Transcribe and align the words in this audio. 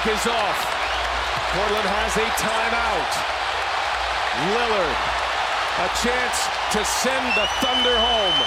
clock 0.00 0.16
is 0.16 0.26
off. 0.26 0.58
Portland 1.52 1.88
has 1.88 2.16
a 2.16 2.28
timeout. 2.40 3.12
Lillard, 4.56 4.96
a 5.76 5.88
chance 6.00 6.48
to 6.72 6.84
send 6.84 7.26
the 7.36 7.46
Thunder 7.60 7.96
home. 7.98 8.38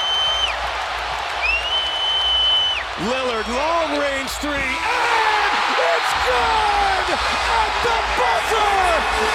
Lillard, 3.09 3.47
long 3.47 3.99
range 3.99 4.29
three, 4.41 4.53
and 4.53 5.77
it's 5.77 6.13
good! 6.25 7.07
At 7.13 7.73
the 7.85 7.97
buzzer! 8.17 8.73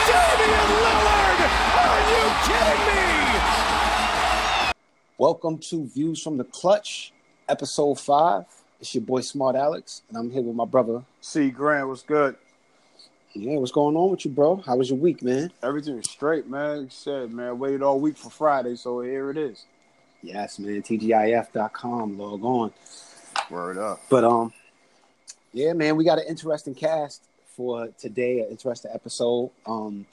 Damian 0.09 0.71
Lillard! 0.83 1.41
Are 1.79 2.03
you 2.11 2.25
kidding 2.49 2.83
me? 2.89 3.07
Welcome 5.19 5.59
to 5.59 5.87
Views 5.87 6.23
from 6.23 6.37
the 6.37 6.45
Clutch, 6.45 7.13
episode 7.49 8.01
five. 8.01 8.58
It's 8.81 8.95
your 8.95 9.03
boy 9.03 9.23
Smart 9.23 9.57
Alex, 9.57 10.03
and 10.09 10.17
I'm 10.17 10.31
here 10.31 10.41
with 10.41 10.55
my 10.55 10.65
brother. 10.65 11.03
C 11.21 11.51
Grant, 11.51 11.89
what's 11.89 12.05
good? 12.05 12.37
Yeah, 13.33 13.57
what's 13.57 13.73
going 13.73 13.97
on 13.97 14.13
with 14.13 14.25
you, 14.25 14.31
bro? 14.31 14.63
How 14.65 14.77
was 14.77 14.89
your 14.89 15.01
week, 15.01 15.21
man? 15.21 15.51
Everything's 15.65 16.09
straight, 16.09 16.49
man. 16.49 16.77
Like 16.77 16.85
you 16.85 16.91
said, 16.91 17.33
man, 17.33 17.59
waited 17.59 17.83
all 17.83 17.99
week 17.99 18.17
for 18.17 18.31
Friday, 18.31 18.77
so 18.77 19.01
here 19.01 19.31
it 19.31 19.37
is. 19.37 19.65
Yes, 20.23 20.61
man. 20.61 20.83
TGIF.com, 20.83 22.19
log 22.19 22.45
on. 22.45 22.73
Word 23.51 23.79
up. 23.79 24.01
But 24.09 24.23
um, 24.23 24.53
yeah, 25.53 25.73
man, 25.73 25.97
we 25.97 26.05
got 26.05 26.19
an 26.19 26.27
interesting 26.29 26.77
cast 26.77 27.25
for 27.57 27.89
today, 27.99 28.43
an 28.43 28.47
interesting 28.49 28.93
episode. 28.95 29.51
Um, 29.67 30.07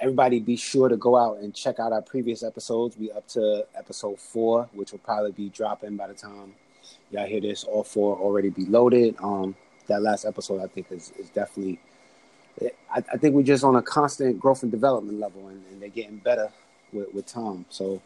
everybody, 0.00 0.38
be 0.38 0.56
sure 0.56 0.90
to 0.90 0.98
go 0.98 1.16
out 1.16 1.38
and 1.38 1.54
check 1.54 1.80
out 1.80 1.94
our 1.94 2.02
previous 2.02 2.42
episodes. 2.42 2.98
We 2.98 3.10
up 3.10 3.26
to 3.28 3.64
episode 3.74 4.20
four, 4.20 4.68
which 4.74 4.92
will 4.92 4.98
probably 4.98 5.32
be 5.32 5.48
dropping 5.48 5.96
by 5.96 6.08
the 6.08 6.14
time 6.14 6.52
y'all 7.10 7.26
hear 7.26 7.40
this. 7.40 7.64
All 7.64 7.84
four 7.84 8.16
already 8.16 8.50
be 8.50 8.66
loaded. 8.66 9.16
Um, 9.22 9.54
that 9.86 10.02
last 10.02 10.24
episode, 10.24 10.62
I 10.62 10.66
think, 10.66 10.90
is 10.90 11.12
is 11.18 11.28
definitely. 11.30 11.78
I, 12.90 13.04
I 13.12 13.16
think 13.18 13.34
we're 13.34 13.42
just 13.42 13.64
on 13.64 13.76
a 13.76 13.82
constant 13.82 14.40
growth 14.40 14.62
and 14.62 14.72
development 14.72 15.20
level, 15.20 15.48
and, 15.48 15.62
and 15.70 15.82
they're 15.82 15.90
getting 15.90 16.16
better 16.16 16.48
with, 16.90 17.12
with 17.12 17.26
Tom. 17.26 17.66
So, 17.68 18.00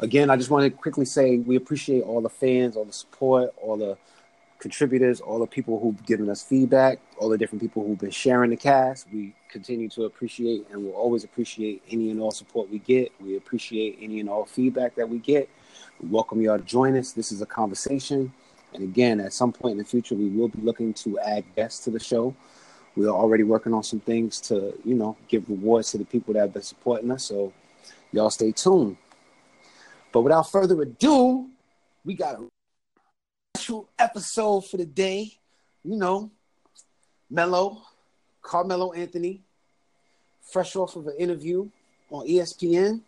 again, 0.00 0.30
I 0.30 0.36
just 0.36 0.50
want 0.50 0.64
to 0.64 0.70
quickly 0.70 1.04
say 1.04 1.38
we 1.38 1.54
appreciate 1.54 2.02
all 2.02 2.20
the 2.20 2.28
fans, 2.28 2.76
all 2.76 2.84
the 2.84 2.92
support, 2.92 3.54
all 3.62 3.76
the 3.76 3.96
contributors, 4.58 5.20
all 5.20 5.38
the 5.38 5.46
people 5.46 5.78
who've 5.78 6.04
given 6.06 6.28
us 6.28 6.42
feedback, 6.42 6.98
all 7.18 7.28
the 7.28 7.38
different 7.38 7.60
people 7.60 7.86
who've 7.86 7.98
been 7.98 8.10
sharing 8.10 8.50
the 8.50 8.56
cast. 8.56 9.06
We 9.12 9.34
continue 9.48 9.88
to 9.90 10.04
appreciate 10.04 10.66
and 10.72 10.84
will 10.84 10.92
always 10.92 11.22
appreciate 11.22 11.82
any 11.90 12.10
and 12.10 12.20
all 12.20 12.30
support 12.30 12.70
we 12.70 12.78
get. 12.78 13.12
We 13.20 13.36
appreciate 13.36 13.98
any 14.00 14.20
and 14.20 14.28
all 14.28 14.46
feedback 14.46 14.94
that 14.96 15.08
we 15.08 15.18
get. 15.18 15.48
We 16.04 16.10
welcome 16.10 16.42
y'all 16.42 16.58
to 16.58 16.64
join 16.64 16.98
us. 16.98 17.12
This 17.12 17.32
is 17.32 17.40
a 17.40 17.46
conversation. 17.46 18.30
And 18.74 18.82
again, 18.82 19.20
at 19.20 19.32
some 19.32 19.52
point 19.52 19.72
in 19.72 19.78
the 19.78 19.84
future, 19.84 20.14
we 20.14 20.28
will 20.28 20.48
be 20.48 20.60
looking 20.60 20.92
to 20.94 21.18
add 21.20 21.44
guests 21.56 21.82
to 21.84 21.90
the 21.90 21.98
show. 21.98 22.36
We 22.94 23.06
are 23.06 23.14
already 23.14 23.42
working 23.42 23.72
on 23.72 23.82
some 23.82 24.00
things 24.00 24.38
to, 24.42 24.78
you 24.84 24.94
know, 24.96 25.16
give 25.28 25.48
rewards 25.48 25.92
to 25.92 25.98
the 25.98 26.04
people 26.04 26.34
that 26.34 26.40
have 26.40 26.52
been 26.52 26.60
supporting 26.60 27.10
us. 27.10 27.24
So 27.24 27.54
y'all 28.12 28.28
stay 28.28 28.52
tuned. 28.52 28.98
But 30.12 30.20
without 30.20 30.50
further 30.50 30.82
ado, 30.82 31.48
we 32.04 32.12
got 32.12 32.34
a 32.34 32.48
special 33.56 33.88
episode 33.98 34.68
for 34.68 34.76
the 34.76 34.86
day. 34.86 35.32
You 35.84 35.96
know, 35.96 36.30
Melo, 37.30 37.80
Carmelo 38.42 38.92
Anthony, 38.92 39.40
fresh 40.52 40.76
off 40.76 40.96
of 40.96 41.06
an 41.06 41.16
interview 41.18 41.70
on 42.10 42.28
ESPN. 42.28 43.00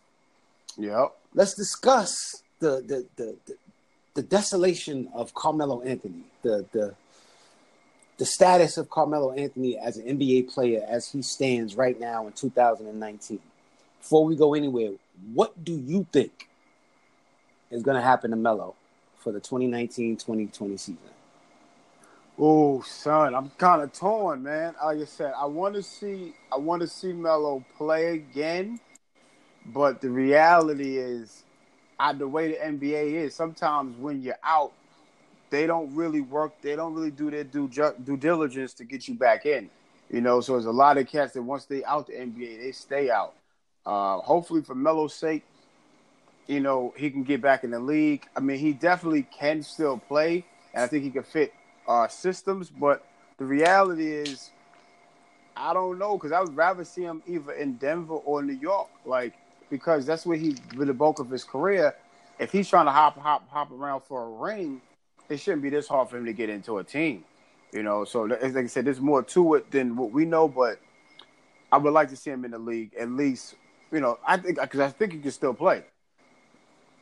Yep. 0.77 1.15
Let's 1.35 1.53
discuss 1.53 2.41
the 2.59 2.81
the 2.81 3.05
the, 3.15 3.37
the, 4.15 4.21
desolation 4.21 5.09
of 5.13 5.33
Carmelo 5.33 5.81
Anthony, 5.81 6.23
the 6.41 6.65
the 6.71 6.95
the 8.17 8.25
status 8.25 8.77
of 8.77 8.89
Carmelo 8.89 9.31
Anthony 9.31 9.77
as 9.77 9.97
an 9.97 10.17
NBA 10.17 10.51
player 10.53 10.85
as 10.87 11.11
he 11.11 11.21
stands 11.21 11.75
right 11.75 11.99
now 11.99 12.25
in 12.27 12.33
2019. 12.33 13.39
Before 13.99 14.25
we 14.25 14.35
go 14.35 14.53
anywhere, 14.53 14.91
what 15.33 15.63
do 15.63 15.73
you 15.73 16.07
think 16.11 16.47
is 17.69 17.83
going 17.83 17.95
to 17.95 18.01
happen 18.01 18.31
to 18.31 18.37
Melo 18.37 18.75
for 19.19 19.31
the 19.31 19.41
2019-2020 19.41 20.79
season? 20.79 20.97
Oh, 22.39 22.81
son, 22.81 23.33
I'm 23.33 23.49
kind 23.57 23.81
of 23.81 23.91
torn, 23.93 24.43
man. 24.43 24.75
Like 24.83 24.99
I 24.99 25.05
said, 25.05 25.33
I 25.35 25.45
want 25.45 25.73
to 25.73 25.81
see, 25.81 26.35
I 26.51 26.57
want 26.57 26.81
to 26.83 26.87
see 26.87 27.11
Melo 27.11 27.65
play 27.77 28.13
again, 28.13 28.79
but 29.65 30.01
the 30.01 30.09
reality 30.09 30.97
is, 30.97 31.43
I, 31.99 32.13
the 32.13 32.27
way 32.27 32.49
the 32.49 32.57
NBA 32.57 33.13
is, 33.13 33.35
sometimes 33.35 33.97
when 33.97 34.21
you're 34.21 34.37
out, 34.43 34.73
they 35.49 35.65
don't 35.65 35.93
really 35.95 36.21
work. 36.21 36.53
They 36.61 36.75
don't 36.75 36.93
really 36.93 37.11
do 37.11 37.31
their 37.31 37.43
due 37.43 37.67
due 37.67 38.17
diligence 38.17 38.73
to 38.75 38.83
get 38.83 39.07
you 39.07 39.15
back 39.15 39.45
in. 39.45 39.69
You 40.09 40.21
know, 40.21 40.39
so 40.41 40.53
there's 40.53 40.65
a 40.65 40.71
lot 40.71 40.97
of 40.97 41.07
cats 41.07 41.33
that 41.33 41.41
once 41.41 41.65
they 41.65 41.83
out 41.83 42.07
the 42.07 42.13
NBA, 42.13 42.61
they 42.61 42.71
stay 42.71 43.09
out. 43.09 43.33
Uh, 43.85 44.17
hopefully, 44.19 44.61
for 44.61 44.75
Melo's 44.75 45.13
sake, 45.13 45.43
you 46.47 46.59
know 46.59 46.93
he 46.97 47.09
can 47.09 47.23
get 47.23 47.41
back 47.41 47.63
in 47.63 47.71
the 47.71 47.79
league. 47.79 48.25
I 48.35 48.39
mean, 48.39 48.57
he 48.59 48.73
definitely 48.73 49.23
can 49.23 49.63
still 49.63 49.97
play, 49.97 50.45
and 50.73 50.83
I 50.83 50.87
think 50.87 51.03
he 51.03 51.09
can 51.09 51.23
fit 51.23 51.53
uh, 51.87 52.07
systems. 52.07 52.69
But 52.69 53.05
the 53.37 53.45
reality 53.45 54.11
is, 54.11 54.51
I 55.55 55.73
don't 55.73 55.97
know 55.97 56.17
because 56.17 56.31
I 56.31 56.41
would 56.41 56.55
rather 56.55 56.83
see 56.83 57.03
him 57.03 57.23
either 57.25 57.53
in 57.53 57.75
Denver 57.75 58.15
or 58.15 58.43
New 58.43 58.53
York, 58.53 58.89
like 59.05 59.33
because 59.69 60.05
that's 60.05 60.25
where 60.25 60.37
he 60.37 60.55
with 60.75 60.87
the 60.87 60.93
bulk 60.93 61.19
of 61.19 61.29
his 61.29 61.43
career. 61.43 61.95
If 62.39 62.51
he's 62.51 62.69
trying 62.69 62.85
to 62.85 62.91
hop, 62.91 63.17
hop, 63.17 63.49
hop 63.49 63.71
around 63.71 64.01
for 64.01 64.23
a 64.23 64.29
ring, 64.29 64.81
it 65.29 65.39
shouldn't 65.39 65.63
be 65.63 65.69
this 65.69 65.87
hard 65.87 66.09
for 66.09 66.17
him 66.17 66.25
to 66.25 66.33
get 66.33 66.49
into 66.49 66.77
a 66.77 66.83
team. 66.83 67.23
You 67.73 67.83
know, 67.83 68.05
so 68.05 68.21
like 68.21 68.55
I 68.55 68.67
said, 68.67 68.85
there's 68.85 69.01
more 69.01 69.23
to 69.23 69.55
it 69.55 69.71
than 69.71 69.95
what 69.95 70.11
we 70.11 70.25
know. 70.25 70.47
But 70.47 70.79
I 71.71 71.77
would 71.77 71.93
like 71.93 72.09
to 72.09 72.15
see 72.15 72.31
him 72.31 72.45
in 72.45 72.51
the 72.51 72.59
league 72.59 72.93
at 72.97 73.09
least. 73.09 73.55
You 73.91 73.99
know, 73.99 74.19
I 74.25 74.37
think 74.37 74.59
because 74.59 74.79
I 74.79 74.89
think 74.89 75.13
he 75.13 75.19
can 75.19 75.31
still 75.31 75.53
play. 75.53 75.83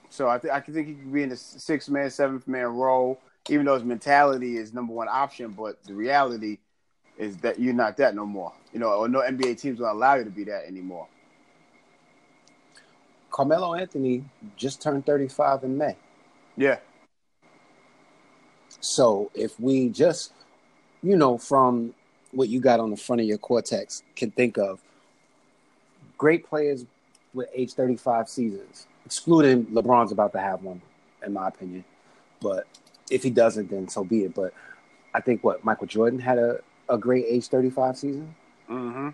So 0.10 0.28
I 0.30 0.38
think 0.38 0.54
I 0.54 0.60
think 0.60 0.88
he 0.88 0.94
could 0.94 1.14
be 1.14 1.24
in 1.24 1.30
the 1.30 1.36
six 1.36 1.90
man, 1.90 2.10
seventh 2.10 2.48
man 2.48 2.68
role, 2.68 3.20
even 3.50 3.66
though 3.66 3.76
his 3.76 3.84
mentality 3.84 4.58
is 4.58 4.74
number 4.74 4.94
one 4.94 5.08
option. 5.08 5.52
But 5.52 5.84
the 5.84 5.94
reality 5.94 6.60
is 7.18 7.38
that 7.38 7.60
you're 7.60 7.74
not 7.74 7.98
that 7.98 8.16
no 8.16 8.26
more. 8.26 8.54
You 8.74 8.80
know, 8.80 8.90
or 8.90 9.08
no 9.08 9.22
NBA 9.22 9.60
teams 9.60 9.80
will 9.80 9.92
allow 9.92 10.16
you 10.16 10.24
to 10.24 10.30
be 10.30 10.44
that 10.46 10.66
anymore. 10.66 11.08
Carmelo 13.36 13.76
Anthony 13.76 14.24
just 14.56 14.82
turned 14.82 15.06
35 15.06 15.66
in 15.66 15.78
May. 15.78 15.98
Yeah, 16.56 16.78
So 18.80 19.30
if 19.34 19.60
we 19.60 19.90
just, 19.90 20.32
you 21.04 21.18
know, 21.18 21.38
from 21.38 21.94
what 22.32 22.48
you 22.48 22.62
got 22.62 22.80
on 22.80 22.92
the 22.92 22.96
front 22.96 23.20
of 23.20 23.28
your 23.28 23.38
cortex, 23.38 24.04
can 24.16 24.32
think 24.32 24.58
of 24.58 24.82
great 26.18 26.48
players 26.48 26.86
with 27.34 27.50
age 27.54 27.74
35 27.74 28.30
seasons, 28.30 28.88
excluding 29.06 29.66
LeBron's 29.66 30.14
about 30.14 30.32
to 30.32 30.40
have 30.40 30.64
one, 30.64 30.82
in 31.26 31.34
my 31.34 31.50
opinion. 31.50 31.84
But 32.40 32.66
if 33.12 33.22
he 33.22 33.32
doesn't, 33.32 33.70
then 33.70 33.90
so 33.90 34.06
be 34.06 34.24
it. 34.24 34.34
But 34.34 34.54
I 35.14 35.20
think 35.20 35.44
what 35.44 35.62
Michael 35.66 35.88
Jordan 35.88 36.20
had 36.20 36.38
a, 36.38 36.60
a 36.88 36.98
great 36.98 37.26
age 37.28 37.50
35 37.50 37.98
season. 37.98 38.34
mm-hmm. 38.70 39.10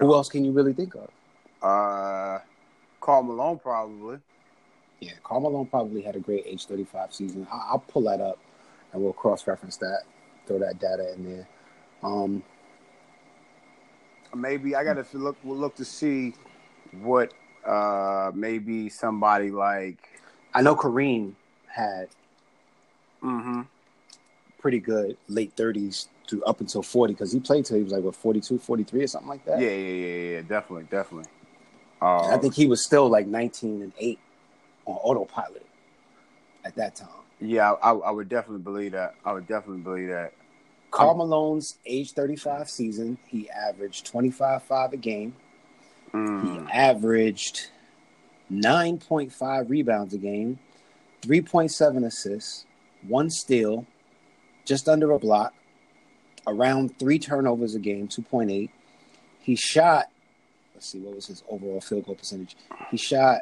Who 0.00 0.12
else 0.12 0.28
can 0.28 0.44
you 0.44 0.50
really 0.50 0.72
think 0.72 0.96
of? 0.96 1.08
Uh, 1.62 2.40
Karl 3.06 3.22
Malone 3.22 3.60
probably. 3.60 4.18
Yeah, 4.98 5.12
Karl 5.22 5.40
Malone 5.40 5.66
probably 5.66 6.02
had 6.02 6.16
a 6.16 6.18
great 6.18 6.42
age 6.44 6.66
35 6.66 7.14
season. 7.14 7.46
I- 7.52 7.68
I'll 7.70 7.78
pull 7.78 8.02
that 8.02 8.20
up 8.20 8.36
and 8.92 9.00
we'll 9.00 9.12
cross 9.12 9.46
reference 9.46 9.76
that, 9.76 10.02
throw 10.48 10.58
that 10.58 10.80
data 10.80 11.12
in 11.14 11.24
there. 11.24 11.48
Um, 12.02 12.42
Maybe 14.34 14.74
I 14.74 14.82
got 14.84 14.94
to 15.02 15.18
look. 15.18 15.36
We'll 15.44 15.56
look 15.56 15.76
to 15.76 15.84
see 15.84 16.34
what 17.00 17.32
uh 17.64 18.32
maybe 18.34 18.88
somebody 18.90 19.50
like. 19.50 19.96
I 20.52 20.60
know 20.62 20.74
Kareem 20.74 21.34
had 21.68 22.08
Mm-hmm. 23.22 23.62
pretty 24.58 24.78
good 24.80 25.16
late 25.28 25.54
30s 25.56 26.08
to 26.26 26.44
up 26.44 26.60
until 26.60 26.82
40 26.82 27.14
because 27.14 27.32
he 27.32 27.40
played 27.40 27.64
till 27.64 27.76
he 27.78 27.82
was 27.84 27.92
like, 27.92 28.02
what, 28.02 28.14
42, 28.14 28.58
43 28.58 29.02
or 29.04 29.06
something 29.06 29.28
like 29.28 29.44
that? 29.46 29.58
Yeah, 29.60 29.70
yeah, 29.70 29.92
yeah, 29.92 30.30
yeah. 30.32 30.42
Definitely, 30.42 30.84
definitely. 30.90 31.30
And 32.00 32.34
I 32.34 32.38
think 32.38 32.54
he 32.54 32.66
was 32.66 32.84
still 32.84 33.08
like 33.08 33.26
19 33.26 33.82
and 33.82 33.92
8 33.98 34.18
on 34.86 34.94
autopilot 34.96 35.66
at 36.64 36.76
that 36.76 36.94
time. 36.94 37.08
Yeah, 37.40 37.72
I, 37.72 37.92
I 37.92 38.10
would 38.10 38.28
definitely 38.28 38.62
believe 38.62 38.92
that. 38.92 39.14
I 39.24 39.32
would 39.32 39.46
definitely 39.46 39.82
believe 39.82 40.08
that. 40.08 40.32
Karl 40.90 41.14
Malone's 41.14 41.78
age 41.84 42.12
35 42.12 42.70
season, 42.70 43.18
he 43.26 43.50
averaged 43.50 44.06
25 44.06 44.62
5 44.62 44.92
a 44.92 44.96
game. 44.96 45.36
Mm. 46.14 46.66
He 46.66 46.72
averaged 46.72 47.68
9.5 48.50 49.68
rebounds 49.68 50.14
a 50.14 50.18
game, 50.18 50.58
3.7 51.22 52.06
assists, 52.06 52.64
one 53.06 53.28
steal, 53.28 53.86
just 54.64 54.88
under 54.88 55.10
a 55.10 55.18
block, 55.18 55.52
around 56.46 56.98
three 56.98 57.18
turnovers 57.18 57.74
a 57.74 57.78
game, 57.78 58.08
2.8. 58.08 58.70
He 59.40 59.56
shot, 59.56 60.06
let's 60.76 60.86
see, 60.88 60.98
what 61.00 61.14
was 61.14 61.26
his 61.26 61.42
overall 61.48 61.80
field 61.80 62.04
goal 62.04 62.14
percentage? 62.16 62.54
He 62.90 62.98
shot 62.98 63.40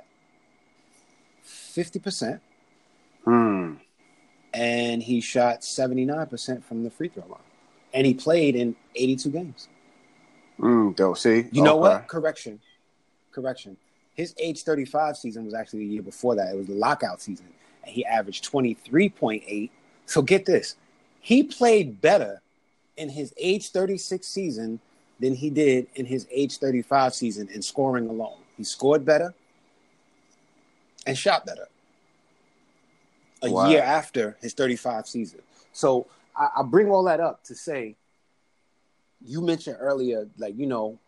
50%, 1.44 2.40
Hmm. 3.24 3.74
and 4.52 5.02
he 5.02 5.20
shot 5.20 5.62
79% 5.64 6.62
from 6.64 6.84
the 6.84 6.90
free 6.90 7.08
throw 7.08 7.26
line. 7.26 7.40
and 7.92 8.04
he 8.08 8.12
played 8.14 8.56
in 8.56 8.74
82 8.96 9.30
games. 9.30 9.68
Mm, 10.58 10.96
though, 10.96 11.14
see, 11.14 11.46
You 11.52 11.62
know 11.62 11.76
what? 11.76 12.08
Correction, 12.08 12.60
correction. 13.30 13.76
His 14.14 14.34
age 14.36 14.62
35 14.64 15.16
season 15.16 15.44
was 15.44 15.54
actually 15.54 15.80
the 15.80 15.92
year 15.92 16.02
before 16.02 16.34
that. 16.34 16.52
It 16.52 16.56
was 16.56 16.66
the 16.66 16.74
lockout 16.74 17.20
season, 17.22 17.46
and 17.84 17.92
he 17.94 18.04
averaged 18.04 18.44
23.8. 18.50 19.70
So 20.06 20.22
get 20.22 20.44
this, 20.44 20.74
he 21.20 21.44
played 21.44 22.00
better 22.00 22.42
in 22.96 23.10
his 23.10 23.32
age 23.36 23.70
36 23.70 24.26
season 24.26 24.80
than 25.20 25.34
he 25.34 25.50
did 25.50 25.86
in 25.94 26.06
his 26.06 26.26
age 26.30 26.58
35 26.58 27.14
season 27.14 27.48
in 27.48 27.62
scoring 27.62 28.08
alone. 28.08 28.38
He 28.56 28.64
scored 28.64 29.04
better 29.04 29.34
and 31.06 31.16
shot 31.16 31.46
better 31.46 31.68
a 33.42 33.50
Wow. 33.50 33.68
year 33.68 33.82
after 33.82 34.36
his 34.40 34.54
35 34.54 35.06
season. 35.06 35.40
So 35.72 36.06
I, 36.36 36.48
I 36.58 36.62
bring 36.62 36.90
all 36.90 37.04
that 37.04 37.20
up 37.20 37.44
to 37.44 37.54
say, 37.54 37.96
you 39.24 39.40
mentioned 39.40 39.76
earlier, 39.80 40.28
like, 40.38 40.56
you 40.56 40.66
know, 40.66 40.98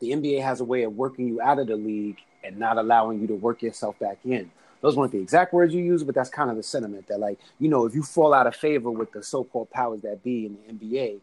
the 0.00 0.10
NBA 0.10 0.42
has 0.42 0.60
a 0.60 0.64
way 0.64 0.82
of 0.82 0.96
working 0.96 1.28
you 1.28 1.40
out 1.40 1.58
of 1.58 1.66
the 1.66 1.76
league 1.76 2.18
and 2.42 2.58
not 2.58 2.78
allowing 2.78 3.20
you 3.20 3.26
to 3.28 3.34
work 3.34 3.62
yourself 3.62 3.98
back 3.98 4.18
in. 4.24 4.50
Those 4.80 4.96
weren't 4.96 5.12
the 5.12 5.18
exact 5.20 5.54
words 5.54 5.72
you 5.72 5.82
used, 5.82 6.04
but 6.04 6.14
that's 6.14 6.28
kind 6.28 6.50
of 6.50 6.56
the 6.56 6.62
sentiment 6.62 7.08
that, 7.08 7.18
like, 7.18 7.38
you 7.58 7.68
know, 7.68 7.86
if 7.86 7.94
you 7.94 8.02
fall 8.02 8.34
out 8.34 8.46
of 8.46 8.54
favor 8.54 8.90
with 8.90 9.12
the 9.12 9.22
so 9.22 9.44
called 9.44 9.70
powers 9.70 10.02
that 10.02 10.22
be 10.22 10.46
in 10.46 10.58
the 10.78 10.86
NBA, 10.86 11.20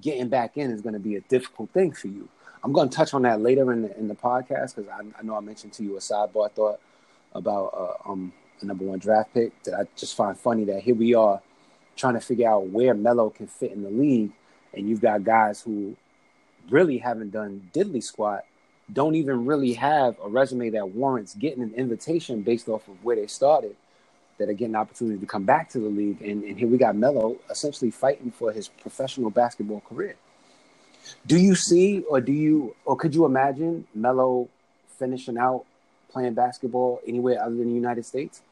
getting 0.00 0.28
back 0.28 0.56
in 0.56 0.70
is 0.70 0.80
going 0.80 0.94
to 0.94 1.00
be 1.00 1.16
a 1.16 1.20
difficult 1.22 1.70
thing 1.70 1.92
for 1.92 2.08
you. 2.08 2.28
I'm 2.62 2.72
going 2.72 2.88
to 2.88 2.96
touch 2.96 3.14
on 3.14 3.22
that 3.22 3.40
later 3.40 3.72
in 3.72 3.82
the, 3.82 3.98
in 3.98 4.08
the 4.08 4.14
podcast 4.14 4.76
because 4.76 4.90
I, 4.90 5.00
I 5.18 5.22
know 5.22 5.36
I 5.36 5.40
mentioned 5.40 5.72
to 5.74 5.84
you 5.84 5.96
a 5.96 6.00
sidebar 6.00 6.50
thought 6.50 6.80
about 7.32 7.72
uh, 8.06 8.10
um, 8.10 8.32
the 8.60 8.66
number 8.66 8.84
one 8.84 8.98
draft 8.98 9.32
pick 9.34 9.62
that 9.64 9.74
I 9.74 9.86
just 9.96 10.16
find 10.16 10.36
funny 10.36 10.64
that 10.64 10.82
here 10.82 10.94
we 10.94 11.14
are 11.14 11.40
trying 11.96 12.14
to 12.14 12.20
figure 12.20 12.48
out 12.48 12.68
where 12.68 12.94
Melo 12.94 13.30
can 13.30 13.46
fit 13.46 13.72
in 13.72 13.82
the 13.82 13.90
league, 13.90 14.32
and 14.74 14.88
you've 14.88 15.00
got 15.00 15.24
guys 15.24 15.60
who 15.62 15.96
really 16.68 16.98
haven't 16.98 17.30
done 17.30 17.70
diddly 17.72 18.02
squat, 18.02 18.44
don't 18.92 19.14
even 19.14 19.46
really 19.46 19.72
have 19.74 20.16
a 20.22 20.28
resume 20.28 20.70
that 20.70 20.90
warrants 20.90 21.34
getting 21.34 21.62
an 21.62 21.74
invitation 21.74 22.42
based 22.42 22.68
off 22.68 22.86
of 22.88 23.02
where 23.04 23.16
they 23.16 23.26
started, 23.26 23.76
that 24.38 24.48
are 24.48 24.52
getting 24.52 24.74
an 24.74 24.80
opportunity 24.80 25.18
to 25.18 25.26
come 25.26 25.44
back 25.44 25.70
to 25.70 25.78
the 25.78 25.88
league. 25.88 26.20
And, 26.22 26.44
and 26.44 26.58
here 26.58 26.68
we 26.68 26.78
got 26.78 26.96
Melo 26.96 27.36
essentially 27.50 27.90
fighting 27.90 28.30
for 28.30 28.52
his 28.52 28.68
professional 28.68 29.30
basketball 29.30 29.80
career. 29.80 30.16
Do 31.26 31.38
you 31.38 31.54
see, 31.54 32.02
or 32.02 32.20
do 32.20 32.32
you, 32.32 32.74
or 32.84 32.96
could 32.96 33.14
you 33.14 33.24
imagine 33.24 33.86
Melo 33.94 34.48
finishing 34.98 35.38
out 35.38 35.64
playing 36.08 36.34
basketball 36.34 37.00
anywhere 37.06 37.42
other 37.42 37.54
than 37.54 37.68
the 37.68 37.74
United 37.74 38.04
States? 38.04 38.42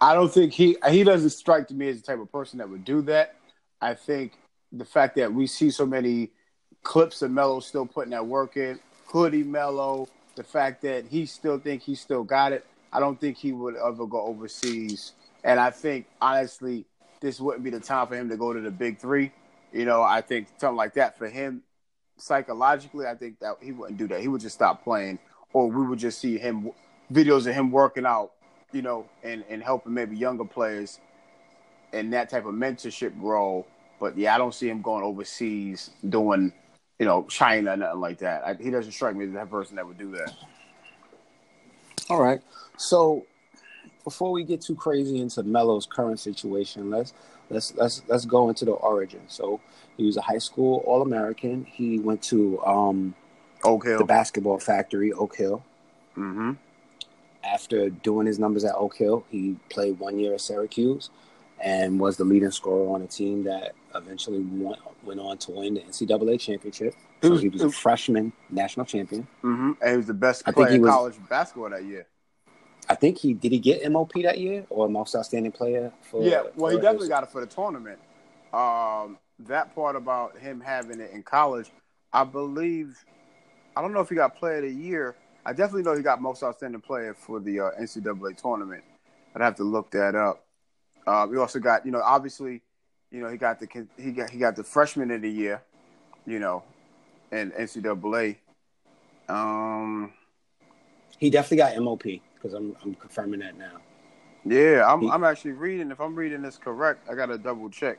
I 0.00 0.14
don't 0.14 0.32
think 0.32 0.52
he 0.52 0.76
he 0.88 1.04
doesn't 1.04 1.30
strike 1.30 1.68
to 1.68 1.74
me 1.74 1.88
as 1.88 2.00
the 2.00 2.06
type 2.06 2.18
of 2.18 2.32
person 2.32 2.58
that 2.58 2.68
would 2.68 2.84
do 2.84 3.02
that. 3.02 3.36
I 3.80 3.94
think 3.94 4.32
the 4.72 4.84
fact 4.84 5.14
that 5.16 5.32
we 5.32 5.46
see 5.46 5.70
so 5.70 5.86
many 5.86 6.30
clips 6.82 7.22
of 7.22 7.30
Melo 7.30 7.60
still 7.60 7.86
putting 7.86 8.10
that 8.10 8.26
work 8.26 8.56
in, 8.56 8.80
hoodie 9.06 9.44
Melo, 9.44 10.08
the 10.34 10.42
fact 10.42 10.82
that 10.82 11.04
he 11.06 11.26
still 11.26 11.58
think 11.58 11.82
he 11.82 11.94
still 11.94 12.24
got 12.24 12.52
it. 12.52 12.66
I 12.92 13.00
don't 13.00 13.20
think 13.20 13.36
he 13.36 13.52
would 13.52 13.76
ever 13.76 14.06
go 14.06 14.22
overseas. 14.22 15.12
And 15.44 15.58
I 15.58 15.70
think 15.70 16.06
honestly, 16.20 16.84
this 17.20 17.40
wouldn't 17.40 17.64
be 17.64 17.70
the 17.70 17.80
time 17.80 18.06
for 18.06 18.16
him 18.16 18.28
to 18.28 18.36
go 18.36 18.52
to 18.52 18.60
the 18.60 18.70
big 18.70 18.98
three. 18.98 19.32
You 19.72 19.84
know, 19.84 20.02
I 20.02 20.20
think 20.20 20.48
something 20.58 20.76
like 20.76 20.94
that 20.94 21.16
for 21.18 21.28
him 21.28 21.62
psychologically, 22.18 23.06
I 23.06 23.14
think 23.14 23.40
that 23.40 23.56
he 23.60 23.72
wouldn't 23.72 23.98
do 23.98 24.06
that. 24.08 24.20
He 24.20 24.28
would 24.28 24.40
just 24.40 24.54
stop 24.54 24.84
playing, 24.84 25.18
or 25.52 25.68
we 25.68 25.86
would 25.86 25.98
just 25.98 26.18
see 26.18 26.38
him 26.38 26.70
videos 27.12 27.46
of 27.46 27.54
him 27.54 27.70
working 27.70 28.06
out 28.06 28.32
you 28.72 28.82
know, 28.82 29.06
and, 29.22 29.44
and 29.48 29.62
helping 29.62 29.94
maybe 29.94 30.16
younger 30.16 30.44
players 30.44 30.98
and 31.92 32.12
that 32.12 32.30
type 32.30 32.46
of 32.46 32.54
mentorship 32.54 33.18
grow. 33.20 33.66
But 34.00 34.16
yeah, 34.16 34.34
I 34.34 34.38
don't 34.38 34.54
see 34.54 34.68
him 34.68 34.82
going 34.82 35.04
overseas 35.04 35.90
doing, 36.08 36.52
you 36.98 37.06
know, 37.06 37.24
China, 37.28 37.76
nothing 37.76 38.00
like 38.00 38.18
that. 38.18 38.46
I, 38.46 38.54
he 38.54 38.70
doesn't 38.70 38.92
strike 38.92 39.14
me 39.14 39.26
as 39.26 39.32
that 39.32 39.50
person 39.50 39.76
that 39.76 39.86
would 39.86 39.98
do 39.98 40.10
that. 40.12 40.34
All 42.12 42.20
right. 42.20 42.42
So 42.76 43.24
before 44.04 44.32
we 44.32 44.44
get 44.44 44.60
too 44.60 44.74
crazy 44.74 45.20
into 45.20 45.42
Melo's 45.42 45.86
current 45.86 46.20
situation, 46.20 46.90
let's 46.90 47.14
let's 47.48 47.74
let's 47.76 48.02
let's 48.06 48.26
go 48.26 48.50
into 48.50 48.66
the 48.66 48.72
origin. 48.72 49.20
So 49.28 49.60
he 49.96 50.04
was 50.04 50.18
a 50.18 50.20
high 50.20 50.38
school 50.38 50.82
All 50.86 51.00
American. 51.00 51.64
He 51.64 51.98
went 51.98 52.22
to 52.24 52.62
um, 52.64 53.14
Oak 53.64 53.86
Hill. 53.86 53.98
the 53.98 54.04
basketball 54.04 54.58
factory, 54.58 55.12
Oak 55.12 55.36
Hill. 55.36 55.64
mm-hmm. 56.16 56.52
After 57.44 57.88
doing 57.88 58.26
his 58.26 58.38
numbers 58.38 58.64
at 58.64 58.74
Oak 58.74 58.96
Hill, 58.96 59.24
he 59.30 59.56
played 59.70 59.98
one 59.98 60.18
year 60.18 60.34
at 60.34 60.42
Syracuse 60.42 61.08
and 61.58 61.98
was 61.98 62.16
the 62.16 62.24
leading 62.24 62.50
scorer 62.50 62.94
on 62.94 63.02
a 63.02 63.06
team 63.06 63.44
that 63.44 63.72
eventually 63.94 64.40
won, 64.40 64.76
went 65.02 65.20
on 65.20 65.38
to 65.38 65.50
win 65.52 65.74
the 65.74 65.80
NCAA 65.80 66.38
championship. 66.40 66.94
So 67.22 67.30
was- 67.30 67.40
he 67.42 67.48
was 67.48 67.62
a 67.62 67.70
freshman 67.70 68.32
national 68.50 68.86
champion. 68.86 69.26
Mm-hmm. 69.42 69.72
And 69.80 69.90
he 69.90 69.96
was 69.96 70.06
the 70.06 70.14
best 70.14 70.42
I 70.46 70.52
think 70.52 70.66
player 70.66 70.76
in 70.76 70.82
was- 70.82 70.90
college 70.90 71.14
basketball 71.28 71.70
that 71.70 71.84
year. 71.84 72.06
I 72.88 72.96
think 72.96 73.16
he 73.18 73.32
did 73.32 73.52
he 73.52 73.58
get 73.60 73.88
MOP 73.90 74.12
that 74.24 74.38
year 74.38 74.66
or 74.68 74.88
most 74.88 75.14
outstanding 75.14 75.52
player 75.52 75.92
for 76.02 76.22
yeah, 76.24 76.42
well, 76.56 76.72
he 76.72 76.76
definitely 76.78 77.04
his- 77.04 77.08
got 77.10 77.22
it 77.22 77.30
for 77.30 77.40
the 77.40 77.46
tournament. 77.46 77.98
Um, 78.52 79.18
that 79.38 79.74
part 79.74 79.96
about 79.96 80.36
him 80.38 80.60
having 80.60 81.00
it 81.00 81.10
in 81.12 81.22
college, 81.22 81.70
I 82.12 82.24
believe. 82.24 83.04
I 83.76 83.80
don't 83.80 83.92
know 83.92 84.00
if 84.00 84.08
he 84.08 84.14
got 84.14 84.36
Player 84.36 84.56
of 84.56 84.62
the 84.64 84.70
Year. 84.70 85.16
I 85.46 85.52
definitely 85.52 85.82
know 85.84 85.96
he 85.96 86.02
got 86.02 86.20
Most 86.20 86.42
Outstanding 86.42 86.80
Player 86.82 87.14
for 87.14 87.40
the 87.40 87.60
uh, 87.60 87.70
NCAA 87.80 88.36
tournament. 88.36 88.84
I'd 89.34 89.40
have 89.42 89.56
to 89.56 89.64
look 89.64 89.90
that 89.92 90.14
up. 90.14 90.44
Uh, 91.06 91.26
we 91.30 91.38
also 91.38 91.58
got, 91.58 91.86
you 91.86 91.90
know, 91.92 92.02
obviously, 92.04 92.62
you 93.12 93.20
know, 93.20 93.28
he 93.28 93.36
got 93.36 93.60
the 93.60 93.68
he 93.98 94.10
got 94.10 94.30
he 94.30 94.38
got 94.38 94.56
the 94.56 94.64
Freshman 94.64 95.10
of 95.10 95.20
the 95.20 95.30
Year, 95.30 95.62
you 96.26 96.38
know, 96.38 96.64
in 97.30 97.52
NCAA. 97.52 98.36
Um, 99.28 100.12
He 101.18 101.30
definitely 101.30 101.58
got 101.58 101.76
MOP 101.80 102.02
because 102.34 102.54
I'm 102.54 102.74
I'm 102.82 102.94
confirming 102.94 103.40
that 103.40 103.56
now. 103.56 103.76
Yeah, 104.44 104.90
I'm 104.90 105.02
He- 105.02 105.10
I'm 105.10 105.24
actually 105.24 105.52
reading. 105.52 105.90
If 105.90 106.00
I'm 106.00 106.14
reading 106.14 106.42
this 106.42 106.56
correct, 106.56 107.08
I 107.08 107.14
gotta 107.14 107.36
double 107.38 107.68
check 107.68 107.98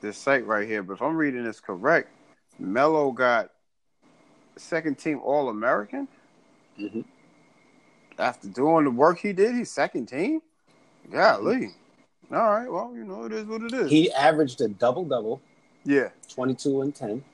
this 0.00 0.18
site 0.18 0.44
right 0.44 0.66
here. 0.66 0.82
But 0.82 0.94
if 0.94 1.02
I'm 1.02 1.16
reading 1.16 1.44
this 1.44 1.60
correct, 1.60 2.10
Melo 2.58 3.12
got 3.12 3.50
second 4.56 4.98
team 4.98 5.20
All 5.22 5.48
American 5.50 6.08
Mhm. 6.76 7.04
after 8.18 8.48
doing 8.48 8.84
the 8.84 8.90
work 8.90 9.18
he 9.18 9.32
did. 9.32 9.54
He's 9.54 9.70
second 9.70 10.06
team. 10.06 10.42
Golly. 11.10 11.74
All 12.32 12.50
right. 12.50 12.70
Well, 12.70 12.92
you 12.94 13.04
know 13.04 13.24
it 13.24 13.32
is 13.32 13.46
what 13.46 13.62
it 13.62 13.72
is. 13.72 13.90
He 13.90 14.12
averaged 14.12 14.60
a 14.60 14.68
double 14.68 15.04
double, 15.04 15.40
yeah. 15.84 16.08
22 16.28 16.82
and 16.82 16.94
10, 16.94 17.24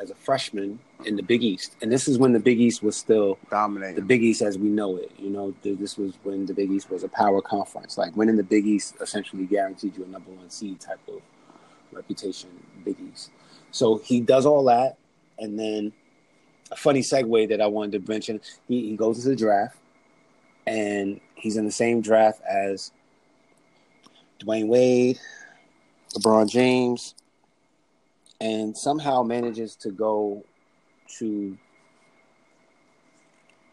as 0.00 0.10
a 0.10 0.14
freshman 0.14 0.78
in 1.04 1.16
the 1.16 1.22
Big 1.22 1.42
East, 1.42 1.76
and 1.80 1.90
this 1.90 2.08
is 2.08 2.18
when 2.18 2.32
the 2.32 2.40
Big 2.40 2.60
East 2.60 2.82
was 2.82 2.96
still 2.96 3.38
dominating. 3.50 3.96
the 3.96 4.02
Big 4.02 4.22
East 4.22 4.42
as 4.42 4.58
we 4.58 4.68
know 4.68 4.96
it. 4.96 5.10
You 5.18 5.30
know, 5.30 5.54
this 5.62 5.96
was 5.96 6.14
when 6.22 6.46
the 6.46 6.54
Big 6.54 6.70
East 6.70 6.90
was 6.90 7.04
a 7.04 7.08
power 7.08 7.40
conference. 7.40 7.96
Like 7.96 8.16
winning 8.16 8.36
the 8.36 8.42
Big 8.42 8.66
East 8.66 8.96
essentially 9.00 9.46
guaranteed 9.46 9.96
you 9.96 10.04
a 10.04 10.08
number 10.08 10.30
one 10.30 10.50
seed 10.50 10.80
type 10.80 11.00
of 11.08 11.22
reputation. 11.92 12.50
Big 12.84 12.96
East. 13.12 13.30
So 13.70 13.98
he 13.98 14.20
does 14.20 14.46
all 14.46 14.64
that, 14.64 14.96
and 15.38 15.58
then 15.58 15.92
a 16.70 16.76
funny 16.76 17.00
segue 17.00 17.48
that 17.48 17.60
I 17.60 17.66
wanted 17.66 18.04
to 18.04 18.10
mention: 18.10 18.40
he, 18.68 18.90
he 18.90 18.96
goes 18.96 19.18
into 19.18 19.30
the 19.30 19.36
draft, 19.36 19.76
and 20.66 21.20
he's 21.34 21.56
in 21.56 21.64
the 21.64 21.72
same 21.72 22.00
draft 22.00 22.40
as 22.42 22.92
Dwyane 24.40 24.68
Wade, 24.68 25.18
LeBron 26.14 26.48
James, 26.50 27.14
and 28.40 28.76
somehow 28.76 29.22
manages 29.22 29.76
to 29.76 29.90
go 29.90 30.44
to 31.18 31.56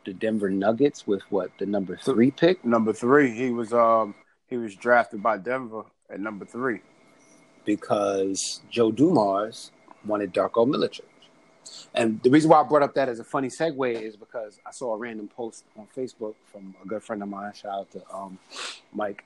the 0.05 0.13
Denver 0.13 0.49
Nuggets 0.49 1.05
with 1.07 1.21
what 1.29 1.51
the 1.59 1.65
number 1.65 1.97
three 1.97 2.31
pick 2.31 2.63
Number 2.65 2.93
three, 2.93 3.31
he 3.31 3.51
was 3.51 3.73
um 3.73 4.15
he 4.47 4.57
was 4.57 4.75
drafted 4.75 5.21
by 5.23 5.37
Denver 5.37 5.83
at 6.09 6.19
number 6.19 6.45
three. 6.45 6.79
because 7.65 8.61
Joe 8.69 8.91
Dumars 8.91 9.71
wanted 10.05 10.33
Darko 10.33 10.65
Milicic. 10.65 11.01
And 11.93 12.21
the 12.23 12.29
reason 12.29 12.49
why 12.49 12.61
I 12.61 12.63
brought 12.63 12.81
up 12.83 12.93
that 12.95 13.09
as 13.09 13.19
a 13.19 13.25
funny 13.25 13.49
segue 13.49 14.01
is 14.01 14.15
because 14.15 14.57
I 14.65 14.71
saw 14.71 14.93
a 14.93 14.97
random 14.97 15.27
post 15.27 15.65
on 15.77 15.85
Facebook 15.95 16.35
from 16.51 16.73
a 16.83 16.87
good 16.87 17.03
friend 17.03 17.21
of 17.21 17.27
mine. 17.27 17.51
Shout 17.53 17.71
out 17.71 17.91
to 17.91 18.01
um, 18.13 18.39
Mike. 18.93 19.25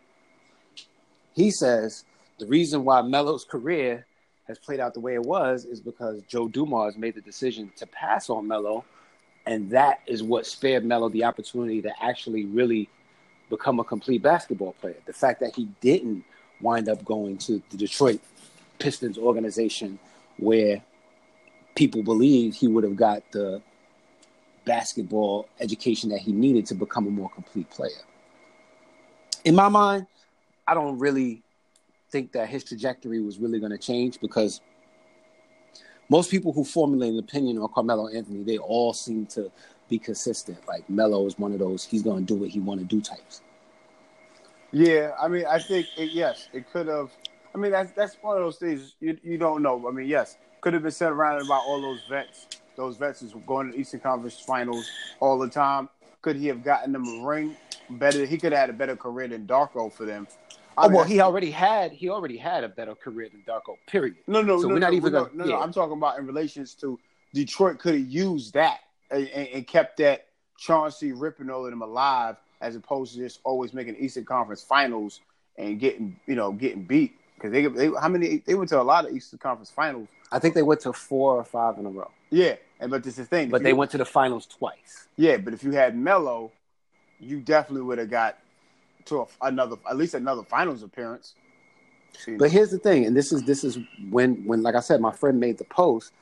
He 1.33 1.51
says 1.51 2.03
the 2.39 2.45
reason 2.45 2.83
why 2.83 3.01
Melo's 3.01 3.43
career 3.43 4.05
has 4.47 4.59
played 4.59 4.79
out 4.79 4.93
the 4.93 4.99
way 4.99 5.13
it 5.13 5.23
was 5.23 5.65
is 5.65 5.79
because 5.79 6.21
Joe 6.27 6.47
Dumars 6.47 6.97
made 6.97 7.15
the 7.15 7.21
decision 7.21 7.71
to 7.77 7.87
pass 7.87 8.29
on 8.29 8.47
Melo, 8.47 8.83
and 9.45 9.69
that 9.69 10.01
is 10.07 10.23
what 10.23 10.45
spared 10.45 10.83
Melo 10.83 11.09
the 11.09 11.23
opportunity 11.23 11.81
to 11.81 12.03
actually 12.03 12.45
really 12.45 12.89
become 13.49 13.79
a 13.79 13.83
complete 13.83 14.21
basketball 14.21 14.73
player. 14.73 14.95
The 15.05 15.13
fact 15.13 15.39
that 15.41 15.55
he 15.55 15.69
didn't 15.81 16.23
wind 16.61 16.89
up 16.89 17.03
going 17.05 17.37
to 17.39 17.61
the 17.69 17.77
Detroit 17.77 18.19
Pistons 18.79 19.17
organization 19.17 19.99
where 20.37 20.81
people 21.75 22.03
believe 22.03 22.55
he 22.55 22.67
would 22.67 22.83
have 22.83 22.95
got 22.95 23.23
the 23.31 23.61
basketball 24.65 25.47
education 25.59 26.09
that 26.09 26.19
he 26.19 26.31
needed 26.31 26.65
to 26.67 26.75
become 26.75 27.07
a 27.07 27.09
more 27.09 27.29
complete 27.29 27.69
player. 27.69 27.89
In 29.43 29.55
my 29.55 29.69
mind, 29.69 30.07
I 30.67 30.73
don't 30.73 30.99
really 30.99 31.43
think 32.11 32.33
that 32.33 32.49
his 32.49 32.63
trajectory 32.63 33.21
was 33.21 33.39
really 33.39 33.59
going 33.59 33.71
to 33.71 33.77
change 33.77 34.19
because 34.19 34.61
most 36.09 36.29
people 36.29 36.51
who 36.51 36.63
formulate 36.63 37.13
an 37.13 37.19
opinion 37.19 37.57
on 37.57 37.69
Carmelo 37.73 38.09
Anthony, 38.09 38.43
they 38.43 38.57
all 38.57 38.93
seem 38.93 39.25
to 39.27 39.49
be 39.89 39.97
consistent. 39.97 40.57
Like 40.67 40.89
Melo 40.89 41.25
is 41.25 41.39
one 41.39 41.53
of 41.53 41.59
those 41.59 41.85
he's 41.85 42.01
going 42.01 42.25
to 42.25 42.33
do 42.33 42.39
what 42.39 42.49
he 42.49 42.59
want 42.59 42.79
to 42.81 42.85
do 42.85 42.99
types. 42.99 43.41
Yeah, 44.71 45.11
I 45.21 45.27
mean, 45.27 45.45
I 45.45 45.59
think 45.59 45.87
it, 45.97 46.11
yes, 46.11 46.47
it 46.53 46.71
could 46.71 46.87
have. 46.87 47.11
I 47.53 47.57
mean, 47.57 47.71
that's 47.71 47.91
that's 47.91 48.15
one 48.21 48.37
of 48.37 48.43
those 48.43 48.57
things 48.57 48.95
you 48.99 49.17
you 49.21 49.37
don't 49.37 49.61
know. 49.61 49.87
I 49.87 49.91
mean, 49.91 50.07
yes, 50.07 50.37
could 50.61 50.73
have 50.73 50.83
been 50.83 51.07
around 51.07 51.41
about 51.41 51.63
all 51.65 51.81
those 51.81 52.01
vets. 52.09 52.47
Those 52.75 52.97
vets 52.97 53.21
is 53.21 53.33
going 53.45 53.71
to 53.71 53.77
Eastern 53.77 53.99
Conference 53.99 54.39
Finals 54.39 54.89
all 55.19 55.37
the 55.37 55.49
time. 55.49 55.89
Could 56.21 56.37
he 56.37 56.47
have 56.47 56.63
gotten 56.63 56.93
them 56.93 57.05
a 57.05 57.25
ring 57.25 57.55
better? 57.89 58.25
He 58.25 58.37
could 58.37 58.53
have 58.53 58.61
had 58.61 58.69
a 58.69 58.73
better 58.73 58.95
career 58.95 59.27
than 59.27 59.45
Darko 59.45 59.91
for 59.91 60.05
them. 60.05 60.27
I 60.81 60.85
oh 60.85 60.89
mean, 60.89 60.95
well, 60.97 61.05
he 61.05 61.19
already 61.19 61.51
had 61.51 61.91
he 61.91 62.09
already 62.09 62.37
had 62.37 62.63
a 62.63 62.69
better 62.69 62.95
career 62.95 63.29
than 63.29 63.43
Darko. 63.47 63.75
Period. 63.87 64.15
No, 64.25 64.41
no, 64.41 64.59
so 64.59 64.67
no, 64.67 64.73
we're 64.73 64.79
not 64.79 64.91
no, 64.91 64.97
even 64.97 65.13
no, 65.13 65.25
gonna, 65.25 65.37
no, 65.37 65.45
yeah. 65.45 65.51
no. 65.51 65.61
I'm 65.61 65.71
talking 65.71 65.95
about 65.95 66.17
in 66.17 66.25
relations 66.25 66.73
to 66.75 66.99
Detroit 67.33 67.77
could 67.77 67.93
have 67.93 68.07
used 68.07 68.53
that 68.55 68.79
and, 69.11 69.27
and, 69.27 69.67
kept 69.67 69.97
that 69.97 70.27
Chauncey 70.57 71.11
ripping 71.11 71.49
all 71.49 71.65
of 71.65 71.71
them 71.71 71.81
alive, 71.81 72.37
as 72.61 72.75
opposed 72.75 73.13
to 73.13 73.19
just 73.19 73.39
always 73.43 73.73
making 73.73 73.95
Eastern 73.97 74.25
Conference 74.25 74.63
Finals 74.63 75.21
and 75.57 75.79
getting 75.79 76.19
you 76.25 76.35
know 76.35 76.51
getting 76.51 76.83
beat 76.83 77.13
because 77.35 77.51
they, 77.51 77.67
they 77.67 77.91
how 77.99 78.09
many 78.09 78.37
they 78.37 78.55
went 78.55 78.69
to 78.69 78.81
a 78.81 78.83
lot 78.83 79.05
of 79.05 79.15
Eastern 79.15 79.37
Conference 79.37 79.69
Finals. 79.69 80.07
I 80.31 80.39
think 80.39 80.55
they 80.55 80.63
went 80.63 80.81
to 80.81 80.93
four 80.93 81.35
or 81.35 81.43
five 81.43 81.77
in 81.77 81.85
a 81.85 81.89
row. 81.89 82.09
Yeah, 82.31 82.55
and 82.79 82.89
but 82.89 83.03
this 83.03 83.19
is 83.19 83.27
the 83.27 83.35
thing. 83.35 83.49
But 83.49 83.61
they 83.61 83.73
went 83.73 83.91
to 83.91 83.97
the 83.97 84.05
finals 84.05 84.47
twice. 84.47 85.07
Yeah, 85.15 85.37
but 85.37 85.53
if 85.53 85.63
you 85.63 85.71
had 85.71 85.95
Melo, 85.95 86.51
you 87.19 87.39
definitely 87.39 87.83
would 87.83 87.99
have 87.99 88.09
got 88.09 88.37
to 89.05 89.21
a, 89.21 89.25
another 89.41 89.77
at 89.89 89.97
least 89.97 90.13
another 90.13 90.43
finals 90.43 90.83
appearance. 90.83 91.35
But 92.37 92.51
here's 92.51 92.71
the 92.71 92.77
thing, 92.77 93.05
and 93.05 93.15
this 93.15 93.31
is 93.31 93.43
this 93.43 93.63
is 93.63 93.77
when 94.09 94.45
when 94.45 94.61
like 94.61 94.75
I 94.75 94.79
said, 94.81 95.01
my 95.01 95.11
friend 95.11 95.39
made 95.39 95.57
the 95.57 95.65
post. 95.65 96.13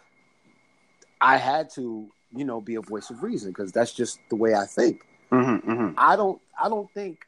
I 1.22 1.38
had 1.38 1.70
to, 1.72 2.08
you 2.34 2.46
know, 2.46 2.62
be 2.62 2.76
a 2.76 2.82
voice 2.82 3.10
of 3.10 3.22
reason 3.24 3.52
because 3.52 3.72
that's 3.72 3.94
just 3.94 4.20
the 4.30 4.36
way 4.36 4.56
I 4.56 4.66
think. 4.66 5.06
Mm-hmm, 5.32 5.72
mm-hmm. 5.72 5.94
I 5.98 6.16
don't 6.16 6.42
I 6.62 6.70
don't 6.70 6.90
think 6.94 7.26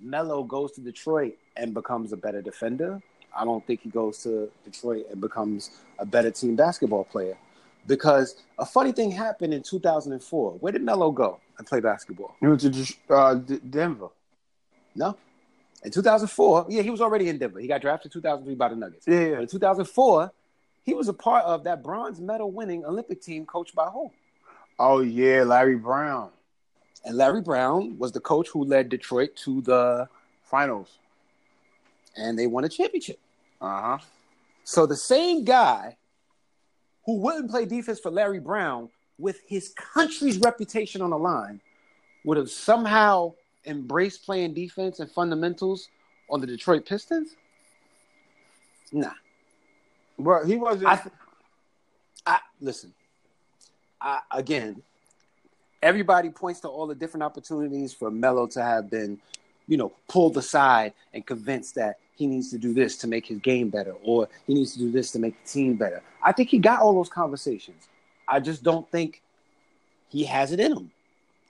Melo 0.00 0.44
goes 0.44 0.72
to 0.72 0.80
Detroit 0.80 1.34
and 1.56 1.74
becomes 1.74 2.12
a 2.12 2.16
better 2.16 2.40
defender. 2.40 3.00
I 3.36 3.44
don't 3.44 3.66
think 3.66 3.82
he 3.82 3.90
goes 3.90 4.22
to 4.22 4.50
Detroit 4.64 5.06
and 5.10 5.20
becomes 5.20 5.70
a 5.98 6.06
better 6.06 6.30
team 6.30 6.56
basketball 6.56 7.04
player. 7.04 7.36
Because 7.86 8.36
a 8.58 8.66
funny 8.66 8.92
thing 8.92 9.10
happened 9.10 9.54
in 9.54 9.62
2004. 9.62 10.52
Where 10.52 10.72
did 10.72 10.82
Melo 10.82 11.10
go 11.10 11.40
and 11.56 11.66
play 11.66 11.80
basketball? 11.80 12.34
He 12.40 12.46
went 12.46 12.60
to 12.60 12.94
uh, 13.10 13.34
Denver. 13.34 14.08
No. 14.98 15.16
In 15.84 15.92
2004, 15.92 16.66
yeah, 16.68 16.82
he 16.82 16.90
was 16.90 17.00
already 17.00 17.28
in 17.28 17.38
Denver. 17.38 17.60
He 17.60 17.68
got 17.68 17.80
drafted 17.80 18.10
in 18.10 18.20
2003 18.20 18.54
by 18.56 18.68
the 18.68 18.76
Nuggets. 18.76 19.06
Yeah, 19.06 19.20
yeah. 19.20 19.34
But 19.34 19.42
in 19.42 19.48
2004, 19.48 20.32
he 20.82 20.92
was 20.92 21.08
a 21.08 21.12
part 21.12 21.44
of 21.44 21.64
that 21.64 21.84
bronze 21.84 22.20
medal 22.20 22.50
winning 22.50 22.84
Olympic 22.84 23.22
team 23.22 23.46
coached 23.46 23.76
by 23.76 23.86
who? 23.86 24.10
Oh, 24.78 25.00
yeah, 25.00 25.44
Larry 25.44 25.76
Brown. 25.76 26.30
And 27.04 27.16
Larry 27.16 27.42
Brown 27.42 27.96
was 27.96 28.10
the 28.10 28.20
coach 28.20 28.48
who 28.48 28.64
led 28.64 28.88
Detroit 28.88 29.36
to 29.44 29.60
the 29.60 30.08
finals. 30.42 30.98
And 32.16 32.36
they 32.36 32.48
won 32.48 32.64
a 32.64 32.68
championship. 32.68 33.20
Uh 33.60 33.82
huh. 33.82 33.98
So 34.64 34.84
the 34.84 34.96
same 34.96 35.44
guy 35.44 35.96
who 37.04 37.20
wouldn't 37.20 37.50
play 37.50 37.64
defense 37.66 38.00
for 38.00 38.10
Larry 38.10 38.40
Brown 38.40 38.90
with 39.16 39.40
his 39.46 39.72
country's 39.94 40.38
reputation 40.38 41.02
on 41.02 41.10
the 41.10 41.18
line 41.18 41.60
would 42.24 42.36
have 42.36 42.50
somehow 42.50 43.34
embraced 43.68 44.24
playing 44.24 44.54
defense 44.54 44.98
and 44.98 45.10
fundamentals 45.10 45.88
on 46.30 46.40
the 46.40 46.46
Detroit 46.46 46.86
Pistons? 46.86 47.36
Nah. 48.92 49.12
Well, 50.16 50.44
he 50.44 50.56
wasn't. 50.56 50.88
I, 50.88 51.00
I 52.26 52.38
listen. 52.60 52.92
I, 54.00 54.20
again, 54.30 54.82
everybody 55.82 56.30
points 56.30 56.60
to 56.60 56.68
all 56.68 56.86
the 56.86 56.94
different 56.94 57.22
opportunities 57.22 57.92
for 57.92 58.10
Melo 58.10 58.46
to 58.48 58.62
have 58.62 58.90
been, 58.90 59.18
you 59.66 59.76
know, 59.76 59.92
pulled 60.08 60.36
aside 60.36 60.94
and 61.12 61.26
convinced 61.26 61.74
that 61.76 61.98
he 62.16 62.26
needs 62.26 62.50
to 62.50 62.58
do 62.58 62.72
this 62.74 62.96
to 62.98 63.06
make 63.06 63.26
his 63.26 63.38
game 63.38 63.68
better, 63.68 63.94
or 64.02 64.28
he 64.46 64.54
needs 64.54 64.72
to 64.72 64.78
do 64.80 64.90
this 64.90 65.12
to 65.12 65.18
make 65.18 65.40
the 65.44 65.48
team 65.48 65.76
better. 65.76 66.02
I 66.22 66.32
think 66.32 66.48
he 66.48 66.58
got 66.58 66.80
all 66.80 66.94
those 66.94 67.08
conversations. 67.08 67.88
I 68.26 68.40
just 68.40 68.62
don't 68.62 68.88
think 68.90 69.22
he 70.08 70.24
has 70.24 70.52
it 70.52 70.58
in 70.58 70.72
him. 70.72 70.90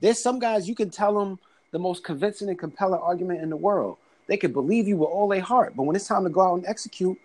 There's 0.01 0.23
some 0.23 0.39
guys 0.39 0.69
you 0.69 0.75
can 0.75 0.91
tell 0.91 1.19
them 1.19 1.39
the 1.71 1.79
most 1.79 2.05
convincing 2.05 2.49
and 2.49 2.59
compelling 2.59 3.01
argument 3.01 3.43
in 3.43 3.51
the 3.51 3.57
world. 3.57 3.99
They 4.27 4.37
can 4.37 4.53
believe 4.53 4.87
you 4.87 4.97
with 4.97 5.09
all 5.09 5.29
their 5.29 5.41
heart, 5.41 5.75
but 5.75 5.85
when 5.85 5.97
it's 5.97 6.07
time 6.07 6.25
to 6.25 6.31
go 6.31 6.41
out 6.43 6.55
and 6.55 6.67
execute, 6.67 7.19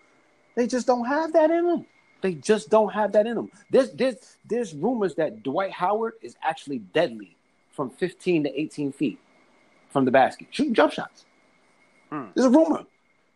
they 0.54 0.66
just 0.66 0.86
don't 0.86 1.06
have 1.06 1.32
that 1.34 1.50
in 1.50 1.66
them. 1.66 1.86
They 2.22 2.34
just 2.34 2.70
don't 2.70 2.92
have 2.92 3.12
that 3.12 3.26
in 3.26 3.34
them. 3.34 3.50
There's 3.70 3.90
there's 3.90 4.36
there's 4.48 4.74
rumors 4.74 5.14
that 5.16 5.42
Dwight 5.42 5.72
Howard 5.72 6.14
is 6.22 6.36
actually 6.42 6.78
deadly 6.78 7.36
from 7.72 7.90
15 7.90 8.44
to 8.44 8.60
18 8.60 8.92
feet 8.92 9.18
from 9.90 10.04
the 10.06 10.10
basket, 10.10 10.48
shooting 10.50 10.72
jump 10.74 10.92
shots. 10.92 11.26
Hmm. 12.10 12.26
There's 12.34 12.46
a 12.46 12.50
rumor. 12.50 12.84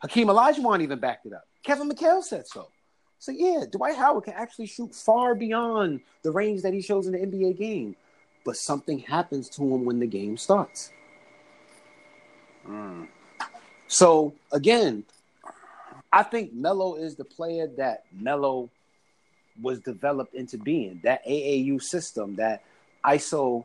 Hakeem 0.01 0.29
Olajuwon 0.29 0.81
even 0.81 0.99
backed 0.99 1.27
it 1.27 1.33
up. 1.33 1.47
Kevin 1.63 1.91
McHale 1.91 2.23
said 2.23 2.47
so. 2.47 2.69
So 3.19 3.33
yeah, 3.33 3.65
Dwight 3.71 3.97
Howard 3.97 4.25
can 4.25 4.35
actually 4.35 4.67
shoot 4.67 4.95
far 4.95 5.35
beyond 5.35 6.01
the 6.23 6.31
range 6.31 6.63
that 6.63 6.73
he 6.73 6.81
shows 6.81 7.07
in 7.07 7.13
the 7.13 7.19
NBA 7.19 7.59
game, 7.59 7.97
but 8.45 8.57
something 8.57 9.01
happens 9.01 9.49
to 9.51 9.63
him 9.63 9.85
when 9.85 9.99
the 9.99 10.07
game 10.07 10.37
starts. 10.37 10.93
Mm. 12.69 13.09
So 13.89 14.35
again, 14.53 15.05
I 16.13 16.23
think 16.23 16.53
Melo 16.53 16.97
is 16.97 17.17
the 17.17 17.25
player 17.25 17.69
that 17.79 18.05
Melo 18.13 18.71
was 19.61 19.81
developed 19.81 20.35
into 20.35 20.59
being. 20.59 21.01
That 21.05 21.27
AAU 21.27 21.83
system, 21.83 22.37
that 22.37 22.63
ISO, 23.05 23.65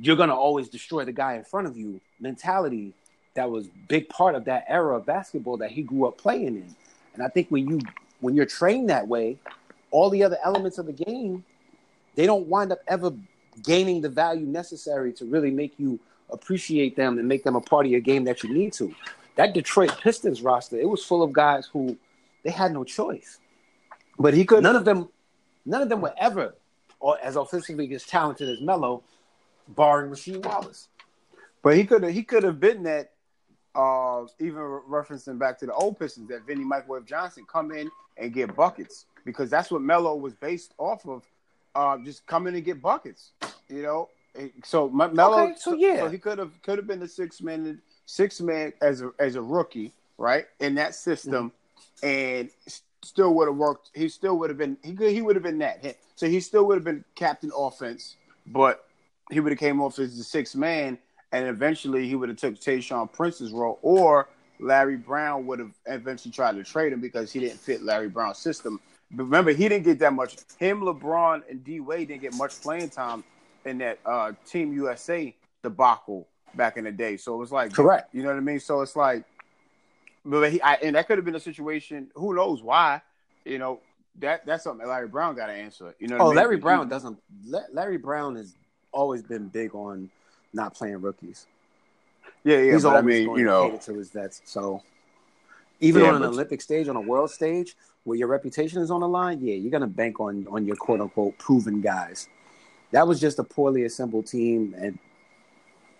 you're 0.00 0.16
gonna 0.16 0.34
always 0.34 0.68
destroy 0.68 1.04
the 1.04 1.12
guy 1.12 1.34
in 1.34 1.44
front 1.44 1.66
of 1.66 1.76
you 1.76 2.00
mentality 2.20 2.94
that 3.34 3.50
was 3.50 3.68
big 3.88 4.08
part 4.08 4.34
of 4.34 4.46
that 4.46 4.64
era 4.66 4.96
of 4.96 5.06
basketball 5.06 5.58
that 5.58 5.70
he 5.70 5.82
grew 5.82 6.06
up 6.06 6.18
playing 6.18 6.56
in. 6.56 6.74
And 7.14 7.22
I 7.22 7.28
think 7.28 7.48
when 7.50 7.68
you 7.68 7.80
when 8.20 8.34
you're 8.34 8.46
trained 8.46 8.90
that 8.90 9.06
way, 9.06 9.38
all 9.90 10.10
the 10.10 10.24
other 10.24 10.38
elements 10.44 10.78
of 10.78 10.86
the 10.86 10.92
game, 10.92 11.44
they 12.14 12.26
don't 12.26 12.46
wind 12.48 12.72
up 12.72 12.80
ever 12.88 13.12
gaining 13.62 14.00
the 14.00 14.08
value 14.08 14.46
necessary 14.46 15.12
to 15.14 15.24
really 15.24 15.50
make 15.50 15.74
you 15.78 15.98
appreciate 16.30 16.96
them 16.96 17.18
and 17.18 17.28
make 17.28 17.44
them 17.44 17.56
a 17.56 17.60
part 17.60 17.86
of 17.86 17.92
your 17.92 18.00
game 18.00 18.24
that 18.24 18.42
you 18.42 18.52
need 18.52 18.72
to. 18.74 18.94
That 19.36 19.54
Detroit 19.54 19.98
Pistons 20.00 20.42
roster, 20.42 20.78
it 20.78 20.88
was 20.88 21.04
full 21.04 21.22
of 21.22 21.32
guys 21.32 21.66
who 21.66 21.96
they 22.42 22.50
had 22.50 22.72
no 22.72 22.84
choice. 22.84 23.38
But 24.18 24.34
he 24.34 24.44
could 24.44 24.62
none 24.62 24.76
of 24.76 24.84
them 24.84 25.08
none 25.64 25.82
of 25.82 25.88
them 25.88 26.00
were 26.00 26.14
ever 26.18 26.54
or 27.00 27.18
as 27.22 27.36
offensively 27.36 27.92
as 27.94 28.04
talented 28.04 28.48
as 28.48 28.60
Melo, 28.60 29.02
barring 29.68 30.10
Rasheed 30.10 30.44
Wallace. 30.44 30.88
But 31.62 31.76
he 31.76 31.84
could 31.84 32.04
he 32.04 32.22
could 32.22 32.42
have 32.42 32.60
been 32.60 32.84
that 32.84 33.12
uh, 33.74 34.24
even 34.40 34.60
referencing 34.88 35.38
back 35.38 35.58
to 35.58 35.66
the 35.66 35.74
old 35.74 35.98
Pistons, 35.98 36.28
that 36.30 36.46
Vinny 36.46 36.64
Microwave 36.64 37.04
Johnson 37.04 37.44
come 37.50 37.72
in 37.72 37.90
and 38.16 38.32
get 38.32 38.56
buckets 38.56 39.06
because 39.24 39.50
that's 39.50 39.70
what 39.70 39.82
Melo 39.82 40.16
was 40.16 40.34
based 40.34 40.72
off 40.78 41.06
of. 41.06 41.22
Uh, 41.74 41.98
just 41.98 42.26
come 42.26 42.46
in 42.46 42.54
and 42.54 42.64
get 42.64 42.80
buckets, 42.80 43.32
you 43.68 43.82
know. 43.82 44.08
So 44.64 44.88
Melo, 44.88 45.44
okay, 45.44 45.54
so 45.58 45.74
yeah, 45.74 45.98
so 45.98 46.08
he 46.08 46.18
could 46.18 46.38
have 46.38 46.60
could 46.62 46.78
have 46.78 46.86
been 46.86 47.00
the 47.00 47.08
six 47.08 47.40
man 47.40 47.80
six 48.06 48.40
man 48.40 48.72
as 48.80 49.02
a 49.02 49.10
as 49.18 49.36
a 49.36 49.42
rookie, 49.42 49.92
right, 50.18 50.46
in 50.60 50.74
that 50.76 50.94
system, 50.94 51.52
mm-hmm. 52.02 52.06
and 52.06 52.50
still 53.02 53.34
would 53.34 53.48
have 53.48 53.56
worked. 53.56 53.90
He 53.94 54.08
still 54.08 54.38
would 54.38 54.50
have 54.50 54.58
been 54.58 54.76
he 54.82 54.94
could, 54.94 55.12
he 55.12 55.22
would 55.22 55.36
have 55.36 55.42
been 55.42 55.58
that. 55.58 55.96
So 56.14 56.28
he 56.28 56.40
still 56.40 56.66
would 56.66 56.76
have 56.76 56.84
been 56.84 57.04
captain 57.14 57.50
offense, 57.56 58.16
but 58.46 58.84
he 59.30 59.40
would 59.40 59.52
have 59.52 59.58
came 59.58 59.80
off 59.80 59.98
as 59.98 60.16
the 60.16 60.24
six 60.24 60.54
man 60.54 60.98
and 61.32 61.46
eventually 61.46 62.08
he 62.08 62.14
would 62.14 62.28
have 62.28 62.38
took 62.38 62.54
Tayshaun 62.54 63.12
Prince's 63.12 63.52
role, 63.52 63.78
or 63.82 64.28
Larry 64.58 64.96
Brown 64.96 65.46
would 65.46 65.58
have 65.58 65.72
eventually 65.86 66.32
tried 66.32 66.56
to 66.56 66.64
trade 66.64 66.92
him 66.92 67.00
because 67.00 67.32
he 67.32 67.40
didn't 67.40 67.60
fit 67.60 67.82
Larry 67.82 68.08
Brown's 68.08 68.38
system. 68.38 68.80
But 69.10 69.24
remember, 69.24 69.52
he 69.52 69.68
didn't 69.68 69.84
get 69.84 69.98
that 70.00 70.12
much. 70.14 70.36
Him, 70.58 70.80
LeBron, 70.80 71.42
and 71.50 71.62
D 71.62 71.80
Wade 71.80 72.08
didn't 72.08 72.22
get 72.22 72.34
much 72.34 72.60
playing 72.60 72.90
time 72.90 73.22
in 73.66 73.78
that 73.78 73.98
uh, 74.06 74.32
Team 74.46 74.72
USA 74.72 75.34
debacle 75.62 76.26
back 76.54 76.76
in 76.76 76.84
the 76.84 76.92
day. 76.92 77.16
So 77.16 77.34
it 77.34 77.38
was 77.38 77.52
like 77.52 77.72
correct. 77.72 78.14
You 78.14 78.22
know 78.22 78.28
what 78.28 78.36
I 78.36 78.40
mean? 78.40 78.60
So 78.60 78.80
it's 78.80 78.96
like, 78.96 79.24
but 80.24 80.50
he 80.50 80.62
I, 80.62 80.74
and 80.74 80.96
that 80.96 81.06
could 81.06 81.18
have 81.18 81.24
been 81.24 81.34
a 81.34 81.40
situation. 81.40 82.08
Who 82.14 82.34
knows 82.34 82.62
why? 82.62 83.02
You 83.44 83.58
know 83.58 83.80
that 84.20 84.46
that's 84.46 84.64
something 84.64 84.86
Larry 84.86 85.08
Brown 85.08 85.34
got 85.34 85.46
to 85.46 85.52
answer. 85.52 85.94
You 85.98 86.08
know? 86.08 86.16
oh, 86.16 86.26
I 86.26 86.28
mean? 86.28 86.36
Larry 86.36 86.56
Brown 86.56 86.88
doesn't. 86.88 87.18
Larry 87.72 87.98
Brown 87.98 88.36
has 88.36 88.54
always 88.92 89.22
been 89.22 89.48
big 89.48 89.74
on 89.74 90.10
not 90.52 90.74
playing 90.74 91.00
rookies. 91.00 91.46
Yeah, 92.44 92.58
yeah. 92.58 92.72
He's 92.72 92.84
always 92.84 93.02
I 93.02 93.26
mean, 93.26 93.38
you 93.38 93.44
know, 93.44 93.78
to 93.82 93.94
his 93.94 94.10
vets. 94.10 94.40
So 94.44 94.82
even 95.80 96.02
Yeah, 96.02 96.10
on 96.10 96.16
an 96.16 96.22
Olympic 96.24 96.62
stage, 96.62 96.88
on 96.88 96.96
a 96.96 97.00
world 97.00 97.30
stage, 97.30 97.76
where 98.04 98.16
your 98.16 98.28
reputation 98.28 98.80
is 98.80 98.90
on 98.90 99.00
the 99.00 99.08
line, 99.08 99.40
yeah, 99.40 99.54
you're 99.54 99.70
gonna 99.70 99.86
bank 99.86 100.20
on 100.20 100.46
on 100.50 100.64
your 100.64 100.76
quote 100.76 101.00
unquote 101.00 101.36
proven 101.38 101.80
guys. 101.80 102.28
That 102.92 103.06
was 103.06 103.20
just 103.20 103.38
a 103.38 103.44
poorly 103.44 103.84
assembled 103.84 104.26
team 104.26 104.74
and 104.78 104.98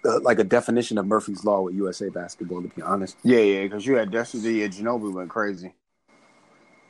uh, 0.05 0.21
like 0.21 0.39
a 0.39 0.45
definition 0.45 0.99
of 0.99 1.07
Murphy's 1.07 1.45
law 1.45 1.63
with 1.63 1.75
USA 1.75 2.09
basketball. 2.09 2.63
To 2.63 2.69
be 2.69 2.83
honest, 2.83 3.17
yeah, 3.23 3.39
yeah, 3.39 3.63
because 3.65 3.87
you 3.87 3.95
had 3.97 4.11
Destiny 4.11 4.63
and 4.63 4.73
Ginobili 4.73 5.13
went 5.13 5.31
crazy. 5.31 5.75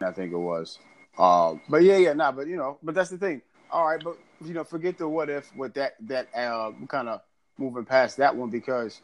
I 0.01 0.11
think 0.13 0.33
it 0.33 0.39
was. 0.39 0.79
Uh, 1.17 1.55
but 1.69 1.83
yeah, 1.83 1.97
yeah, 1.97 2.13
nah, 2.13 2.31
but 2.33 2.47
you 2.47 2.57
know, 2.57 2.79
but 2.83 2.95
that's 2.95 3.11
the 3.11 3.19
thing. 3.19 3.41
All 3.71 3.87
right, 3.87 4.03
but 4.03 4.19
you 4.45 4.53
know, 4.53 4.65
forget 4.65 4.99
the 4.99 5.09
what 5.09 5.31
if 5.31 5.55
with 5.57 5.75
that 5.75 5.95
that 6.03 6.29
uh 6.37 6.73
kind 6.89 7.09
of 7.09 7.23
moving 7.59 7.85
past 7.85 8.19
that 8.19 8.37
one 8.37 8.51
because 8.51 9.01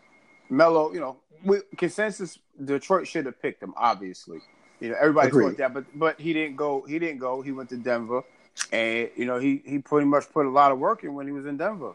Melo, 0.50 0.92
you 0.92 1.00
know, 1.00 1.16
we, 1.44 1.58
consensus 1.78 2.38
Detroit 2.62 3.08
should 3.08 3.26
have 3.26 3.40
picked 3.40 3.62
him. 3.62 3.72
Obviously, 3.76 4.40
you 4.80 4.90
know, 4.90 4.96
everybody 5.00 5.28
Agreed. 5.28 5.46
thought 5.46 5.56
that, 5.58 5.74
but 5.74 5.84
but 5.98 6.20
he 6.20 6.32
didn't 6.32 6.56
go. 6.56 6.82
He 6.86 6.98
didn't 6.98 7.18
go. 7.18 7.40
He 7.40 7.52
went 7.52 7.70
to 7.70 7.76
Denver, 7.76 8.22
and 8.72 9.10
you 9.16 9.24
know, 9.26 9.38
he 9.38 9.62
he 9.64 9.78
pretty 9.78 10.06
much 10.06 10.30
put 10.32 10.46
a 10.46 10.50
lot 10.50 10.72
of 10.72 10.78
work 10.78 11.04
in 11.04 11.14
when 11.14 11.26
he 11.26 11.32
was 11.32 11.46
in 11.46 11.56
Denver. 11.56 11.92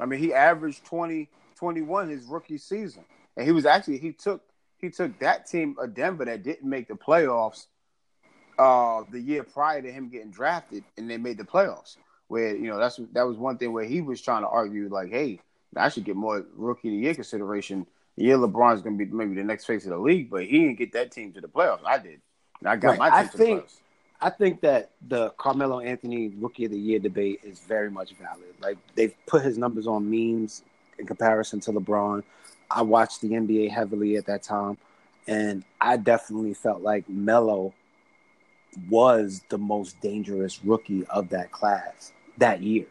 I 0.00 0.06
mean, 0.06 0.20
he 0.20 0.32
averaged 0.32 0.84
20, 0.84 1.28
21 1.56 2.08
his 2.08 2.24
rookie 2.26 2.58
season, 2.58 3.04
and 3.36 3.44
he 3.46 3.52
was 3.52 3.66
actually 3.66 3.98
he 3.98 4.12
took 4.12 4.42
he 4.78 4.90
took 4.90 5.18
that 5.18 5.46
team 5.46 5.76
of 5.78 5.94
Denver 5.94 6.24
that 6.24 6.42
didn't 6.42 6.68
make 6.68 6.88
the 6.88 6.94
playoffs 6.94 7.66
uh 8.58 9.04
the 9.10 9.20
year 9.20 9.42
prior 9.44 9.80
to 9.82 9.90
him 9.90 10.08
getting 10.08 10.30
drafted, 10.30 10.84
and 10.96 11.08
they 11.10 11.16
made 11.16 11.38
the 11.38 11.44
playoffs. 11.44 11.96
Where 12.28 12.54
you 12.54 12.68
know 12.68 12.78
that's 12.78 13.00
that 13.12 13.22
was 13.26 13.36
one 13.36 13.56
thing 13.58 13.72
where 13.72 13.84
he 13.84 14.00
was 14.00 14.20
trying 14.20 14.42
to 14.42 14.48
argue 14.48 14.88
like, 14.88 15.10
hey, 15.10 15.40
I 15.76 15.88
should 15.88 16.04
get 16.04 16.16
more 16.16 16.44
rookie 16.56 16.88
of 16.88 16.92
the 16.92 16.98
year 16.98 17.14
consideration. 17.14 17.86
Yeah, 18.16 18.34
LeBron's 18.34 18.82
going 18.82 18.98
to 18.98 19.04
be 19.04 19.10
maybe 19.12 19.36
the 19.36 19.44
next 19.44 19.64
face 19.64 19.84
of 19.84 19.90
the 19.90 19.98
league, 19.98 20.28
but 20.28 20.44
he 20.44 20.58
didn't 20.58 20.78
get 20.78 20.92
that 20.92 21.12
team 21.12 21.32
to 21.34 21.40
the 21.40 21.46
playoffs. 21.46 21.84
I 21.86 21.98
did. 21.98 22.20
And 22.58 22.68
I 22.68 22.74
got 22.74 22.90
Right. 22.90 22.98
my 22.98 23.08
team 23.10 23.18
I 23.18 23.22
to 23.22 23.28
think- 23.38 23.60
the 23.60 23.62
playoffs. 23.66 23.78
I 24.20 24.30
think 24.30 24.60
that 24.62 24.90
the 25.06 25.30
Carmelo 25.30 25.80
Anthony 25.80 26.28
Rookie 26.28 26.64
of 26.64 26.72
the 26.72 26.78
Year 26.78 26.98
debate 26.98 27.40
is 27.44 27.60
very 27.60 27.90
much 27.90 28.14
valid. 28.14 28.54
Like 28.60 28.76
they've 28.94 29.14
put 29.26 29.42
his 29.42 29.58
numbers 29.58 29.86
on 29.86 30.10
memes 30.10 30.64
in 30.98 31.06
comparison 31.06 31.60
to 31.60 31.72
LeBron. 31.72 32.24
I 32.70 32.82
watched 32.82 33.20
the 33.20 33.30
NBA 33.30 33.70
heavily 33.70 34.16
at 34.16 34.26
that 34.26 34.42
time, 34.42 34.76
and 35.26 35.64
I 35.80 35.96
definitely 35.96 36.54
felt 36.54 36.82
like 36.82 37.08
Melo 37.08 37.72
was 38.90 39.42
the 39.48 39.58
most 39.58 40.00
dangerous 40.00 40.64
rookie 40.64 41.06
of 41.06 41.28
that 41.30 41.52
class 41.52 42.12
that 42.38 42.60
year. 42.60 42.86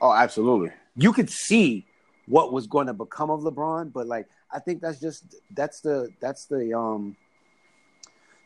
Oh, 0.00 0.12
absolutely. 0.12 0.70
You 0.96 1.12
could 1.12 1.30
see 1.30 1.84
what 2.26 2.52
was 2.52 2.66
going 2.66 2.86
to 2.86 2.94
become 2.94 3.30
of 3.30 3.40
LeBron, 3.40 3.92
but 3.92 4.06
like 4.06 4.28
I 4.50 4.58
think 4.58 4.80
that's 4.80 4.98
just 4.98 5.36
that's 5.54 5.80
the 5.80 6.10
that's 6.20 6.46
the 6.46 6.76
um 6.76 7.16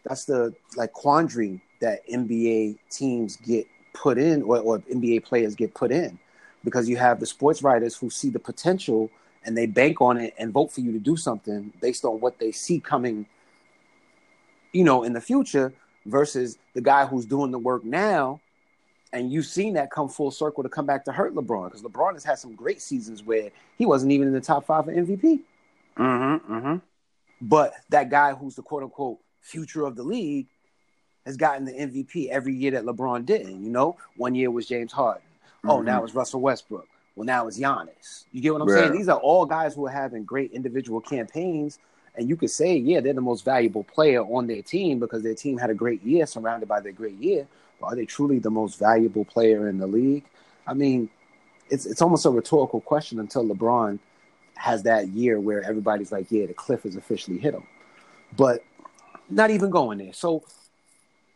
that's 0.05 0.25
the 0.25 0.55
like 0.77 0.93
quandary 0.93 1.63
that 1.81 2.07
NBA 2.09 2.79
teams 2.91 3.37
get 3.37 3.67
put 3.93 4.19
in 4.19 4.43
or, 4.43 4.59
or 4.59 4.79
NBA 4.81 5.25
players 5.25 5.55
get 5.55 5.75
put 5.75 5.93
in 5.93 6.19
because 6.65 6.89
you 6.89 6.97
have 6.97 7.21
the 7.21 7.27
sports 7.27 7.63
writers 7.63 7.97
who 7.97 8.11
see 8.11 8.31
the 8.31 8.39
potential 8.39 9.11
and 9.45 9.57
they 9.57 9.67
bank 9.67 10.01
on 10.01 10.17
it 10.19 10.35
and 10.39 10.53
vote 10.53 10.73
for 10.73 10.81
you 10.81 10.93
to 10.93 10.99
do 10.99 11.17
something 11.17 11.73
based 11.81 12.05
on 12.05 12.21
what 12.21 12.39
they 12.39 12.51
see 12.51 12.81
coming 12.81 13.27
you 14.73 14.83
know 14.83 15.05
in 15.05 15.13
the 15.13 15.21
future 15.21 15.73
versus 16.07 16.59
the 16.75 16.81
guy 16.81 17.07
who's 17.07 17.27
doing 17.27 17.51
the 17.51 17.59
work 17.59 17.85
now 17.85 18.41
and 19.15 19.33
you've 19.33 19.47
seen 19.47 19.75
that 19.75 19.91
come 19.91 20.09
full 20.09 20.31
circle 20.31 20.63
to 20.65 20.69
come 20.69 20.87
back 20.87 21.05
to 21.05 21.13
hurt 21.13 21.35
LeBron 21.35 21.67
because 21.67 21.83
LeBron 21.83 22.15
has 22.15 22.25
had 22.25 22.39
some 22.39 22.55
great 22.55 22.83
seasons 22.83 23.23
where 23.23 23.51
he 23.79 23.87
wasn't 23.87 24.11
even 24.11 24.27
in 24.27 24.35
the 24.35 24.41
top 24.41 24.67
five 24.67 24.87
for 24.87 24.93
MVP. 24.93 25.41
Mm-hmm. 25.97 26.53
Mm-hmm. 26.53 26.77
But 27.41 27.75
that 27.91 28.11
guy 28.11 28.35
who's 28.35 28.57
the 28.57 28.63
quote 28.63 28.83
unquote 28.83 29.19
future 29.41 29.85
of 29.85 29.95
the 29.95 30.03
league 30.03 30.49
has 31.27 31.37
gotten 31.37 31.65
the 31.65 31.73
MVP 31.73 32.29
every 32.29 32.55
year 32.55 32.73
that 32.73 32.85
LeBron 32.85 33.25
didn't. 33.25 33.65
You 33.65 33.71
know, 33.71 33.97
one 34.17 34.35
year 34.35 34.51
was 34.51 34.67
James 34.67 34.93
Harden. 34.93 35.23
Oh, 35.65 35.79
Mhm. 35.79 35.85
now 35.85 36.05
it's 36.05 36.15
Russell 36.15 36.41
Westbrook. 36.41 36.87
Well, 37.17 37.25
now 37.25 37.47
it's 37.47 37.59
Giannis. 37.59 38.25
You 38.33 38.43
get 38.43 38.53
what 38.53 38.63
I'm 38.63 38.69
saying? 38.69 38.93
These 38.93 39.09
are 39.09 39.19
all 39.19 39.47
guys 39.47 39.75
who 39.75 39.87
are 39.87 39.91
having 39.91 40.25
great 40.25 40.53
individual 40.53 41.01
campaigns. 41.01 41.79
And 42.17 42.29
you 42.29 42.37
could 42.37 42.51
say, 42.51 42.77
yeah, 42.77 43.01
they're 43.01 43.13
the 43.15 43.21
most 43.21 43.45
valuable 43.45 43.85
player 43.85 44.21
on 44.23 44.47
their 44.47 44.63
team 44.63 44.99
because 44.99 45.23
their 45.23 45.35
team 45.35 45.59
had 45.59 45.71
a 45.71 45.75
great 45.75 46.03
year 46.03 46.27
surrounded 46.27 46.69
by 46.69 46.81
their 46.81 46.93
great 46.93 47.15
year. 47.15 47.47
But 47.81 47.87
are 47.87 47.97
they 47.97 48.05
truly 48.05 48.39
the 48.39 48.51
most 48.51 48.79
valuable 48.79 49.25
player 49.25 49.69
in 49.69 49.79
the 49.79 49.87
league? 49.87 50.25
I 50.67 50.75
mean, 50.75 51.09
it's 51.71 51.87
it's 51.87 52.03
almost 52.03 52.27
a 52.27 52.31
rhetorical 52.31 52.81
question 52.81 53.19
until 53.19 53.45
LeBron 53.45 53.99
has 54.57 54.83
that 54.85 55.09
year 55.09 55.41
where 55.41 55.63
everybody's 55.63 56.13
like, 56.13 56.31
yeah, 56.31 56.47
the 56.47 56.55
cliff 56.55 56.83
has 56.83 56.97
officially 56.97 57.39
hit 57.39 57.55
him. 57.55 57.65
But 58.37 58.63
not 59.31 59.51
even 59.51 59.71
going 59.71 59.99
there. 59.99 60.13
So 60.13 60.43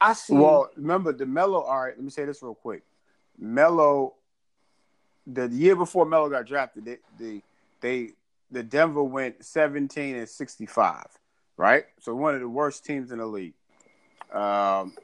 I 0.01 0.13
see. 0.13 0.35
Well, 0.35 0.71
remember 0.77 1.13
the 1.13 1.27
Melo. 1.27 1.61
All 1.63 1.81
right, 1.81 1.95
let 1.95 2.03
me 2.03 2.11
say 2.11 2.25
this 2.25 2.43
real 2.43 2.55
quick. 2.55 2.83
Melo, 3.39 4.15
the 5.27 5.49
year 5.49 5.77
before 5.77 6.07
Melo 6.07 6.29
got 6.29 6.47
drafted, 6.47 6.85
they, 6.85 6.99
they, 7.19 7.43
they, 7.81 8.11
the 8.51 8.63
Denver 8.63 9.03
went 9.03 9.45
seventeen 9.45 10.17
and 10.17 10.29
sixty-five, 10.29 11.07
right? 11.57 11.85
So 12.01 12.15
one 12.15 12.35
of 12.35 12.41
the 12.41 12.49
worst 12.49 12.85
teams 12.85 13.11
in 13.13 13.19
the 13.19 13.27
league. 13.27 13.55
Um, 14.33 14.95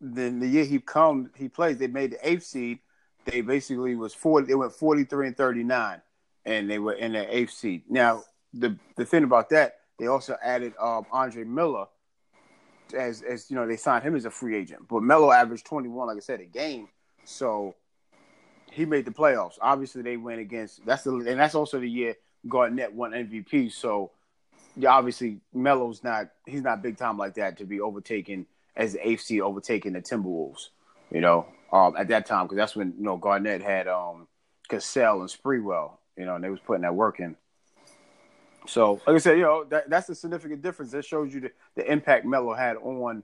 then 0.00 0.40
the 0.40 0.48
year 0.48 0.64
he 0.64 0.78
come, 0.80 1.30
he 1.36 1.48
plays. 1.48 1.78
They 1.78 1.86
made 1.86 2.12
the 2.12 2.28
eighth 2.28 2.44
seed. 2.44 2.80
They 3.24 3.40
basically 3.40 3.94
was 3.94 4.14
forty. 4.14 4.46
They 4.46 4.54
went 4.54 4.72
forty-three 4.72 5.28
and 5.28 5.36
thirty-nine, 5.36 6.02
and 6.44 6.68
they 6.68 6.78
were 6.78 6.94
in 6.94 7.12
the 7.12 7.36
eighth 7.36 7.52
seed. 7.52 7.82
Now 7.88 8.24
the 8.52 8.76
the 8.96 9.04
thing 9.04 9.24
about 9.24 9.48
that, 9.50 9.76
they 9.98 10.08
also 10.08 10.36
added 10.42 10.74
um, 10.80 11.06
Andre 11.10 11.44
Miller 11.44 11.86
as 12.92 13.22
as 13.22 13.50
you 13.50 13.56
know 13.56 13.66
they 13.66 13.76
signed 13.76 14.04
him 14.04 14.14
as 14.14 14.24
a 14.24 14.30
free 14.30 14.56
agent. 14.56 14.88
But 14.88 15.02
Melo 15.02 15.30
averaged 15.30 15.66
21, 15.66 16.06
like 16.08 16.16
I 16.16 16.20
said, 16.20 16.40
a 16.40 16.44
game. 16.44 16.88
So 17.24 17.74
he 18.70 18.84
made 18.84 19.04
the 19.04 19.10
playoffs. 19.10 19.54
Obviously, 19.60 20.02
they 20.02 20.16
went 20.16 20.40
against 20.40 20.84
that's 20.84 21.04
the 21.04 21.12
and 21.12 21.38
that's 21.38 21.54
also 21.54 21.80
the 21.80 21.88
year 21.88 22.16
Garnett 22.48 22.92
won 22.92 23.12
MVP. 23.12 23.72
So 23.72 24.10
yeah, 24.76 24.90
obviously 24.90 25.38
Melo's 25.52 26.02
not 26.02 26.28
he's 26.46 26.62
not 26.62 26.82
big 26.82 26.96
time 26.96 27.16
like 27.16 27.34
that 27.34 27.58
to 27.58 27.64
be 27.64 27.80
overtaken 27.80 28.46
as 28.76 28.94
the 28.94 29.16
seed 29.16 29.40
overtaking 29.40 29.92
the 29.92 30.02
Timberwolves. 30.02 30.68
You 31.10 31.20
know, 31.20 31.46
um, 31.72 31.94
at 31.96 32.08
that 32.08 32.26
time 32.26 32.46
because 32.46 32.56
that's 32.56 32.76
when 32.76 32.94
you 32.98 33.04
know 33.04 33.16
Garnett 33.16 33.62
had 33.62 33.88
um 33.88 34.26
Cassell 34.68 35.20
and 35.20 35.30
Sprewell. 35.30 35.92
You 36.16 36.26
know, 36.26 36.36
and 36.36 36.44
they 36.44 36.50
was 36.50 36.60
putting 36.60 36.82
that 36.82 36.94
work 36.94 37.20
in. 37.20 37.36
So, 38.66 39.00
like 39.06 39.16
I 39.16 39.18
said, 39.18 39.36
you 39.36 39.42
know, 39.42 39.64
that, 39.64 39.90
that's 39.90 40.08
a 40.08 40.14
significant 40.14 40.62
difference. 40.62 40.92
That 40.92 41.04
shows 41.04 41.34
you 41.34 41.40
the, 41.40 41.50
the 41.74 41.90
impact 41.90 42.24
Melo 42.24 42.54
had 42.54 42.76
on, 42.76 43.22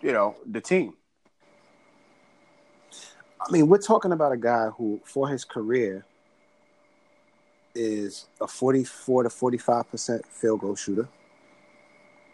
you 0.00 0.12
know, 0.12 0.36
the 0.46 0.60
team. 0.60 0.94
I 3.40 3.52
mean, 3.52 3.68
we're 3.68 3.78
talking 3.78 4.12
about 4.12 4.32
a 4.32 4.36
guy 4.36 4.68
who, 4.68 5.00
for 5.04 5.28
his 5.28 5.44
career, 5.44 6.04
is 7.74 8.26
a 8.40 8.46
44 8.46 9.24
to 9.24 9.30
45 9.30 9.90
percent 9.90 10.26
field 10.26 10.60
goal 10.60 10.74
shooter, 10.74 11.08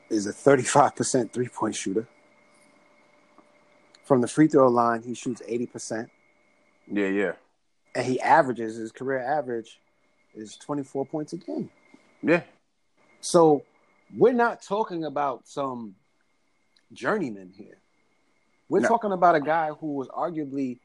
is 0.08 0.26
a 0.26 0.32
35 0.32 0.94
percent 0.94 1.32
three 1.32 1.48
point 1.48 1.74
shooter. 1.74 2.06
From 4.04 4.20
the 4.20 4.28
free 4.28 4.46
throw 4.46 4.68
line, 4.68 5.02
he 5.02 5.14
shoots 5.14 5.42
80 5.46 5.66
percent, 5.66 6.10
Yeah, 6.86 7.08
yeah, 7.08 7.32
and 7.94 8.06
he 8.06 8.20
averages 8.20 8.76
his 8.76 8.92
career 8.92 9.18
average 9.18 9.80
is 10.34 10.56
24 10.56 11.06
points 11.06 11.32
a 11.32 11.36
game. 11.36 11.70
Yeah. 12.22 12.42
So 13.20 13.62
we're 14.16 14.32
not 14.32 14.62
talking 14.62 15.04
about 15.04 15.46
some 15.46 15.94
journeyman 16.92 17.52
here. 17.56 17.78
We're 18.68 18.80
No. 18.80 18.88
talking 18.88 19.12
about 19.12 19.34
a 19.34 19.40
guy 19.40 19.68
who 19.68 19.94
was 19.94 20.08
arguably 20.08 20.78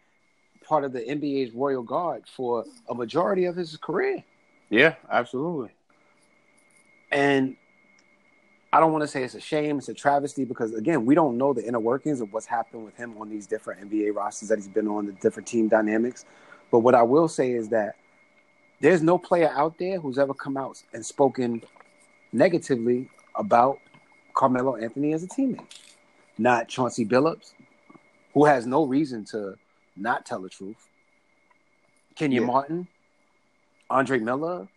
part 0.65 0.84
of 0.84 0.91
the 0.91 1.02
NBA's 1.02 1.54
Royal 1.54 1.84
Guard 1.84 2.23
for 2.28 2.65
a 2.89 2.93
majority 2.93 3.45
of 3.45 3.56
his 3.56 3.78
career. 3.78 4.23
Yeah, 4.69 4.95
absolutely. 5.10 5.71
And 7.12 7.56
I 8.73 8.82
don't 8.82 8.91
want 8.91 9.04
to 9.04 9.08
say 9.08 9.23
it's 9.23 9.34
a 9.36 9.39
shame, 9.39 9.78
it's 9.78 9.88
a 9.88 9.93
travesty 9.93 10.43
because 10.43 10.73
again, 10.73 11.06
we 11.06 11.15
don't 11.15 11.38
know 11.38 11.54
the 11.54 11.65
inner 11.65 11.80
workings 11.80 12.19
of 12.19 12.34
what's 12.34 12.45
happened 12.45 12.84
with 12.84 12.97
him 12.97 13.15
on 13.17 13.30
these 13.30 13.47
different 13.47 13.89
NBA 13.89 14.13
rosters 14.13 14.50
that 14.50 14.58
he's 14.58 14.67
been 14.67 14.88
on, 14.88 15.06
the 15.06 15.13
different 15.13 15.47
team 15.47 15.69
dynamics. 15.69 16.26
But 16.69 16.80
what 16.80 16.93
I 16.93 17.04
will 17.04 17.30
say 17.30 17.52
is 17.54 17.69
that 17.69 17.95
there's 18.79 19.01
no 19.01 19.17
player 19.17 19.49
out 19.53 19.77
there 19.77 19.99
who's 19.99 20.17
ever 20.17 20.33
come 20.33 20.57
out 20.57 20.81
and 20.93 21.05
spoken 21.05 21.61
negatively 22.31 23.09
about 23.35 23.79
Carmelo 24.35 24.75
Anthony 24.75 25.13
as 25.13 25.23
a 25.23 25.27
teammate. 25.27 25.65
Not 26.37 26.67
Chauncey 26.67 27.05
Billups, 27.05 27.53
who 28.33 28.45
has 28.45 28.67
no 28.67 28.85
reason 28.85 29.25
to 29.25 29.55
not 29.95 30.25
tell 30.25 30.41
the 30.41 30.49
truth. 30.49 30.87
Kenyon 32.15 32.43
Yeah. 32.43 32.47
Martin, 32.47 32.87
Andre 33.89 34.19
Miller, 34.19 34.67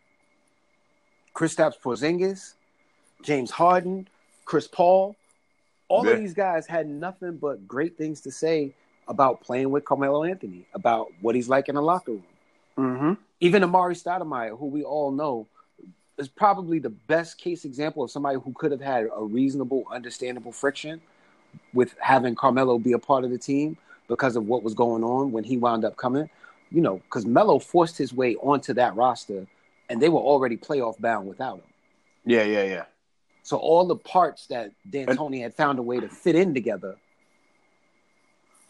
Kristaps 1.35 1.79
Porzingis, 1.81 2.55
James 3.23 3.51
Harden, 3.51 4.09
Chris 4.45 4.67
Paul. 4.67 5.17
All 5.89 6.07
Yeah. 6.07 6.13
of 6.13 6.19
these 6.21 6.35
guys 6.35 6.67
had 6.67 6.89
nothing 6.89 7.37
but 7.37 7.67
great 7.69 7.99
things 7.99 8.21
to 8.23 8.31
say 8.31 8.75
about 9.09 9.41
playing 9.41 9.71
with 9.71 9.85
Carmelo 9.85 10.25
Anthony, 10.25 10.65
about 10.73 11.09
what 11.21 11.35
he's 11.35 11.49
like 11.49 11.69
in 11.69 11.75
the 11.75 11.83
locker 11.83 12.13
room. 12.13 12.25
Mm-hmm. 12.79 13.13
Even 13.41 13.63
Amar'e 13.63 13.95
Stoudemire, 13.95 14.59
who 14.59 14.67
we 14.67 14.85
all 14.85 15.11
know 15.11 15.47
is 16.19 16.29
probably 16.29 16.79
the 16.79 16.91
best 16.91 17.39
case 17.39 17.65
example 17.65 18.05
of 18.05 18.11
somebody 18.11 18.39
who 18.43 18.53
could 18.53 18.71
have 18.71 18.81
had 18.81 19.09
a 19.15 19.25
reasonable, 19.25 19.85
understandable 19.91 20.53
friction 20.53 21.01
with 21.73 21.95
having 21.99 22.35
Carmelo 22.35 22.79
be 22.79 22.93
a 22.93 22.99
part 22.99 23.25
of 23.25 23.31
the 23.31 23.39
team 23.39 23.77
because 24.09 24.37
of 24.37 24.47
what 24.47 24.63
was 24.63 24.75
going 24.75 25.03
on 25.03 25.33
when 25.33 25.45
he 25.45 25.57
wound 25.57 25.85
up 25.85 25.97
coming. 25.97 26.29
You 26.71 26.83
know, 26.83 26.97
because 26.97 27.27
Melo 27.27 27.59
forced 27.59 27.99
his 27.99 28.13
way 28.13 28.37
onto 28.37 28.75
that 28.75 28.95
roster, 28.95 29.47
and 29.89 30.01
they 30.01 30.09
were 30.09 30.21
already 30.21 30.57
playoff 30.57 31.01
bound 31.01 31.27
without 31.27 31.57
him. 31.57 31.65
Yeah, 32.25 32.45
yeah, 32.45 32.63
yeah. 32.63 32.85
So 33.43 33.57
all 33.57 33.87
the 33.87 33.97
parts 33.97 34.47
that 34.49 34.71
D'Antoni 34.89 35.41
had 35.43 35.55
found 35.55 35.81
a 35.81 35.83
way 35.83 35.99
to 35.99 36.09
fit 36.09 36.37
in 36.37 36.55
together 36.55 36.97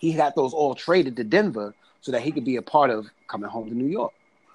he 0.01 0.15
got 0.15 0.35
those 0.35 0.55
all 0.55 0.75
traded 0.75 1.17
to 1.17 1.25
Denver 1.25 1.75
so 2.01 2.11
that 2.13 2.23
he 2.23 2.33
could 2.33 2.45
be 2.45 2.57
a 2.57 2.63
part 2.63 2.91
of 2.91 3.07
coming 3.29 3.51
home 3.51 3.69
to 3.69 3.75
New 3.75 3.87
York. 3.87 4.13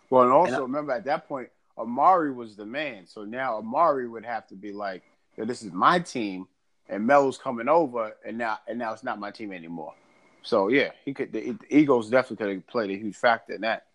Well, 0.09 0.23
and 0.23 0.31
also 0.31 0.53
And 0.53 0.55
I- 0.57 0.61
remember 0.61 0.91
at 0.93 1.05
that 1.05 1.27
point, 1.27 1.49
Amar'e 1.77 2.33
was 2.33 2.55
the 2.55 2.65
man. 2.65 3.05
So 3.05 3.23
now 3.25 3.61
Amar'e 3.61 4.09
would 4.09 4.25
have 4.25 4.47
to 4.47 4.55
be 4.55 4.71
like, 4.71 5.03
"This 5.37 5.61
is 5.63 5.71
my 5.71 5.99
team," 5.99 6.47
and 6.87 7.05
Melo's 7.05 7.37
coming 7.37 7.67
over, 7.67 8.15
and 8.25 8.37
now 8.37 8.59
and 8.67 8.79
now 8.79 8.93
it's 8.93 9.03
not 9.03 9.19
my 9.19 9.31
team 9.31 9.51
anymore. 9.51 9.93
So 10.41 10.69
yeah, 10.69 10.91
he 11.03 11.13
could. 11.13 11.31
The, 11.33 11.51
the 11.51 11.77
Eagles 11.77 12.09
definitely 12.09 12.37
could 12.37 12.55
have 12.55 12.67
played 12.67 12.91
a 12.91 12.97
huge 12.97 13.15
factor 13.15 13.53
in 13.53 13.61
that. 13.61 13.87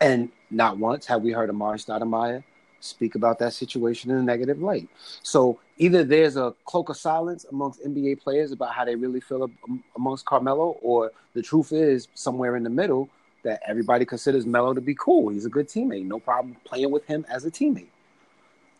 And 0.00 0.30
not 0.50 0.78
once 0.78 1.06
have 1.06 1.22
we 1.22 1.30
heard 1.30 1.48
Amar'e 1.50 1.76
Stoudemire 1.76 2.42
speak 2.80 3.14
about 3.14 3.38
that 3.38 3.52
situation 3.52 4.10
in 4.10 4.16
a 4.16 4.22
negative 4.22 4.60
light. 4.60 4.88
So 5.22 5.60
either 5.78 6.02
there's 6.02 6.36
a 6.36 6.52
cloak 6.64 6.88
of 6.88 6.96
silence 6.96 7.46
amongst 7.52 7.80
NBA 7.84 8.20
players 8.20 8.50
about 8.50 8.74
how 8.74 8.84
they 8.84 8.96
really 8.96 9.20
feel 9.20 9.48
amongst 9.94 10.26
Carmelo, 10.26 10.78
or 10.82 11.12
the 11.34 11.42
truth 11.42 11.72
is 11.72 12.08
somewhere 12.14 12.56
in 12.56 12.64
the 12.64 12.70
middle 12.70 13.08
that 13.42 13.60
everybody 13.66 14.04
considers 14.04 14.46
Melo 14.46 14.74
to 14.74 14.80
be 14.80 14.94
cool. 14.94 15.30
He's 15.30 15.46
a 15.46 15.50
good 15.50 15.68
teammate, 15.68 16.06
no 16.06 16.18
problem 16.18 16.56
playing 16.64 16.90
with 16.90 17.04
him 17.06 17.26
as 17.28 17.44
a 17.44 17.50
teammate. 17.50 17.88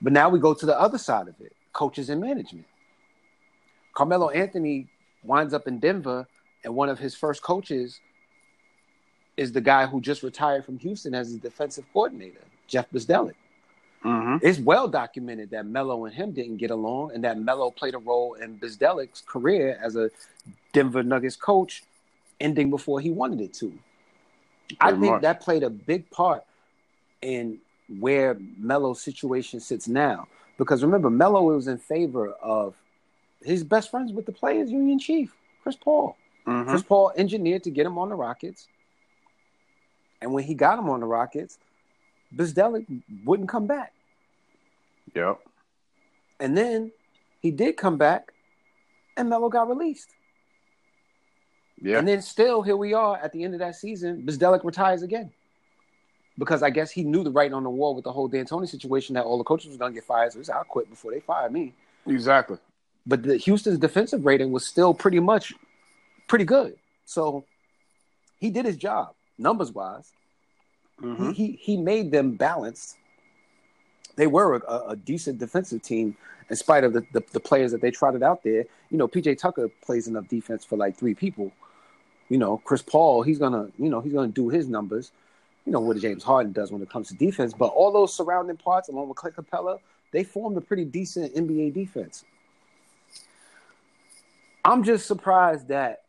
But 0.00 0.12
now 0.12 0.28
we 0.28 0.38
go 0.38 0.54
to 0.54 0.66
the 0.66 0.78
other 0.78 0.98
side 0.98 1.28
of 1.28 1.34
it 1.40 1.54
coaches 1.72 2.10
and 2.10 2.20
management. 2.20 2.66
Carmelo 3.94 4.28
Anthony 4.30 4.88
winds 5.24 5.54
up 5.54 5.66
in 5.66 5.78
Denver, 5.78 6.26
and 6.64 6.74
one 6.74 6.88
of 6.88 6.98
his 6.98 7.14
first 7.14 7.42
coaches 7.42 8.00
is 9.36 9.52
the 9.52 9.60
guy 9.60 9.86
who 9.86 10.00
just 10.00 10.22
retired 10.22 10.64
from 10.64 10.78
Houston 10.78 11.14
as 11.14 11.28
his 11.28 11.38
defensive 11.38 11.84
coordinator, 11.92 12.42
Jeff 12.68 12.90
Bzdelik. 12.90 13.34
Mm-hmm. 14.04 14.44
It's 14.46 14.58
well 14.58 14.88
documented 14.88 15.50
that 15.50 15.64
Melo 15.64 16.04
and 16.04 16.14
him 16.14 16.32
didn't 16.32 16.56
get 16.56 16.70
along, 16.70 17.12
and 17.14 17.22
that 17.24 17.38
Melo 17.38 17.70
played 17.70 17.94
a 17.94 17.98
role 17.98 18.34
in 18.34 18.58
Bzdelik's 18.58 19.22
career 19.22 19.78
as 19.82 19.96
a 19.96 20.10
Denver 20.72 21.02
Nuggets 21.02 21.36
coach, 21.36 21.84
ending 22.40 22.68
before 22.68 23.00
he 23.00 23.10
wanted 23.10 23.40
it 23.40 23.54
to. 23.54 23.72
I 24.80 24.92
think 24.92 25.22
that 25.22 25.40
played 25.40 25.62
a 25.62 25.70
big 25.70 26.10
part 26.10 26.44
in 27.20 27.58
where 28.00 28.36
Melo's 28.58 29.00
situation 29.00 29.60
sits 29.60 29.88
now. 29.88 30.26
Because 30.58 30.82
remember, 30.82 31.10
Melo 31.10 31.42
was 31.42 31.68
in 31.68 31.78
favor 31.78 32.32
of 32.32 32.74
his 33.42 33.64
best 33.64 33.90
friends 33.90 34.12
with 34.12 34.26
the 34.26 34.32
Players 34.32 34.70
Union 34.70 34.98
chief, 34.98 35.34
Chris 35.62 35.76
Paul. 35.76 36.16
Mm-hmm. 36.46 36.70
Chris 36.70 36.82
Paul 36.82 37.12
engineered 37.16 37.62
to 37.64 37.70
get 37.70 37.86
him 37.86 37.98
on 37.98 38.08
the 38.08 38.14
Rockets. 38.14 38.68
And 40.20 40.32
when 40.32 40.44
he 40.44 40.54
got 40.54 40.78
him 40.78 40.88
on 40.88 41.00
the 41.00 41.06
Rockets, 41.06 41.58
Bzdelik 42.34 42.86
wouldn't 43.24 43.48
come 43.48 43.66
back. 43.66 43.92
Yep. 45.14 45.40
And 46.40 46.56
then 46.56 46.92
he 47.40 47.50
did 47.50 47.76
come 47.76 47.98
back, 47.98 48.32
and 49.16 49.28
Melo 49.28 49.48
got 49.48 49.68
released. 49.68 50.10
Yeah. 51.82 51.98
And 51.98 52.06
then 52.06 52.22
still, 52.22 52.62
here 52.62 52.76
we 52.76 52.94
are 52.94 53.16
at 53.16 53.32
the 53.32 53.42
end 53.42 53.54
of 53.54 53.60
that 53.60 53.74
season. 53.74 54.22
Bzdelik 54.22 54.64
retires 54.64 55.02
again. 55.02 55.32
Because 56.38 56.62
I 56.62 56.70
guess 56.70 56.90
he 56.90 57.02
knew 57.02 57.24
the 57.24 57.30
writing 57.30 57.54
on 57.54 57.64
the 57.64 57.70
wall 57.70 57.94
with 57.94 58.04
the 58.04 58.12
whole 58.12 58.28
D'Antoni 58.28 58.68
situation 58.68 59.14
that 59.14 59.24
all 59.24 59.36
the 59.36 59.44
coaches 59.44 59.76
going 59.76 59.92
to 59.92 59.94
get 59.94 60.04
fired. 60.04 60.32
So 60.32 60.38
he 60.38 60.44
said, 60.44 60.54
I'll 60.54 60.64
quit 60.64 60.88
before 60.88 61.12
they 61.12 61.20
fire 61.20 61.50
me. 61.50 61.74
exactly. 62.06 62.56
But 63.04 63.24
the 63.24 63.36
Houston's 63.36 63.78
defensive 63.78 64.24
rating 64.24 64.52
was 64.52 64.64
still 64.64 64.94
pretty 64.94 65.18
much 65.18 65.52
pretty 66.28 66.44
good. 66.44 66.76
So 67.04 67.44
he 68.38 68.48
did 68.48 68.64
his 68.64 68.76
job, 68.76 69.14
numbers 69.38 69.72
wise. 69.72 70.12
Mm-hmm. 71.02 71.30
he, 71.32 71.46
he 71.46 71.52
he 71.52 71.76
made 71.76 72.12
them 72.12 72.36
balanced. 72.36 72.96
They 74.14 74.28
were 74.28 74.56
a, 74.56 74.90
a 74.90 74.96
decent 74.96 75.38
defensive 75.38 75.82
team 75.82 76.16
in 76.48 76.54
spite 76.54 76.84
of 76.84 76.92
the, 76.92 77.04
the, 77.12 77.24
the 77.32 77.40
players 77.40 77.72
that 77.72 77.80
they 77.80 77.90
trotted 77.90 78.22
out 78.22 78.44
there. 78.44 78.64
You 78.90 78.98
know, 78.98 79.08
PJ 79.08 79.38
Tucker 79.38 79.68
plays 79.84 80.06
enough 80.06 80.28
defense 80.28 80.64
for 80.64 80.76
like 80.76 80.96
three 80.96 81.14
people. 81.14 81.50
You 82.32 82.38
know, 82.38 82.56
Chris 82.64 82.80
Paul, 82.80 83.22
he's 83.22 83.38
gonna, 83.38 83.68
you 83.78 83.90
know, 83.90 84.00
he's 84.00 84.14
gonna 84.14 84.32
do 84.32 84.48
his 84.48 84.66
numbers. 84.66 85.12
You 85.66 85.72
know 85.72 85.80
what 85.80 85.98
James 85.98 86.24
Harden 86.24 86.52
does 86.52 86.72
when 86.72 86.80
it 86.80 86.88
comes 86.88 87.08
to 87.08 87.14
defense. 87.14 87.52
But 87.52 87.66
all 87.66 87.92
those 87.92 88.16
surrounding 88.16 88.56
parts, 88.56 88.88
along 88.88 89.08
with 89.08 89.18
Clint 89.18 89.36
Capela, 89.36 89.80
they 90.12 90.24
formed 90.24 90.56
a 90.56 90.62
pretty 90.62 90.86
decent 90.86 91.34
NBA 91.34 91.74
defense. 91.74 92.24
I'm 94.64 94.82
just 94.82 95.04
surprised 95.04 95.68
that 95.68 96.04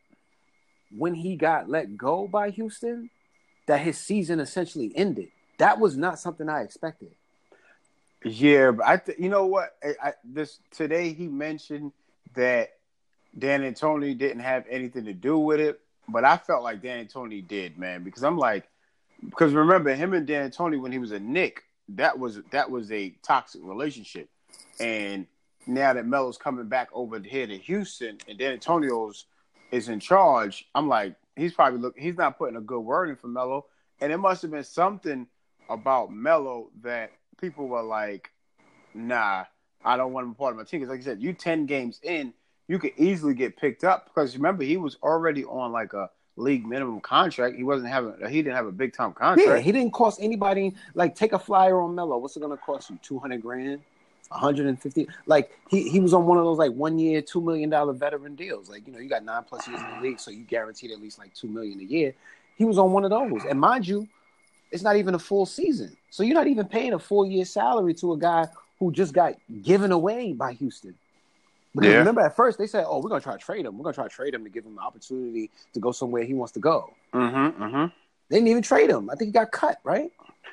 when 0.98 1.14
he 1.14 1.36
got 1.36 1.70
let 1.70 1.98
go 1.98 2.26
by 2.26 2.52
Houston, 2.52 3.10
that 3.66 3.82
his 3.82 3.98
season 3.98 4.40
essentially 4.40 4.94
ended. 4.96 5.28
That 5.58 5.78
was 5.78 5.98
not 5.98 6.20
something 6.20 6.48
I 6.48 6.62
expected. 6.62 7.12
Yeah, 8.24 8.72
but 8.72 8.88
I, 8.88 8.96
th- 8.96 9.20
you 9.20 9.28
know 9.28 9.48
what? 9.48 9.76
I, 9.84 9.96
I, 10.02 10.14
this 10.24 10.60
today 10.72 11.12
he 11.12 11.28
mentioned 11.28 11.92
that 12.36 12.78
D'Antoni 13.38 14.18
didn't 14.18 14.40
have 14.40 14.64
anything 14.70 15.04
to 15.04 15.14
do 15.14 15.38
with 15.38 15.60
it, 15.60 15.82
but 16.08 16.24
I 16.26 16.38
felt 16.38 16.64
like 16.64 16.82
D'Antoni 16.82 17.48
did, 17.48 17.78
man, 17.78 18.04
because 18.04 18.24
I'm 18.24 18.38
like, 18.38 18.68
because 19.24 19.54
remember 19.54 19.96
him 19.96 20.14
and 20.14 20.28
D'Antoni 20.28 20.82
when 20.82 20.92
he 20.92 21.00
was 21.00 21.12
a 21.12 21.20
Knick, 21.20 21.64
that 21.90 22.18
was 22.18 22.42
that 22.52 22.70
was 22.70 22.92
a 22.92 23.10
toxic 23.24 23.62
relationship, 23.64 24.30
and 24.80 25.28
now 25.66 25.94
that 25.94 26.06
Melo's 26.06 26.38
coming 26.38 26.68
back 26.68 26.90
over 26.94 27.20
here 27.20 27.48
to 27.48 27.58
Houston 27.58 28.18
and 28.28 28.38
Dan 28.38 28.54
Antonio's 28.54 29.26
is 29.72 29.90
in 29.90 30.00
charge, 30.00 30.68
I'm 30.76 30.88
like, 30.88 31.16
he's 31.36 31.54
probably 31.54 31.80
look, 31.80 31.98
he's 31.98 32.18
not 32.18 32.38
putting 32.38 32.58
a 32.58 32.62
good 32.62 32.82
word 32.82 33.10
in 33.10 33.16
for 33.16 33.28
Melo, 33.28 33.66
and 34.02 34.12
it 34.12 34.18
must 34.18 34.42
have 34.42 34.52
been 34.52 34.64
something 34.64 35.28
about 35.70 36.12
Melo 36.12 36.70
that 36.82 37.12
people 37.40 37.68
were 37.68 37.82
like, 37.82 38.30
nah, 38.94 39.46
I 39.84 39.98
don't 39.98 40.14
want 40.14 40.28
him 40.28 40.36
part 40.36 40.52
of 40.52 40.58
my 40.58 40.64
team. 40.64 40.82
Because 40.82 40.92
like 40.92 41.02
I 41.02 41.04
said, 41.04 41.22
you 41.22 41.34
ten 41.34 41.66
games 41.66 42.00
in, 42.04 42.34
you 42.68 42.80
could 42.80 42.94
easily 42.98 43.34
get 43.34 43.58
picked 43.58 43.84
up 43.84 44.06
because 44.06 44.36
remember 44.36 44.64
he 44.64 44.78
was 44.78 44.98
already 45.04 45.44
on 45.46 45.72
like 45.72 45.94
a 45.94 46.10
league 46.36 46.66
minimum 46.66 47.02
contract. 47.02 47.56
He 47.56 47.64
wasn't 47.64 47.90
having 47.90 48.14
he 48.30 48.42
didn't 48.42 48.56
have 48.56 48.68
a 48.68 48.72
big 48.72 48.94
time 48.94 49.14
contract. 49.14 49.48
Yeah, 49.48 49.60
he 49.60 49.72
didn't 49.72 49.92
cost 49.92 50.20
anybody 50.22 50.74
like 50.94 51.16
take 51.16 51.34
a 51.34 51.40
flyer 51.40 51.80
on 51.82 51.96
Melo. 51.96 52.18
What's 52.18 52.36
it 52.36 52.42
gonna 52.42 52.58
cost 52.58 52.90
you? 52.90 53.00
Two 53.02 53.20
hundred 53.20 53.42
grand, 53.42 53.82
hundred 54.32 54.68
and 54.68 54.82
fifty. 54.82 55.08
Like 55.26 55.58
he 55.70 55.90
he 55.90 56.00
was 56.00 56.14
on 56.14 56.26
one 56.26 56.38
of 56.38 56.44
those 56.44 56.58
like 56.58 56.72
one 56.72 56.98
year, 56.98 57.22
two 57.22 57.42
million 57.42 57.70
dollar 57.70 57.94
veteran 57.94 58.36
deals. 58.36 58.70
Like 58.70 58.88
you 58.88 58.94
know, 58.94 59.00
you 59.00 59.10
got 59.10 59.24
nine 59.24 59.44
plus 59.44 59.68
years 59.68 59.82
in 59.82 59.96
the 59.96 60.02
league, 60.02 60.20
so 60.20 60.32
you 60.32 60.44
guaranteed 60.44 60.92
at 60.92 61.02
least 61.02 61.20
like 61.20 61.34
two 61.34 61.48
million 61.48 61.80
a 61.80 61.84
year. 61.84 62.14
He 62.56 62.66
was 62.66 62.78
on 62.78 62.92
one 62.92 63.04
of 63.04 63.10
those, 63.10 63.44
and 63.50 63.60
mind 63.60 63.88
you, 63.88 64.08
it's 64.72 64.84
not 64.84 64.96
even 64.96 65.16
a 65.16 65.20
full 65.20 65.46
season, 65.46 65.96
so 66.10 66.24
you're 66.24 66.36
not 66.36 66.48
even 66.48 66.68
paying 66.68 66.94
a 66.94 67.00
full 67.00 67.26
year 67.26 67.46
salary 67.46 67.94
to 67.96 68.14
a 68.14 68.18
guy 68.18 68.48
who 68.80 68.92
just 68.92 69.14
got 69.14 69.36
given 69.62 69.92
away 69.92 70.34
by 70.34 70.54
Houston. 70.54 70.96
Because 71.74 71.90
Yeah. 71.90 71.98
remember, 71.98 72.22
at 72.22 72.36
first 72.36 72.58
they 72.60 72.68
said, 72.68 72.86
"Oh, 72.88 73.00
we're 73.02 73.10
gonna 73.10 73.22
try 73.22 73.34
to 73.34 73.40
trade 73.40 73.66
him. 73.66 73.78
We're 73.78 73.84
gonna 73.84 73.96
try 73.96 74.04
to 74.08 74.10
trade 74.10 74.34
him 74.34 74.44
to 74.44 74.50
give 74.50 74.66
him 74.66 74.74
an 74.74 74.80
opportunity 74.84 75.50
to 75.74 75.80
go 75.80 75.92
somewhere 75.92 76.24
he 76.24 76.34
wants 76.34 76.54
to 76.54 76.60
go." 76.60 76.94
Mm-hmm. 77.14 77.64
Mm-hmm. 77.64 77.86
They 78.30 78.38
didn't 78.38 78.48
even 78.50 78.62
trade 78.64 78.90
him. 78.90 79.10
I 79.10 79.16
think 79.16 79.30
he 79.30 79.32
got 79.32 79.52
cut, 79.52 79.80
right? 79.84 80.12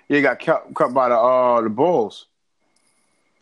Yeah, 0.09 0.17
he 0.17 0.23
got 0.23 0.41
cut, 0.41 0.67
cut 0.75 0.95
by 0.95 1.09
the 1.11 1.17
uh 1.19 1.61
the 1.61 1.69
Bulls. 1.69 2.27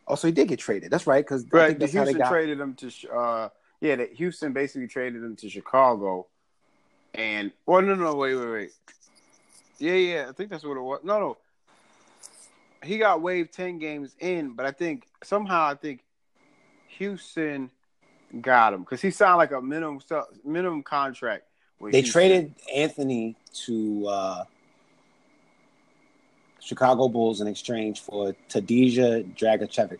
Oh, 0.08 0.14
so 0.14 0.26
he 0.26 0.32
did 0.32 0.48
get 0.48 0.58
traded. 0.58 0.90
That's 0.90 1.06
right, 1.06 1.24
because 1.24 1.44
Right. 1.50 1.74
The 1.78 1.80
that's 1.86 1.94
how 1.94 2.00
they 2.04 2.12
Houston 2.12 2.22
got. 2.22 2.30
traded 2.30 2.60
him 2.60 2.74
to 2.74 3.10
uh 3.12 3.48
yeah, 3.80 3.94
the 3.96 4.06
Houston 4.06 4.52
basically 4.52 4.88
traded 4.88 5.22
him 5.22 5.36
to 5.36 5.48
Chicago. 5.48 6.26
And 7.14 7.52
well 7.64 7.80
no 7.82 7.94
no 7.94 8.14
wait, 8.16 8.34
wait, 8.34 8.50
wait. 8.50 8.72
Yeah, 9.78 9.92
yeah, 9.94 10.26
I 10.28 10.32
think 10.32 10.50
that's 10.50 10.64
what 10.64 10.76
it 10.76 10.80
was. 10.80 11.00
No, 11.04 11.20
no. 11.20 11.36
He 12.82 12.98
got 12.98 13.22
waived 13.22 13.52
ten 13.52 13.78
games 13.78 14.14
in, 14.18 14.50
but 14.54 14.66
I 14.66 14.72
think 14.72 15.06
somehow 15.22 15.64
I 15.66 15.74
think 15.74 16.04
Houston 16.98 17.70
got 18.40 18.72
him 18.74 18.80
because 18.80 19.00
he 19.00 19.10
signed 19.10 19.38
like 19.38 19.52
a 19.52 19.60
minimum 19.60 20.00
minimum 20.44 20.82
contract. 20.82 21.44
with 21.78 21.92
They 21.92 22.00
Houston. 22.02 22.12
traded 22.20 22.54
Anthony 22.74 23.36
to 23.66 24.06
uh, 24.08 24.44
Chicago 26.60 27.08
Bulls 27.08 27.40
in 27.40 27.46
exchange 27.46 28.00
for 28.00 28.34
Tadija 28.48 29.34
Dragicevic, 29.36 29.98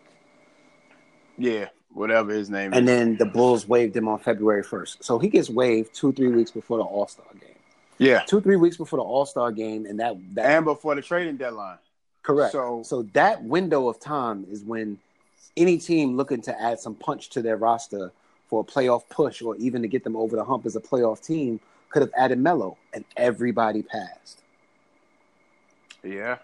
yeah, 1.37 1.69
whatever 1.93 2.33
his 2.33 2.49
name 2.49 2.73
is. 2.73 2.77
and 2.77 2.87
is. 2.87 2.95
then 2.95 3.17
the 3.17 3.25
Bulls 3.25 3.67
waived 3.67 3.95
him 3.95 4.07
on 4.07 4.19
February 4.19 4.61
first. 4.63 5.03
So 5.03 5.17
he 5.19 5.29
gets 5.29 5.49
waived 5.49 5.93
two, 5.95 6.11
three 6.11 6.27
weeks 6.27 6.51
before 6.51 6.77
the 6.77 6.83
All 6.83 7.07
Star 7.07 7.25
game. 7.39 7.49
Yeah, 7.97 8.19
Two, 8.27 8.39
three 8.39 8.55
weeks 8.55 8.77
before 8.77 8.97
the 8.97 9.03
All 9.03 9.25
Star 9.25 9.51
game, 9.51 9.85
and 9.85 9.99
that 9.99 10.15
that 10.35 10.45
and 10.45 10.65
before 10.65 10.95
the 10.95 11.01
trading 11.01 11.37
deadline. 11.37 11.77
correct. 12.23 12.51
So- 12.53 12.81
so 12.83 13.03
that 13.13 13.43
window 13.43 13.87
of 13.89 13.99
time 13.99 14.45
is 14.49 14.63
when 14.63 14.99
any 15.59 15.77
team 15.77 16.17
looking 16.17 16.41
to 16.43 16.61
add 16.61 16.79
some 16.79 16.95
punch 16.95 17.29
to 17.31 17.43
their 17.43 17.57
roster 17.57 18.11
for 18.47 18.61
a 18.61 18.63
playoff 18.63 19.03
push 19.09 19.41
or 19.43 19.55
even 19.57 19.83
to 19.83 19.87
get 19.87 20.03
them 20.03 20.15
over 20.15 20.35
the 20.35 20.45
hump 20.45 20.65
as 20.65 20.75
a 20.75 20.81
playoff 20.81 21.23
team 21.25 21.59
could 21.89 22.01
have 22.01 22.11
added 22.17 22.39
Melo, 22.39 22.77
and 22.93 23.05
everybody 23.17 23.83
passed. 23.83 24.43
Yeah, 26.03 26.37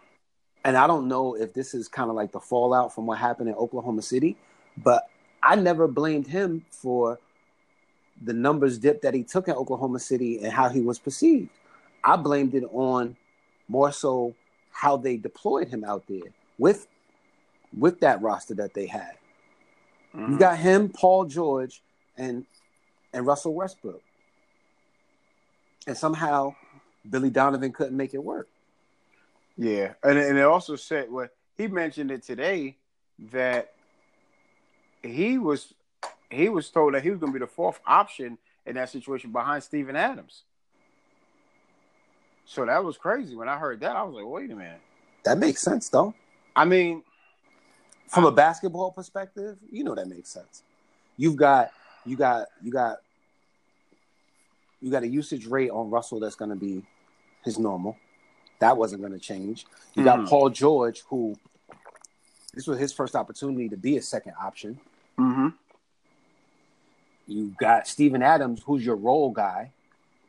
And 0.66 0.78
I 0.78 0.88
don't 0.88 1.08
know 1.08 1.36
if 1.36 1.54
this 1.54 1.74
is 1.74 1.88
kind 1.88 2.10
of 2.10 2.16
like 2.16 2.32
the 2.32 2.40
fallout 2.42 2.94
from 2.96 3.06
what 3.08 3.20
happened 3.20 3.50
in 3.50 3.56
Oklahoma 3.56 4.02
City, 4.02 4.38
but 4.78 5.10
I 5.44 5.56
never 5.56 5.88
blamed 5.88 6.28
him 6.28 6.66
for 6.72 7.20
the 8.24 8.34
numbers 8.34 8.80
dip 8.80 9.02
that 9.04 9.14
he 9.14 9.24
took 9.24 9.48
in 9.48 9.56
Oklahoma 9.56 10.00
City 10.00 10.44
and 10.44 10.54
how 10.54 10.70
he 10.70 10.82
was 10.82 11.00
perceived. 11.00 11.50
I 12.04 12.18
blamed 12.18 12.56
it 12.56 12.66
on 12.74 13.18
more 13.68 13.92
so 13.92 14.36
how 14.72 14.98
they 14.98 15.18
deployed 15.18 15.70
him 15.70 15.84
out 15.84 16.04
there 16.08 16.32
with 16.60 16.88
with 17.78 18.00
that 18.00 18.22
roster 18.22 18.54
that 18.56 18.74
they 18.74 18.86
had. 18.88 19.18
Mhm. 20.16 20.30
You 20.32 20.38
got 20.38 20.58
him, 20.58 20.90
Paul 20.90 21.26
George, 21.26 21.82
and 22.18 22.46
and 23.14 23.26
Russell 23.26 23.54
Westbrook. 23.54 24.02
and 25.88 25.96
somehow 25.96 26.56
Billy 27.08 27.30
Donovan 27.30 27.72
couldn't 27.72 27.96
make 27.96 28.16
it 28.16 28.24
work. 28.24 28.48
Yeah, 29.56 29.94
and 30.04 30.18
and 30.18 30.38
it 30.38 30.42
also 30.44 30.76
said 30.76 31.12
well 31.12 31.28
he 31.56 31.68
mentioned 31.68 32.10
it 32.12 32.24
today 32.24 32.76
that 33.32 33.74
he 35.04 35.38
was 35.38 35.74
he 36.32 36.50
was 36.50 36.70
told 36.72 36.96
that 36.96 37.04
he 37.04 37.12
was 37.12 37.20
going 37.20 37.32
to 37.32 37.40
be 37.40 37.46
the 37.46 37.52
fourth 37.52 37.80
option 37.86 38.38
in 38.66 38.76
that 38.76 38.90
situation 38.90 39.32
behind 39.32 39.62
Steven 39.64 39.96
Adams. 39.96 40.44
So 42.46 42.66
that 42.66 42.84
was 42.84 42.98
crazy. 42.98 43.36
When 43.36 43.48
I 43.48 43.58
heard 43.58 43.80
that, 43.82 43.96
I 43.96 44.04
was 44.04 44.16
like, 44.16 44.26
wait 44.26 44.50
a 44.52 44.56
minute. 44.56 44.82
That 45.24 45.38
makes 45.38 45.62
sense, 45.62 45.90
though. 45.90 46.14
I 46.56 46.66
mean, 46.66 47.04
from 48.08 48.26
a 48.26 48.32
basketball 48.32 48.92
perspective, 48.92 49.58
you 49.72 49.84
know 49.84 49.96
that 49.96 50.08
makes 50.08 50.30
sense. 50.30 50.64
You've 51.18 51.36
got 51.36 51.72
you 52.06 52.16
got 52.16 52.48
you 52.62 52.72
got 52.72 52.98
you 54.82 54.92
got 54.92 55.04
a 55.04 55.08
usage 55.08 55.46
rate 55.48 55.72
on 55.72 55.90
Russell 55.90 56.20
that's 56.20 56.36
going 56.36 56.52
to 56.52 56.56
be 56.56 56.84
his 57.44 57.58
normal. 57.58 57.98
That 58.60 58.78
wasn't 58.78 59.02
going 59.02 59.14
to 59.14 59.20
change. 59.20 59.66
You 59.96 60.04
mm-hmm. 60.04 60.22
got 60.22 60.30
Paul 60.30 60.50
George, 60.50 61.04
who 61.10 61.36
this 62.54 62.68
was 62.68 62.80
his 62.80 62.94
first 62.94 63.16
opportunity 63.16 63.70
to 63.70 63.78
be 63.78 63.98
a 63.98 64.02
second 64.02 64.34
option. 64.42 64.80
Mm-hmm. 65.20 65.50
You 67.28 67.56
got 67.60 67.88
Steven 67.88 68.22
Adams, 68.22 68.62
who's 68.66 68.86
your 68.86 68.96
role 68.96 69.32
guy. 69.32 69.72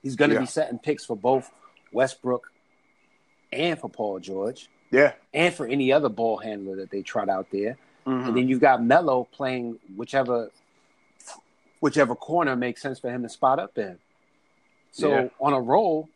He's 0.03 0.17
going 0.17 0.31
to 0.31 0.35
yeah. 0.37 0.41
be 0.41 0.47
setting 0.47 0.79
picks 0.79 1.05
for 1.05 1.17
both 1.17 1.51
Westbrook 1.93 2.51
and 3.53 3.79
for 3.79 3.89
Paul 3.89 4.19
George. 4.21 4.71
Yeah. 4.91 5.13
And 5.35 5.55
for 5.55 5.67
any 5.67 5.93
other 5.93 6.09
ball 6.09 6.39
handler 6.39 6.77
that 6.77 6.91
they 6.91 7.03
trot 7.03 7.29
out 7.29 7.49
there. 7.51 7.77
Mm-hmm. 8.07 8.29
And 8.29 8.37
then 8.37 8.49
you've 8.49 8.61
got 8.61 8.83
Melo 8.83 9.29
playing 9.33 9.79
whichever 9.97 10.51
whichever 11.81 12.15
corner 12.15 12.57
makes 12.57 12.81
sense 12.81 12.99
for 12.99 13.11
him 13.11 13.23
to 13.23 13.29
spot 13.29 13.59
up 13.59 13.77
in. 13.77 13.99
So 14.93 15.11
yeah. 15.11 15.29
on 15.41 15.53
a 15.53 15.61
roll, 15.61 16.09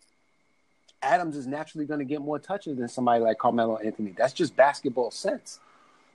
Adams 1.02 1.37
is 1.37 1.46
naturally 1.46 1.87
going 1.87 1.98
to 1.98 2.04
get 2.04 2.20
more 2.20 2.38
touches 2.38 2.78
than 2.78 2.88
somebody 2.88 3.22
like 3.22 3.38
Carmelo 3.38 3.76
Anthony. 3.76 4.14
That's 4.16 4.33
just 4.33 4.56
basketball 4.56 5.11
sense. 5.11 5.61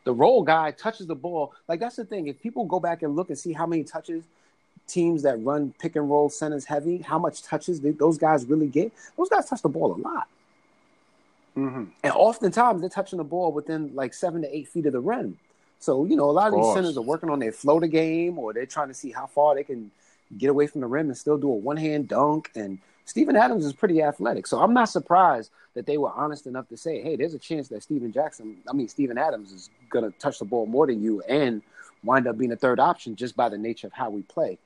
The 0.04 0.14
roll 0.14 0.44
guy 0.44 0.72
touches 0.72 1.08
the 1.08 1.16
ball. 1.16 1.54
Like 1.68 1.80
that's 1.80 1.96
the 1.96 2.06
thing. 2.06 2.28
If 2.28 2.42
people 2.42 2.66
go 2.66 2.80
back 2.80 3.04
and 3.04 3.16
look 3.16 3.30
and 3.30 3.38
see 3.38 3.54
how 3.54 3.66
many 3.66 3.84
touches 3.84 4.24
teams 4.88 5.24
that 5.24 5.44
run 5.44 5.74
pick 5.80 5.96
and 5.96 6.10
roll 6.10 6.30
centers 6.30 6.66
heavy, 6.66 7.00
how 7.00 7.18
much 7.18 7.42
touches 7.44 7.82
they, 7.82 7.92
those 7.92 8.18
guys 8.18 8.46
really 8.46 8.68
get, 8.68 8.92
those 9.18 9.30
guys 9.30 9.50
touch 9.50 9.62
the 9.62 9.70
ball 9.70 9.94
a 9.94 9.98
lot. 9.98 10.28
Mm-hmm. 11.56 11.86
And 12.04 12.14
oftentimes 12.14 12.82
they're 12.82 12.90
touching 12.90 13.18
the 13.18 13.24
ball 13.24 13.52
within 13.52 13.96
like 13.96 14.14
seven 14.14 14.42
to 14.42 14.56
eight 14.56 14.68
feet 14.68 14.86
of 14.86 14.94
the 14.94 15.00
rim. 15.00 15.38
So, 15.80 16.06
you 16.06 16.16
know, 16.16 16.30
a 16.30 16.32
lot 16.32 16.48
of, 16.48 16.56
of 16.56 16.62
these 16.62 16.74
centers 16.74 16.98
are 16.98 17.02
working 17.02 17.30
on 17.30 17.40
their 17.40 17.52
floater 17.52 17.88
game 17.88 18.40
or 18.40 18.54
they're 18.54 18.66
trying 18.66 18.88
to 18.88 18.94
see 18.94 19.12
how 19.12 19.28
far 19.28 19.56
they 19.56 19.64
can 19.64 19.92
get 20.38 20.50
away 20.50 20.68
from 20.68 20.82
the 20.82 20.88
rim 20.88 21.08
and 21.08 21.18
still 21.18 21.38
do 21.38 21.50
a 21.50 21.56
one 21.56 21.78
hand 21.78 22.08
dunk. 22.08 22.52
And 22.56 22.80
Steven 23.06 23.36
Adams 23.36 23.66
is 23.66 23.74
pretty 23.74 24.02
athletic. 24.02 24.48
So 24.48 24.60
I'm 24.60 24.74
not 24.74 24.90
surprised 24.90 25.52
that 25.76 25.86
they 25.86 25.98
were 25.98 26.12
honest 26.12 26.48
enough 26.48 26.68
to 26.70 26.78
say, 26.78 27.02
hey, 27.02 27.16
there's 27.16 27.34
a 27.34 27.40
chance 27.40 27.68
that 27.70 27.84
Stephen 27.84 28.12
Jackson, 28.12 28.58
I 28.70 28.74
mean, 28.74 28.88
Steven 28.88 29.18
Adams 29.18 29.52
is 29.52 29.70
going 29.90 30.10
to 30.10 30.18
touch 30.18 30.40
the 30.40 30.46
ball 30.46 30.66
more 30.66 30.88
than 30.88 31.04
you 31.04 31.22
and 31.22 31.62
wind 32.04 32.28
up 32.28 32.38
being 32.38 32.52
a 32.52 32.56
third 32.56 32.80
option 32.80 33.16
just 33.16 33.36
by 33.36 33.50
the 33.50 33.58
nature 33.58 33.88
of 33.88 33.94
how 33.94 34.10
we 34.10 34.22
play. 34.24 34.58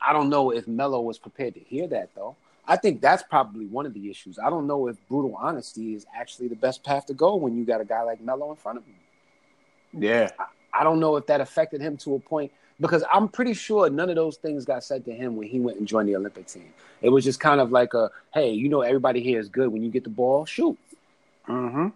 I 0.00 0.12
don't 0.12 0.28
know 0.28 0.50
if 0.50 0.66
Melo 0.66 1.00
was 1.00 1.18
prepared 1.18 1.54
to 1.54 1.60
hear 1.60 1.86
that, 1.88 2.10
though. 2.14 2.36
I 2.68 2.76
think 2.76 3.00
that's 3.00 3.22
probably 3.22 3.64
one 3.64 3.86
of 3.86 3.94
the 3.94 4.10
issues. 4.10 4.38
I 4.38 4.50
don't 4.50 4.66
know 4.66 4.88
if 4.88 4.96
brutal 5.08 5.34
honesty 5.34 5.94
is 5.94 6.04
actually 6.14 6.48
the 6.48 6.56
best 6.56 6.84
path 6.84 7.06
to 7.06 7.14
go 7.14 7.34
when 7.34 7.56
you 7.56 7.64
got 7.64 7.80
a 7.80 7.84
guy 7.84 8.02
like 8.02 8.20
Melo 8.20 8.50
in 8.50 8.56
front 8.56 8.76
of 8.76 8.84
you. 8.86 10.06
Yeah. 10.06 10.28
I, 10.38 10.80
I 10.80 10.84
don't 10.84 11.00
know 11.00 11.16
if 11.16 11.26
that 11.26 11.40
affected 11.40 11.80
him 11.80 11.96
to 11.98 12.16
a 12.16 12.20
point 12.20 12.52
because 12.78 13.02
I'm 13.10 13.26
pretty 13.26 13.54
sure 13.54 13.88
none 13.88 14.10
of 14.10 14.16
those 14.16 14.36
things 14.36 14.66
got 14.66 14.84
said 14.84 15.06
to 15.06 15.12
him 15.14 15.34
when 15.34 15.48
he 15.48 15.60
went 15.60 15.78
and 15.78 15.88
joined 15.88 16.10
the 16.10 16.16
Olympic 16.16 16.46
team. 16.46 16.70
It 17.00 17.08
was 17.08 17.24
just 17.24 17.40
kind 17.40 17.58
of 17.58 17.72
like 17.72 17.94
a, 17.94 18.10
hey, 18.34 18.52
you 18.52 18.68
know, 18.68 18.82
everybody 18.82 19.22
here 19.22 19.40
is 19.40 19.48
good. 19.48 19.68
When 19.68 19.82
you 19.82 19.90
get 19.90 20.04
the 20.04 20.10
ball, 20.10 20.44
shoot. 20.44 20.78
Mm-hmm. 21.48 21.88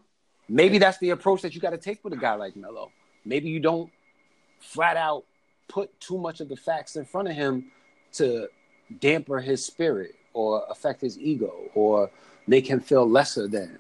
Maybe 0.49 0.79
that's 0.79 0.97
the 0.99 1.11
approach 1.11 1.43
that 1.43 1.55
you 1.55 1.61
got 1.61 1.71
to 1.71 1.79
take 1.79 2.03
with 2.03 2.15
a 2.15 2.17
guy 2.17 2.35
like 2.35 2.57
Melo. 2.57 2.91
Maybe 3.27 3.51
you 3.51 3.61
don't 3.61 3.91
flat 4.59 4.97
out 4.97 5.25
put 5.69 6.01
too 6.01 6.17
much 6.17 6.41
of 6.41 6.49
the 6.49 6.57
facts 6.57 6.97
in 6.97 7.05
front 7.05 7.29
of 7.29 7.35
him 7.35 7.71
to 8.13 8.49
damper 9.01 9.39
his 9.41 9.65
spirit 9.65 10.15
or 10.35 10.65
affect 10.71 11.01
his 11.01 11.19
ego 11.19 11.53
or 11.75 12.11
make 12.47 12.67
him 12.67 12.81
feel 12.81 13.09
lesser 13.09 13.47
than. 13.47 13.79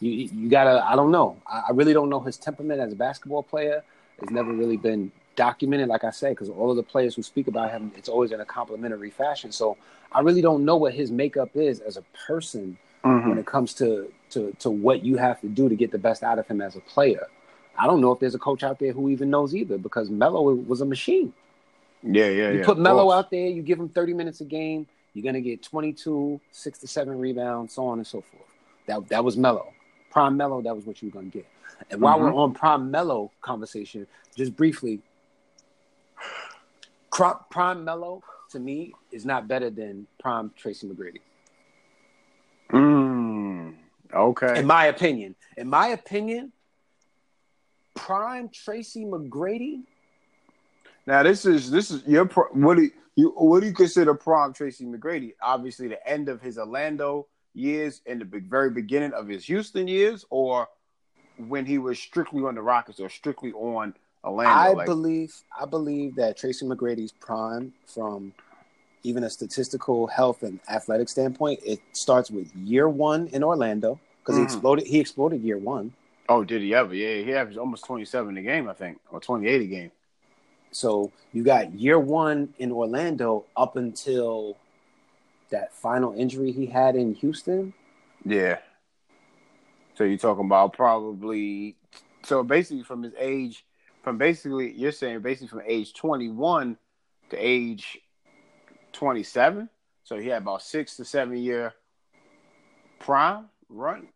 You, 0.00 0.10
you 0.10 0.48
gotta, 0.48 0.84
I 0.84 0.96
don't 0.96 1.12
know. 1.12 1.36
I, 1.46 1.64
I 1.68 1.70
really 1.72 1.92
don't 1.92 2.08
know 2.08 2.20
his 2.20 2.36
temperament 2.36 2.80
as 2.80 2.92
a 2.92 2.96
basketball 2.96 3.42
player. 3.42 3.84
It's 4.20 4.32
never 4.32 4.52
really 4.52 4.76
been 4.76 5.12
documented, 5.36 5.88
like 5.88 6.04
I 6.04 6.10
said, 6.10 6.30
because 6.30 6.48
all 6.48 6.70
of 6.70 6.76
the 6.76 6.82
players 6.82 7.14
who 7.14 7.22
speak 7.22 7.48
about 7.48 7.70
him, 7.70 7.92
it's 7.96 8.08
always 8.08 8.32
in 8.32 8.40
a 8.40 8.44
complimentary 8.44 9.10
fashion. 9.10 9.52
So 9.52 9.76
I 10.10 10.20
really 10.20 10.42
don't 10.42 10.64
know 10.64 10.76
what 10.76 10.94
his 10.94 11.10
makeup 11.10 11.50
is 11.54 11.80
as 11.80 11.96
a 11.96 12.02
person 12.26 12.76
mm-hmm. 13.04 13.28
when 13.28 13.38
it 13.38 13.46
comes 13.46 13.74
to, 13.74 14.12
to 14.30 14.54
to 14.60 14.70
what 14.70 15.04
you 15.04 15.16
have 15.16 15.40
to 15.40 15.48
do 15.48 15.68
to 15.68 15.74
get 15.74 15.90
the 15.90 15.98
best 15.98 16.22
out 16.22 16.38
of 16.38 16.46
him 16.46 16.60
as 16.60 16.76
a 16.76 16.80
player. 16.80 17.26
I 17.78 17.86
don't 17.86 18.00
know 18.00 18.12
if 18.12 18.20
there's 18.20 18.34
a 18.34 18.38
coach 18.38 18.62
out 18.62 18.78
there 18.78 18.92
who 18.92 19.08
even 19.08 19.30
knows 19.30 19.54
either, 19.54 19.78
because 19.78 20.10
Melo 20.10 20.54
was 20.54 20.80
a 20.82 20.86
machine. 20.86 21.32
Yeah, 22.02 22.28
yeah, 22.28 22.50
you 22.50 22.58
yeah. 22.58 22.64
put 22.64 22.78
Melo 22.78 23.10
out 23.10 23.30
there, 23.30 23.46
you 23.46 23.62
give 23.62 23.78
him 23.78 23.88
30 23.88 24.12
minutes 24.12 24.40
a 24.40 24.44
game, 24.44 24.86
you're 25.14 25.24
gonna 25.24 25.40
get 25.40 25.62
22, 25.62 26.40
six 26.50 26.78
to 26.80 26.86
seven 26.86 27.18
rebounds, 27.18 27.74
so 27.74 27.86
on 27.86 27.98
and 27.98 28.06
so 28.06 28.20
forth. 28.20 28.42
That 28.86 29.08
that 29.08 29.24
was 29.24 29.36
Melo, 29.36 29.72
prime 30.10 30.36
Melo. 30.36 30.62
That 30.62 30.74
was 30.74 30.86
what 30.86 31.02
you 31.02 31.08
were 31.08 31.20
gonna 31.20 31.30
get. 31.30 31.46
And 31.90 32.00
while 32.00 32.16
mm-hmm. 32.16 32.34
we're 32.34 32.42
on 32.42 32.54
prime 32.54 32.90
Melo 32.90 33.30
conversation, 33.40 34.06
just 34.36 34.56
briefly, 34.56 35.00
prime 37.10 37.84
Melo 37.84 38.22
to 38.50 38.60
me 38.60 38.92
is 39.10 39.24
not 39.24 39.48
better 39.48 39.70
than 39.70 40.06
prime 40.20 40.50
Tracy 40.56 40.86
McGrady. 40.86 41.20
Mm, 42.70 43.74
okay. 44.14 44.58
In 44.58 44.66
my 44.66 44.86
opinion, 44.86 45.34
in 45.56 45.68
my 45.68 45.88
opinion, 45.88 46.52
prime 47.94 48.48
Tracy 48.48 49.04
McGrady 49.04 49.82
now 51.06 51.22
this 51.22 51.44
is 51.44 51.70
this 51.70 51.90
is 51.90 52.02
your 52.06 52.26
what 52.52 52.76
do 52.76 52.90
you 53.16 53.30
what 53.36 53.60
do 53.60 53.66
you 53.66 53.74
consider 53.74 54.14
prime 54.14 54.52
Tracy 54.52 54.84
McGrady? 54.84 55.34
Obviously, 55.42 55.88
the 55.88 56.06
end 56.08 56.28
of 56.28 56.40
his 56.40 56.58
Orlando 56.58 57.26
years 57.54 58.00
and 58.06 58.20
the 58.20 58.40
very 58.48 58.70
beginning 58.70 59.12
of 59.12 59.28
his 59.28 59.44
Houston 59.44 59.86
years, 59.88 60.24
or 60.30 60.68
when 61.36 61.66
he 61.66 61.78
was 61.78 61.98
strictly 61.98 62.42
on 62.42 62.54
the 62.54 62.62
Rockets 62.62 63.00
or 63.00 63.08
strictly 63.08 63.52
on 63.52 63.94
Orlando. 64.24 64.52
I 64.52 64.72
like, 64.72 64.86
believe 64.86 65.34
I 65.58 65.66
believe 65.66 66.16
that 66.16 66.36
Tracy 66.36 66.64
McGrady's 66.66 67.12
prime 67.12 67.72
from 67.86 68.32
even 69.02 69.24
a 69.24 69.30
statistical 69.30 70.06
health 70.06 70.42
and 70.42 70.60
athletic 70.68 71.08
standpoint, 71.08 71.60
it 71.64 71.80
starts 71.92 72.30
with 72.30 72.54
year 72.54 72.88
one 72.88 73.26
in 73.28 73.42
Orlando 73.42 73.98
because 74.20 74.34
mm-hmm. 74.34 74.42
he 74.42 74.44
exploded. 74.44 74.86
He 74.86 75.00
exploded 75.00 75.42
year 75.42 75.58
one. 75.58 75.92
Oh, 76.28 76.44
did 76.44 76.62
he 76.62 76.74
ever? 76.74 76.94
Yeah, 76.94 77.24
he 77.24 77.34
averaged 77.34 77.58
almost 77.58 77.84
twenty 77.84 78.04
seven 78.04 78.36
a 78.36 78.42
game, 78.42 78.68
I 78.68 78.74
think, 78.74 78.98
or 79.10 79.20
twenty 79.20 79.48
eight 79.48 79.62
a 79.62 79.66
game. 79.66 79.90
So 80.72 81.12
you 81.32 81.44
got 81.44 81.74
year 81.74 81.98
one 81.98 82.54
in 82.58 82.72
Orlando 82.72 83.44
up 83.56 83.76
until 83.76 84.56
that 85.50 85.72
final 85.74 86.14
injury 86.14 86.50
he 86.50 86.66
had 86.66 86.96
in 86.96 87.14
Houston. 87.14 87.74
Yeah. 88.24 88.58
So 89.94 90.04
you're 90.04 90.18
talking 90.18 90.46
about 90.46 90.72
probably 90.72 91.76
so 92.24 92.42
basically 92.42 92.82
from 92.82 93.02
his 93.02 93.12
age 93.18 93.64
from 94.02 94.16
basically 94.16 94.72
you're 94.72 94.92
saying 94.92 95.20
basically 95.20 95.48
from 95.48 95.62
age 95.66 95.92
21 95.94 96.76
to 97.30 97.36
age 97.36 97.98
27. 98.92 99.68
So 100.04 100.18
he 100.18 100.28
had 100.28 100.42
about 100.42 100.62
six 100.62 100.96
to 100.96 101.04
seven 101.04 101.36
year 101.36 101.74
prime 102.98 103.46
run 103.68 104.08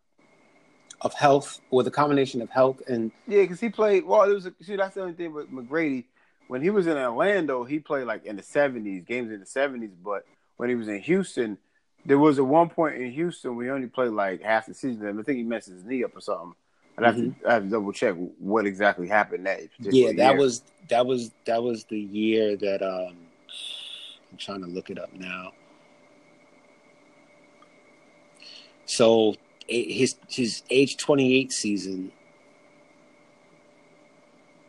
of 1.01 1.13
health, 1.13 1.61
or 1.69 1.83
the 1.83 1.91
combination 1.91 2.41
of 2.41 2.49
health 2.49 2.81
and 2.87 3.11
yeah, 3.27 3.41
because 3.41 3.59
he 3.59 3.69
played. 3.69 4.03
Well, 4.03 4.23
it 4.23 4.33
was 4.33 4.47
a, 4.47 4.53
see 4.61 4.75
that's 4.75 4.95
the 4.95 5.01
only 5.01 5.13
thing 5.13 5.31
with 5.31 5.51
McGrady 5.51 6.05
when 6.47 6.61
he 6.61 6.69
was 6.69 6.87
in 6.87 6.97
Orlando, 6.97 7.63
he 7.63 7.79
played 7.79 8.05
like 8.05 8.25
in 8.25 8.35
the 8.35 8.43
seventies, 8.43 9.03
games 9.05 9.31
in 9.31 9.39
the 9.39 9.45
seventies. 9.45 9.91
But 10.03 10.25
when 10.57 10.69
he 10.69 10.75
was 10.75 10.87
in 10.87 10.99
Houston, 11.01 11.57
there 12.05 12.17
was 12.17 12.37
a 12.37 12.43
one 12.43 12.69
point 12.69 12.95
in 12.95 13.11
Houston 13.11 13.55
where 13.55 13.65
he 13.65 13.71
only 13.71 13.87
played 13.87 14.11
like 14.11 14.41
half 14.41 14.65
the 14.65 14.73
season. 14.73 15.19
I 15.19 15.23
think 15.23 15.37
he 15.37 15.43
messed 15.43 15.69
his 15.69 15.83
knee 15.83 16.03
up 16.03 16.15
or 16.15 16.21
something. 16.21 16.53
i 16.97 17.05
have, 17.05 17.15
mm-hmm. 17.15 17.41
to, 17.41 17.49
I 17.49 17.53
have 17.53 17.63
to 17.63 17.69
double 17.69 17.91
check 17.91 18.15
what 18.39 18.65
exactly 18.65 19.07
happened 19.07 19.45
that. 19.45 19.61
Yeah, 19.79 20.13
that 20.13 20.31
year. 20.31 20.37
was 20.37 20.63
that 20.89 21.05
was 21.05 21.31
that 21.45 21.61
was 21.61 21.83
the 21.85 21.99
year 21.99 22.55
that 22.55 22.81
um, 22.81 23.17
I'm 24.31 24.37
trying 24.37 24.61
to 24.61 24.67
look 24.67 24.89
it 24.89 24.99
up 24.99 25.13
now. 25.13 25.51
So 28.85 29.35
his 29.67 30.15
his 30.29 30.63
age 30.69 30.95
28 30.95 31.51
season 31.51 32.11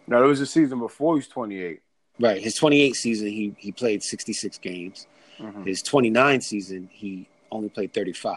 no, 0.09 0.25
it 0.25 0.27
was 0.27 0.39
the 0.39 0.47
season 0.47 0.79
before 0.79 1.15
he 1.15 1.19
was 1.19 1.29
28. 1.29 1.81
Right. 2.19 2.43
His 2.43 2.55
28 2.57 2.97
season, 2.97 3.29
he 3.29 3.55
he 3.59 3.73
played 3.73 4.03
66 4.03 4.59
games. 4.59 5.07
Mm-hmm. 5.39 5.65
His 5.65 5.83
29 5.83 6.41
season, 6.41 6.89
he 6.93 7.29
only 7.53 7.69
played 7.69 7.95
35. 7.95 8.37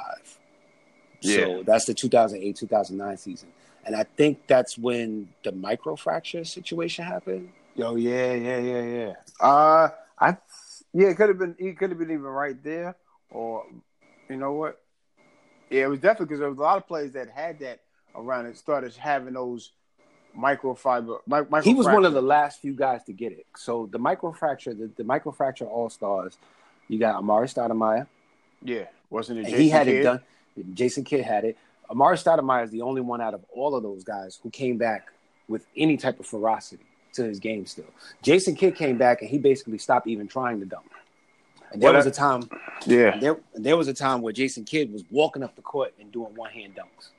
Yeah. 1.21 1.37
So 1.37 1.63
that's 1.63 1.85
the 1.85 1.93
2008 1.93 2.55
2009 2.55 3.17
season. 3.17 3.49
And 3.85 3.95
I 3.95 4.03
think 4.03 4.45
that's 4.47 4.77
when 4.77 5.29
the 5.43 5.51
microfracture 5.51 6.45
situation 6.45 7.05
happened. 7.05 7.49
Oh 7.79 7.95
yeah, 7.95 8.33
yeah, 8.33 8.59
yeah, 8.59 8.83
yeah. 8.83 9.13
Uh, 9.39 9.89
I 10.19 10.37
yeah, 10.93 11.07
it 11.07 11.15
could 11.15 11.29
have 11.29 11.39
been. 11.39 11.55
He 11.57 11.73
could 11.73 11.89
have 11.89 11.97
been 11.97 12.11
even 12.11 12.23
right 12.23 12.61
there, 12.63 12.95
or 13.29 13.65
you 14.29 14.37
know 14.37 14.51
what? 14.53 14.81
Yeah, 15.69 15.85
it 15.85 15.89
was 15.89 15.99
definitely 15.99 16.25
because 16.25 16.39
there 16.39 16.49
was 16.49 16.57
a 16.57 16.61
lot 16.61 16.77
of 16.77 16.87
players 16.87 17.13
that 17.13 17.29
had 17.29 17.59
that 17.59 17.79
around 18.13 18.45
and 18.45 18.57
started 18.57 18.93
having 18.95 19.33
those 19.33 19.71
microfiber. 20.37 21.19
Mi- 21.27 21.37
micro 21.49 21.61
He 21.61 21.73
was 21.73 21.85
one 21.87 22.05
of 22.05 22.13
the 22.13 22.21
last 22.21 22.61
few 22.61 22.73
guys 22.73 23.03
to 23.05 23.13
get 23.13 23.31
it. 23.31 23.45
So 23.55 23.87
the 23.91 23.99
microfracture, 23.99 24.77
the, 24.77 24.89
the 24.97 25.03
microfracture 25.03 25.67
all 25.67 25.89
stars, 25.89 26.37
you 26.87 26.99
got 26.99 27.21
Amar'e 27.21 27.45
Stoudemire. 27.53 28.07
Yeah, 28.63 28.85
wasn't 29.09 29.39
it? 29.39 29.43
Jason 29.45 29.59
he 29.59 29.69
had 29.69 29.87
Kidd? 29.87 29.95
it 29.95 30.03
done. 30.03 30.21
Jason 30.73 31.03
Kidd 31.03 31.25
had 31.25 31.45
it. 31.45 31.57
Amar'e 31.89 32.13
Stoudemire 32.21 32.63
is 32.63 32.71
the 32.71 32.81
only 32.81 33.01
one 33.01 33.21
out 33.21 33.33
of 33.33 33.43
all 33.53 33.75
of 33.75 33.83
those 33.83 34.03
guys 34.03 34.39
who 34.41 34.49
came 34.49 34.77
back 34.77 35.07
with 35.47 35.65
any 35.75 35.97
type 35.97 36.19
of 36.19 36.25
ferocity 36.25 36.83
to 37.13 37.23
his 37.23 37.39
game 37.39 37.65
still. 37.65 37.85
Jason 38.21 38.55
Kidd 38.55 38.75
came 38.75 38.97
back 38.97 39.21
and 39.21 39.29
he 39.29 39.37
basically 39.37 39.77
stopped 39.77 40.07
even 40.07 40.27
trying 40.27 40.59
to 40.61 40.65
dunk. 40.65 40.85
And 41.73 41.81
there 41.81 41.89
Well, 41.91 41.97
was 41.97 42.05
a 42.05 42.11
time 42.11 42.49
Yeah, 42.85 43.17
there 43.17 43.37
there 43.53 43.75
was 43.77 43.87
a 43.87 43.93
time 43.93 44.21
where 44.21 44.31
Jason 44.33 44.63
Kidd 44.63 44.91
was 44.93 45.03
walking 45.11 45.43
up 45.43 45.55
the 45.55 45.61
court 45.61 45.93
and 45.99 46.11
doing 46.11 46.33
one 46.35 46.51
hand 46.51 46.75
dunks. 46.75 47.09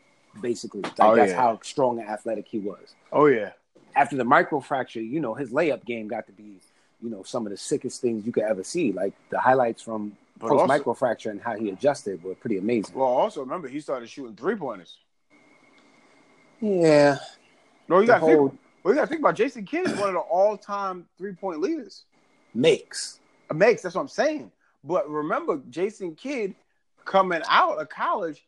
Basically. 0.41 0.81
Like 0.83 0.95
Oh, 1.01 1.15
that's 1.15 1.31
yeah. 1.33 1.37
how 1.41 1.59
strong 1.63 1.99
and 1.99 2.09
athletic 2.09 2.47
he 2.49 2.59
was. 2.59 2.95
oh 3.13 3.27
yeah, 3.27 3.53
After 3.95 4.17
the 4.17 4.25
microfracture, 4.25 5.07
you 5.07 5.21
know, 5.21 5.35
his 5.35 5.51
layup 5.51 5.85
game 5.85 6.09
got 6.09 6.27
to 6.27 6.33
be, 6.33 6.61
you 7.03 7.11
know, 7.11 7.23
some 7.23 7.47
of 7.47 7.51
the 7.51 7.57
sickest 7.57 8.01
things 8.01 8.25
you 8.25 8.33
could 8.33 8.45
ever 8.45 8.65
see. 8.65 8.93
Like 8.93 9.13
the 9.31 9.39
highlights 9.39 9.83
from 9.83 10.17
post 10.41 10.65
microfracture 10.71 11.31
and 11.31 11.41
how 11.41 11.55
he 11.57 11.69
adjusted 11.69 12.23
were 12.25 12.35
pretty 12.35 12.59
amazing. 12.59 12.97
Well, 12.97 13.07
also 13.09 13.41
remember 13.41 13.69
he 13.69 13.81
started 13.81 14.09
shooting 14.09 14.35
three 14.37 14.57
pointers. 14.57 14.97
Yeah. 16.61 17.19
No, 17.89 18.01
you 18.01 18.07
got 18.07 18.15
to 18.15 18.21
whole 18.21 18.49
think. 18.49 18.61
Well, 18.83 18.95
you 18.95 18.99
got 19.01 19.05
to 19.05 19.07
think 19.09 19.21
about 19.21 19.35
Jason 19.37 19.65
Kidd 19.65 19.87
is 19.87 19.93
one 19.99 20.09
of 20.09 20.15
the 20.15 20.21
all-time 20.21 21.07
three-point 21.19 21.61
leaders. 21.61 22.05
makes. 22.55 23.21
Makes 23.53 23.83
that's 23.83 23.95
what 23.95 24.01
I'm 24.01 24.09
saying. 24.09 24.51
But 24.83 25.09
remember, 25.11 25.61
Jason 25.71 26.15
Kidd 26.15 26.55
coming 27.05 27.43
out 27.49 27.79
of 27.81 27.89
college, 27.91 28.43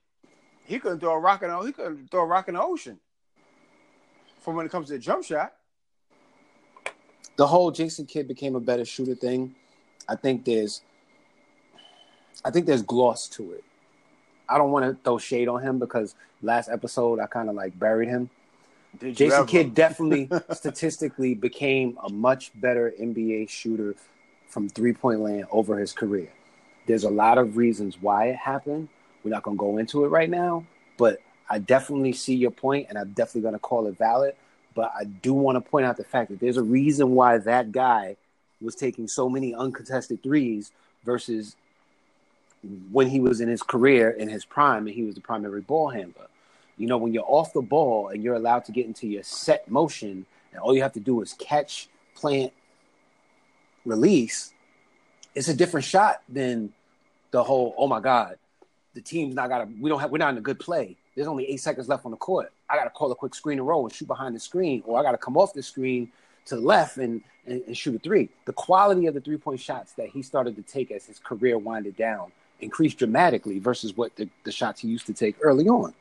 he 0.65 0.79
couldn't 0.79 1.01
throw 1.01 1.13
a 1.13 1.19
rock 1.19 1.43
in 1.43 1.51
the, 1.51 1.59
he 1.61 1.73
couldn't 1.73 2.11
throw 2.11 2.23
a 2.23 2.27
rock 2.27 2.49
in 2.49 2.55
the 2.55 2.63
ocean. 2.63 2.99
From 4.41 4.57
when 4.57 4.67
it 4.67 4.73
comes 4.73 4.89
to 4.89 4.95
the 4.95 4.99
jump 4.99 5.25
shot, 5.25 5.55
the 7.37 7.47
whole 7.47 7.71
Jason 7.71 8.07
Kidd 8.07 8.29
became 8.29 8.55
a 8.55 8.61
better 8.61 8.85
shooter 8.85 9.15
thing, 9.15 9.55
I 10.09 10.17
think 10.17 10.45
there's 10.45 10.83
I 12.45 12.51
think 12.51 12.67
there's 12.67 12.83
gloss 12.83 13.29
to 13.29 13.53
it. 13.53 13.65
I 14.49 14.59
don't 14.59 14.71
want 14.71 14.85
to 14.85 15.03
throw 15.03 15.19
shade 15.19 15.49
on 15.49 15.63
him 15.63 15.79
because 15.79 16.15
last 16.43 16.69
episode 16.69 17.19
I 17.19 17.27
kind 17.27 17.49
of 17.49 17.55
like 17.55 17.79
buried 17.79 18.09
him. 18.09 18.29
did 18.99 19.17
Jason? 19.17 19.47
Kidd 19.47 19.75
definitely 19.75 20.29
statistically 20.53 21.35
became 21.35 21.99
a 22.05 22.13
much 22.13 22.53
better 22.61 22.93
NBA 23.01 23.49
shooter 23.49 23.95
from 24.49 24.69
three 24.69 24.93
point 24.93 25.21
land 25.21 25.47
over 25.51 25.79
his 25.79 25.93
career. 25.93 26.31
There's 26.87 27.05
a 27.05 27.11
lot 27.11 27.39
of 27.39 27.57
reasons 27.57 27.97
why 28.01 28.27
it 28.27 28.37
happened. 28.37 28.89
We're 29.25 29.31
not 29.31 29.43
going 29.43 29.57
to 29.57 29.61
go 29.61 29.79
into 29.79 30.05
it 30.05 30.09
right 30.09 30.29
now, 30.29 30.67
but 30.99 31.19
I 31.49 31.59
definitely 31.59 32.13
see 32.13 32.35
your 32.35 32.51
point 32.51 32.87
and 32.89 32.99
I'm 32.99 33.13
definitely 33.13 33.43
going 33.43 33.55
to 33.55 33.59
call 33.59 33.87
it 33.87 33.99
valid. 33.99 34.35
But 34.75 34.93
I 34.99 35.05
do 35.05 35.33
want 35.33 35.57
to 35.57 35.61
point 35.61 35.87
out 35.87 35.97
the 35.97 36.05
fact 36.05 36.31
that 36.31 36.41
there's 36.41 36.57
a 36.57 36.63
reason 36.63 37.13
why 37.13 37.39
that 37.39 37.73
guy 37.73 38.17
was 38.61 38.75
taking 38.75 39.09
so 39.09 39.29
many 39.29 39.55
uncontested 39.55 40.23
threes 40.23 40.73
versus 41.05 41.57
when 42.91 43.09
he 43.09 43.21
was 43.21 43.41
in 43.41 43.49
his 43.49 43.63
career 43.63 44.11
in 44.11 44.29
his 44.29 44.45
prime 44.45 44.87
and 44.87 44.95
he 44.95 45.03
was 45.03 45.15
the 45.15 45.21
primary 45.21 45.61
ball 45.61 45.89
handler. 45.89 46.27
You 46.77 46.87
know, 46.87 46.99
when 46.99 47.15
you're 47.15 47.25
off 47.27 47.53
the 47.53 47.63
ball 47.63 48.09
and 48.09 48.23
you're 48.23 48.35
allowed 48.35 48.65
to 48.67 48.73
get 48.73 48.87
into 48.87 49.07
your 49.07 49.23
set 49.23 49.71
motion, 49.71 50.27
and 50.53 50.61
all 50.61 50.75
you 50.75 50.83
have 50.83 50.93
to 50.95 51.01
do 51.01 51.21
is 51.21 51.35
catch, 51.35 51.89
plant, 52.15 52.53
release, 53.85 54.53
it's 55.35 55.49
a 55.49 55.55
different 55.55 55.85
shot 55.85 56.23
than 56.29 56.73
the 57.31 57.43
whole, 57.43 57.75
oh 57.77 57.87
my 57.87 58.01
God, 58.01 58.39
the 58.95 59.01
team's 59.01 59.35
not 59.35 59.49
gotta 59.49 59.69
we 59.81 59.91
don't 59.91 60.01
have 60.01 60.11
we're 60.11 60.19
not 60.19 60.31
in 60.31 60.39
a 60.39 60.43
good 60.43 60.59
play. 60.59 60.97
There's 61.15 61.29
only 61.29 61.49
eight 61.49 61.61
seconds 61.61 61.89
left 61.89 62.05
on 62.05 62.11
the 62.11 62.17
court. 62.17 62.53
I 62.69 62.77
gotta 62.77 62.91
call 62.91 63.13
a 63.13 63.15
quick 63.15 63.35
screen 63.35 63.59
and 63.59 63.67
roll 63.67 63.85
and 63.85 63.93
shoot 63.93 64.09
behind 64.09 64.35
the 64.35 64.41
screen, 64.41 64.83
or 64.87 64.99
I 64.99 65.03
gotta 65.03 65.19
come 65.19 65.37
off 65.37 65.53
the 65.53 65.63
screen 65.63 66.11
to 66.47 66.57
the 66.57 66.63
left 66.63 66.97
and, 66.97 67.23
and, 67.47 67.63
and 67.67 67.77
shoot 67.77 67.95
a 67.95 67.99
three. 67.99 68.29
The 68.47 68.53
quality 68.53 69.07
of 69.07 69.15
the 69.15 69.21
three 69.21 69.37
point 69.37 69.61
shots 69.61 69.93
that 69.93 70.09
he 70.09 70.23
started 70.23 70.57
to 70.57 70.63
take 70.63 70.91
as 70.91 71.07
his 71.07 71.19
career 71.19 71.59
winded 71.59 71.97
down 71.97 72.33
increased 72.61 72.99
dramatically 72.99 73.59
versus 73.59 73.97
what 73.97 74.15
the, 74.17 74.29
the 74.45 74.53
shots 74.53 74.81
he 74.81 74.89
used 74.89 75.07
to 75.07 75.13
take 75.13 75.37
early 75.43 75.69
on. 75.69 75.93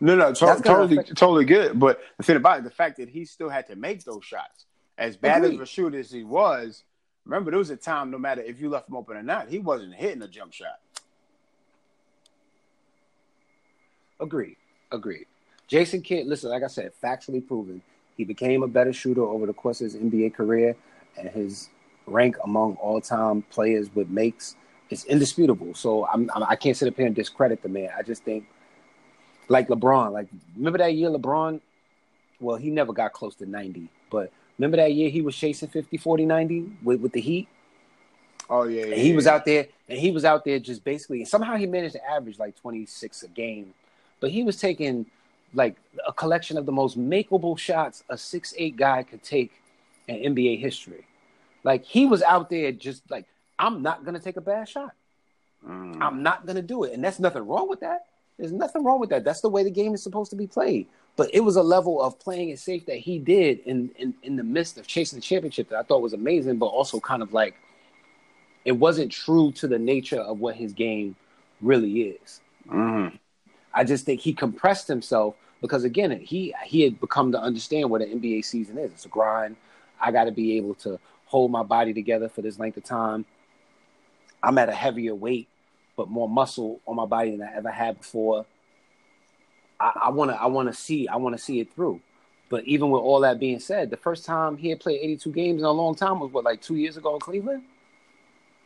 No, 0.00 0.16
no, 0.16 0.32
to- 0.32 0.60
totally, 0.64 1.02
totally 1.04 1.44
good. 1.44 1.78
But 1.78 2.00
the 2.16 2.22
thing 2.22 2.36
about 2.36 2.58
it, 2.58 2.64
the 2.64 2.70
fact 2.70 2.96
that 2.96 3.08
he 3.08 3.24
still 3.24 3.50
had 3.50 3.66
to 3.66 3.76
make 3.76 4.02
those 4.04 4.24
shots, 4.24 4.64
as 4.96 5.16
bad 5.16 5.42
Agreed. 5.44 5.56
of 5.56 5.60
a 5.62 5.66
shooter 5.66 5.98
as 5.98 6.10
he 6.10 6.24
was, 6.24 6.84
remember 7.26 7.50
there 7.50 7.58
was 7.58 7.70
a 7.70 7.76
time, 7.76 8.10
no 8.10 8.18
matter 8.18 8.40
if 8.40 8.60
you 8.60 8.70
left 8.70 8.88
him 8.88 8.96
open 8.96 9.16
or 9.16 9.22
not, 9.22 9.48
he 9.48 9.58
wasn't 9.58 9.94
hitting 9.94 10.22
a 10.22 10.28
jump 10.28 10.52
shot. 10.52 10.78
Agreed. 14.20 14.56
Agreed. 14.92 15.26
Jason 15.66 16.02
Kidd, 16.02 16.26
listen, 16.26 16.50
like 16.50 16.62
I 16.62 16.66
said, 16.66 16.92
factually 17.02 17.46
proven, 17.46 17.80
he 18.16 18.24
became 18.24 18.62
a 18.62 18.68
better 18.68 18.92
shooter 18.92 19.22
over 19.22 19.46
the 19.46 19.52
course 19.52 19.80
of 19.80 19.92
his 19.92 19.96
NBA 19.96 20.34
career, 20.34 20.76
and 21.16 21.28
his 21.28 21.70
rank 22.06 22.36
among 22.44 22.74
all-time 22.76 23.42
players 23.50 23.94
with 23.94 24.08
makes 24.08 24.56
is 24.90 25.04
indisputable. 25.04 25.74
So 25.74 26.06
I'm, 26.06 26.30
I'm 26.34 26.42
I 26.42 26.56
can't 26.56 26.76
sit 26.76 26.88
up 26.88 26.96
here 26.96 27.06
and 27.06 27.14
discredit 27.14 27.62
the 27.62 27.68
man. 27.68 27.90
I 27.96 28.02
just 28.02 28.24
think, 28.24 28.46
like 29.48 29.68
LeBron, 29.68 30.12
like 30.12 30.28
remember 30.56 30.78
that 30.78 30.94
year 30.94 31.08
LeBron? 31.08 31.60
Well, 32.40 32.56
he 32.56 32.70
never 32.70 32.92
got 32.92 33.12
close 33.12 33.34
to 33.36 33.46
90, 33.46 33.88
but 34.10 34.32
remember 34.58 34.78
that 34.78 34.94
year 34.94 35.10
he 35.10 35.20
was 35.20 35.36
chasing 35.36 35.68
50, 35.68 35.96
40, 35.98 36.24
90 36.26 36.72
with, 36.82 37.00
with 37.00 37.12
the 37.12 37.20
Heat? 37.20 37.48
Oh 38.48 38.64
yeah, 38.64 38.86
yeah 38.86 38.94
And 38.94 39.00
he 39.00 39.12
was 39.12 39.26
yeah. 39.26 39.34
out 39.34 39.44
there, 39.44 39.66
and 39.88 39.98
he 39.98 40.10
was 40.10 40.24
out 40.24 40.44
there 40.44 40.58
just 40.58 40.82
basically. 40.82 41.24
Somehow 41.24 41.56
he 41.56 41.66
managed 41.66 41.94
to 41.94 42.10
average 42.10 42.38
like 42.38 42.56
26 42.56 43.22
a 43.22 43.28
game, 43.28 43.72
but 44.20 44.30
he 44.30 44.42
was 44.42 44.56
taking 44.56 45.06
like 45.54 45.76
a 46.06 46.12
collection 46.12 46.56
of 46.56 46.66
the 46.66 46.72
most 46.72 46.98
makeable 46.98 47.58
shots 47.58 48.04
a 48.08 48.16
six 48.16 48.54
eight 48.56 48.76
guy 48.76 49.02
could 49.02 49.22
take 49.22 49.52
in 50.06 50.34
NBA 50.34 50.60
history. 50.60 51.04
Like 51.64 51.84
he 51.84 52.06
was 52.06 52.22
out 52.22 52.50
there 52.50 52.72
just 52.72 53.10
like 53.10 53.26
I'm 53.58 53.82
not 53.82 54.04
gonna 54.04 54.20
take 54.20 54.36
a 54.36 54.40
bad 54.42 54.68
shot. 54.68 54.92
Mm. 55.66 56.00
I'm 56.00 56.22
not 56.22 56.46
gonna 56.46 56.62
do 56.62 56.84
it, 56.84 56.92
and 56.92 57.02
that's 57.02 57.18
nothing 57.18 57.46
wrong 57.46 57.68
with 57.68 57.80
that. 57.80 58.06
There's 58.38 58.52
nothing 58.52 58.84
wrong 58.84 59.00
with 59.00 59.10
that. 59.10 59.24
That's 59.24 59.42
the 59.42 59.50
way 59.50 59.64
the 59.64 59.70
game 59.70 59.92
is 59.94 60.02
supposed 60.02 60.30
to 60.30 60.36
be 60.36 60.46
played. 60.46 60.86
But 61.16 61.28
it 61.34 61.40
was 61.40 61.56
a 61.56 61.62
level 61.62 62.00
of 62.00 62.18
playing 62.18 62.48
it 62.48 62.58
safe 62.58 62.86
that 62.86 62.96
he 62.96 63.18
did 63.18 63.60
in 63.60 63.90
in, 63.98 64.14
in 64.22 64.36
the 64.36 64.44
midst 64.44 64.78
of 64.78 64.86
chasing 64.86 65.18
the 65.18 65.22
championship 65.22 65.68
that 65.70 65.78
I 65.78 65.82
thought 65.82 66.00
was 66.00 66.14
amazing, 66.14 66.56
but 66.56 66.66
also 66.66 67.00
kind 67.00 67.22
of 67.22 67.32
like 67.32 67.54
it 68.64 68.72
wasn't 68.72 69.12
true 69.12 69.52
to 69.52 69.66
the 69.66 69.78
nature 69.78 70.20
of 70.20 70.38
what 70.40 70.54
his 70.54 70.72
game 70.72 71.16
really 71.60 72.02
is. 72.02 72.40
Mhm. 72.66 73.18
I 73.72 73.84
just 73.84 74.04
think 74.04 74.20
he 74.20 74.32
compressed 74.32 74.88
himself 74.88 75.34
because 75.60 75.84
again, 75.84 76.10
he 76.20 76.54
he 76.64 76.82
had 76.82 77.00
become 77.00 77.32
to 77.32 77.40
understand 77.40 77.90
what 77.90 78.02
an 78.02 78.20
NBA 78.20 78.44
season 78.44 78.78
is. 78.78 78.90
It's 78.92 79.04
a 79.06 79.08
grind. 79.08 79.56
I 80.00 80.12
got 80.12 80.24
to 80.24 80.32
be 80.32 80.56
able 80.56 80.74
to 80.76 80.98
hold 81.26 81.50
my 81.50 81.62
body 81.62 81.92
together 81.92 82.28
for 82.28 82.42
this 82.42 82.58
length 82.58 82.76
of 82.76 82.84
time. 82.84 83.24
I'm 84.42 84.56
at 84.58 84.68
a 84.68 84.74
heavier 84.74 85.14
weight, 85.14 85.48
but 85.96 86.08
more 86.08 86.28
muscle 86.28 86.80
on 86.86 86.96
my 86.96 87.04
body 87.04 87.32
than 87.32 87.42
I 87.42 87.54
ever 87.54 87.70
had 87.70 87.98
before. 87.98 88.46
I 89.78 90.10
want 90.10 90.30
to 90.30 90.40
I 90.40 90.46
want 90.46 90.68
to 90.68 90.74
see 90.74 91.08
I 91.08 91.16
want 91.16 91.36
to 91.36 91.42
see 91.42 91.60
it 91.60 91.72
through. 91.72 92.00
But 92.50 92.64
even 92.64 92.90
with 92.90 93.00
all 93.00 93.20
that 93.20 93.38
being 93.38 93.60
said, 93.60 93.90
the 93.90 93.96
first 93.96 94.26
time 94.26 94.56
he 94.56 94.70
had 94.70 94.80
played 94.80 95.00
82 95.00 95.32
games 95.32 95.60
in 95.62 95.66
a 95.66 95.70
long 95.70 95.94
time 95.94 96.18
was 96.20 96.32
what 96.32 96.44
like 96.44 96.60
two 96.60 96.74
years 96.74 96.96
ago 96.96 97.14
in 97.14 97.20
Cleveland. 97.20 97.62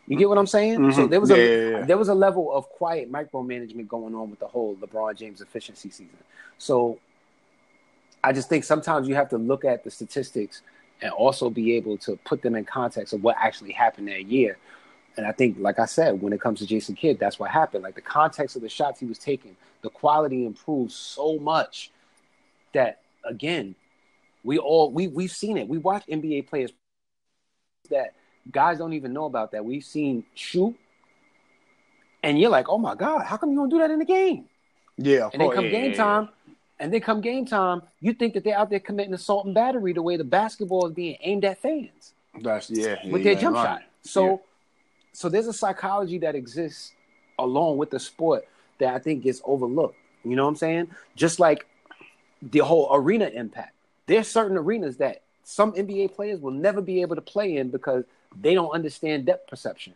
You 0.07 0.19
get 0.19 0.29
what 0.29 0.39
I'm 0.39 0.47
saying? 0.47 0.93
So 0.93 1.07
Mhm. 1.07 1.11
there 1.11 1.21
was 1.21 1.31
Yeah, 1.31 1.37
a 1.37 1.41
yeah, 1.41 1.79
yeah. 1.79 1.85
there 1.87 1.99
was 1.99 2.09
a 2.09 2.15
level 2.15 2.53
of 2.53 2.69
quiet 2.69 3.11
micromanagement 3.11 3.89
going 3.89 4.15
on 4.15 4.31
with 4.31 4.39
the 4.39 4.47
whole 4.47 4.77
LeBron 4.77 5.17
James 5.17 5.41
efficiency 5.41 5.91
season. 5.91 6.19
So 6.59 6.99
I 8.23 8.33
just 8.33 8.49
think 8.49 8.65
sometimes 8.65 9.09
you 9.09 9.15
have 9.15 9.29
to 9.31 9.39
look 9.39 9.65
at 9.65 9.85
the 9.85 9.91
statistics 9.91 10.63
and 11.03 11.11
also 11.13 11.51
be 11.51 11.75
able 11.77 11.97
to 11.99 12.17
put 12.25 12.43
them 12.43 12.55
in 12.55 12.65
context 12.65 13.13
of 13.13 13.23
what 13.23 13.37
actually 13.39 13.73
happened 13.73 14.09
that 14.09 14.27
year. 14.27 14.59
And 15.17 15.27
I 15.27 15.33
think, 15.33 15.59
like 15.59 15.79
I 15.79 15.85
said, 15.85 16.21
when 16.21 16.33
it 16.33 16.41
comes 16.41 16.59
to 16.59 16.67
Jason 16.67 16.95
Kidd, 16.95 17.19
that's 17.19 17.39
what 17.39 17.51
happened. 17.51 17.83
Like 17.85 17.95
the 17.95 18.01
context 18.01 18.57
of 18.57 18.63
the 18.63 18.69
shots 18.69 19.01
he 19.01 19.07
was 19.07 19.19
taking, 19.19 19.57
the 19.83 19.91
quality 19.91 20.45
improved 20.45 20.93
so 20.93 21.39
much 21.39 21.91
that 22.73 23.01
again, 23.25 23.75
we 24.43 24.59
all 24.59 24.91
we 24.91 25.09
we've 25.09 25.31
seen 25.31 25.57
it. 25.57 25.69
We 25.69 25.79
watch 25.79 26.05
NBA 26.07 26.47
players 26.49 26.73
that 27.91 28.15
guys 28.51 28.79
don't 28.79 28.93
even 28.93 29.13
know 29.13 29.25
about 29.25 29.53
that. 29.53 29.65
We've 29.65 29.85
seen 29.85 30.25
shoot, 30.35 30.77
and 32.23 32.39
you're 32.39 32.51
like, 32.51 32.69
oh 32.69 32.79
my 32.79 32.95
god, 32.95 33.25
how 33.25 33.37
come 33.37 33.51
you 33.51 33.57
don't 33.57 33.69
do 33.69 33.79
that 33.79 33.91
in 33.91 33.99
the 33.99 34.05
game? 34.05 34.47
Yeah, 34.97 35.27
of 35.27 35.33
And 35.33 35.43
then 35.43 35.51
come 35.51 35.65
yeah, 35.65 35.71
game 35.71 35.91
yeah, 35.91 35.97
time, 35.97 36.29
and 36.79 36.93
then 36.93 37.01
come 37.01 37.21
game 37.21 37.47
time, 37.47 37.83
you 38.01 38.13
think 38.13 38.35
that 38.35 38.45
they're 38.45 38.57
out 38.57 38.71
there 38.71 38.81
committing 38.81 39.15
assault 39.15 39.47
and 39.47 39.55
battery 39.55 39.93
the 39.93 40.03
way 40.03 40.17
the 40.17 40.25
basketball 40.25 40.87
is 40.87 40.93
being 40.93 41.17
aimed 41.21 41.45
at 41.45 41.59
fans. 41.59 42.15
That's 42.41 42.71
yeah, 42.71 42.97
yeah 43.05 43.13
with 43.13 43.25
their 43.25 43.35
jump 43.35 43.57
right. 43.57 43.65
shot. 43.65 43.83
So, 44.03 44.25
Yeah. 44.25 44.37
so 45.13 45.29
there's 45.29 45.47
a 45.47 45.53
psychology 45.53 46.19
that 46.19 46.35
exists 46.35 46.93
along 47.39 47.79
with 47.79 47.91
the 47.91 48.01
sport 48.01 48.47
that 48.79 48.95
I 48.95 48.99
think 48.99 49.23
gets 49.23 49.41
overlooked. 49.45 49.97
You 50.25 50.37
know 50.37 50.45
what 50.45 50.51
I'm 50.51 50.57
saying? 50.57 50.91
Just 51.17 51.39
like 51.39 51.67
the 52.43 52.61
whole 52.61 52.89
arena 52.93 53.27
impact. 53.27 53.75
There's 54.07 54.29
certain 54.29 54.57
arenas 54.57 54.99
that 54.99 55.23
some 55.45 55.73
NBA 55.73 56.15
players 56.15 56.41
will 56.41 56.51
never 56.51 56.81
be 56.81 57.03
able 57.03 57.17
to 57.17 57.23
play 57.23 57.57
in 57.57 57.71
because 57.71 58.05
they 58.41 58.55
don't 58.55 58.71
understand 58.71 59.27
depth 59.27 59.49
perception. 59.49 59.95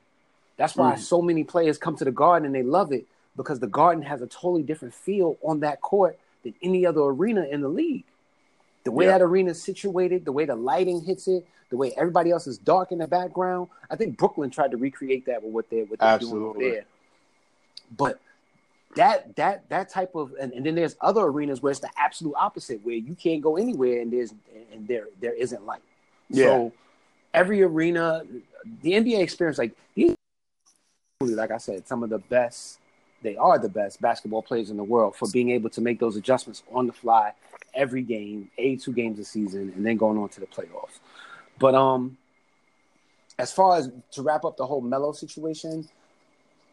That's 0.57 0.76
why 0.76 0.95
mm. 0.95 0.99
so 0.99 1.22
many 1.22 1.45
players 1.45 1.78
come 1.78 1.97
to 1.97 2.05
the 2.05 2.11
Garden 2.11 2.47
and 2.47 2.55
they 2.55 2.62
love 2.62 2.93
it 2.93 3.07
because 3.36 3.61
the 3.61 3.68
Garden 3.68 4.03
has 4.03 4.22
a 4.22 4.26
totally 4.26 4.62
different 4.62 4.95
feel 4.95 5.39
on 5.43 5.61
that 5.61 5.80
court 5.80 6.18
than 6.43 6.55
any 6.62 6.84
other 6.84 7.01
arena 7.01 7.45
in 7.45 7.61
the 7.61 7.68
league. 7.68 8.05
The 8.84 8.91
way 8.91 9.07
yeah. 9.07 9.12
that 9.12 9.22
arena 9.22 9.51
is 9.51 9.62
situated, 9.62 10.24
the 10.24 10.32
way 10.32 10.45
the 10.45 10.57
lighting 10.57 11.03
hits 11.03 11.28
it, 11.28 11.47
the 11.70 11.76
way 11.76 11.93
everybody 11.97 12.30
else 12.30 12.47
is 12.47 12.59
dark 12.59 12.93
in 12.93 12.99
the 12.99 13.07
background. 13.07 13.68
I 13.91 13.97
think 13.97 14.16
Brooklyn 14.16 14.51
tried 14.51 14.72
to 14.72 14.76
recreate 14.76 15.26
that 15.26 15.43
with 15.43 15.53
what 15.53 15.70
they're, 15.70 15.84
what 15.84 16.01
they're 16.01 16.18
doing 16.18 16.59
there. 16.59 16.84
But 17.97 18.20
that 18.97 19.36
that 19.36 19.68
that 19.68 19.91
type 19.91 20.14
of 20.14 20.34
and, 20.41 20.53
and, 20.53 20.64
then 20.64 20.74
there's 20.74 20.97
other 21.01 21.20
arenas 21.22 21.62
where 21.62 21.70
it's 21.70 21.80
the 21.80 21.91
absolute 21.97 22.34
opposite, 22.36 22.84
where 22.84 22.95
you 22.95 23.14
can't 23.14 23.43
go 23.43 23.57
anywhere 23.57 24.01
and 24.01 24.12
there's 24.12 24.32
and 24.72 24.89
there 24.89 25.07
there 25.20 25.34
isn't 25.34 25.64
light. 25.66 25.82
Yeah. 26.30 26.47
So 26.47 26.72
every 27.39 27.62
arena, 27.62 28.24
the 28.82 28.93
NBA 28.93 29.20
experience, 29.20 29.59
like 29.59 29.72
these, 29.95 30.14
like 31.20 31.53
I 31.53 31.59
said, 31.59 31.86
some 31.86 32.03
of 32.03 32.11
the 32.11 32.18
best. 32.18 32.80
They 33.20 33.36
are 33.36 33.59
the 33.59 33.68
best 33.68 34.01
basketball 34.01 34.43
players 34.43 34.70
in 34.70 34.76
the 34.76 34.84
world 34.84 35.16
for 35.16 35.28
being 35.32 35.51
able 35.51 35.70
to 35.70 35.80
make 35.80 35.99
those 35.99 36.16
adjustments 36.16 36.62
on 36.72 36.86
the 36.86 36.93
fly 36.93 37.32
every 37.74 38.03
game, 38.03 38.49
a 38.59 38.76
two 38.76 38.93
games 38.93 39.18
a 39.18 39.24
season, 39.24 39.72
and 39.74 39.84
then 39.84 39.97
going 39.97 40.18
on 40.18 40.28
to 40.30 40.41
the 40.41 40.47
playoffs. 40.47 41.01
But 41.59 41.74
um, 41.74 42.16
as 43.39 43.53
far 43.53 43.76
as 43.76 43.91
to 44.12 44.22
wrap 44.22 44.45
up 44.45 44.57
the 44.57 44.66
whole 44.66 44.80
Melo 44.80 45.11
situation, 45.12 45.89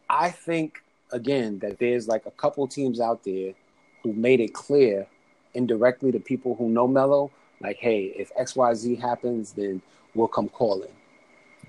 I 0.08 0.30
think 0.30 0.82
again 1.12 1.58
that 1.60 1.78
there's 1.78 2.06
like 2.06 2.26
a 2.26 2.30
couple 2.30 2.66
teams 2.68 3.00
out 3.00 3.24
there 3.24 3.54
who 4.02 4.12
made 4.12 4.40
it 4.40 4.54
clear 4.54 5.06
indirectly 5.54 6.12
to 6.12 6.20
people 6.20 6.54
who 6.54 6.68
know 6.68 6.86
Melo, 6.86 7.32
like, 7.60 7.78
hey, 7.78 8.14
if 8.16 8.32
XYZ 8.34 9.00
happens, 9.00 9.52
then 9.52 9.82
we'll 10.16 10.28
come 10.28 10.48
calling. 10.48 10.90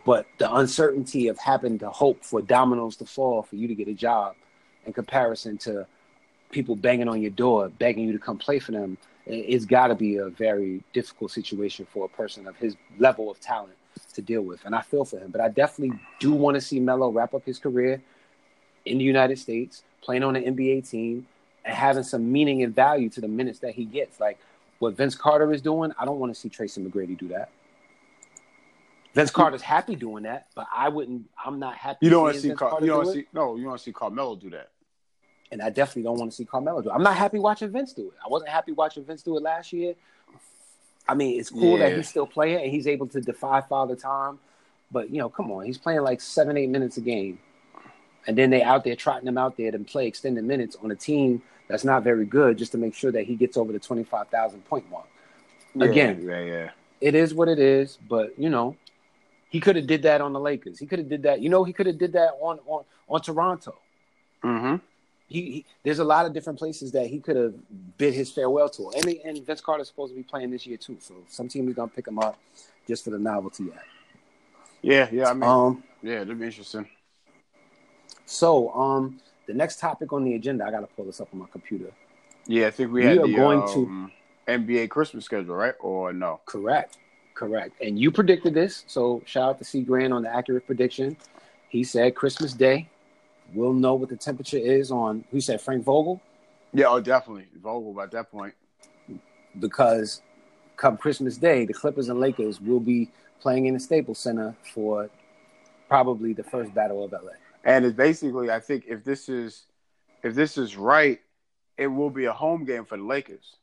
But 0.05 0.25
the 0.37 0.53
uncertainty 0.53 1.27
of 1.27 1.37
having 1.37 1.79
to 1.79 1.89
hope 1.89 2.23
for 2.23 2.41
dominoes 2.41 2.95
to 2.97 3.05
fall 3.05 3.43
for 3.43 3.57
you 3.57 3.67
to 3.67 3.75
get 3.75 3.87
a 3.87 3.93
job 3.93 4.35
in 4.85 4.93
comparison 4.93 5.57
to 5.59 5.85
people 6.49 6.75
banging 6.75 7.09
on 7.09 7.21
your 7.21 7.31
door, 7.31 7.69
begging 7.69 8.05
you 8.05 8.13
to 8.13 8.19
come 8.19 8.37
play 8.37 8.59
for 8.59 8.71
them, 8.71 8.97
it's 9.25 9.65
got 9.65 9.87
to 9.87 9.95
be 9.95 10.15
a 10.15 10.29
very 10.29 10.81
difficult 10.93 11.31
situation 11.31 11.85
for 11.85 12.05
a 12.05 12.09
person 12.09 12.47
of 12.47 12.55
his 12.55 12.77
level 12.97 13.29
of 13.29 13.39
talent 13.41 13.73
to 14.13 14.21
deal 14.21 14.41
with. 14.41 14.63
And 14.63 14.73
I 14.73 14.81
feel 14.81 15.03
for 15.03 15.19
him, 15.19 15.31
but 15.31 15.41
I 15.41 15.49
definitely 15.49 15.99
do 16.19 16.31
want 16.31 16.55
to 16.55 16.61
see 16.61 16.79
Melo 16.79 17.09
wrap 17.09 17.33
up 17.33 17.45
his 17.45 17.59
career 17.59 18.01
in 18.85 18.97
the 18.97 19.03
United 19.03 19.37
States, 19.37 19.83
playing 20.01 20.23
on 20.23 20.37
an 20.37 20.55
NBA 20.55 20.89
team, 20.89 21.27
and 21.65 21.75
having 21.75 22.03
some 22.03 22.31
meaning 22.31 22.63
and 22.63 22.73
value 22.73 23.09
to 23.09 23.21
the 23.21 23.27
minutes 23.27 23.59
that 23.59 23.73
he 23.73 23.83
gets. 23.83 24.19
Like 24.21 24.39
what 24.79 24.95
Vince 24.95 25.15
Carter 25.15 25.51
is 25.51 25.61
doing, 25.61 25.91
I 25.99 26.05
don't 26.05 26.19
want 26.19 26.33
to 26.33 26.39
see 26.39 26.47
Tracy 26.47 26.81
McGrady 26.81 27.17
do 27.17 27.27
that. 27.29 27.49
Vince 29.13 29.31
Carter's 29.31 29.61
happy 29.61 29.95
doing 29.95 30.23
that, 30.23 30.47
but 30.55 30.67
I 30.75 30.89
wouldn't. 30.89 31.29
I'm 31.43 31.59
not 31.59 31.75
happy. 31.75 32.05
You 32.05 32.09
don't 32.09 32.23
want 32.23 32.35
to 32.35 32.41
see 32.41 32.51
Car- 32.51 32.77
you 32.81 32.87
don't 32.87 33.05
do 33.05 33.13
see 33.13 33.25
no. 33.33 33.55
You 33.55 33.67
want 33.67 33.79
to 33.79 33.83
see 33.83 33.93
Carmelo 33.93 34.35
do 34.35 34.49
that, 34.51 34.69
and 35.51 35.61
I 35.61 35.69
definitely 35.69 36.03
don't 36.03 36.19
want 36.19 36.31
to 36.31 36.37
see 36.37 36.45
Carmelo 36.45 36.81
do. 36.81 36.89
it. 36.89 36.93
I'm 36.93 37.03
not 37.03 37.15
happy 37.15 37.39
watching 37.39 37.71
Vince 37.71 37.93
do 37.93 38.07
it. 38.07 38.17
I 38.23 38.29
wasn't 38.29 38.51
happy 38.51 38.73
watching 38.73 39.03
Vince 39.03 39.23
do 39.23 39.37
it 39.37 39.43
last 39.43 39.73
year. 39.73 39.95
I 41.09 41.15
mean, 41.15 41.39
it's 41.39 41.49
cool 41.49 41.79
yeah. 41.79 41.89
that 41.89 41.97
he's 41.97 42.09
still 42.09 42.27
playing 42.27 42.61
and 42.61 42.71
he's 42.71 42.85
able 42.85 43.07
to 43.07 43.21
defy 43.21 43.61
Father 43.61 43.95
Time, 43.95 44.39
but 44.91 45.09
you 45.09 45.19
know, 45.19 45.29
come 45.29 45.51
on, 45.51 45.65
he's 45.65 45.77
playing 45.77 46.01
like 46.01 46.21
seven, 46.21 46.57
eight 46.57 46.69
minutes 46.69 46.97
a 46.97 47.01
game 47.01 47.39
and 48.27 48.37
then 48.37 48.49
they 48.49 48.61
out 48.61 48.83
there 48.83 48.95
trotting 48.95 49.27
him 49.27 49.37
out 49.37 49.57
there 49.57 49.71
to 49.71 49.79
play 49.79 50.05
extended 50.05 50.43
minutes 50.43 50.75
on 50.83 50.91
a 50.91 50.95
team 50.95 51.41
that's 51.67 51.83
not 51.83 52.03
very 52.03 52.25
good 52.25 52.57
just 52.57 52.73
to 52.73 52.77
make 52.77 52.93
sure 52.93 53.11
that 53.11 53.23
he 53.23 53.35
gets 53.35 53.57
over 53.57 53.71
the 53.71 53.79
25,000 53.79 54.63
point 54.65 54.89
mark. 54.91 55.07
Yeah, 55.73 55.85
Again, 55.85 56.21
yeah, 56.21 56.43
yeah. 56.43 56.69
It 56.99 57.15
is 57.15 57.33
what 57.33 57.47
it 57.47 57.59
is, 57.59 57.97
but 58.07 58.37
you 58.37 58.49
know, 58.49 58.75
he 59.49 59.59
could 59.59 59.75
have 59.75 59.87
did 59.87 60.03
that 60.03 60.21
on 60.21 60.33
the 60.33 60.39
Lakers. 60.39 60.79
He 60.79 60.85
could 60.85 60.99
have 60.99 61.09
did 61.09 61.23
that. 61.23 61.41
You 61.41 61.49
know, 61.49 61.63
he 61.63 61.73
could 61.73 61.85
have 61.85 61.97
did 61.97 62.13
that 62.13 62.31
on 62.41 62.59
on 62.65 62.83
on 63.07 63.21
Toronto. 63.21 63.75
Mm-hmm. 64.43 64.75
He, 65.29 65.41
he, 65.41 65.65
there's 65.83 65.99
a 65.99 66.05
lot 66.05 66.25
of 66.25 66.33
different 66.33 66.57
places 66.57 66.93
that 66.93 67.07
he 67.07 67.19
could 67.19 67.35
have 67.35 67.53
bid 67.97 68.13
his 68.13 68.31
farewell 68.31 68.69
to. 68.69 68.91
And, 68.91 69.05
and 69.25 69.45
Vince 69.45 69.59
Carter's 69.59 69.89
supposed 69.89 70.13
to 70.13 70.15
be 70.15 70.23
playing 70.23 70.51
this 70.51 70.65
year 70.65 70.77
too, 70.77 70.97
so 71.01 71.15
some 71.27 71.49
team 71.49 71.67
is 71.67 71.75
gonna 71.75 71.89
pick 71.89 72.07
him 72.07 72.19
up 72.19 72.39
just 72.87 73.03
for 73.03 73.09
the 73.09 73.19
novelty. 73.19 73.65
Yeah, 74.81 75.09
yeah. 75.11 75.29
I 75.29 75.33
mean, 75.33 75.43
um, 75.43 75.83
yeah, 76.01 76.21
it'll 76.21 76.35
be 76.35 76.45
interesting. 76.45 76.87
So, 78.25 78.73
um, 78.73 79.19
the 79.47 79.53
next 79.53 79.79
topic 79.79 80.11
on 80.13 80.23
the 80.23 80.35
agenda, 80.35 80.65
I 80.65 80.71
got 80.71 80.81
to 80.81 80.87
pull 80.87 81.05
this 81.05 81.21
up 81.21 81.29
on 81.33 81.39
my 81.39 81.47
computer. 81.51 81.91
Yeah, 82.45 82.67
I 82.67 82.71
think 82.71 82.91
we, 82.91 83.01
we 83.01 83.05
had 83.05 83.17
are 83.19 83.27
the, 83.27 83.35
going 83.35 83.61
um, 83.61 84.11
to 84.47 84.51
NBA 84.51 84.89
Christmas 84.89 85.25
schedule, 85.25 85.55
right? 85.55 85.75
Or 85.79 86.13
no? 86.13 86.41
Correct, 86.45 86.97
correct. 87.37 87.81
And 87.81 87.99
you 87.99 88.11
predicted 88.11 88.53
this, 88.53 88.83
so 88.87 89.21
shout 89.25 89.49
out 89.49 89.57
to 89.59 89.63
C 89.63 89.81
Grant 89.81 90.13
on 90.13 90.23
the 90.23 90.33
accurate 90.33 90.65
prediction. 90.65 91.17
He 91.69 91.83
said 91.83 92.15
Christmas 92.15 92.53
Day, 92.53 92.89
we'll 93.53 93.73
know 93.73 93.95
what 93.95 94.09
the 94.09 94.15
temperature 94.15 94.57
is 94.57 94.91
on. 94.91 95.23
Who 95.31 95.39
said 95.41 95.61
Frank 95.61 95.83
Vogel? 95.83 96.21
Yeah, 96.73 96.87
oh, 96.87 96.99
definitely 96.99 97.47
Vogel 97.61 97.93
by 97.93 98.07
that 98.07 98.31
point. 98.31 98.53
Because 99.59 100.21
come 100.75 100.97
Christmas 100.97 101.37
Day, 101.37 101.65
the 101.65 101.73
Clippers 101.73 102.09
and 102.09 102.19
Lakers 102.19 102.59
will 102.59 102.79
be 102.79 103.09
playing 103.39 103.67
in 103.67 103.73
the 103.73 103.79
Staples 103.79 104.19
Center 104.19 104.55
for 104.73 105.09
probably 105.87 106.33
the 106.33 106.43
first 106.43 106.73
battle 106.73 107.03
of 107.03 107.11
LA 107.11 107.31
and 107.67 107.85
it's 107.85 107.95
basically 107.95 108.49
I 108.49 108.61
think 108.61 108.85
if 108.87 109.03
this 109.03 109.29
is 109.29 109.65
if 110.23 110.33
this 110.33 110.57
is 110.57 110.75
right, 110.75 111.19
it 111.77 111.87
will 111.87 112.09
be 112.09 112.25
a 112.25 112.33
home 112.33 112.63
game 112.63 112.85
for 112.85 112.97
the 112.97 113.03
Lakers. 113.03 113.57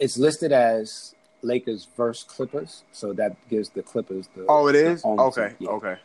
It's 0.00 0.18
listed 0.18 0.50
as 0.50 1.14
Lakers 1.44 1.86
versus 1.96 2.24
Clippers, 2.24 2.84
so 2.92 3.12
that 3.12 3.36
gives 3.48 3.68
the 3.68 3.82
Clippers 3.82 4.28
the. 4.34 4.46
Oh, 4.48 4.68
it 4.68 4.74
is 4.74 5.04
okay. 5.04 5.54
Yeah. 5.58 5.70
Okay, 5.70 5.96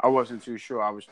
I 0.00 0.08
wasn't 0.08 0.42
too 0.42 0.58
sure. 0.58 0.82
I 0.82 0.90
was 0.90 1.06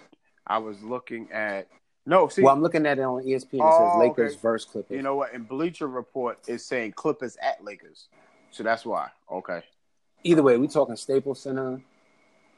I 0.47 0.59
was 0.59 0.82
looking 0.82 1.30
at 1.32 1.68
no. 2.07 2.28
See, 2.28 2.43
well, 2.43 2.55
I'm 2.55 2.62
looking 2.62 2.87
at 2.87 2.99
it 2.99 3.03
on 3.03 3.22
ESPN. 3.22 3.55
It 3.55 3.61
oh, 3.62 3.93
says 3.93 4.09
Lakers 4.09 4.32
okay. 4.32 4.41
versus 4.43 4.70
Clippers. 4.70 4.97
You 4.97 5.03
know 5.03 5.16
what? 5.16 5.35
In 5.35 5.43
Bleacher 5.43 5.87
Report, 5.87 6.39
is 6.49 6.64
saying 6.64 6.93
Clippers 6.93 7.37
at 7.43 7.62
Lakers, 7.62 8.09
so 8.51 8.62
that's 8.62 8.85
why. 8.85 9.09
Okay. 9.30 9.62
Either 10.24 10.43
way, 10.43 10.57
we 10.57 10.66
talking 10.68 10.97
Staples 10.97 11.43
Center, 11.43 11.80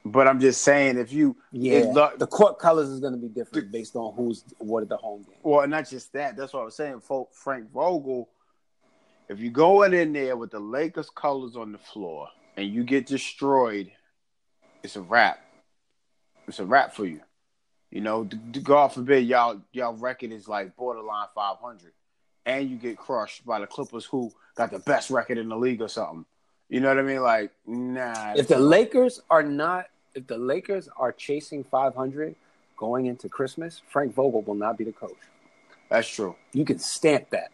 but 0.04 0.28
I'm 0.28 0.38
just 0.38 0.62
saying, 0.62 0.98
if 0.98 1.12
you 1.12 1.36
yeah, 1.50 1.80
the, 1.80 2.12
the, 2.16 2.26
court 2.28 2.60
colors 2.60 2.88
is 2.88 3.00
going 3.00 3.12
to 3.12 3.18
be 3.18 3.28
different 3.28 3.72
the, 3.72 3.78
based 3.78 3.96
on 3.96 4.14
who's 4.14 4.44
what 4.58 4.84
at 4.84 4.88
the 4.88 4.96
home 4.96 5.22
game. 5.22 5.34
Well, 5.42 5.66
not 5.66 5.88
just 5.88 6.12
that. 6.12 6.36
That's 6.36 6.52
what 6.52 6.60
I 6.60 6.64
was 6.64 6.76
saying. 6.76 7.02
Frank 7.32 7.72
Vogel, 7.72 8.28
if 9.28 9.38
you're 9.38 9.52
going 9.52 9.94
in 9.94 10.12
there 10.12 10.36
with 10.36 10.50
the 10.50 10.58
Lakers 10.58 11.10
colors 11.10 11.56
on 11.56 11.72
the 11.72 11.78
floor 11.78 12.28
and 12.56 12.66
you 12.66 12.84
get 12.84 13.06
destroyed, 13.06 13.90
it's 14.82 14.96
a 14.96 15.00
wrap. 15.00 15.40
It's 16.46 16.58
a 16.58 16.64
wrap 16.64 16.94
for 16.94 17.06
you. 17.06 17.20
You 17.90 18.00
know, 18.00 18.24
God 18.62 18.88
forbid 18.88 19.26
y'all 19.26 19.60
y'all 19.72 19.94
record 19.94 20.32
is 20.32 20.48
like 20.48 20.76
borderline 20.76 21.28
500, 21.34 21.92
and 22.44 22.68
you 22.68 22.76
get 22.76 22.98
crushed 22.98 23.46
by 23.46 23.60
the 23.60 23.66
Clippers, 23.66 24.04
who 24.04 24.32
got 24.56 24.70
the 24.70 24.80
best 24.80 25.10
record 25.10 25.38
in 25.38 25.48
the 25.48 25.56
league 25.56 25.80
or 25.80 25.88
something. 25.88 26.24
You 26.68 26.80
know 26.80 26.88
what 26.88 26.98
I 26.98 27.02
mean? 27.02 27.22
Like, 27.22 27.52
nah. 27.64 28.34
If 28.36 28.48
the 28.48 28.58
Lakers 28.58 29.20
are 29.30 29.42
not 29.42 29.86
if 30.16 30.26
the 30.26 30.38
Lakers 30.38 30.88
are 30.96 31.12
chasing 31.12 31.62
500 31.62 32.34
going 32.76 33.06
into 33.06 33.28
Christmas, 33.28 33.82
Frank 33.88 34.14
Vogel 34.14 34.42
will 34.42 34.54
not 34.54 34.78
be 34.78 34.84
the 34.84 34.92
coach. 34.92 35.12
That's 35.90 36.08
true. 36.08 36.34
You 36.52 36.64
can 36.64 36.78
stamp 36.78 37.30
that. 37.30 37.50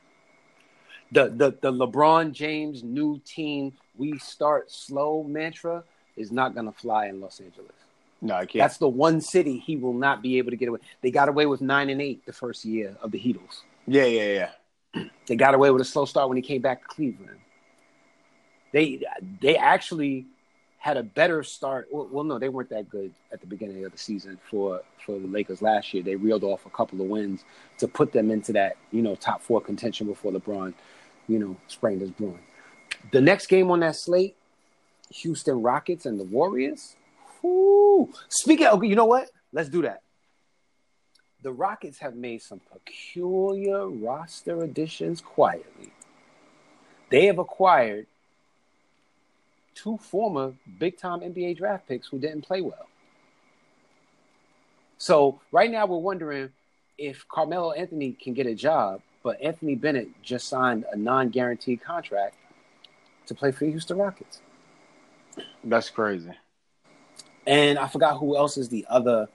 The 1.12 1.28
the 1.28 1.56
the 1.60 1.72
LeBron 1.72 2.32
James 2.32 2.82
new 2.82 3.20
team 3.24 3.74
we 3.96 4.18
start 4.18 4.70
slow 4.70 5.22
mantra 5.22 5.84
is 6.16 6.32
not 6.32 6.54
going 6.54 6.66
to 6.66 6.72
fly 6.72 7.06
in 7.06 7.20
Los 7.20 7.40
Angeles. 7.40 7.70
No, 8.20 8.34
I 8.34 8.46
can't. 8.46 8.62
That's 8.62 8.78
the 8.78 8.88
one 8.88 9.20
city 9.20 9.58
he 9.58 9.76
will 9.76 9.92
not 9.92 10.22
be 10.22 10.38
able 10.38 10.50
to 10.50 10.56
get 10.56 10.68
away. 10.68 10.78
They 11.02 11.10
got 11.10 11.28
away 11.28 11.46
with 11.46 11.60
nine 11.60 11.90
and 11.90 12.00
eight 12.00 12.24
the 12.24 12.32
first 12.32 12.64
year 12.64 12.96
of 13.02 13.10
the 13.10 13.18
Heatles. 13.18 13.62
Yeah, 13.86 14.04
yeah, 14.04 14.48
yeah. 14.94 15.04
They 15.26 15.36
got 15.36 15.54
away 15.54 15.70
with 15.70 15.80
a 15.80 15.84
slow 15.84 16.04
start 16.04 16.28
when 16.28 16.36
he 16.36 16.42
came 16.42 16.60
back 16.60 16.82
to 16.82 16.88
Cleveland. 16.88 17.38
They 18.72 19.02
they 19.40 19.56
actually 19.56 20.26
had 20.78 20.96
a 20.96 21.02
better 21.02 21.42
start. 21.42 21.88
Well, 21.90 22.08
well, 22.10 22.24
no, 22.24 22.38
they 22.38 22.48
weren't 22.48 22.70
that 22.70 22.88
good 22.88 23.12
at 23.32 23.40
the 23.40 23.46
beginning 23.46 23.84
of 23.84 23.92
the 23.92 23.98
season 23.98 24.38
for 24.50 24.82
for 25.04 25.18
the 25.18 25.28
Lakers 25.28 25.62
last 25.62 25.92
year. 25.94 26.02
They 26.02 26.16
reeled 26.16 26.44
off 26.44 26.66
a 26.66 26.70
couple 26.70 27.00
of 27.00 27.06
wins 27.08 27.44
to 27.78 27.88
put 27.88 28.12
them 28.12 28.30
into 28.30 28.52
that 28.54 28.76
you 28.90 29.02
know 29.02 29.14
top 29.14 29.42
four 29.42 29.60
contention 29.60 30.06
before 30.06 30.32
LeBron, 30.32 30.74
you 31.28 31.38
know, 31.38 31.56
sprained 31.68 32.00
his 32.00 32.10
groin. 32.10 32.38
The 33.12 33.20
next 33.20 33.46
game 33.46 33.70
on 33.70 33.80
that 33.80 33.96
slate, 33.96 34.36
Houston 35.10 35.62
Rockets 35.62 36.06
and 36.06 36.18
the 36.18 36.24
Warriors. 36.24 36.96
Whoo. 37.42 38.12
Speaking, 38.28 38.66
of, 38.66 38.74
okay, 38.74 38.86
you 38.86 38.96
know 38.96 39.06
what? 39.06 39.30
Let's 39.52 39.68
do 39.68 39.82
that. 39.82 40.02
The 41.42 41.52
Rockets 41.52 41.98
have 41.98 42.14
made 42.14 42.40
some 42.40 42.60
peculiar 42.72 43.88
roster 43.88 44.62
additions 44.62 45.20
quietly. 45.20 45.92
They 47.10 47.26
have 47.26 47.38
acquired 47.38 48.06
two 49.74 49.98
former 49.98 50.54
big 50.78 50.98
time 50.98 51.20
NBA 51.20 51.58
draft 51.58 51.88
picks 51.88 52.06
who 52.06 52.18
didn't 52.18 52.42
play 52.42 52.60
well. 52.60 52.86
So 54.98 55.40
right 55.50 55.70
now 55.70 55.86
we're 55.86 55.98
wondering 55.98 56.50
if 56.96 57.26
Carmelo 57.28 57.72
Anthony 57.72 58.12
can 58.12 58.34
get 58.34 58.46
a 58.46 58.54
job, 58.54 59.00
but 59.22 59.40
Anthony 59.40 59.74
Bennett 59.74 60.08
just 60.22 60.48
signed 60.48 60.84
a 60.92 60.96
non 60.96 61.30
guaranteed 61.30 61.82
contract 61.82 62.36
to 63.26 63.34
play 63.34 63.52
for 63.52 63.64
the 63.64 63.70
Houston 63.70 63.98
Rockets. 63.98 64.40
That's 65.64 65.90
crazy. 65.90 66.32
And 67.46 67.78
I 67.78 67.88
forgot 67.88 68.18
who 68.18 68.36
else 68.36 68.56
is 68.56 68.68
the 68.68 68.86
other 68.88 69.28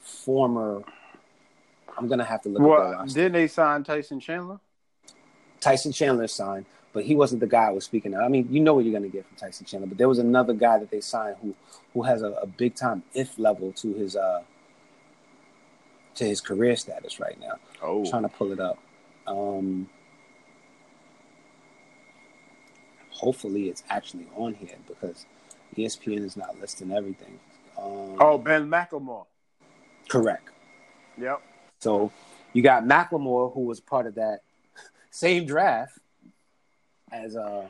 former. 0.00 0.82
I'm 1.96 2.08
gonna 2.08 2.24
have 2.24 2.42
to 2.42 2.48
look 2.48 2.62
at 2.62 2.68
Well, 2.68 3.06
didn't 3.06 3.32
they 3.32 3.48
sign 3.48 3.84
Tyson 3.84 4.20
Chandler? 4.20 4.60
Tyson 5.60 5.92
Chandler 5.92 6.26
signed, 6.26 6.64
but 6.92 7.04
he 7.04 7.14
wasn't 7.14 7.40
the 7.40 7.46
guy 7.46 7.64
I 7.64 7.70
was 7.70 7.84
speaking 7.84 8.14
of. 8.14 8.20
I 8.20 8.28
mean, 8.28 8.48
you 8.50 8.60
know 8.60 8.74
what 8.74 8.84
you're 8.84 8.98
going 8.98 9.08
to 9.08 9.16
get 9.16 9.26
from 9.26 9.36
Tyson 9.36 9.64
Chandler, 9.64 9.86
but 9.86 9.96
there 9.96 10.08
was 10.08 10.18
another 10.18 10.52
guy 10.54 10.78
that 10.78 10.90
they 10.90 11.00
signed 11.00 11.36
who 11.40 11.54
who 11.94 12.02
has 12.02 12.22
a, 12.22 12.32
a 12.32 12.46
big 12.46 12.74
time 12.74 13.02
if 13.14 13.38
level 13.38 13.72
to 13.72 13.92
his 13.94 14.16
uh 14.16 14.42
to 16.16 16.24
his 16.24 16.40
career 16.40 16.76
status 16.76 17.20
right 17.20 17.38
now. 17.40 17.58
Oh, 17.82 18.00
I'm 18.00 18.10
trying 18.10 18.22
to 18.22 18.28
pull 18.28 18.52
it 18.52 18.60
up. 18.60 18.78
Um, 19.26 19.88
hopefully, 23.10 23.68
it's 23.68 23.82
actually 23.90 24.26
on 24.36 24.54
here 24.54 24.76
because 24.88 25.26
ESPN 25.76 26.24
is 26.24 26.36
not 26.36 26.58
listing 26.60 26.92
everything. 26.92 27.38
Um, 27.78 28.16
oh, 28.20 28.38
Ben 28.38 28.68
McLemore. 28.68 29.26
correct. 30.08 30.48
Yep. 31.18 31.40
So 31.80 32.12
you 32.52 32.62
got 32.62 32.84
McLemore, 32.84 33.52
who 33.52 33.60
was 33.60 33.80
part 33.80 34.06
of 34.06 34.14
that 34.16 34.40
same 35.10 35.44
draft 35.46 35.98
as 37.10 37.36
uh 37.36 37.68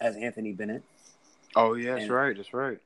as 0.00 0.16
Anthony 0.16 0.52
Bennett. 0.52 0.82
Oh, 1.54 1.74
yeah, 1.74 1.92
that's 1.92 2.02
And- 2.04 2.12
right. 2.12 2.36
That's 2.36 2.52
right. 2.54 2.78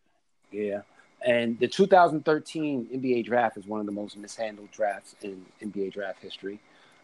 Yeah. 0.53 0.83
And 1.27 1.59
the 1.59 1.69
2013 1.69 2.89
NBA 2.95 3.27
draft 3.27 3.57
is 3.59 3.67
one 3.67 3.79
of 3.81 3.87
the 3.87 3.93
most 3.93 4.17
mishandled 4.17 4.71
drafts 4.71 5.15
in 5.23 5.45
NBA 5.63 5.93
draft 5.93 6.23
history. 6.23 6.59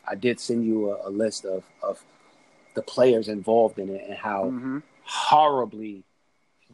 I 0.09 0.15
did 0.15 0.41
send 0.41 0.65
you 0.65 0.91
a, 0.93 1.09
a 1.09 1.11
list 1.11 1.45
of, 1.45 1.65
of 1.83 2.03
the 2.75 2.83
players 2.83 3.29
involved 3.29 3.79
in 3.79 3.91
it 3.91 4.05
and 4.09 4.17
how 4.17 4.51
hmm 4.51 4.79
horribly 5.07 6.03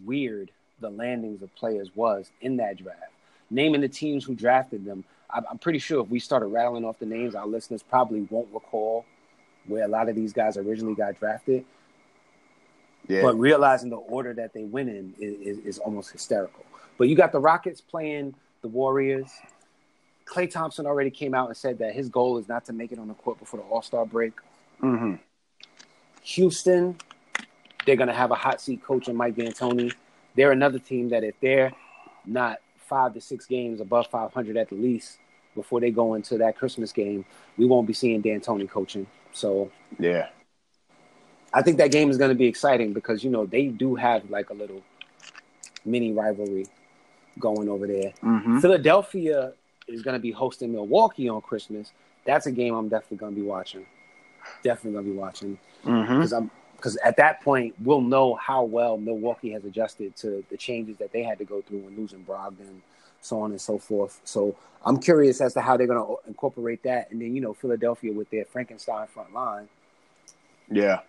weird 0.05 0.51
the 0.81 0.91
landings 0.91 1.43
of 1.43 1.55
players 1.55 1.91
was 1.95 2.31
in 2.41 2.57
that 2.57 2.79
draft. 2.79 3.13
Naming 3.51 3.83
the 3.83 3.89
teams 3.89 4.25
who 4.25 4.35
drafted 4.35 4.85
them, 4.85 5.05
I'm, 5.31 5.45
I'm 5.51 5.59
pretty 5.59 5.79
sure 5.79 6.03
if 6.03 6.09
we 6.09 6.19
started 6.19 6.47
rattling 6.47 6.85
off 6.85 6.99
the 6.99 7.07
names, 7.07 7.35
our 7.35 7.47
listeners 7.47 7.83
probably 7.83 8.27
won't 8.31 8.49
recall 8.53 9.05
where 9.67 9.85
a 9.85 9.89
lot 9.89 10.09
of 10.09 10.17
these 10.17 10.33
guys 10.33 10.57
originally 10.57 10.95
got 10.95 11.19
drafted. 11.19 11.65
Yeah. 13.07 13.23
But 13.23 13.39
realizing 13.39 13.91
the 13.91 13.97
order 13.97 14.33
that 14.35 14.55
they 14.55 14.65
went 14.65 14.89
in 14.89 15.15
is, 15.19 15.59
is, 15.59 15.65
is 15.65 15.79
almost 15.79 16.11
hysterical. 16.11 16.65
But 16.99 17.09
you 17.09 17.17
got 17.17 17.33
the 17.33 17.41
Rockets 17.41 17.81
playing 17.81 18.35
the 18.63 18.69
Warriors. 18.69 19.31
Klay 20.33 20.51
Thompson 20.51 20.87
already 20.87 21.11
came 21.11 21.35
out 21.35 21.49
and 21.49 21.57
said 21.57 21.79
that 21.79 21.95
his 21.95 22.09
goal 22.09 22.39
is 22.39 22.49
not 22.49 22.65
to 22.65 22.73
make 22.73 22.91
it 22.91 22.99
on 22.99 23.07
the 23.07 23.15
court 23.15 23.39
before 23.39 23.61
the 23.61 23.67
All 23.67 23.83
Star 23.83 24.07
break. 24.07 24.33
hmm 24.81 25.17
Houston, 26.23 26.97
they're 27.85 27.97
going 27.97 28.09
to 28.09 28.15
have 28.15 28.31
a 28.31 28.35
hot 28.37 28.61
seat 28.61 28.83
coach 28.83 29.09
in 29.09 29.17
Mike 29.17 29.35
D'Antoni. 29.35 29.93
They're 30.37 30.53
another 30.53 30.79
team 30.79 31.11
that 31.11 31.25
if 31.25 31.35
they're 31.41 31.73
not 32.25 32.59
five 32.79 33.13
to 33.15 33.21
six 33.21 33.45
games 33.45 33.81
above 33.81 34.07
500 34.07 34.57
at 34.57 34.69
the 34.71 34.77
least 34.77 35.19
before 35.55 35.81
they 35.81 35.91
go 35.91 36.15
into 36.15 36.39
that 36.39 36.57
Christmas 36.57 36.93
game, 36.93 37.25
we 37.59 37.67
won't 37.67 37.87
be 37.87 37.93
seeing 37.93 38.23
D'Antoni 38.23 38.71
coaching. 38.71 39.07
So 39.33 39.71
Yeah. 39.99 40.29
I 41.53 41.61
think 41.61 41.77
that 41.77 41.91
game 41.91 42.09
is 42.09 42.17
going 42.17 42.31
to 42.31 42.35
be 42.35 42.47
exciting 42.47 42.95
because 42.95 43.23
you 43.23 43.29
know 43.29 43.45
they 43.45 43.67
do 43.67 43.97
have 43.97 44.31
like 44.31 44.49
a 44.49 44.55
little 44.55 44.81
mini 45.85 46.13
rivalry 46.13 46.67
going 47.39 47.69
over 47.69 47.87
there. 47.87 48.13
hmm 48.23 48.61
Philadelphia 48.61 49.53
is 49.93 50.03
going 50.03 50.15
to 50.15 50.21
be 50.21 50.31
hosting 50.31 50.73
Milwaukee 50.73 51.29
on 51.29 51.41
Christmas. 51.41 51.93
That's 52.25 52.47
a 52.47 52.53
game 52.53 52.75
I'm 52.75 52.89
definitely 52.89 53.19
going 53.19 53.35
to 53.35 53.41
be 53.41 53.47
watching. 53.47 53.87
Definitely 54.63 54.93
going 54.93 55.05
to 55.05 55.11
be 55.13 55.17
watching 55.17 55.59
because 55.83 56.33
I'm 56.33 56.51
because 56.77 56.97
at 57.05 57.17
that 57.17 57.41
point 57.43 57.75
we'll 57.81 58.01
know 58.01 58.35
how 58.35 58.65
well 58.65 58.97
Milwaukee 58.97 59.53
has 59.53 59.65
adjusted 59.65 60.17
to 60.17 60.45
the 60.51 60.57
changes 60.57 60.97
that 60.99 61.13
they 61.13 61.23
had 61.23 61.39
to 61.39 61.45
go 61.45 61.63
through 61.63 61.79
when 61.79 61.97
losing 61.97 62.25
Brogdon, 62.25 62.81
so 63.21 63.41
on 63.41 63.53
and 63.53 63.61
so 63.61 63.79
forth. 63.79 64.21
So 64.25 64.57
I'm 64.85 64.99
curious 64.99 65.41
as 65.41 65.55
to 65.55 65.61
how 65.61 65.77
they're 65.77 65.87
going 65.87 66.05
to 66.05 66.17
incorporate 66.29 66.83
that, 66.83 67.11
and 67.13 67.21
then 67.21 67.35
you 67.35 67.41
know 67.41 67.55
Philadelphia 67.55 68.13
with 68.13 68.31
their 68.31 68.45
Frankenstein 68.45 69.07
front 69.07 69.33
line. 69.33 69.69
Yeah. 70.71 71.01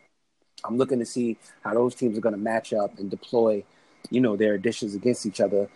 I'm 0.64 0.78
looking 0.78 1.00
to 1.00 1.06
see 1.06 1.38
how 1.64 1.74
those 1.74 1.96
teams 1.96 2.18
are 2.18 2.22
going 2.22 2.36
to 2.36 2.42
match 2.42 2.72
up 2.74 2.98
and 3.00 3.10
deploy, 3.10 3.64
you 4.10 4.22
know, 4.22 4.36
their 4.36 4.54
additions 4.54 4.96
against 4.96 5.26
each 5.26 5.42
other. 5.42 5.70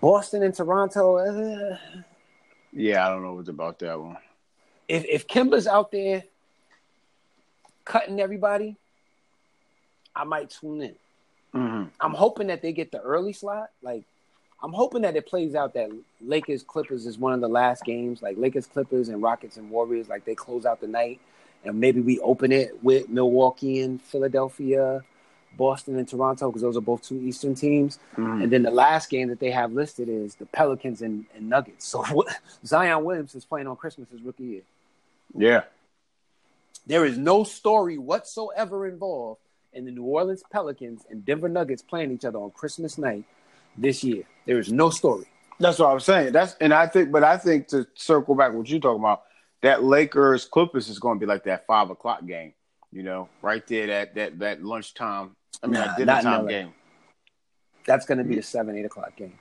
Boston 0.00 0.42
and 0.42 0.54
Toronto. 0.54 1.16
Uh, 1.18 1.76
Yeah, 2.74 3.06
I 3.06 3.10
don't 3.10 3.22
know 3.22 3.34
what's 3.34 3.48
about 3.48 3.78
that 3.80 4.00
one. 4.00 4.16
if 4.88 5.04
if 5.04 5.26
Kemba's 5.26 5.66
out 5.66 5.92
there 5.92 6.24
cutting 7.84 8.20
everybody, 8.20 8.76
I 10.14 10.24
might 10.24 10.50
tune 10.50 10.82
in. 10.82 10.94
hmm 11.52 11.84
I'm 12.00 12.14
hoping 12.14 12.48
that 12.48 12.62
they 12.62 12.72
get 12.72 12.90
the 12.90 13.00
early 13.00 13.32
slot. 13.32 13.70
Like, 13.82 14.02
I'm 14.62 14.72
hoping 14.72 15.02
that 15.02 15.16
it 15.16 15.26
plays 15.26 15.54
out 15.54 15.74
that 15.74 15.90
Lakers 16.20 16.62
Clippers 16.62 17.06
is 17.06 17.16
one 17.18 17.32
of 17.32 17.40
the 17.40 17.48
last 17.48 17.84
games. 17.84 18.22
Like 18.22 18.36
Lakers 18.38 18.66
Clippers 18.66 19.08
and 19.08 19.22
Rockets 19.22 19.56
and 19.56 19.70
Warriors, 19.70 20.08
like 20.08 20.24
they 20.24 20.34
close 20.34 20.66
out 20.66 20.80
the 20.80 20.88
night, 20.88 21.20
and 21.64 21.78
maybe 21.78 22.00
we 22.00 22.18
open 22.20 22.50
it 22.52 22.82
with 22.82 23.08
Milwaukee 23.08 23.80
and 23.82 24.02
Philadelphia, 24.02 25.02
Boston 25.56 25.98
and 25.98 26.08
Toronto 26.08 26.48
because 26.48 26.62
those 26.62 26.76
are 26.76 26.80
both 26.80 27.02
two 27.02 27.20
Eastern 27.20 27.54
teams. 27.54 27.98
hmm 28.14 28.42
And 28.42 28.52
then 28.52 28.62
the 28.62 28.70
last 28.70 29.10
game 29.10 29.28
that 29.28 29.40
they 29.40 29.50
have 29.50 29.72
listed 29.72 30.08
is 30.08 30.34
the 30.34 30.46
Pelicans 30.46 31.02
and, 31.02 31.26
and 31.34 31.48
Nuggets. 31.48 31.86
So 31.86 32.04
Zion 32.66 33.04
Williams 33.04 33.34
is 33.34 33.44
playing 33.44 33.66
on 33.66 33.76
Christmas 33.76 34.08
his 34.10 34.22
rookie 34.22 34.44
year. 34.44 34.62
Yeah. 35.36 35.62
There 36.86 37.04
is 37.04 37.16
no 37.16 37.44
story 37.44 37.98
whatsoever 37.98 38.86
involved 38.86 39.40
in 39.72 39.84
the 39.84 39.90
New 39.90 40.04
Orleans 40.04 40.42
Pelicans 40.50 41.04
and 41.10 41.24
Denver 41.24 41.48
Nuggets 41.48 41.82
playing 41.82 42.12
each 42.12 42.24
other 42.24 42.38
on 42.38 42.50
Christmas 42.50 42.98
night 42.98 43.24
this 43.76 44.04
year. 44.04 44.24
There 44.46 44.58
is 44.58 44.72
no 44.72 44.90
story. 44.90 45.26
That's 45.58 45.78
what 45.78 45.90
I'm 45.90 46.00
saying. 46.00 46.32
That's 46.32 46.56
and 46.60 46.74
I 46.74 46.86
think, 46.86 47.12
but 47.12 47.24
I 47.24 47.36
think 47.36 47.68
to 47.68 47.86
circle 47.94 48.34
back 48.34 48.52
what 48.52 48.68
you're 48.68 48.80
talking 48.80 49.00
about, 49.00 49.22
that 49.62 49.82
Lakers 49.82 50.44
Clippers 50.44 50.88
is 50.88 50.98
going 50.98 51.18
to 51.18 51.26
be 51.26 51.30
like 51.30 51.44
that 51.44 51.66
five 51.66 51.90
o'clock 51.90 52.26
game. 52.26 52.52
You 52.94 53.02
know, 53.02 53.28
right 53.42 53.66
there 53.66 53.88
that 53.88 54.14
that 54.14 54.38
that 54.38 54.62
lunchtime. 54.62 55.32
I 55.62 55.66
mean, 55.66 55.74
Nah, 55.74 55.86
that 55.86 55.96
dinner 55.98 56.22
time 56.22 56.46
game. 56.46 56.72
That's 57.86 58.06
going 58.06 58.18
to 58.18 58.24
be 58.24 58.36
the 58.36 58.42
seven, 58.42 58.76
eight 58.78 58.84
o'clock 58.84 59.14
game. 59.16 59.36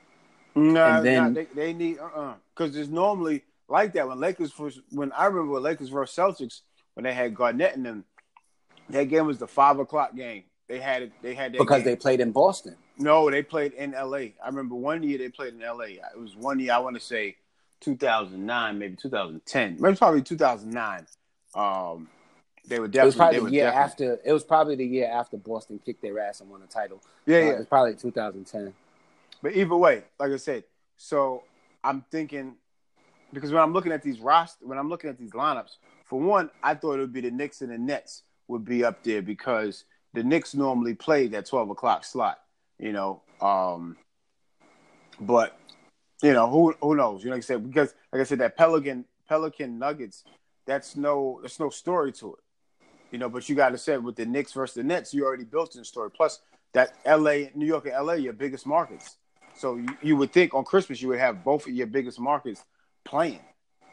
Nah, 0.56 0.97
And 0.97 1.06
then- 1.06 1.24
nah, 1.24 1.30
they, 1.30 1.45
they 1.45 1.74
need 1.74 1.99
uh 1.99 2.06
uh 2.06 2.34
because 2.56 2.76
it's 2.76 2.89
normally 2.89 3.43
like 3.70 3.93
that 3.93 4.08
when 4.08 4.20
Lakers 4.20 4.51
first 4.51 4.80
when 4.89 5.12
I 5.12 5.26
remember 5.28 5.54
when 5.54 5.64
Lakers 5.64 5.89
versus 5.89 6.16
Celtics 6.16 6.62
when 6.95 7.04
they 7.04 7.14
had 7.14 7.36
Garnett 7.36 7.76
in 7.76 7.84
them, 7.84 8.06
that 8.89 9.04
game 9.06 9.28
was 9.28 9.38
the 9.38 9.47
five 9.47 9.78
o'clock 9.78 10.16
game. 10.16 10.43
They 10.68 10.80
had 10.80 11.04
it. 11.04 11.12
They 11.22 11.36
had 11.36 11.54
that 11.54 11.60
Because 11.60 11.84
game. 11.84 11.86
they 11.86 11.95
played 11.95 12.22
in 12.22 12.32
Boston. 12.32 12.76
No, 12.97 13.30
they 13.30 13.43
played 13.43 13.74
in 13.74 13.93
L.A. 13.93 14.34
I 14.43 14.47
remember 14.47 14.74
one 14.76 15.04
year 15.04 15.18
they 15.20 15.30
played 15.30 15.54
in 15.54 15.62
L.A. 15.62 15.89
It 15.93 16.20
was 16.20 16.36
one 16.36 16.60
year 16.60 16.74
I 16.74 16.80
want 16.80 16.95
to 16.95 17.01
say 17.01 17.36
2009, 17.82 18.80
maybe 18.80 18.95
2010, 18.95 19.78
maybe 19.80 19.95
probably 19.95 20.22
2009. 20.22 21.06
Um, 21.56 22.08
they 22.68 22.80
were 22.80 22.86
It 22.86 22.89
was 23.03 23.16
definitely 23.16 23.18
probably 23.18 23.39
the 23.49 23.55
year 23.55 23.66
definitely- 23.66 24.07
after. 24.07 24.22
It 24.30 24.34
was 24.34 24.43
probably 24.43 24.76
the 24.76 24.86
year 24.86 25.07
after 25.11 25.38
Boston 25.38 25.80
kicked 25.86 26.01
their 26.01 26.20
ass 26.20 26.41
and 26.41 26.49
won 26.49 26.61
the 26.61 26.68
title. 26.68 27.01
Yeah, 27.26 27.38
Uh, 27.38 27.39
yeah. 27.39 27.51
It 27.51 27.57
was 27.59 27.68
probably 27.68 27.95
2010. 27.95 28.74
But 29.41 29.55
either 29.55 29.76
way, 29.76 30.03
like 30.20 30.32
I 30.32 30.38
said, 30.38 30.64
so 30.95 31.43
I'm 31.84 32.01
thinking 32.09 32.55
because 33.34 33.51
when 33.51 33.61
I'm 33.61 33.74
looking 33.74 33.91
at 33.91 34.01
these 34.03 34.20
roster, 34.20 34.66
when 34.66 34.78
I'm 34.78 34.89
looking 34.89 35.09
at 35.09 35.18
these 35.18 35.32
lineups, 35.32 35.78
for 36.05 36.20
one, 36.20 36.49
I 36.61 36.76
thought 36.76 36.93
it 36.93 36.99
would 36.99 37.11
be 37.14 37.22
the 37.22 37.32
Knicks 37.32 37.61
and 37.61 37.72
the 37.72 37.78
Nets 37.78 38.24
would 38.47 38.64
be 38.64 38.84
up 38.86 39.03
there 39.03 39.22
because 39.22 39.86
the 40.14 40.24
Knicks 40.24 40.53
normally 40.53 40.93
play 40.93 41.28
that 41.28 41.45
12 41.47 41.72
o'clock 41.72 42.05
slot, 42.05 42.39
you 42.80 42.93
know. 42.93 43.22
Um, 43.41 43.97
but 45.20 45.57
you 46.22 46.32
know 46.34 46.49
who 46.49 46.74
who 46.82 46.95
knows? 46.95 47.24
You 47.24 47.30
know, 47.30 47.36
like 47.36 47.43
I 47.43 47.45
said, 47.45 47.68
because 47.68 47.93
like 48.11 48.22
I 48.22 48.24
said, 48.24 48.39
that 48.39 48.55
Pelican 48.55 49.05
Pelican 49.28 49.80
Nuggets, 49.80 50.24
that's 50.66 50.95
no 50.95 51.39
there's 51.41 51.59
no 51.59 51.70
story 51.70 52.11
to 52.14 52.36
it, 52.36 52.39
you 53.14 53.20
know. 53.20 53.30
But 53.30 53.47
you 53.47 53.55
got 53.55 53.70
to 53.70 53.78
say 53.78 53.97
with 53.97 54.18
the 54.18 54.26
Knicks 54.26 54.51
versus 54.51 54.76
the 54.76 54.84
Nets, 54.84 55.14
you 55.14 55.24
already 55.24 55.45
built 55.45 55.76
in 55.76 55.82
a 55.82 55.86
story. 55.86 56.11
Plus 56.11 56.41
that 56.74 56.93
L.A., 57.05 57.51
New 57.55 57.66
York, 57.66 57.86
and 57.86 57.93
L.A. 57.93 58.18
your 58.18 58.34
biggest 58.34 58.66
markets. 58.66 59.16
So 59.55 59.76
you, 59.76 59.88
you 60.01 60.18
would 60.18 60.34
think 60.34 60.53
on 60.53 60.66
Christmas 60.66 61.01
you 61.01 61.07
would 61.09 61.20
have 61.20 61.43
both 61.43 61.68
of 61.68 61.74
your 61.74 61.88
biggest 61.88 62.20
markets 62.20 62.64
playing, 63.05 63.39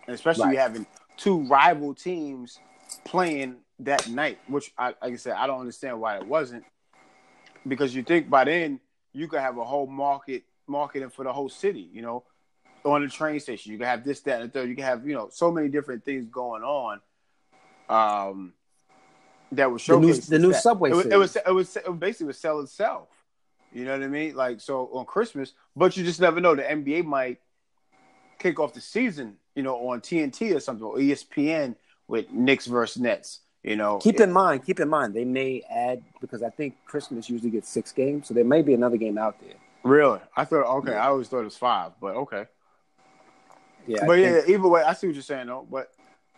and 0.06 0.14
especially 0.14 0.48
Right. 0.48 0.58
having 0.58 0.86
two 1.16 1.42
rival 1.42 1.94
teams 1.94 2.58
playing 3.04 3.56
that 3.80 4.08
night. 4.08 4.38
Which, 4.48 4.72
I, 4.78 4.86
like 4.86 5.12
I 5.12 5.16
said, 5.16 5.34
I 5.34 5.46
don't 5.46 5.60
understand 5.60 6.00
why 6.00 6.16
it 6.16 6.26
wasn't, 6.26 6.64
because 7.68 7.94
you 7.94 8.02
think 8.02 8.30
by 8.30 8.44
then 8.44 8.80
you 9.12 9.28
could 9.28 9.40
have 9.40 9.58
a 9.58 9.64
whole 9.64 9.86
market 9.86 10.44
marketing 10.66 11.10
for 11.10 11.24
the 11.24 11.32
whole 11.32 11.50
city. 11.50 11.90
You 11.92 12.00
know, 12.00 12.24
on 12.84 13.02
the 13.02 13.08
train 13.08 13.38
station, 13.40 13.72
you 13.72 13.78
can 13.78 13.86
have 13.86 14.02
this, 14.02 14.20
that, 14.22 14.40
and 14.40 14.50
the 14.50 14.52
third. 14.52 14.70
You 14.70 14.74
can 14.76 14.84
have 14.84 15.06
you 15.06 15.14
know 15.14 15.28
so 15.30 15.50
many 15.50 15.68
different 15.68 16.06
things 16.06 16.24
going 16.24 16.62
on. 16.62 17.00
Um, 17.90 18.54
that 19.53 19.70
was 19.70 19.84
The 19.84 19.98
new- 19.98 20.14
the 20.14 20.38
new. 20.38 20.53
Subway 20.53 20.90
It 20.90 20.94
was, 20.94 21.07
it 21.07 21.16
was 21.16 21.36
it 21.36 21.55
was 21.55 21.76
it 21.76 21.88
was 21.88 21.98
basically 21.98 22.26
would 22.26 22.36
sell 22.36 22.61
itself. 22.61 23.09
You 23.72 23.84
know 23.84 23.92
what 23.92 24.03
I 24.03 24.09
mean? 24.09 24.34
Like 24.34 24.61
so 24.61 24.88
on 24.92 25.05
Christmas, 25.07 25.53
but 25.76 25.96
you 25.96 26.05
just 26.05 26.20
never 26.20 26.40
know. 26.40 26.55
The 26.55 26.62
NBA 26.62 27.05
might 27.05 27.38
kick 28.38 28.59
off 28.59 28.72
the 28.74 28.80
season, 28.80 29.36
you 29.55 29.62
know, 29.62 29.76
on 29.88 30.01
TNT 30.01 30.55
or 30.57 30.61
something 30.61 30.84
or 30.84 30.96
ESPN 30.96 31.76
with 32.09 32.30
Knicks 32.30 32.66
versus 32.66 33.01
Nets. 33.03 33.40
You 33.62 33.76
know, 33.76 33.98
Keep 33.98 34.20
in 34.20 34.32
mind, 34.32 34.64
keep 34.64 34.80
in 34.80 34.88
mind, 34.88 35.12
they 35.12 35.24
may 35.26 35.62
add 35.70 36.03
because 36.22 36.42
I 36.42 36.48
think 36.48 36.76
Christmas 36.86 37.28
usually 37.28 37.51
gets 37.51 37.68
six 37.68 37.92
games, 37.92 38.26
so 38.26 38.32
there 38.34 38.42
may 38.44 38.62
be 38.62 38.72
another 38.72 38.96
game 38.96 39.18
out 39.18 39.38
there. 39.40 39.53
Really? 39.84 40.18
I 40.34 40.46
thought 40.46 40.64
okay. 40.78 40.94
I 40.94 41.09
always 41.09 41.28
thought 41.28 41.40
it 41.40 41.44
was 41.44 41.59
five, 41.59 41.92
but 42.01 42.16
okay. 42.16 42.46
Yeah, 43.86 44.07
but 44.07 44.18
I 44.18 44.22
yeah, 44.22 44.32
think 44.40 44.48
either 44.48 44.68
way, 44.68 44.82
I 44.82 44.94
see 44.94 45.09
what 45.09 45.14
you're 45.14 45.22
saying 45.22 45.46
though. 45.48 45.66
But 45.70 45.92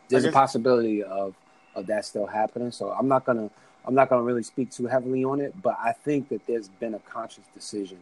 there's 0.09 0.25
I 0.25 0.29
a 0.29 0.31
guess- 0.31 0.35
possibility 0.41 1.03
of 1.03 1.35
of 1.75 1.87
that 1.87 2.05
still 2.05 2.27
happening. 2.27 2.71
So 2.73 2.91
I'm 2.93 3.09
not 3.09 3.25
gonna 3.25 3.51
I'm 3.85 3.95
not 3.95 4.09
gonna 4.09 4.23
really 4.23 4.43
speak 4.43 4.71
too 4.71 4.87
heavily 4.87 5.25
on 5.25 5.41
it, 5.41 5.61
but 5.63 5.77
I 5.81 5.93
think 5.93 6.29
that 6.31 6.47
there's 6.47 6.69
been 6.69 6.95
a 6.95 6.99
conscious 7.01 7.45
decision 7.55 7.99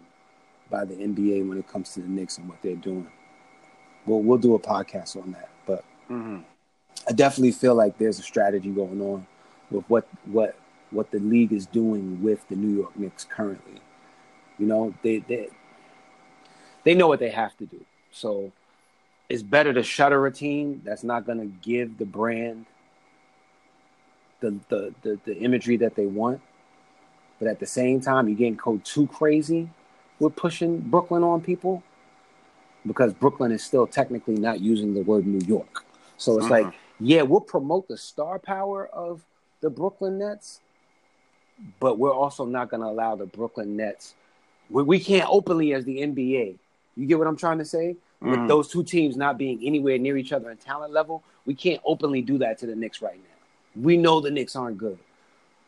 by 0.70 0.84
the 0.84 0.94
NBA 0.94 1.48
when 1.48 1.58
it 1.58 1.66
comes 1.68 1.94
to 1.94 2.00
the 2.00 2.08
Knicks 2.08 2.38
and 2.38 2.48
what 2.48 2.60
they're 2.62 2.76
doing. 2.76 3.10
We'll 4.06 4.20
we'll 4.20 4.38
do 4.38 4.54
a 4.54 4.58
podcast 4.58 5.16
on 5.20 5.32
that, 5.32 5.48
but 5.66 5.84
Mhm. 6.08 6.44
I 7.08 7.12
definitely 7.12 7.52
feel 7.52 7.74
like 7.74 7.98
there's 7.98 8.18
a 8.18 8.22
strategy 8.22 8.70
going 8.70 9.00
on 9.00 9.26
with 9.70 9.84
what 9.88 10.06
what 10.26 10.56
what 10.90 11.10
the 11.12 11.18
league 11.20 11.52
is 11.52 11.66
doing 11.66 12.22
with 12.22 12.46
the 12.48 12.56
New 12.56 12.76
York 12.76 12.96
Knicks 12.98 13.24
currently. 13.24 13.80
You 14.58 14.66
know, 14.66 14.94
they 15.02 15.18
they 15.18 15.48
they 16.84 16.94
know 16.94 17.08
what 17.08 17.20
they 17.20 17.30
have 17.30 17.56
to 17.58 17.66
do. 17.66 17.84
So 18.10 18.52
it's 19.28 19.42
better 19.42 19.72
to 19.72 19.82
shutter 19.82 20.26
a 20.26 20.32
team 20.32 20.82
that's 20.84 21.04
not 21.04 21.24
going 21.24 21.38
to 21.38 21.46
give 21.46 21.98
the 21.98 22.04
brand 22.04 22.66
the, 24.41 24.59
the 24.68 24.95
the 25.03 25.20
the 25.24 25.38
imagery 25.38 25.76
that 25.78 25.95
they 25.95 26.07
want. 26.07 26.41
But 27.38 27.49
at 27.49 27.59
the 27.61 27.66
same 27.66 28.01
time, 28.01 28.28
you 28.28 28.36
can't 28.36 28.59
code 28.59 28.84
too 28.84 29.07
crazy 29.07 29.70
with 30.18 30.36
pushing 30.36 30.78
Brooklyn 30.80 31.22
on 31.22 31.41
people 31.41 31.82
because 32.86 33.12
Brooklyn 33.14 33.53
is 33.53 33.62
still 33.62 33.86
technically 33.86 34.36
not 34.36 34.61
using 34.61 34.93
the 34.95 35.03
word 35.03 35.26
New 35.26 35.45
York. 35.47 35.84
So 36.18 36.38
it's 36.38 36.51
like, 36.51 36.66
yeah, 36.99 37.22
we'll 37.22 37.41
promote 37.41 37.88
the 37.88 37.97
star 37.97 38.38
power 38.38 38.86
of 38.88 39.22
the 39.62 39.70
Brooklyn 39.70 40.18
Nets, 40.18 40.61
but 41.78 41.99
we're 41.99 42.12
also 42.12 42.45
not 42.45 42.70
going 42.70 42.82
to 42.82 42.88
allow 42.88 43.16
the 43.16 43.26
Brooklyn 43.26 43.76
Nets. 43.76 44.14
We, 44.68 44.82
we 44.82 45.01
can't 45.01 45.28
openly 45.30 45.72
as 45.72 45.84
the 45.84 45.99
NBA. 45.99 46.57
You 46.97 47.07
get 47.07 47.18
what 47.18 47.26
I'm 47.26 47.36
trying 47.36 47.59
to 47.59 47.64
say? 47.64 47.97
With 48.20 48.41
Mhm. 48.41 48.49
those 48.49 48.68
two 48.68 48.84
teams 48.84 49.16
not 49.16 49.38
being 49.38 49.61
anywhere 49.64 49.99
near 49.99 50.18
each 50.18 50.32
other 50.32 50.51
in 50.51 50.59
talent 50.59 50.93
level, 50.93 51.22
we 51.47 51.55
can't 51.55 51.80
openly 51.86 52.20
do 52.20 52.36
that 52.38 52.59
to 52.59 52.66
the 52.66 52.76
Knicks 52.76 53.01
right 53.01 53.16
now. 53.16 53.29
We 53.76 53.96
know 53.96 54.20
the 54.20 54.30
Knicks 54.30 54.56
aren't 54.56 54.78
good. 54.78 54.98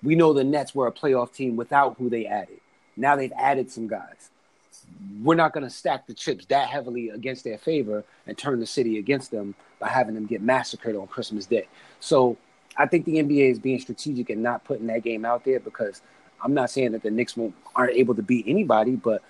We 0.03 0.17
know 0.17 0.33
the 0.33 0.45
Nets 0.45 0.75
were 0.75 0.89
a 0.89 0.93
playoff 0.93 1.33
team 1.33 1.57
without 1.57 1.97
who 1.99 2.11
they 2.11 2.27
added. 2.27 2.61
Now 2.97 3.17
they've 3.17 3.33
added 3.37 3.71
some 3.71 3.87
guys. 3.87 4.31
We're 5.23 5.37
not 5.37 5.53
going 5.53 5.65
to 5.65 5.71
stack 5.71 6.07
the 6.07 6.15
chips 6.15 6.47
that 6.47 6.69
heavily 6.69 7.11
against 7.11 7.45
their 7.45 7.59
favor 7.59 8.05
and 8.27 8.37
turn 8.37 8.59
the 8.59 8.67
city 8.67 8.99
against 8.99 9.31
them 9.31 9.55
by 9.79 9.89
having 9.89 10.15
them 10.15 10.27
get 10.27 10.43
massacred 10.43 10.97
on 10.97 11.07
Christmas 11.07 11.47
Day. 11.47 11.69
So 12.01 12.37
I 12.77 12.87
think 12.87 13.05
the 13.05 13.23
NBA 13.23 13.51
is 13.51 13.59
being 13.59 13.79
strategic 13.79 14.31
and 14.31 14.43
not 14.43 14.65
putting 14.65 14.87
that 14.89 15.03
game 15.03 15.25
out 15.25 15.45
there 15.45 15.61
because 15.61 16.03
I'm 16.43 16.55
not 16.55 16.71
saying 16.71 16.93
that 16.93 17.03
the 17.03 17.11
Knicks 17.11 17.37
aren't 17.77 17.93
able 17.93 18.15
to 18.17 18.23
beat 18.23 18.47
anybody, 18.49 18.97
but 18.97 19.23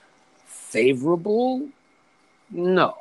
favorable, 0.46 1.68
no. 2.50 2.96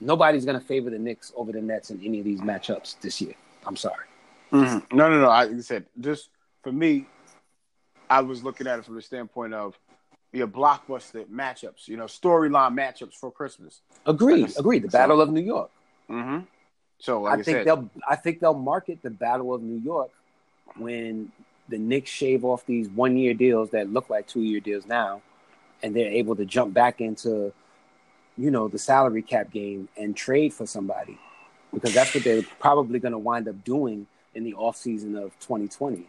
Nobody's 0.00 0.44
going 0.44 0.60
to 0.60 0.64
favor 0.64 0.90
the 0.90 0.98
Knicks 0.98 1.32
over 1.34 1.50
the 1.50 1.60
Nets 1.60 1.90
in 1.90 2.00
any 2.04 2.20
of 2.20 2.24
these 2.24 2.40
matchups 2.40 3.00
this 3.00 3.20
year. 3.20 3.34
I'm 3.66 3.76
sorry. 3.76 4.04
Mhm. 4.52 4.92
No, 4.92 5.08
no, 5.10 5.20
no. 5.20 5.28
I, 5.28 5.44
like 5.44 5.62
said, 5.62 5.86
just 6.00 6.30
for 6.62 6.72
me, 6.72 7.06
I 8.08 8.20
was 8.22 8.42
looking 8.42 8.66
at 8.66 8.78
it 8.78 8.84
from 8.84 8.94
the 8.94 9.02
standpoint 9.02 9.54
of 9.54 9.78
your 10.32 10.46
blockbuster 10.46 11.24
matchups, 11.26 11.88
you 11.88 11.96
know, 11.96 12.04
storyline 12.04 12.74
matchups 12.74 13.14
for 13.14 13.30
Christmas. 13.30 13.80
Agreed. 14.06 14.52
Agreed. 14.58 14.84
The 14.84 14.90
so- 14.90 14.98
Battle 14.98 15.20
of 15.20 15.30
New 15.30 15.42
York. 15.42 15.70
Mm-hmm. 16.10 16.44
So, 17.00 17.22
like 17.22 17.30
I, 17.30 17.40
I 17.40 17.42
think 17.42 17.56
said, 17.58 17.66
they'll. 17.66 17.90
I 18.08 18.16
think 18.16 18.40
they'll 18.40 18.54
market 18.54 19.02
the 19.02 19.10
Battle 19.10 19.54
of 19.54 19.62
New 19.62 19.80
York 19.80 20.10
when 20.76 21.30
the 21.68 21.78
Knicks 21.78 22.10
shave 22.10 22.44
off 22.44 22.66
these 22.66 22.88
one-year 22.88 23.34
deals 23.34 23.70
that 23.70 23.92
look 23.92 24.10
like 24.10 24.26
two-year 24.26 24.60
deals 24.60 24.86
now, 24.86 25.22
and 25.82 25.94
they're 25.94 26.10
able 26.10 26.34
to 26.34 26.44
jump 26.44 26.74
back 26.74 27.00
into, 27.00 27.52
you 28.36 28.50
know, 28.50 28.68
the 28.68 28.78
salary 28.78 29.22
cap 29.22 29.52
game 29.52 29.88
and 29.96 30.16
trade 30.16 30.52
for 30.52 30.66
somebody, 30.66 31.18
because 31.72 31.94
that's 31.94 32.14
what 32.14 32.24
they're 32.24 32.42
probably 32.58 32.98
going 32.98 33.12
to 33.12 33.18
wind 33.18 33.46
up 33.46 33.62
doing 33.64 34.06
in 34.34 34.44
the 34.44 34.54
off 34.54 34.76
season 34.76 35.16
of 35.16 35.38
2020. 35.40 36.06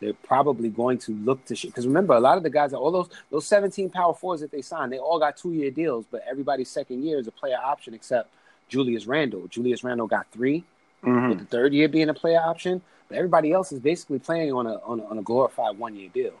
They're 0.00 0.14
probably 0.14 0.70
going 0.70 0.98
to 0.98 1.12
look 1.12 1.44
to 1.46 1.54
because 1.66 1.86
remember 1.86 2.14
a 2.14 2.20
lot 2.20 2.36
of 2.38 2.42
the 2.42 2.50
guys, 2.50 2.72
all 2.72 2.90
those 2.90 3.08
those 3.30 3.46
17 3.46 3.90
power 3.90 4.14
fours 4.14 4.40
that 4.40 4.50
they 4.50 4.62
signed, 4.62 4.92
they 4.92 4.98
all 4.98 5.18
got 5.18 5.36
two-year 5.36 5.70
deals, 5.70 6.06
but 6.10 6.22
everybody's 6.28 6.70
second 6.70 7.04
year 7.04 7.18
is 7.18 7.26
a 7.26 7.32
player 7.32 7.58
option 7.62 7.92
except 7.92 8.30
Julius 8.68 9.06
Randle. 9.06 9.46
Julius 9.48 9.84
Randle 9.84 10.06
got 10.06 10.26
three 10.32 10.64
Mhm. 11.02 11.28
with 11.30 11.38
the 11.40 11.44
third 11.46 11.72
year 11.74 11.88
being 11.88 12.08
a 12.08 12.14
player 12.14 12.40
option. 12.40 12.82
But 13.08 13.16
everybody 13.18 13.52
else 13.52 13.72
is 13.72 13.80
basically 13.80 14.20
playing 14.20 14.52
on 14.52 14.66
a 14.66 14.74
on 14.84 15.00
a, 15.00 15.04
on 15.04 15.18
a 15.18 15.22
glorified 15.22 15.76
one 15.78 15.94
year 15.96 16.08
deal. 16.08 16.34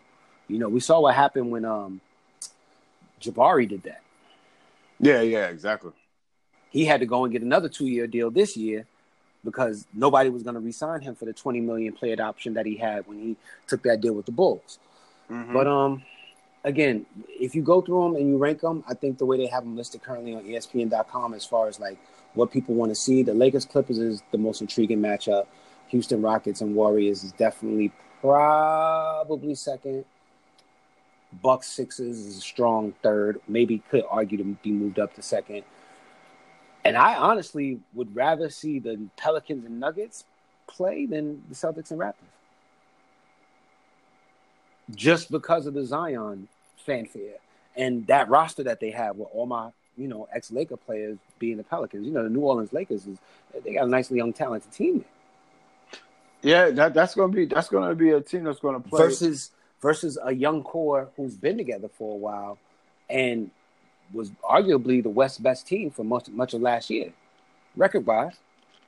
You 0.48 0.58
know, 0.58 0.68
we 0.68 0.80
saw 0.80 1.00
what 1.00 1.14
happened 1.14 1.50
when 1.50 1.64
um 1.64 2.00
Jabari 3.20 3.68
did 3.68 3.82
that. 3.82 4.00
yeah, 4.98 5.20
yeah, 5.20 5.48
exactly. 5.48 5.92
He 6.70 6.84
had 6.84 7.00
to 7.00 7.06
go 7.06 7.24
and 7.24 7.32
get 7.32 7.42
another 7.42 7.68
two 7.68 7.86
year 7.86 8.06
deal 8.06 8.30
this 8.30 8.56
year 8.56 8.86
because 9.44 9.86
nobody 9.94 10.30
was 10.30 10.42
going 10.42 10.54
to 10.54 10.60
re-sign 10.60 11.00
him 11.00 11.14
for 11.14 11.24
the 11.24 11.32
20 11.32 11.60
million 11.60 11.92
player 11.92 12.20
option 12.20 12.54
that 12.54 12.66
he 12.66 12.76
had 12.76 13.06
when 13.06 13.18
he 13.18 13.36
took 13.66 13.82
that 13.82 14.00
deal 14.00 14.14
with 14.14 14.26
the 14.26 14.32
Bulls. 14.32 14.78
Mhm. 15.30 15.52
But 15.52 15.66
um, 15.66 16.02
again, 16.64 17.06
if 17.28 17.54
you 17.54 17.62
go 17.62 17.80
through 17.80 18.02
them 18.04 18.16
and 18.16 18.28
you 18.28 18.36
rank 18.36 18.60
them, 18.60 18.84
I 18.88 18.94
think 18.94 19.18
the 19.18 19.26
way 19.26 19.36
they 19.36 19.46
have 19.46 19.64
them 19.64 19.76
listed 19.76 20.02
currently 20.02 20.34
on 20.34 20.44
ESPN.com, 20.44 21.34
as 21.34 21.44
far 21.44 21.68
as 21.68 21.80
like 21.80 21.98
what 22.34 22.50
people 22.50 22.74
want 22.74 22.90
to 22.90 22.96
see, 22.96 23.22
the 23.22 23.34
Lakers 23.34 23.64
Clippers 23.64 23.98
is 23.98 24.22
the 24.30 24.38
most 24.38 24.60
intriguing 24.60 25.00
matchup. 25.00 25.46
Houston 25.88 26.22
Rockets 26.22 26.60
and 26.60 26.74
Warriors 26.74 27.24
is 27.24 27.32
definitely 27.32 27.92
probably 28.20 29.54
second. 29.54 30.04
Bucks 31.42 31.68
Sixers 31.68 32.18
is 32.18 32.38
a 32.38 32.40
strong 32.40 32.92
third. 33.02 33.40
Maybe 33.48 33.82
could 33.90 34.04
argue 34.08 34.38
to 34.38 34.44
be 34.44 34.70
moved 34.70 34.98
up 34.98 35.14
to 35.14 35.22
second. 35.22 35.62
And 36.84 36.96
I 36.96 37.16
honestly 37.16 37.80
would 37.94 38.14
rather 38.16 38.50
see 38.50 38.78
the 38.78 38.98
Pelicans 39.16 39.64
and 39.66 39.80
Nuggets 39.80 40.24
play 40.66 41.06
than 41.06 41.42
the 41.48 41.54
Celtics 41.54 41.90
and 41.90 42.00
Raptors 42.00 42.14
just 44.94 45.30
because 45.30 45.66
of 45.66 45.74
the 45.74 45.84
Zion 45.84 46.48
fanfare 46.76 47.34
and 47.76 48.06
that 48.08 48.28
roster 48.28 48.62
that 48.64 48.80
they 48.80 48.90
have 48.90 49.16
with 49.16 49.28
all 49.32 49.46
my, 49.46 49.70
you 49.96 50.08
know, 50.08 50.28
ex 50.34 50.50
Laker 50.50 50.76
players 50.76 51.18
being 51.38 51.56
the 51.56 51.62
Pelicans. 51.62 52.06
You 52.06 52.12
know, 52.12 52.24
the 52.24 52.30
New 52.30 52.40
Orleans 52.40 52.72
Lakers 52.72 53.06
is 53.06 53.18
they 53.64 53.74
got 53.74 53.84
a 53.84 53.90
nicely 53.90 54.16
young, 54.16 54.32
talented 54.32 54.72
team 54.72 55.04
Yeah, 56.42 56.70
that 56.70 56.94
that's 56.94 57.14
gonna 57.14 57.32
be 57.32 57.46
that's 57.46 57.68
gonna 57.68 57.94
be 57.94 58.10
a 58.10 58.20
team 58.20 58.44
that's 58.44 58.60
gonna 58.60 58.80
play. 58.80 58.98
versus 58.98 59.50
versus 59.80 60.18
a 60.22 60.34
young 60.34 60.62
core 60.62 61.08
who's 61.16 61.36
been 61.36 61.56
together 61.56 61.88
for 61.88 62.14
a 62.14 62.16
while 62.16 62.58
and 63.08 63.50
was 64.12 64.30
arguably 64.42 65.02
the 65.02 65.08
West's 65.08 65.38
best 65.38 65.66
team 65.66 65.90
for 65.90 66.04
much 66.04 66.28
much 66.28 66.54
of 66.54 66.62
last 66.62 66.90
year, 66.90 67.12
record 67.76 68.06
wise. 68.06 68.36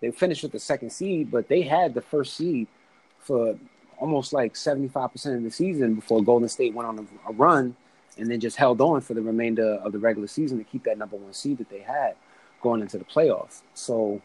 They 0.00 0.10
finished 0.10 0.42
with 0.42 0.52
the 0.52 0.58
second 0.58 0.90
seed, 0.90 1.30
but 1.30 1.48
they 1.48 1.62
had 1.62 1.94
the 1.94 2.00
first 2.00 2.36
seed 2.36 2.66
for 3.18 3.56
almost 3.98 4.32
like 4.32 4.56
seventy 4.56 4.88
five 4.88 5.12
percent 5.12 5.36
of 5.36 5.42
the 5.42 5.50
season 5.50 5.94
before 5.94 6.22
Golden 6.22 6.48
State 6.48 6.74
went 6.74 6.88
on 6.88 6.98
a, 6.98 7.30
a 7.30 7.32
run 7.32 7.76
and 8.18 8.30
then 8.30 8.40
just 8.40 8.56
held 8.56 8.80
on 8.80 9.00
for 9.00 9.14
the 9.14 9.22
remainder 9.22 9.74
of 9.76 9.92
the 9.92 9.98
regular 9.98 10.28
season 10.28 10.58
to 10.58 10.64
keep 10.64 10.84
that 10.84 10.98
number 10.98 11.16
one 11.16 11.32
seed 11.32 11.58
that 11.58 11.70
they 11.70 11.80
had 11.80 12.14
going 12.60 12.80
into 12.80 12.98
the 12.98 13.04
playoffs. 13.04 13.62
So 13.74 14.20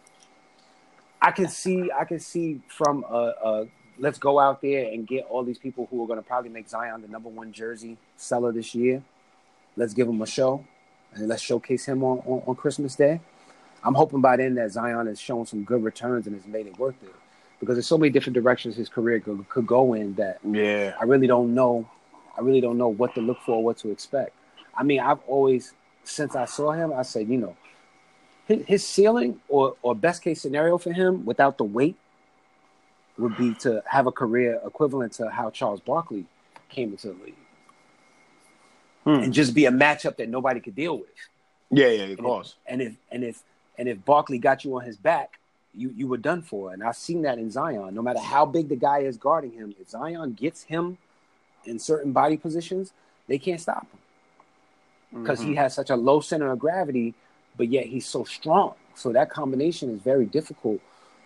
I 1.21 1.31
can 1.31 1.47
see 1.47 1.91
I 1.91 2.05
can 2.05 2.19
see 2.19 2.61
from 2.67 3.05
a, 3.09 3.33
a 3.43 3.67
let's 3.99 4.19
go 4.19 4.39
out 4.39 4.61
there 4.61 4.91
and 4.91 5.07
get 5.07 5.25
all 5.29 5.43
these 5.43 5.57
people 5.57 5.87
who 5.89 6.03
are 6.03 6.07
going 6.07 6.19
to 6.19 6.25
probably 6.25 6.49
make 6.49 6.69
Zion 6.69 7.01
the 7.01 7.07
number 7.07 7.29
one 7.29 7.51
jersey 7.51 7.97
seller 8.15 8.51
this 8.51 8.75
year. 8.75 9.03
Let's 9.75 9.93
give 9.93 10.07
them 10.07 10.21
a 10.21 10.27
show 10.27 10.65
and 11.13 11.27
let's 11.27 11.41
showcase 11.41 11.85
him 11.85 12.03
on, 12.03 12.19
on, 12.19 12.43
on 12.47 12.55
Christmas 12.55 12.95
Day. 12.95 13.19
I'm 13.83 13.93
hoping 13.93 14.21
by 14.21 14.37
then 14.37 14.55
that 14.55 14.71
Zion 14.71 15.07
has 15.07 15.19
shown 15.19 15.45
some 15.45 15.63
good 15.63 15.83
returns 15.83 16.27
and 16.27 16.35
has 16.35 16.45
made 16.45 16.67
it 16.67 16.77
worth 16.77 17.01
it 17.03 17.13
because 17.59 17.75
there's 17.75 17.87
so 17.87 17.97
many 17.97 18.09
different 18.09 18.35
directions 18.35 18.75
his 18.75 18.89
career 18.89 19.19
could, 19.19 19.47
could 19.49 19.67
go 19.67 19.93
in 19.93 20.13
that 20.15 20.39
yeah, 20.43 20.93
I 20.99 21.03
really 21.03 21.27
don't 21.27 21.53
know. 21.53 21.89
I 22.37 22.41
really 22.41 22.61
don't 22.61 22.77
know 22.77 22.89
what 22.89 23.15
to 23.15 23.21
look 23.21 23.39
for, 23.45 23.63
what 23.63 23.77
to 23.77 23.89
expect. 23.89 24.31
I 24.75 24.83
mean, 24.83 24.99
I've 24.99 25.19
always, 25.27 25.73
since 26.03 26.35
I 26.35 26.45
saw 26.45 26.71
him, 26.71 26.93
I 26.93 27.01
said, 27.01 27.27
you 27.27 27.37
know, 27.37 27.55
his, 28.47 28.65
his 28.65 28.87
ceiling 28.87 29.39
or 29.47 29.75
or 29.81 29.95
best 29.95 30.21
case 30.21 30.41
scenario 30.41 30.77
for 30.77 30.93
him 30.93 31.25
without 31.25 31.57
the 31.57 31.63
weight 31.63 31.95
would 33.17 33.35
be 33.37 33.53
to 33.55 33.81
have 33.87 34.05
a 34.05 34.11
career 34.11 34.59
equivalent 34.65 35.13
to 35.13 35.29
how 35.29 35.49
Charles 35.49 35.81
Barkley 35.81 36.25
came 36.69 36.91
into 36.91 37.07
the 37.07 37.23
league 37.25 37.35
Hmm. 39.07 39.23
and 39.23 39.33
just 39.33 39.53
be 39.53 39.65
a 39.65 39.71
matchup 39.71 40.17
that 40.17 40.27
nobody 40.27 40.59
could 40.59 40.75
deal 40.75 40.97
with. 40.97 41.07
yeah, 41.71 41.87
yeah, 41.87 42.03
of 42.03 42.09
And 42.09 42.19
course. 42.19 42.55
if, 42.67 42.73
and 42.73 42.81
if 42.81 42.95
and 43.09 43.23
if 43.23 43.41
and 43.77 43.87
if 43.87 44.03
Barkley 44.03 44.37
got 44.37 44.65
you 44.65 44.75
on 44.77 44.83
his 44.83 44.97
back, 44.97 45.39
you 45.73 45.93
you 45.95 46.07
were 46.07 46.17
done 46.17 46.41
for. 46.41 46.73
And 46.73 46.83
I've 46.83 46.97
seen 46.97 47.21
that 47.21 47.37
in 47.37 47.49
Zion. 47.49 47.95
No 47.95 48.01
matter 48.01 48.19
how 48.19 48.45
big 48.45 48.67
the 48.67 48.75
guy 48.75 48.99
is 48.99 49.15
guarding 49.15 49.51
him, 49.53 49.73
if 49.79 49.89
Zion 49.89 50.33
gets 50.33 50.63
him 50.63 50.97
in 51.63 51.79
certain 51.79 52.11
body 52.11 52.35
positions, 52.35 52.91
they 53.29 53.37
can't 53.37 53.61
stop 53.61 53.87
him 53.91 55.21
because 55.23 55.39
he 55.41 55.55
has 55.55 55.73
such 55.73 55.89
a 55.89 55.95
low 55.95 56.19
center 56.19 56.51
of 56.51 56.59
gravity, 56.59 57.13
but 57.55 57.69
yet 57.69 57.85
he's 57.85 58.05
so 58.05 58.25
strong. 58.25 58.73
So 58.95 59.13
that 59.13 59.29
combination 59.29 59.89
is 59.89 60.01
very 60.01 60.25
difficult 60.25 60.81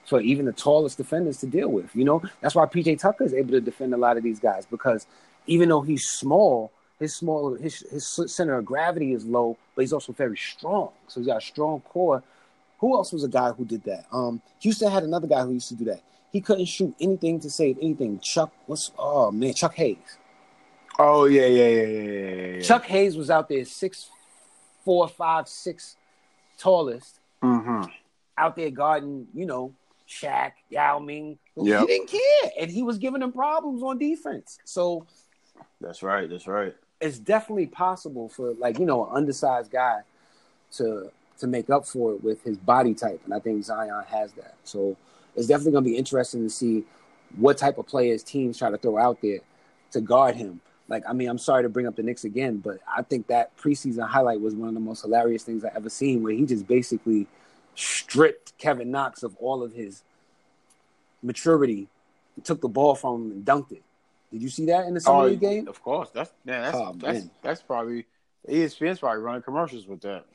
for 0.06 0.22
even 0.22 0.46
the 0.46 0.52
tallest 0.54 0.98
defenders 0.98 1.38
to 1.38 1.48
deal 1.48 1.70
with. 1.70 1.96
You 1.96 2.04
know, 2.06 2.22
that's 2.42 2.54
why 2.54 2.66
PJ 2.68 3.00
Tucker 3.00 3.24
is 3.24 3.34
able 3.34 3.52
to 3.52 3.62
defend 3.62 3.94
a 3.96 3.98
lot 3.98 4.18
of 4.18 4.24
these 4.24 4.40
guys 4.40 4.68
because 4.68 5.08
even 5.48 5.70
though 5.70 5.82
he's 5.82 6.06
small, 6.06 6.72
his 7.02 7.16
small 7.16 7.56
his 7.56 7.80
his 7.92 8.08
center 8.28 8.54
of 8.60 8.66
gravity 8.66 9.12
is 9.12 9.26
low, 9.26 9.58
but 9.76 9.82
he's 9.82 9.92
also 9.92 10.14
very 10.14 10.38
strong. 10.38 10.90
So 11.08 11.20
he's 11.20 11.28
got 11.28 11.38
a 11.40 11.46
strong 11.46 11.82
core. 11.82 12.24
Who 12.80 12.96
else 12.96 13.12
was 13.12 13.24
a 13.24 13.28
guy 13.28 13.52
who 13.52 13.66
did 13.66 13.84
that? 13.86 14.06
Um, 14.12 14.42
Houston 14.60 14.92
had 14.92 15.04
another 15.04 15.28
guy 15.28 15.42
who 15.44 15.52
used 15.54 15.70
to 15.70 15.76
do 15.76 15.86
that. 15.86 16.02
He 16.32 16.40
couldn't 16.42 16.66
shoot 16.66 16.96
anything 17.02 17.40
to 17.42 17.50
save 17.50 17.78
anything. 17.82 18.20
Chuck, 18.20 18.54
what's 18.68 18.92
oh 18.98 19.32
man, 19.32 19.54
Chuck 19.56 19.74
Hayes. 19.76 19.98
Oh 21.00 21.26
yeah, 21.26 21.48
yeah, 21.48 21.68
yeah, 21.68 21.86
yeah, 21.86 22.46
yeah. 22.56 22.62
Chuck 22.62 22.86
Hayes 22.86 23.18
was 23.18 23.30
out 23.32 23.50
there 23.50 23.66
six, 23.66 24.10
four, 24.86 25.08
five, 25.08 25.48
six, 25.48 25.98
tallest, 26.58 27.20
Mm-hmm. 27.42 27.86
out 28.38 28.56
there 28.56 28.70
guarding, 28.70 29.28
you 29.34 29.48
know, 29.48 29.74
Shaq, 30.08 30.52
Yao 30.70 31.00
Ming. 31.00 31.40
Yep. 31.58 31.80
He 31.82 31.86
didn't 31.88 32.10
care, 32.10 32.52
and 32.60 32.70
he 32.70 32.84
was 32.84 33.00
giving 33.00 33.22
them 33.22 33.32
problems 33.32 33.82
on 33.82 33.98
defense. 33.98 34.60
So 34.66 35.08
That's 35.80 36.04
right. 36.04 36.30
That's 36.30 36.46
right. 36.48 36.76
It's 37.02 37.20
definitely 37.20 37.66
possible 37.68 38.30
for 38.30 38.54
like 38.54 38.80
you 38.80 38.86
know 38.86 39.08
an 39.08 39.18
undersized 39.18 39.72
guy 39.72 40.02
to 40.74 41.12
to 41.40 41.48
make 41.48 41.70
up 41.70 41.86
for 41.86 42.14
it 42.14 42.24
with 42.24 42.44
his 42.44 42.58
body 42.58 42.94
type, 42.94 43.20
and 43.26 43.34
I 43.34 43.40
think 43.40 43.64
Zion 43.64 44.04
has 44.08 44.32
that. 44.34 44.56
So 44.64 44.96
it's 45.36 45.48
definitely 45.48 45.72
going 45.74 45.84
to 45.84 45.90
be 45.90 45.98
interesting 45.98 46.44
to 46.44 46.50
see 46.50 46.86
what 47.36 47.58
type 47.58 47.78
of 47.80 47.88
players 47.88 48.22
teams 48.24 48.58
try 48.58 48.70
to 48.70 48.78
throw 48.78 48.98
out 48.98 49.22
there 49.22 49.40
to 49.92 50.02
guard 50.02 50.36
him. 50.36 50.62
Like, 50.88 51.04
I 51.08 51.14
mean, 51.14 51.30
I'm 51.30 51.38
sorry 51.38 51.64
to 51.64 51.70
bring 51.70 51.88
up 51.88 51.96
the 51.96 52.04
Knicks 52.04 52.26
again, 52.26 52.58
but 52.58 52.80
I 52.88 53.02
think 53.02 53.28
that 53.28 53.58
preseason 53.58 54.08
highlight 54.08 54.42
was 54.42 54.54
one 54.54 54.68
of 54.68 54.74
the 54.74 54.82
most 54.82 55.02
hilarious 55.02 55.44
things 55.44 55.64
I 55.64 55.72
ever 55.76 55.90
seen, 55.90 56.22
where 56.22 56.34
he 56.34 56.46
just 56.46 56.68
basically 56.68 57.28
stripped 57.76 58.58
Kevin 58.58 58.92
Knox 58.92 59.24
of 59.24 59.36
all 59.38 59.64
of 59.64 59.74
his 59.74 60.04
maturity, 61.24 61.88
took 62.44 62.62
the 62.62 62.68
ball 62.68 62.94
from 62.94 63.16
him 63.24 63.32
and 63.32 63.46
dunked 63.46 63.72
it. 63.72 63.84
Did 64.32 64.42
you 64.42 64.50
see 64.50 64.66
that 64.68 64.88
in 64.88 64.94
the 64.94 65.02
summer 65.02 65.26
league 65.26 65.40
game? 65.42 65.68
Of 65.68 65.82
course. 65.84 66.10
That's 66.14 66.32
man, 66.46 66.62
that's 66.62 66.78
Oh, 66.78 66.94
that's 66.98 67.20
man. 67.20 67.32
that's 67.42 67.62
probably 67.62 68.06
ESPN's 68.48 69.00
probably 69.00 69.22
running 69.22 69.42
commercials 69.42 69.88
with 69.88 70.02
that. 70.02 70.26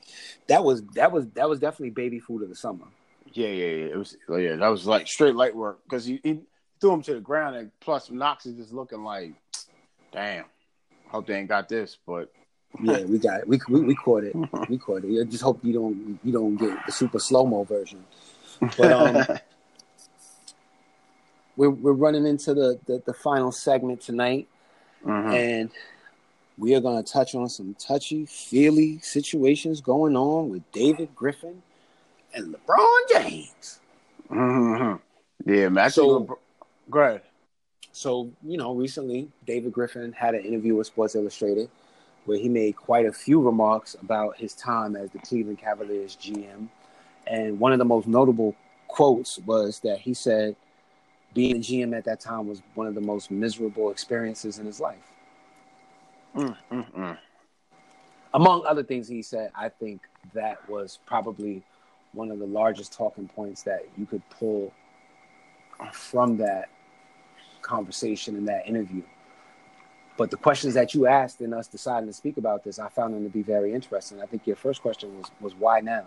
That 0.47 0.63
was 0.63 0.83
that 0.95 1.11
was 1.11 1.27
that 1.29 1.49
was 1.49 1.59
definitely 1.59 1.89
baby 1.91 2.19
food 2.19 2.43
of 2.43 2.49
the 2.49 2.55
summer. 2.55 2.85
Yeah, 3.33 3.47
yeah, 3.49 3.65
yeah. 3.65 3.85
It 3.85 3.97
was 3.97 4.15
yeah, 4.29 4.55
that 4.55 4.67
was 4.67 4.85
like 4.85 5.07
straight 5.07 5.35
light 5.35 5.55
work 5.55 5.79
because 5.83 6.05
he, 6.05 6.19
he 6.23 6.39
threw 6.79 6.93
him 6.93 7.01
to 7.03 7.15
the 7.15 7.19
ground 7.19 7.55
and 7.55 7.71
plus 7.79 8.09
Knox 8.11 8.45
is 8.45 8.55
just 8.55 8.71
looking 8.73 9.03
like, 9.03 9.33
damn. 10.11 10.45
Hope 11.07 11.25
they 11.25 11.35
ain't 11.35 11.49
got 11.49 11.67
this, 11.69 11.97
but 12.05 12.31
Yeah, 12.83 13.03
we 13.03 13.17
got 13.27 13.41
it. 13.41 13.47
We 13.47 13.59
we, 13.67 13.81
we 13.81 13.95
caught 13.95 14.23
it. 14.23 14.35
We 14.69 14.77
caught 14.77 15.03
it. 15.03 15.21
I 15.21 15.23
just 15.23 15.43
hope 15.43 15.59
you 15.63 15.73
don't 15.73 16.19
you 16.23 16.31
don't 16.31 16.55
get 16.55 16.85
the 16.85 16.91
super 16.91 17.19
slow 17.19 17.45
mo 17.45 17.63
version. 17.63 18.05
But 18.77 18.91
um, 18.91 19.25
we're 21.57 21.69
we're 21.69 21.91
running 21.93 22.25
into 22.25 22.53
the, 22.53 22.79
the 22.85 23.01
the 23.05 23.13
final 23.13 23.51
segment 23.51 23.99
tonight, 24.01 24.47
Mhm. 25.05 25.33
and 25.33 25.71
we 26.57 26.73
are 26.75 26.79
going 26.79 27.03
to 27.03 27.11
touch 27.11 27.35
on 27.35 27.49
some 27.49 27.75
touchy 27.75 28.25
feely 28.25 28.99
situations 28.99 29.81
going 29.81 30.15
on 30.15 30.49
with 30.49 30.63
David 30.71 31.13
Griffin 31.15 31.61
and 32.33 32.53
LeBron 32.55 32.99
James. 33.11 33.79
Mhm. 34.29 34.99
yeah, 35.45 35.69
man. 35.69 35.89
So- 35.91 36.19
think 36.19 36.39
go 36.89 36.99
ahead. 36.99 37.21
So, 37.91 38.29
you 38.43 38.57
know, 38.57 38.73
recently 38.75 39.31
David 39.45 39.71
Griffin 39.73 40.11
had 40.13 40.35
an 40.35 40.41
interview 40.45 40.75
with 40.75 40.87
Sports 40.87 41.15
Illustrated 41.15 41.69
where 42.25 42.37
he 42.37 42.47
made 42.49 42.75
quite 42.75 43.05
a 43.05 43.11
few 43.11 43.41
remarks 43.41 43.95
about 44.01 44.37
his 44.37 44.53
time 44.53 44.95
as 44.95 45.09
the 45.11 45.19
Cleveland 45.19 45.57
Cavaliers 45.59 46.15
GM. 46.15 46.69
And 47.25 47.59
one 47.59 47.71
of 47.71 47.79
the 47.79 47.85
most 47.85 48.07
notable 48.07 48.55
quotes 48.87 49.39
was 49.39 49.79
that 49.79 49.99
he 49.99 50.13
said 50.13 50.55
being 51.33 51.57
a 51.57 51.59
GM 51.59 51.95
at 51.95 52.05
that 52.05 52.19
time 52.19 52.47
was 52.47 52.61
one 52.75 52.87
of 52.87 52.95
the 52.95 53.01
most 53.01 53.29
miserable 53.31 53.91
experiences 53.91 54.59
in 54.59 54.65
his 54.65 54.79
life. 54.79 55.11
Mm, 56.35 56.55
mm, 56.71 56.93
mm. 56.93 57.17
Among 58.33 58.65
other 58.65 58.83
things 58.83 59.07
he 59.07 59.21
said, 59.21 59.51
I 59.55 59.69
think 59.69 60.01
that 60.33 60.67
was 60.69 60.99
probably 61.05 61.63
one 62.13 62.31
of 62.31 62.39
the 62.39 62.45
largest 62.45 62.93
talking 62.93 63.27
points 63.27 63.63
that 63.63 63.85
you 63.97 64.05
could 64.05 64.21
pull 64.29 64.73
from 65.91 66.37
that 66.37 66.69
conversation 67.61 68.35
in 68.35 68.45
that 68.45 68.67
interview. 68.67 69.03
But 70.17 70.31
the 70.31 70.37
questions 70.37 70.73
that 70.73 70.95
you 70.95 71.05
asked 71.05 71.41
and 71.41 71.53
us 71.53 71.67
deciding 71.67 72.07
to 72.07 72.13
speak 72.13 72.37
about 72.37 72.63
this, 72.63 72.79
I 72.79 72.89
found 72.89 73.13
them 73.13 73.23
to 73.23 73.29
be 73.29 73.43
very 73.43 73.73
interesting. 73.73 74.19
I 74.19 74.25
think 74.25 74.47
your 74.47 74.55
first 74.55 74.81
question 74.81 75.15
was 75.17 75.29
was 75.39 75.53
why 75.53 75.79
now? 75.79 76.05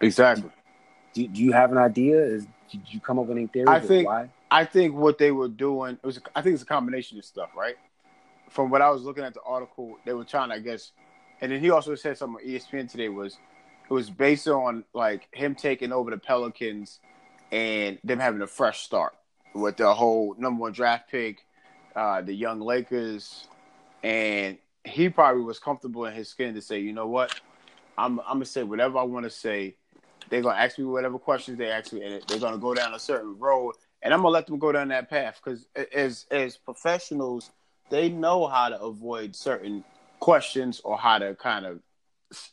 Exactly. 0.00 0.50
Do, 1.12 1.26
do 1.28 1.42
you 1.42 1.52
have 1.52 1.72
an 1.72 1.78
idea? 1.78 2.16
Is 2.16 2.46
did 2.70 2.82
you 2.88 3.00
come 3.00 3.18
up 3.18 3.26
with 3.26 3.36
any 3.36 3.46
theories? 3.46 3.68
I 3.68 3.80
think- 3.80 4.08
why. 4.08 4.30
I 4.50 4.66
think 4.66 4.94
what 4.94 5.16
they 5.16 5.32
were 5.32 5.48
doing 5.48 5.94
it 6.02 6.06
was 6.06 6.20
I 6.34 6.42
think 6.42 6.54
it's 6.54 6.62
a 6.62 6.66
combination 6.66 7.18
of 7.18 7.24
stuff, 7.24 7.50
right? 7.56 7.76
From 8.50 8.68
what 8.68 8.82
I 8.82 8.90
was 8.90 9.02
looking 9.02 9.24
at 9.24 9.32
the 9.32 9.40
article, 9.46 9.96
they 10.04 10.12
were 10.12 10.24
trying 10.24 10.50
I 10.50 10.58
guess 10.58 10.92
and 11.40 11.50
then 11.50 11.60
he 11.60 11.70
also 11.70 11.94
said 11.94 12.16
something 12.16 12.44
on 12.44 12.50
ESPN 12.50 12.90
today 12.90 13.08
was 13.08 13.38
it 13.88 13.92
was 13.92 14.10
based 14.10 14.46
on 14.48 14.84
like 14.94 15.28
him 15.32 15.54
taking 15.54 15.92
over 15.92 16.10
the 16.10 16.18
Pelicans 16.18 17.00
and 17.50 17.98
them 18.04 18.18
having 18.18 18.40
a 18.42 18.46
fresh 18.46 18.80
start 18.80 19.14
with 19.54 19.76
the 19.76 19.92
whole 19.92 20.34
number 20.38 20.60
one 20.60 20.72
draft 20.72 21.10
pick, 21.10 21.44
uh, 21.96 22.22
the 22.22 22.32
young 22.32 22.60
Lakers, 22.60 23.48
and 24.02 24.56
he 24.84 25.08
probably 25.08 25.42
was 25.42 25.58
comfortable 25.58 26.06
in 26.06 26.14
his 26.14 26.28
skin 26.28 26.54
to 26.54 26.62
say, 26.62 26.78
you 26.78 26.92
know 26.92 27.06
what, 27.08 27.38
I'm 27.98 28.20
I'm 28.20 28.36
gonna 28.36 28.44
say 28.44 28.62
whatever 28.62 28.98
I 28.98 29.02
want 29.02 29.24
to 29.24 29.30
say. 29.30 29.76
They're 30.32 30.40
gonna 30.40 30.58
ask 30.58 30.78
me 30.78 30.86
whatever 30.86 31.18
questions 31.18 31.58
they 31.58 31.68
ask 31.70 31.92
me, 31.92 32.02
and 32.02 32.22
they're 32.26 32.38
gonna 32.38 32.56
go 32.56 32.72
down 32.72 32.94
a 32.94 32.98
certain 32.98 33.38
road, 33.38 33.74
and 34.00 34.14
I'm 34.14 34.20
gonna 34.20 34.30
let 34.30 34.46
them 34.46 34.58
go 34.58 34.72
down 34.72 34.88
that 34.88 35.10
path 35.10 35.38
because 35.44 35.66
as 35.94 36.24
as 36.30 36.56
professionals, 36.56 37.50
they 37.90 38.08
know 38.08 38.46
how 38.46 38.70
to 38.70 38.80
avoid 38.80 39.36
certain 39.36 39.84
questions 40.20 40.80
or 40.84 40.96
how 40.96 41.18
to 41.18 41.34
kind 41.34 41.66
of 41.66 41.80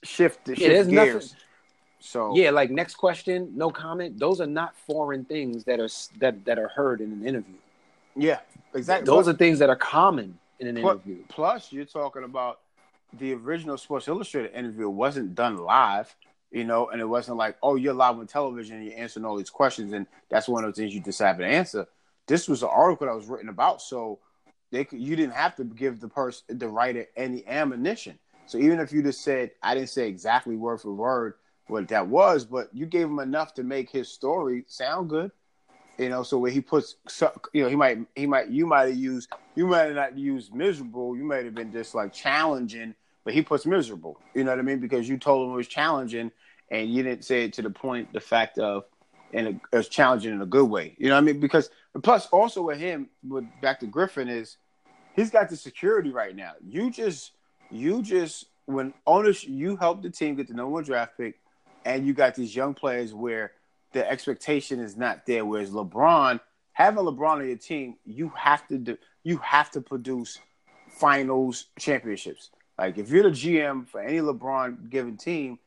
shift 0.03 0.43
the 0.43 0.57
Yeah, 0.57 0.67
shift 0.67 0.89
nothing- 0.89 1.11
gears. 1.13 1.35
So 2.01 2.35
Yeah, 2.35 2.49
like 2.51 2.69
next 2.69 2.95
question, 2.95 3.49
no 3.55 3.69
comment. 3.71 4.19
Those 4.19 4.41
are 4.41 4.45
not 4.47 4.75
foreign 4.75 5.23
things 5.23 5.63
that 5.63 5.79
are 5.79 5.87
that 6.19 6.43
that 6.43 6.59
are 6.59 6.67
heard 6.67 6.99
in 6.99 7.13
an 7.13 7.25
interview. 7.25 7.55
yeah, 8.13 8.39
exactly. 8.73 9.05
Those 9.05 9.23
Plus- 9.23 9.35
are 9.35 9.37
things 9.37 9.59
that 9.59 9.69
are 9.69 9.77
common 9.77 10.37
in 10.59 10.67
an 10.67 10.81
Plus- 10.81 10.95
interview. 10.95 11.23
Plus, 11.29 11.71
you're 11.71 11.85
talking 11.85 12.25
about 12.25 12.59
the 13.13 13.33
original 13.35 13.77
Sports 13.77 14.09
Illustrated 14.09 14.51
interview 14.53 14.89
wasn't 14.89 15.33
done 15.33 15.55
live, 15.55 16.13
you 16.51 16.63
know, 16.63 16.89
and 16.89 16.99
it 16.99 17.05
wasn't 17.05 17.37
like, 17.37 17.57
oh, 17.61 17.75
you're 17.75 17.93
live 17.93 18.17
on 18.17 18.27
television 18.27 18.77
and 18.77 18.85
you're 18.85 18.97
answering 18.97 19.25
all 19.25 19.37
these 19.37 19.49
questions, 19.49 19.93
and 19.93 20.07
that's 20.29 20.47
one 20.47 20.63
of 20.63 20.73
the 20.73 20.81
things 20.81 20.93
you 20.93 21.01
decide 21.01 21.37
to 21.37 21.45
answer. 21.45 21.87
This 22.27 22.47
was 22.47 22.63
an 22.63 22.69
article 22.71 23.07
that 23.07 23.15
was 23.15 23.27
written 23.27 23.49
about, 23.49 23.81
so 23.81 24.19
they 24.71 24.85
could, 24.85 24.99
you 24.99 25.15
didn't 25.15 25.33
have 25.33 25.55
to 25.55 25.63
give 25.63 25.99
the 25.99 26.07
person, 26.07 26.57
the 26.57 26.67
writer, 26.67 27.07
any 27.15 27.47
ammunition. 27.47 28.19
So 28.45 28.57
even 28.57 28.79
if 28.79 28.91
you 28.91 29.03
just 29.03 29.23
said, 29.23 29.51
I 29.61 29.75
didn't 29.75 29.89
say 29.89 30.07
exactly 30.07 30.55
word 30.55 30.81
for 30.81 30.91
word 30.91 31.35
what 31.67 31.87
that 31.89 32.07
was, 32.07 32.45
but 32.45 32.69
you 32.73 32.85
gave 32.85 33.05
him 33.05 33.19
enough 33.19 33.53
to 33.55 33.63
make 33.63 33.91
his 33.91 34.09
story 34.09 34.65
sound 34.67 35.09
good. 35.09 35.31
You 35.99 36.09
know, 36.09 36.23
so 36.23 36.37
where 36.37 36.49
he 36.49 36.61
puts, 36.61 36.95
you 37.53 37.63
know, 37.63 37.69
he 37.69 37.75
might, 37.75 37.99
he 38.15 38.25
might, 38.25 38.47
you 38.49 38.65
might 38.65 38.87
have 38.87 38.95
used, 38.95 39.29
you 39.55 39.67
might 39.67 39.83
have 39.83 39.95
not 39.95 40.17
used 40.17 40.53
miserable. 40.53 41.15
You 41.15 41.25
might 41.25 41.45
have 41.45 41.53
been 41.53 41.71
just 41.71 41.93
like 41.93 42.13
challenging, 42.13 42.95
but 43.23 43.33
he 43.33 43.41
puts 43.41 43.65
miserable. 43.65 44.19
You 44.33 44.43
know 44.43 44.51
what 44.51 44.59
I 44.59 44.63
mean? 44.63 44.79
Because 44.79 45.07
you 45.07 45.17
told 45.17 45.47
him 45.47 45.53
it 45.53 45.57
was 45.57 45.67
challenging, 45.67 46.31
and 46.69 46.89
you 46.91 47.03
didn't 47.03 47.25
say 47.25 47.45
it 47.45 47.53
to 47.53 47.61
the 47.61 47.69
point, 47.69 48.13
the 48.13 48.19
fact 48.19 48.57
of, 48.59 48.85
and 49.33 49.47
it 49.47 49.55
was 49.71 49.87
challenging 49.89 50.33
in 50.33 50.41
a 50.41 50.45
good 50.45 50.69
way. 50.69 50.95
You 50.97 51.09
know 51.09 51.15
what 51.15 51.21
I 51.21 51.25
mean? 51.25 51.39
Because 51.39 51.69
plus, 52.01 52.27
also 52.27 52.63
with 52.63 52.79
him, 52.79 53.09
with 53.27 53.45
back 53.61 53.79
to 53.81 53.87
Griffin 53.87 54.27
is, 54.27 54.57
he's 55.15 55.29
got 55.29 55.49
the 55.49 55.55
security 55.55 56.11
right 56.11 56.35
now. 56.35 56.53
You 56.67 56.89
just, 56.89 57.31
you 57.69 58.01
just 58.01 58.45
when 58.69 58.93
owners, 59.07 59.43
you 59.43 59.75
helped 59.75 60.03
the 60.03 60.09
team 60.11 60.35
get 60.35 60.47
the 60.47 60.53
number 60.53 60.71
one 60.71 60.83
draft 60.83 61.17
pick, 61.17 61.39
and 61.85 62.05
you 62.05 62.13
got 62.13 62.35
these 62.35 62.55
young 62.55 62.75
players 62.75 63.13
where 63.13 63.53
the 63.93 64.09
expectation 64.09 64.79
is 64.79 64.95
not 64.95 65.25
there. 65.25 65.43
Whereas 65.43 65.71
LeBron, 65.71 66.39
having 66.73 67.03
LeBron 67.03 67.37
on 67.37 67.47
your 67.47 67.57
team, 67.57 67.95
you 68.05 68.31
have 68.35 68.67
to 68.67 68.77
do, 68.77 68.97
you 69.23 69.37
have 69.37 69.71
to 69.71 69.81
produce 69.81 70.39
finals 70.87 71.65
championships. 71.79 72.51
Like 72.79 72.97
if 72.97 73.09
you're 73.09 73.23
the 73.23 73.29
GM 73.29 73.87
for 73.89 73.99
any 73.99 74.19
LeBron 74.19 74.89
given 74.89 75.17
team, 75.17 75.59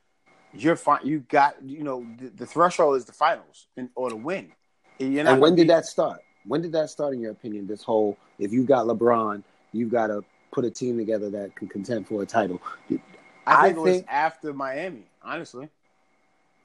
you're 0.54 0.76
fine. 0.76 1.00
You 1.04 1.20
got 1.28 1.62
you 1.62 1.84
know 1.84 2.06
the, 2.18 2.30
the 2.30 2.46
threshold 2.46 2.96
is 2.96 3.04
the 3.04 3.12
finals 3.12 3.66
and 3.76 3.90
or 3.94 4.08
to 4.08 4.16
win. 4.16 4.52
And, 4.98 5.18
And 5.18 5.40
when 5.40 5.54
did 5.54 5.64
be- 5.64 5.68
that 5.68 5.84
start? 5.84 6.22
When 6.46 6.62
did 6.62 6.72
that 6.72 6.90
start, 6.90 7.14
in 7.14 7.20
your 7.20 7.30
opinion? 7.32 7.66
This 7.66 7.82
whole 7.82 8.16
if 8.38 8.50
you 8.50 8.64
got 8.64 8.86
LeBron, 8.86 9.42
you've 9.72 9.90
got 9.90 10.06
to 10.06 10.24
put 10.52 10.64
a 10.64 10.70
team 10.70 10.96
together 10.96 11.28
that 11.30 11.54
can 11.54 11.68
contend 11.68 12.08
for 12.08 12.22
a 12.22 12.26
title. 12.26 12.62
I 12.90 12.98
I 13.46 13.62
think 13.64 13.76
it 13.76 13.80
was 13.80 14.02
after 14.08 14.54
Miami. 14.54 15.04
Honestly, 15.22 15.68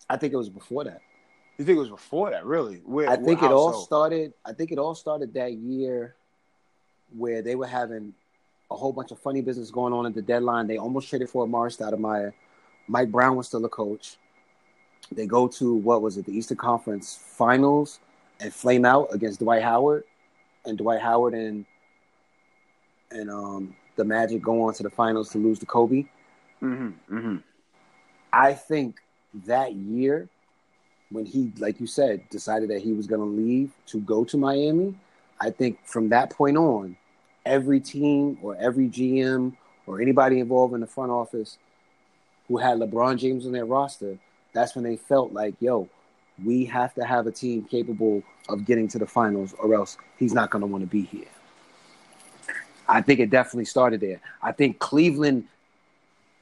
I 0.09 0.15
think 0.15 0.33
it 0.33 0.37
was 0.37 0.49
before 0.49 0.85
that. 0.85 1.01
you 1.57 1.65
think 1.65 1.75
it 1.75 1.81
was 1.81 1.89
before 1.89 2.29
that? 2.31 2.45
Really? 2.45 2.77
Where, 2.85 3.09
I 3.09 3.17
think 3.17 3.43
it 3.43 3.51
all 3.51 3.73
so? 3.73 3.79
started. 3.81 4.33
I 4.45 4.53
think 4.53 4.71
it 4.71 4.79
all 4.79 4.95
started 4.95 5.33
that 5.33 5.53
year, 5.53 6.15
where 7.15 7.41
they 7.41 7.55
were 7.55 7.67
having 7.67 8.13
a 8.69 8.75
whole 8.75 8.91
bunch 8.91 9.11
of 9.11 9.19
funny 9.19 9.41
business 9.41 9.71
going 9.71 9.93
on 9.93 10.05
at 10.05 10.13
the 10.13 10.21
deadline. 10.21 10.67
They 10.67 10.77
almost 10.77 11.09
traded 11.09 11.29
for 11.29 11.45
Amar'e 11.45 11.75
Stoudemire. 11.75 12.33
Mike 12.87 13.11
Brown 13.11 13.35
was 13.35 13.47
still 13.47 13.63
a 13.65 13.69
coach. 13.69 14.17
They 15.11 15.25
go 15.25 15.47
to 15.47 15.75
what 15.75 16.01
was 16.01 16.17
it, 16.17 16.25
the 16.25 16.37
Eastern 16.37 16.57
Conference 16.57 17.17
Finals, 17.21 17.99
and 18.39 18.53
flame 18.53 18.85
out 18.85 19.07
against 19.13 19.39
Dwight 19.39 19.63
Howard, 19.63 20.03
and 20.65 20.77
Dwight 20.77 21.01
Howard 21.01 21.33
and 21.33 21.65
and 23.09 23.29
um 23.29 23.75
the 23.95 24.03
Magic 24.03 24.41
go 24.41 24.63
on 24.63 24.73
to 24.75 24.83
the 24.83 24.89
finals 24.89 25.29
to 25.29 25.37
lose 25.37 25.59
to 25.59 25.65
Kobe. 25.65 26.05
Mm-hmm. 26.61 27.17
Mm-hmm. 27.17 27.37
I 28.31 28.53
think 28.53 28.99
that 29.45 29.73
year, 29.73 30.29
when 31.09 31.25
he, 31.25 31.51
like 31.57 31.79
you 31.79 31.87
said, 31.87 32.29
decided 32.29 32.69
that 32.69 32.81
he 32.81 32.93
was 32.93 33.07
going 33.07 33.21
to 33.21 33.27
leave 33.27 33.71
to 33.87 33.99
go 34.01 34.23
to 34.25 34.37
Miami, 34.37 34.95
I 35.39 35.49
think 35.49 35.79
from 35.85 36.09
that 36.09 36.29
point 36.29 36.57
on, 36.57 36.95
every 37.47 37.79
team 37.79 38.37
or 38.41 38.55
every 38.57 38.87
GM 38.87 39.55
or 39.85 40.01
anybody 40.01 40.39
involved 40.39 40.73
in 40.73 40.81
the 40.81 40.87
front 40.87 41.11
office 41.11 41.57
who 42.47 42.57
had 42.57 42.77
LeBron 42.77 43.17
James 43.17 43.45
on 43.45 43.51
their 43.51 43.65
roster, 43.65 44.17
that's 44.53 44.75
when 44.75 44.83
they 44.83 44.97
felt 44.97 45.33
like, 45.33 45.55
yo, 45.59 45.89
we 46.43 46.65
have 46.65 46.93
to 46.95 47.03
have 47.03 47.27
a 47.27 47.31
team 47.31 47.63
capable 47.63 48.23
of 48.49 48.65
getting 48.65 48.87
to 48.89 48.99
the 48.99 49.07
finals, 49.07 49.53
or 49.59 49.73
else 49.73 49.97
he's 50.17 50.33
not 50.33 50.49
going 50.49 50.61
to 50.61 50.67
want 50.67 50.83
to 50.83 50.87
be 50.87 51.01
here. 51.01 51.27
I 52.87 53.01
think 53.01 53.19
it 53.19 53.29
definitely 53.29 53.65
started 53.65 53.99
there. 53.99 54.21
I 54.41 54.51
think 54.51 54.79
Cleveland 54.79 55.45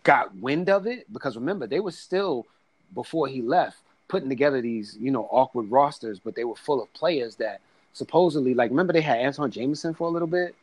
got 0.03 0.35
wind 0.35 0.69
of 0.69 0.85
it 0.85 1.11
because 1.11 1.35
remember 1.35 1.65
they 1.65 1.79
were 1.79 1.91
still 1.91 2.45
before 2.93 3.27
he 3.27 3.41
left 3.41 3.77
putting 4.07 4.29
together 4.29 4.61
these 4.61 4.95
you 4.99 5.11
know 5.11 5.27
awkward 5.31 5.69
rosters, 5.71 6.19
but 6.19 6.35
they 6.35 6.43
were 6.43 6.55
full 6.55 6.81
of 6.81 6.93
players 6.93 7.35
that 7.37 7.61
supposedly 7.93 8.53
like 8.53 8.69
remember 8.69 8.93
they 8.93 9.01
had 9.01 9.17
Antawn 9.17 9.49
Jamison 9.49 9.93
for 9.93 10.07
a 10.07 10.11
little 10.11 10.27
bit. 10.27 10.55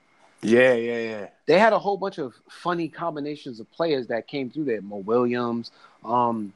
Yeah, 0.42 0.74
yeah, 0.74 0.98
yeah. 0.98 1.26
They 1.46 1.58
had 1.58 1.72
a 1.72 1.78
whole 1.78 1.96
bunch 1.96 2.18
of 2.18 2.34
funny 2.48 2.88
combinations 2.88 3.60
of 3.60 3.70
players 3.70 4.08
that 4.08 4.26
came 4.26 4.50
through 4.50 4.64
there. 4.64 4.82
Mo 4.82 4.96
Williams. 4.96 5.70
Um, 6.04 6.52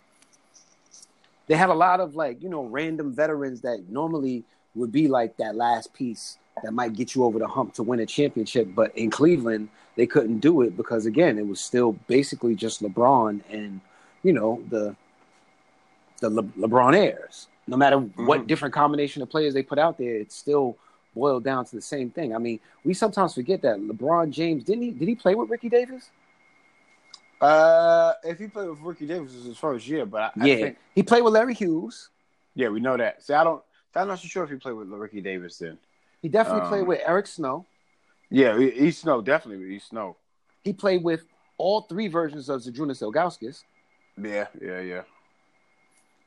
they 1.47 1.55
had 1.57 1.69
a 1.69 1.75
lot 1.75 2.01
of 2.01 2.15
like 2.17 2.43
you 2.43 2.49
know 2.49 2.65
random 2.65 3.13
veterans 3.15 3.61
that 3.63 3.85
normally 3.89 4.45
would 4.75 4.93
be 4.93 5.09
like 5.09 5.37
that 5.37 5.55
last 5.55 5.95
piece 5.95 6.37
that 6.63 6.73
might 6.73 6.95
get 6.95 7.15
you 7.15 7.25
over 7.25 7.39
the 7.39 7.47
hump 7.47 7.75
to 7.75 7.83
win 7.83 8.01
a 8.01 8.07
championship. 8.07 8.69
But 8.75 8.97
in 8.97 9.11
Cleveland, 9.11 9.69
they 9.95 10.07
couldn't 10.07 10.41
do 10.41 10.63
it 10.63 10.77
because 10.77 11.07
again, 11.07 11.39
it 11.39 11.47
was 11.47 11.61
still 11.61 11.93
basically 12.07 12.55
just 12.55 12.83
LeBron 12.83 13.43
and 13.51 13.81
you 14.23 14.33
know 14.33 14.63
the 14.69 14.97
the 16.21 16.31
Le- 16.31 16.43
LeBron 16.43 16.97
heirs. 16.97 17.47
No 17.69 17.77
matter 17.77 17.99
what 17.99 18.43
Mhm. 18.43 18.47
different 18.47 18.75
combination 18.75 19.23
of 19.23 19.29
players 19.29 19.53
they 19.55 19.63
put 19.63 19.79
out 19.79 19.99
there, 19.99 20.15
it's 20.15 20.35
still 20.35 20.77
boiled 21.17 21.45
down 21.51 21.65
to 21.65 21.75
the 21.81 21.83
same 21.95 22.09
thing. 22.11 22.29
I 22.37 22.39
mean, 22.47 22.61
we 22.85 22.93
sometimes 22.95 23.35
forget 23.35 23.61
that 23.63 23.77
LeBron 23.79 24.31
James 24.31 24.63
didn't 24.69 24.83
he 24.83 24.91
did 25.01 25.09
he 25.09 25.17
play 25.25 25.35
with 25.35 25.49
Ricky 25.51 25.69
Davis? 25.69 26.05
Uh, 27.41 28.13
if 28.25 28.39
he 28.39 28.47
played 28.47 28.69
with 28.69 28.81
Ricky 28.81 29.07
Davis, 29.07 29.33
it 29.33 29.37
was 29.39 29.45
his 29.47 29.59
first 29.59 29.87
year, 29.89 30.07
but 30.07 30.21
I, 30.23 30.43
I 30.43 30.47
yeah, 30.47 30.57
think, 30.57 30.77
he 30.95 31.03
played 31.03 31.23
with 31.23 31.35
Larry 31.35 31.55
Hughes. 31.55 32.11
yeah, 32.55 32.69
we 32.69 32.81
know 32.81 32.97
that. 32.97 33.23
See, 33.23 33.35
I 33.35 33.45
don't. 33.45 33.63
I'm 33.95 34.09
not 34.09 34.19
so 34.19 34.29
sure 34.29 34.45
if 34.45 34.51
he 34.51 34.57
played 34.57 34.75
with 34.75 34.89
Ricky 34.89 35.21
Davis 35.23 35.59
then. 35.59 35.79
He 36.23 36.29
definitely 36.29 36.63
Um, 36.63 36.69
played 36.69 36.87
with 36.87 37.01
Eric 37.07 37.27
Snow. 37.27 37.65
Yeah, 38.31 38.59
he, 38.59 38.71
he 38.71 38.91
Snow 38.91 39.21
definitely. 39.23 39.69
He 39.69 39.79
Snow. 39.79 40.17
He 40.65 40.73
played 40.73 41.03
with 41.03 41.25
all 41.59 41.83
three 41.83 42.09
versions 42.09 42.49
of 42.49 42.61
Zydrunas 42.63 43.01
Ilgauskas. 43.03 43.65
Yeah, 44.23 44.47
yeah, 44.61 44.81
yeah. 44.81 45.03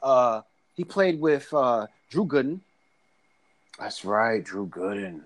Uh, 0.02 0.42
he 0.76 0.84
played 0.84 1.20
with 1.20 1.52
uh, 1.54 1.88
Drew 2.10 2.26
Gooden. 2.26 2.62
That's 3.80 4.04
right, 4.06 4.44
Drew 4.44 4.68
Gooden. 4.68 5.22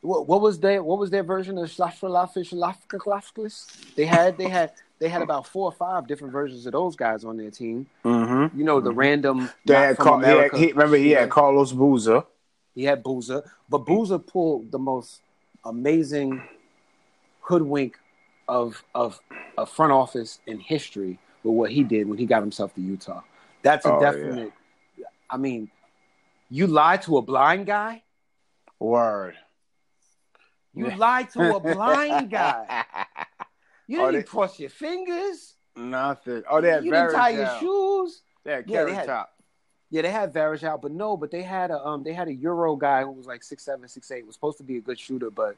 What, 0.00 0.26
what 0.28 0.40
was 0.40 0.58
their 0.60 0.82
What 0.82 0.98
was 0.98 1.10
their 1.10 1.22
version 1.22 1.56
of 1.58 1.68
Schlafkalafis? 1.68 3.94
They 3.94 4.04
had 4.06 4.36
they 4.36 4.48
had 4.48 4.72
they 4.98 5.08
had 5.08 5.22
about 5.22 5.46
four 5.46 5.66
or 5.66 5.72
five 5.72 6.06
different 6.06 6.32
versions 6.32 6.66
of 6.66 6.72
those 6.72 6.96
guys 6.96 7.24
on 7.24 7.36
their 7.36 7.50
team. 7.50 7.86
Mm-hmm. 8.04 8.58
You 8.58 8.64
know, 8.64 8.80
the 8.80 8.92
random. 8.92 9.50
They 9.64 9.74
had 9.74 9.96
Car- 9.96 10.20
he 10.20 10.26
had- 10.26 10.52
he- 10.54 10.72
remember 10.72 10.96
he 10.96 11.12
Yeah. 11.12 11.20
had 11.20 11.30
Carlos 11.30 11.72
Boozer. 11.72 12.24
He 12.74 12.84
had 12.84 13.02
Boozer, 13.02 13.42
but 13.68 13.78
Boozer 13.86 14.18
pulled 14.18 14.72
the 14.72 14.78
most 14.78 15.22
amazing 15.64 16.42
hoodwink 17.40 17.98
of 18.48 18.82
of 18.94 19.20
a 19.56 19.64
front 19.64 19.92
office 19.92 20.40
in 20.46 20.58
history 20.60 21.18
with 21.44 21.54
what 21.54 21.70
he 21.70 21.84
did 21.84 22.08
when 22.08 22.18
he 22.18 22.26
got 22.26 22.40
himself 22.42 22.74
to 22.74 22.80
Utah. 22.80 23.22
That's 23.62 23.86
a 23.86 23.92
Oh, 23.92 24.00
yeah. 24.02 24.10
definite. 24.10 24.52
I 25.30 25.36
mean, 25.36 25.70
you 26.50 26.66
lied 26.66 27.02
to 27.02 27.16
a 27.18 27.22
blind 27.22 27.66
guy. 27.66 28.02
Word. 28.78 29.34
You 30.74 30.90
lied 30.96 31.30
to 31.30 31.56
a 31.56 31.60
blind 31.60 32.30
guy. 32.30 32.84
You 33.86 34.00
Oh, 34.00 34.06
didn't 34.10 34.24
they- 34.24 34.30
cross 34.30 34.58
your 34.58 34.70
fingers. 34.70 35.56
Nothing. 35.76 36.42
Oh, 36.48 36.62
they 36.62 36.70
had 36.70 36.86
you 36.86 36.90
didn't 36.90 37.12
tie 37.12 37.28
your 37.30 37.58
shoes. 37.60 38.22
They 38.42 38.52
had 38.52 38.64
Yeah, 38.70 38.84
they 38.84 38.94
had- 38.94 39.06
Top. 39.06 39.30
Yeah, 39.90 40.00
they 40.00 40.10
had 40.10 40.32
Varish 40.32 40.62
out, 40.64 40.80
but 40.80 40.90
no, 40.90 41.18
but 41.18 41.30
they 41.30 41.42
had 41.42 41.70
a 41.70 41.84
um 41.86 42.02
they 42.02 42.14
had 42.14 42.26
a 42.28 42.32
Euro 42.34 42.76
guy 42.76 43.02
who 43.02 43.10
was 43.10 43.26
like 43.26 43.42
six 43.42 43.62
seven, 43.62 43.86
six 43.86 44.10
eight, 44.10 44.24
was 44.26 44.34
supposed 44.36 44.56
to 44.56 44.64
be 44.64 44.78
a 44.78 44.80
good 44.80 44.98
shooter, 44.98 45.28
but 45.30 45.56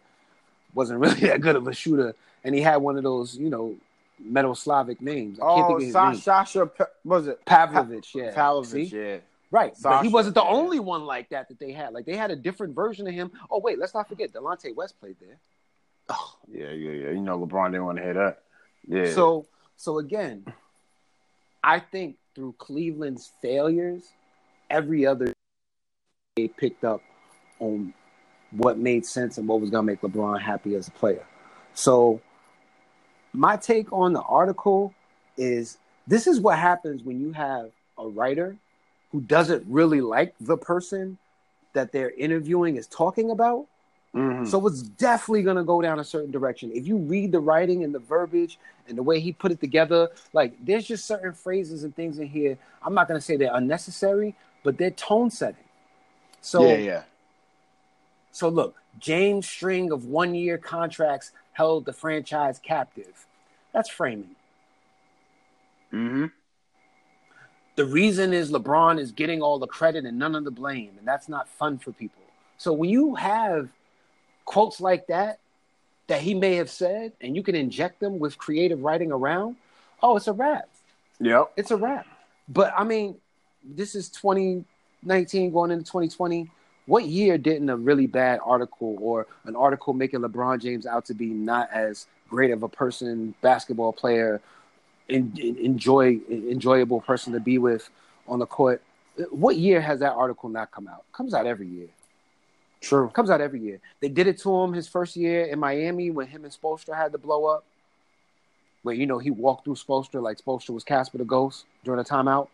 wasn't 0.75 0.99
really 1.05 1.21
that 1.21 1.41
good 1.41 1.55
of 1.55 1.69
a 1.69 1.73
shooter. 1.73 2.17
And 2.43 2.53
he 2.53 2.61
had 2.61 2.79
one 2.79 2.97
of 2.97 3.05
those, 3.05 3.37
you 3.37 3.49
know, 3.49 3.77
metal 4.19 4.57
Slavic 4.57 5.01
names. 5.01 5.39
I 5.39 5.43
can't 5.43 5.51
Oh, 5.53 5.67
think 5.69 5.77
of 5.79 5.83
his 5.85 5.93
Sa- 5.93 6.11
name. 6.11 6.19
Sasha, 6.21 6.67
Pa- 6.67 6.85
was 7.05 7.29
it 7.29 7.45
Pavlovich, 7.47 8.13
yeah. 8.13 8.35
Pavlovich? 8.35 8.91
See? 8.91 8.97
Yeah. 8.97 9.19
Right. 9.51 9.75
but 9.83 10.03
he 10.03 10.09
wasn't 10.09 10.35
the 10.35 10.43
yeah. 10.43 10.51
only 10.51 10.81
one 10.81 11.05
like 11.05 11.31
that 11.31 11.49
that 11.49 11.59
they 11.59 11.73
had. 11.73 11.93
Like 11.93 12.05
they 12.05 12.17
had 12.17 12.31
a 12.31 12.37
different 12.37 12.75
version 12.75 13.07
of 13.07 13.15
him. 13.15 13.31
Oh 13.51 13.61
wait, 13.61 13.79
let's 13.79 13.95
not 13.95 14.09
forget 14.09 14.33
Delonte 14.33 14.75
West 14.75 14.99
played 14.99 15.17
there. 15.21 15.39
Oh, 16.09 16.37
yeah, 16.49 16.71
yeah, 16.71 16.91
yeah. 16.91 17.11
You 17.11 17.21
know, 17.21 17.39
LeBron 17.39 17.73
didn't 17.73 17.85
want 17.85 17.99
to 17.99 18.05
hear 18.05 18.15
that. 18.15 18.43
Yeah. 18.87 19.13
So 19.15 19.47
so 19.77 19.99
again, 19.99 20.45
I 21.63 21.81
think 21.81 22.17
through 22.35 22.55
Cleveland's 22.59 23.31
failures, 23.41 24.03
every 24.69 25.07
other 25.07 25.33
they 26.37 26.49
picked 26.49 26.85
up 26.85 27.01
on 27.61 27.95
what 28.51 28.79
made 28.79 29.07
sense 29.07 29.39
and 29.39 29.49
what 29.49 29.61
was 29.61 29.71
gonna 29.71 29.85
make 29.85 30.01
LeBron 30.01 30.41
happy 30.41 30.75
as 30.75 30.89
a 30.89 30.93
player. 30.93 31.25
So 31.75 32.21
my 33.33 33.57
take 33.57 33.93
on 33.93 34.13
the 34.13 34.23
article 34.23 34.95
is 35.37 35.79
this 36.07 36.27
is 36.27 36.41
what 36.41 36.59
happens 36.59 37.03
when 37.03 37.21
you 37.21 37.33
have 37.33 37.71
a 37.99 38.07
writer 38.07 38.57
who 39.13 39.21
doesn't 39.21 39.65
really 39.69 40.01
like 40.01 40.35
the 40.41 40.57
person 40.57 41.19
that 41.73 41.93
they're 41.93 42.11
interviewing 42.11 42.77
is 42.77 42.87
talking 42.87 43.31
about. 43.31 43.67
Mhm. 44.15 44.47
So 44.47 44.67
it's 44.67 44.83
definitely 44.83 45.43
going 45.43 45.57
to 45.59 45.65
go 45.65 45.83
down 45.83 46.01
a 46.01 46.05
certain 46.05 46.31
direction. 46.31 46.73
If 46.73 46.87
you 46.87 46.97
read 46.97 47.33
the 47.33 47.41
writing 47.41 47.85
and 47.85 47.95
the 47.95 47.99
verbiage 47.99 48.59
and 48.89 48.97
the 48.97 49.03
way 49.03 49.21
he 49.21 49.33
put 49.33 49.53
it 49.53 49.61
together, 49.61 50.09
like 50.33 50.55
there's 50.65 50.87
just 50.87 51.05
certain 51.05 51.33
phrases 51.33 51.85
and 51.85 51.95
things 51.95 52.19
in 52.19 52.27
here. 52.27 52.57
I'm 52.83 52.95
not 52.95 53.09
going 53.09 53.21
to 53.21 53.25
say 53.25 53.37
they're 53.37 53.55
unnecessary, 53.55 54.35
but 54.63 54.79
they're 54.79 54.91
tone 54.91 55.31
setting. 55.31 55.65
So 56.41 56.67
yeah, 56.67 56.77
yeah. 56.77 57.03
so 58.33 58.49
look, 58.49 58.77
James' 58.99 59.49
string 59.49 59.93
of 59.93 60.07
one 60.07 60.35
year 60.35 60.57
contracts 60.57 61.33
held 61.53 61.85
the 61.85 61.93
franchise 61.93 62.59
captive. 62.59 63.27
That's 63.73 63.91
framing. 63.91 64.37
Mm-hmm. 65.93 66.27
The 67.77 67.85
reason 67.85 68.33
is 68.33 68.51
LeBron 68.51 68.99
is 68.99 69.13
getting 69.13 69.43
all 69.43 69.59
the 69.59 69.67
credit 69.67 70.07
and 70.07 70.19
none 70.19 70.35
of 70.35 70.45
the 70.45 70.51
blame, 70.51 70.93
and 70.99 71.07
that's 71.07 71.29
not 71.29 71.47
fun 71.47 71.79
for 71.79 71.93
people. 71.93 72.23
So 72.57 72.73
when 72.73 72.89
you 72.89 73.15
have 73.17 73.69
quotes 74.47 74.81
like 74.81 75.07
that 75.09 75.39
that 76.07 76.21
he 76.21 76.35
may 76.35 76.55
have 76.55 76.71
said, 76.71 77.13
and 77.21 77.37
you 77.37 77.43
can 77.43 77.55
inject 77.55 78.01
them 78.01 78.19
with 78.19 78.39
creative 78.39 78.83
writing 78.83 79.13
around, 79.13 79.57
oh, 80.03 80.17
it's 80.17 80.29
a 80.29 80.33
wrap. 80.33 80.69
Yep. 81.21 81.53
It's 81.57 81.71
a 81.71 81.77
wrap. 81.77 82.07
But 82.49 82.73
I 82.77 82.85
mean, 82.85 83.17
this 83.63 83.95
is 83.95 84.09
2019 84.09 85.51
going 85.53 85.71
into 85.71 85.85
2020. 85.85 86.51
What 86.87 87.05
year 87.05 87.37
didn't 87.37 87.69
a 87.69 87.77
really 87.77 88.07
bad 88.07 88.39
article 88.45 88.97
or 89.01 89.27
an 89.45 89.57
article 89.57 89.93
making 89.93 90.21
LeBron 90.21 90.61
James 90.61 90.87
out 90.87 91.05
to 91.07 91.15
be 91.15 91.27
not 91.27 91.69
as 91.73 92.07
great 92.31 92.53
of 92.53 92.63
a 92.63 92.69
person, 92.69 93.35
basketball 93.43 93.93
player, 93.93 94.41
en- 95.09 95.33
en- 95.41 95.57
enjoy 95.59 96.21
enjoyable 96.31 97.01
person 97.01 97.33
to 97.33 97.41
be 97.41 97.59
with 97.59 97.89
on 98.29 98.39
the 98.39 98.47
court? 98.47 98.83
What 99.31 99.57
year 99.57 99.81
has 99.81 100.01
that 100.01 100.13
article 100.13 100.49
not 100.49 100.71
come 100.71 100.89
out? 100.89 101.05
comes 101.13 101.33
out 101.35 101.47
every 101.47 101.67
year. 101.69 101.89
True. 102.83 103.09
comes 103.09 103.31
out 103.31 103.41
every 103.41 103.61
year. 103.61 103.81
They 104.01 104.09
did 104.09 104.27
it 104.27 104.39
to 104.43 104.55
him 104.63 104.73
his 104.75 104.87
first 104.87 105.17
year 105.17 105.45
in 105.47 105.59
Miami 105.59 106.11
when 106.11 106.27
him 106.27 106.45
and 106.45 106.53
Spoelstra 106.53 106.95
had 106.95 107.11
to 107.13 107.19
blow 107.19 107.47
up. 107.47 107.65
Where 108.83 108.95
you 108.95 109.07
know 109.07 109.19
he 109.19 109.31
walked 109.31 109.65
through 109.65 109.75
Spoelstra 109.77 110.23
like 110.23 110.39
Spoelstra 110.39 110.71
was 110.71 110.85
Casper 110.85 111.19
the 111.19 111.25
Ghost 111.25 111.65
during 111.85 111.99
a 112.01 112.05
timeout, 112.05 112.49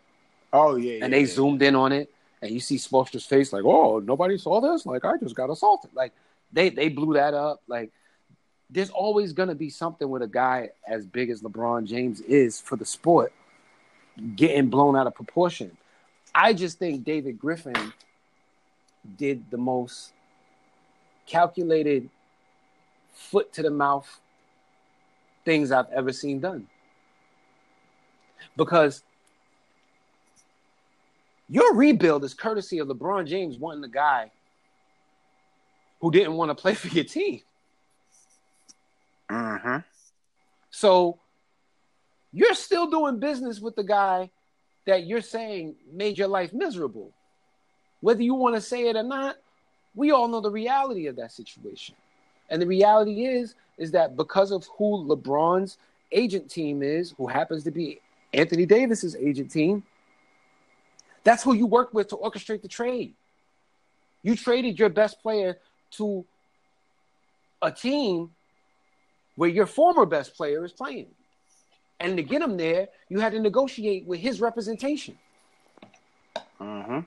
Oh 0.51 0.75
yeah. 0.75 0.93
yeah 0.93 1.03
and 1.05 1.13
they 1.13 1.19
yeah. 1.21 1.25
zoomed 1.27 1.61
in 1.61 1.75
on 1.75 1.91
it, 1.91 2.09
and 2.41 2.49
you 2.51 2.59
see 2.59 2.77
Spoelstra's 2.77 3.25
face 3.25 3.53
like, 3.53 3.63
"Oh, 3.65 3.99
nobody 3.99 4.37
saw 4.39 4.59
this. 4.59 4.85
Like 4.85 5.05
I 5.05 5.17
just 5.17 5.35
got 5.35 5.51
assaulted." 5.51 5.91
Like 5.93 6.11
they 6.51 6.69
they 6.69 6.89
blew 6.89 7.13
that 7.15 7.33
up. 7.35 7.61
Like 7.67 7.91
there's 8.73 8.89
always 8.89 9.33
gonna 9.33 9.55
be 9.55 9.69
something 9.69 10.09
with 10.09 10.23
a 10.23 10.27
guy 10.27 10.69
as 10.87 11.05
big 11.05 11.29
as 11.29 11.41
LeBron 11.41 11.85
James 11.85 12.21
is 12.21 12.59
for 12.59 12.75
the 12.75 12.85
sport 12.85 13.31
getting 14.35 14.69
blown 14.69 14.95
out 14.95 15.07
of 15.07 15.13
proportion. 15.13 15.77
I 16.33 16.53
just 16.53 16.79
think 16.79 17.03
David 17.03 17.37
Griffin 17.37 17.93
did 19.17 19.49
the 19.51 19.57
most 19.57 20.13
calculated 21.27 22.09
foot 23.11 23.53
to 23.53 23.61
the 23.61 23.69
mouth 23.69 24.19
things 25.45 25.71
I've 25.71 25.89
ever 25.91 26.11
seen 26.11 26.39
done. 26.39 26.67
Because 28.57 29.03
your 31.47 31.75
rebuild 31.75 32.23
is 32.23 32.33
courtesy 32.33 32.79
of 32.79 32.87
LeBron 32.87 33.27
James 33.27 33.57
wanting 33.57 33.81
the 33.81 33.87
guy 33.87 34.31
who 36.01 36.11
didn't 36.11 36.33
want 36.33 36.49
to 36.49 36.55
play 36.55 36.73
for 36.73 36.87
your 36.87 37.03
team. 37.03 37.41
Mm-hmm. 39.29 39.77
So 40.71 41.19
you're 42.31 42.55
still 42.55 42.89
doing 42.89 43.19
business 43.19 43.59
with 43.59 43.75
the 43.75 43.83
guy 43.83 44.29
that 44.85 45.05
you're 45.05 45.21
saying 45.21 45.75
made 45.91 46.17
your 46.17 46.27
life 46.27 46.53
miserable. 46.53 47.11
Whether 48.01 48.23
you 48.23 48.33
want 48.33 48.55
to 48.55 48.61
say 48.61 48.87
it 48.87 48.95
or 48.95 49.03
not, 49.03 49.37
we 49.95 50.11
all 50.11 50.27
know 50.27 50.41
the 50.41 50.51
reality 50.51 51.07
of 51.07 51.15
that 51.17 51.31
situation. 51.31 51.95
And 52.49 52.61
the 52.61 52.67
reality 52.67 53.25
is, 53.25 53.55
is 53.77 53.91
that 53.91 54.17
because 54.17 54.51
of 54.51 54.67
who 54.77 55.05
LeBron's 55.07 55.77
agent 56.11 56.49
team 56.49 56.83
is, 56.83 57.13
who 57.17 57.27
happens 57.27 57.63
to 57.63 57.71
be 57.71 58.01
Anthony 58.33 58.65
Davis's 58.65 59.15
agent 59.15 59.51
team, 59.51 59.83
that's 61.23 61.43
who 61.43 61.53
you 61.53 61.65
work 61.65 61.93
with 61.93 62.09
to 62.09 62.17
orchestrate 62.17 62.61
the 62.61 62.67
trade. 62.67 63.13
You 64.23 64.35
traded 64.35 64.79
your 64.79 64.89
best 64.89 65.21
player 65.21 65.57
to 65.91 66.25
a 67.61 67.71
team 67.71 68.31
where 69.35 69.49
your 69.49 69.65
former 69.65 70.05
best 70.05 70.35
player 70.35 70.63
is 70.63 70.71
playing. 70.71 71.07
And 71.99 72.17
to 72.17 72.23
get 72.23 72.41
him 72.41 72.57
there, 72.57 72.89
you 73.09 73.19
had 73.19 73.31
to 73.33 73.39
negotiate 73.39 74.05
with 74.05 74.19
his 74.19 74.41
representation. 74.41 75.17
Mm-hmm. 76.59 76.99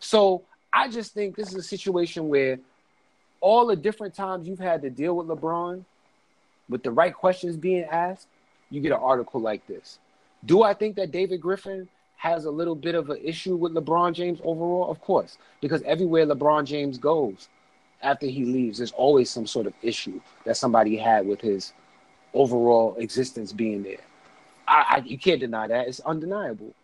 So 0.00 0.44
I 0.72 0.88
just 0.88 1.14
think 1.14 1.36
this 1.36 1.48
is 1.48 1.54
a 1.54 1.62
situation 1.62 2.28
where 2.28 2.58
all 3.40 3.66
the 3.66 3.76
different 3.76 4.14
times 4.14 4.48
you've 4.48 4.58
had 4.58 4.82
to 4.82 4.90
deal 4.90 5.16
with 5.16 5.28
LeBron, 5.28 5.84
with 6.68 6.82
the 6.82 6.90
right 6.90 7.14
questions 7.14 7.56
being 7.56 7.84
asked, 7.84 8.26
you 8.70 8.80
get 8.80 8.92
an 8.92 8.98
article 9.00 9.40
like 9.40 9.66
this. 9.66 9.98
Do 10.44 10.62
I 10.62 10.74
think 10.74 10.96
that 10.96 11.10
David 11.10 11.40
Griffin 11.40 11.88
has 12.16 12.44
a 12.44 12.50
little 12.50 12.74
bit 12.74 12.94
of 12.94 13.10
an 13.10 13.18
issue 13.22 13.56
with 13.56 13.72
LeBron 13.72 14.12
James 14.12 14.40
overall? 14.44 14.90
Of 14.90 15.00
course, 15.00 15.38
because 15.60 15.82
everywhere 15.82 16.26
LeBron 16.26 16.64
James 16.64 16.98
goes 16.98 17.48
after 18.02 18.26
he 18.26 18.44
leaves, 18.44 18.78
there's 18.78 18.92
always 18.92 19.30
some 19.30 19.46
sort 19.46 19.66
of 19.66 19.74
issue 19.82 20.20
that 20.44 20.56
somebody 20.56 20.96
had 20.96 21.26
with 21.26 21.40
his 21.40 21.72
overall 22.34 22.94
existence 22.96 23.52
being 23.52 23.82
there. 23.82 23.98
I, 24.66 24.84
I 24.88 25.02
you 25.04 25.18
can't 25.18 25.40
deny 25.40 25.66
that. 25.66 25.88
It's 25.88 26.00
undeniable. 26.00 26.74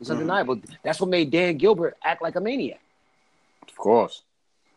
It's 0.00 0.10
Mhm. 0.10 0.14
undeniable. 0.14 0.60
That's 0.82 1.00
what 1.00 1.08
made 1.10 1.30
Dan 1.30 1.56
Gilbert 1.56 1.96
act 2.04 2.20
like 2.22 2.36
a 2.36 2.40
maniac 2.40 2.80
Of 3.68 3.76
course. 3.76 4.22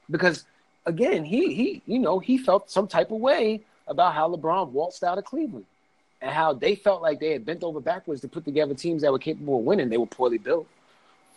because 0.09 0.45
again, 0.85 1.25
he 1.25 1.53
he 1.53 1.81
you 1.85 1.99
know 1.99 2.19
he 2.19 2.37
felt 2.37 2.69
some 2.69 2.87
type 2.87 3.11
of 3.11 3.19
way 3.19 3.61
about 3.87 4.13
how 4.13 4.29
LeBron 4.33 4.69
waltzed 4.71 5.03
out 5.03 5.17
of 5.17 5.25
Cleveland 5.25 5.65
and 6.21 6.31
how 6.31 6.53
they 6.53 6.75
felt 6.75 7.01
like 7.01 7.19
they 7.19 7.31
had 7.31 7.45
bent 7.45 7.63
over 7.63 7.79
backwards 7.79 8.21
to 8.21 8.27
put 8.27 8.45
together 8.45 8.73
teams 8.73 9.01
that 9.01 9.11
were 9.11 9.19
capable 9.19 9.59
of 9.59 9.65
winning. 9.65 9.89
They 9.89 9.97
were 9.97 10.05
poorly 10.05 10.37
built, 10.37 10.67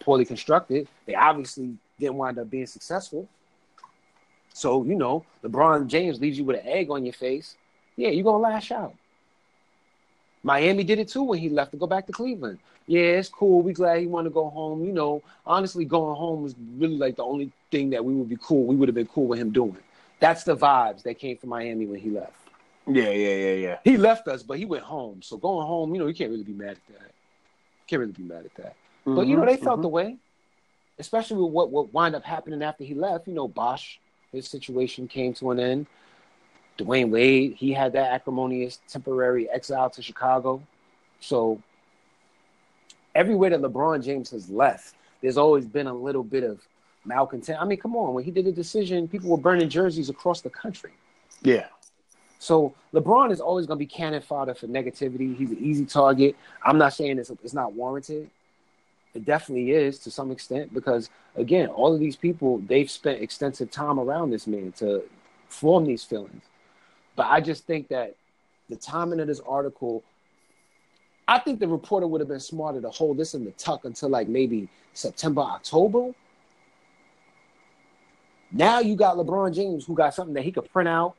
poorly 0.00 0.24
constructed. 0.24 0.88
They 1.06 1.14
obviously 1.14 1.76
didn't 1.98 2.16
wind 2.16 2.38
up 2.38 2.50
being 2.50 2.66
successful. 2.66 3.28
So 4.52 4.84
you 4.84 4.94
know, 4.94 5.24
LeBron 5.44 5.86
James 5.86 6.20
leaves 6.20 6.38
you 6.38 6.44
with 6.44 6.60
an 6.60 6.66
egg 6.66 6.90
on 6.90 7.04
your 7.04 7.12
face. 7.12 7.56
Yeah, 7.96 8.08
you're 8.10 8.24
gonna 8.24 8.38
lash 8.38 8.70
out. 8.70 8.94
Miami 10.42 10.84
did 10.84 10.98
it 10.98 11.08
too 11.08 11.22
when 11.22 11.38
he 11.38 11.48
left 11.48 11.72
to 11.72 11.76
go 11.76 11.86
back 11.86 12.06
to 12.06 12.12
Cleveland. 12.12 12.58
Yeah, 12.86 13.18
it's 13.18 13.28
cool. 13.28 13.62
We 13.62 13.72
glad 13.72 14.00
he 14.00 14.06
wanted 14.06 14.30
to 14.30 14.34
go 14.34 14.48
home. 14.48 14.84
You 14.84 14.92
know, 14.92 15.22
honestly, 15.46 15.84
going 15.84 16.16
home 16.16 16.42
was 16.42 16.54
really 16.76 16.96
like 16.96 17.16
the 17.16 17.24
only 17.24 17.52
thing 17.70 17.90
that 17.90 18.04
we 18.04 18.14
would 18.14 18.28
be 18.28 18.38
cool. 18.42 18.64
We 18.64 18.76
would 18.76 18.88
have 18.88 18.94
been 18.94 19.06
cool 19.06 19.26
with 19.26 19.38
him 19.38 19.50
doing. 19.50 19.76
That's 20.18 20.44
the 20.44 20.56
vibes 20.56 21.02
that 21.02 21.18
came 21.18 21.36
from 21.36 21.50
Miami 21.50 21.86
when 21.86 22.00
he 22.00 22.10
left. 22.10 22.32
Yeah, 22.86 23.10
yeah, 23.10 23.34
yeah, 23.34 23.52
yeah. 23.52 23.78
He 23.84 23.96
left 23.96 24.26
us, 24.28 24.42
but 24.42 24.58
he 24.58 24.64
went 24.64 24.82
home. 24.82 25.22
So 25.22 25.36
going 25.36 25.66
home, 25.66 25.94
you 25.94 26.00
know, 26.00 26.06
you 26.06 26.14
can't 26.14 26.30
really 26.30 26.42
be 26.42 26.52
mad 26.52 26.70
at 26.70 26.98
that. 26.98 27.10
Can't 27.86 28.00
really 28.00 28.12
be 28.12 28.22
mad 28.22 28.44
at 28.44 28.54
that. 28.56 28.74
But 29.04 29.26
you 29.26 29.36
know, 29.36 29.42
mm-hmm, 29.42 29.50
they 29.50 29.56
felt 29.56 29.76
mm-hmm. 29.76 29.82
the 29.82 29.88
way, 29.88 30.16
especially 30.98 31.42
with 31.42 31.52
what 31.52 31.70
what 31.70 31.92
wound 31.92 32.14
up 32.14 32.24
happening 32.24 32.62
after 32.62 32.84
he 32.84 32.94
left. 32.94 33.28
You 33.28 33.34
know, 33.34 33.48
Bosh, 33.48 34.00
his 34.32 34.48
situation 34.48 35.08
came 35.08 35.34
to 35.34 35.50
an 35.50 35.60
end. 35.60 35.86
Dwyane 36.78 37.10
Wade, 37.10 37.54
he 37.54 37.72
had 37.72 37.92
that 37.92 38.12
acrimonious 38.12 38.80
temporary 38.88 39.48
exile 39.50 39.90
to 39.90 40.02
Chicago. 40.02 40.62
So 41.20 41.60
everywhere 43.14 43.50
that 43.50 43.60
LeBron 43.60 44.02
James 44.02 44.30
has 44.30 44.48
left, 44.48 44.94
there's 45.20 45.36
always 45.36 45.66
been 45.66 45.86
a 45.86 45.94
little 45.94 46.24
bit 46.24 46.44
of 46.44 46.60
malcontent. 47.04 47.60
I 47.60 47.64
mean, 47.64 47.78
come 47.78 47.96
on, 47.96 48.14
when 48.14 48.24
he 48.24 48.30
did 48.30 48.46
the 48.46 48.52
decision, 48.52 49.08
people 49.08 49.28
were 49.30 49.36
burning 49.36 49.68
jerseys 49.68 50.08
across 50.08 50.40
the 50.40 50.50
country. 50.50 50.92
Yeah. 51.42 51.66
So 52.38 52.74
LeBron 52.94 53.30
is 53.30 53.40
always 53.40 53.66
going 53.66 53.78
to 53.78 53.84
be 53.84 53.86
cannon 53.86 54.22
fodder 54.22 54.54
for 54.54 54.66
negativity. 54.66 55.36
He's 55.36 55.50
an 55.50 55.58
easy 55.60 55.84
target. 55.84 56.36
I'm 56.64 56.78
not 56.78 56.94
saying 56.94 57.18
it's, 57.18 57.30
it's 57.30 57.52
not 57.52 57.74
warranted. 57.74 58.30
It 59.14 59.24
definitely 59.24 59.72
is 59.72 59.98
to 60.00 60.10
some 60.10 60.30
extent 60.30 60.72
because 60.72 61.10
again, 61.36 61.68
all 61.68 61.92
of 61.92 62.00
these 62.00 62.16
people 62.16 62.58
they've 62.58 62.90
spent 62.90 63.22
extensive 63.22 63.70
time 63.70 63.98
around 63.98 64.30
this 64.30 64.46
man 64.46 64.72
to 64.78 65.02
form 65.48 65.84
these 65.84 66.04
feelings. 66.04 66.44
But 67.16 67.26
I 67.26 67.40
just 67.40 67.66
think 67.66 67.88
that 67.88 68.14
the 68.68 68.76
timing 68.76 69.20
of 69.20 69.26
this 69.26 69.40
article, 69.40 70.04
I 71.26 71.38
think 71.40 71.58
the 71.58 71.68
reporter 71.68 72.06
would 72.06 72.20
have 72.20 72.28
been 72.28 72.40
smarter 72.40 72.80
to 72.80 72.90
hold 72.90 73.16
this 73.16 73.34
in 73.34 73.44
the 73.44 73.50
tuck 73.52 73.84
until 73.84 74.08
like 74.08 74.28
maybe 74.28 74.68
September, 74.94 75.40
October. 75.40 76.12
Now 78.52 78.80
you 78.80 78.96
got 78.96 79.16
LeBron 79.16 79.54
James 79.54 79.86
who 79.86 79.94
got 79.94 80.14
something 80.14 80.34
that 80.34 80.44
he 80.44 80.52
could 80.52 80.70
print 80.72 80.88
out 80.88 81.14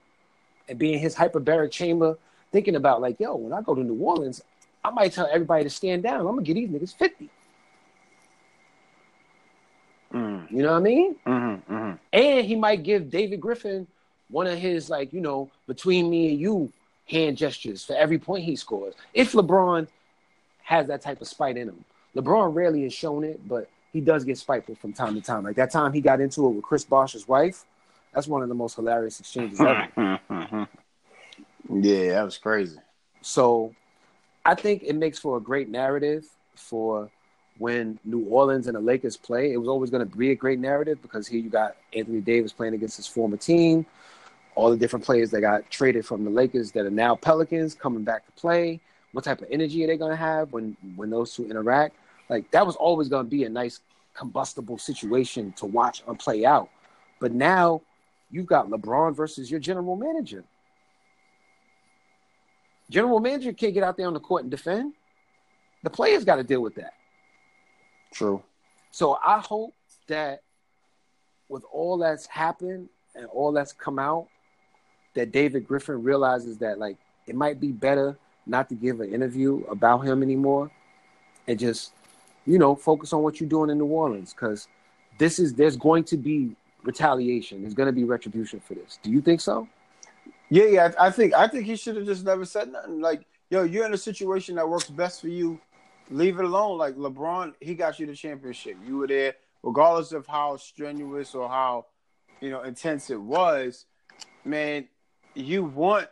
and 0.69 0.79
be 0.79 0.93
in 0.93 0.99
his 0.99 1.15
hyperbaric 1.15 1.71
chamber 1.71 2.17
thinking 2.51 2.75
about 2.75 3.01
like, 3.01 3.19
yo, 3.19 3.35
when 3.35 3.53
I 3.53 3.61
go 3.61 3.75
to 3.75 3.83
New 3.83 4.01
Orleans, 4.01 4.41
I 4.83 4.89
might 4.91 5.13
tell 5.13 5.27
everybody 5.31 5.63
to 5.63 5.69
stand 5.69 6.03
down. 6.03 6.21
I'm 6.21 6.27
gonna 6.27 6.41
get 6.41 6.55
these 6.55 6.69
niggas 6.69 6.95
50. 6.95 7.29
Mm, 10.13 10.40
You 10.51 10.63
know 10.63 10.71
what 10.71 10.77
I 10.77 10.81
mean? 10.81 11.15
mm-hmm, 11.25 11.73
mm-hmm. 11.73 11.95
And 12.13 12.45
he 12.45 12.55
might 12.55 12.83
give 12.83 13.09
David 13.09 13.39
Griffin 13.41 13.87
one 14.29 14.47
of 14.47 14.57
his 14.57 14.89
like, 14.89 15.13
you 15.13 15.21
know, 15.21 15.49
between 15.67 16.09
me 16.09 16.31
and 16.31 16.39
you 16.39 16.73
hand 17.07 17.37
gestures 17.37 17.83
for 17.83 17.95
every 17.95 18.17
point 18.19 18.43
he 18.43 18.55
scores. 18.55 18.93
If 19.13 19.33
LeBron 19.33 19.87
has 20.63 20.87
that 20.87 21.01
type 21.01 21.21
of 21.21 21.27
spite 21.27 21.57
in 21.57 21.67
him. 21.67 21.83
LeBron 22.15 22.53
rarely 22.55 22.83
has 22.83 22.93
shown 22.93 23.23
it, 23.23 23.45
but 23.47 23.69
he 23.91 23.99
does 23.99 24.23
get 24.23 24.37
spiteful 24.37 24.75
from 24.75 24.93
time 24.93 25.15
to 25.15 25.21
time. 25.21 25.43
Like 25.43 25.57
that 25.57 25.71
time 25.71 25.91
he 25.91 26.01
got 26.01 26.21
into 26.21 26.47
it 26.47 26.51
with 26.51 26.63
Chris 26.63 26.85
Bosh's 26.85 27.27
wife. 27.27 27.65
That's 28.13 28.27
one 28.27 28.41
of 28.41 28.49
the 28.49 28.55
most 28.55 28.75
hilarious 28.75 29.19
exchanges 29.19 29.59
ever. 29.59 30.19
Yeah, 31.69 32.15
that 32.15 32.23
was 32.23 32.37
crazy. 32.37 32.77
So 33.21 33.73
I 34.43 34.55
think 34.55 34.83
it 34.83 34.93
makes 34.93 35.19
for 35.19 35.37
a 35.37 35.39
great 35.39 35.69
narrative 35.69 36.25
for 36.55 37.09
when 37.61 37.99
New 38.03 38.25
Orleans 38.25 38.65
and 38.65 38.75
the 38.75 38.81
Lakers 38.81 39.15
play. 39.15 39.53
It 39.53 39.57
was 39.57 39.69
always 39.69 39.91
going 39.91 40.07
to 40.07 40.17
be 40.17 40.31
a 40.31 40.35
great 40.35 40.57
narrative 40.57 40.99
because 40.99 41.27
here 41.27 41.39
you 41.39 41.51
got 41.51 41.75
Anthony 41.93 42.19
Davis 42.19 42.51
playing 42.51 42.73
against 42.73 42.97
his 42.97 43.05
former 43.05 43.37
team, 43.37 43.85
all 44.55 44.71
the 44.71 44.77
different 44.77 45.05
players 45.05 45.29
that 45.29 45.41
got 45.41 45.69
traded 45.69 46.03
from 46.03 46.23
the 46.23 46.31
Lakers 46.31 46.71
that 46.71 46.87
are 46.87 46.89
now 46.89 47.15
Pelicans 47.15 47.75
coming 47.75 48.03
back 48.03 48.25
to 48.25 48.31
play. 48.31 48.79
What 49.11 49.25
type 49.25 49.43
of 49.43 49.47
energy 49.51 49.83
are 49.83 49.87
they 49.87 49.95
going 49.95 50.09
to 50.09 50.17
have 50.17 50.51
when 50.51 50.75
when 50.95 51.11
those 51.11 51.35
two 51.35 51.45
interact? 51.45 51.95
Like 52.29 52.49
that 52.49 52.65
was 52.65 52.75
always 52.77 53.09
going 53.09 53.25
to 53.25 53.29
be 53.29 53.43
a 53.43 53.49
nice 53.49 53.79
combustible 54.15 54.79
situation 54.79 55.53
to 55.57 55.67
watch 55.67 56.01
and 56.07 56.17
play 56.17 56.43
out. 56.43 56.67
But 57.19 57.31
now 57.31 57.81
you've 58.31 58.47
got 58.47 58.71
LeBron 58.71 59.15
versus 59.15 59.51
your 59.51 59.59
general 59.59 59.95
manager. 59.95 60.43
General 62.89 63.19
manager 63.19 63.53
can't 63.53 63.75
get 63.75 63.83
out 63.83 63.97
there 63.97 64.07
on 64.07 64.13
the 64.13 64.19
court 64.19 64.41
and 64.41 64.49
defend. 64.49 64.93
The 65.83 65.91
players 65.91 66.25
got 66.25 66.37
to 66.37 66.43
deal 66.43 66.61
with 66.61 66.73
that. 66.75 66.93
True. 68.11 68.43
So 68.91 69.17
I 69.25 69.39
hope 69.39 69.73
that 70.07 70.41
with 71.49 71.63
all 71.71 71.97
that's 71.97 72.25
happened 72.27 72.89
and 73.15 73.25
all 73.27 73.51
that's 73.51 73.73
come 73.73 73.99
out, 73.99 74.27
that 75.13 75.31
David 75.31 75.67
Griffin 75.67 76.03
realizes 76.03 76.57
that 76.59 76.79
like 76.79 76.97
it 77.27 77.35
might 77.35 77.59
be 77.59 77.71
better 77.71 78.17
not 78.45 78.69
to 78.69 78.75
give 78.75 79.01
an 79.01 79.13
interview 79.13 79.63
about 79.69 79.99
him 79.99 80.23
anymore 80.23 80.71
and 81.47 81.59
just, 81.59 81.93
you 82.45 82.57
know, 82.57 82.75
focus 82.75 83.13
on 83.13 83.21
what 83.23 83.39
you're 83.39 83.49
doing 83.49 83.69
in 83.69 83.77
New 83.77 83.85
Orleans 83.85 84.33
because 84.33 84.67
this 85.17 85.39
is 85.39 85.53
there's 85.53 85.77
going 85.77 86.03
to 86.05 86.17
be 86.17 86.55
retaliation. 86.83 87.61
There's 87.61 87.73
going 87.73 87.87
to 87.87 87.93
be 87.93 88.03
retribution 88.03 88.59
for 88.59 88.73
this. 88.73 88.99
Do 89.03 89.11
you 89.11 89.21
think 89.21 89.41
so? 89.41 89.67
Yeah, 90.49 90.65
yeah. 90.65 90.91
I 90.99 91.07
I 91.07 91.11
think 91.11 91.33
I 91.33 91.47
think 91.47 91.65
he 91.65 91.75
should 91.75 91.95
have 91.95 92.05
just 92.05 92.25
never 92.25 92.45
said 92.45 92.71
nothing. 92.71 93.01
Like, 93.01 93.25
yo, 93.49 93.63
you're 93.63 93.85
in 93.85 93.93
a 93.93 93.97
situation 93.97 94.55
that 94.55 94.67
works 94.67 94.89
best 94.89 95.21
for 95.21 95.27
you. 95.27 95.59
Leave 96.11 96.39
it 96.39 96.45
alone. 96.45 96.77
Like 96.77 96.95
LeBron, 96.95 97.53
he 97.61 97.73
got 97.73 97.99
you 97.99 98.05
the 98.05 98.15
championship. 98.15 98.77
You 98.85 98.97
were 98.97 99.07
there, 99.07 99.35
regardless 99.63 100.11
of 100.11 100.27
how 100.27 100.57
strenuous 100.57 101.33
or 101.33 101.47
how 101.47 101.85
you 102.41 102.49
know 102.49 102.61
intense 102.63 103.09
it 103.09 103.21
was. 103.21 103.85
Man, 104.43 104.87
you 105.33 105.63
want 105.63 106.09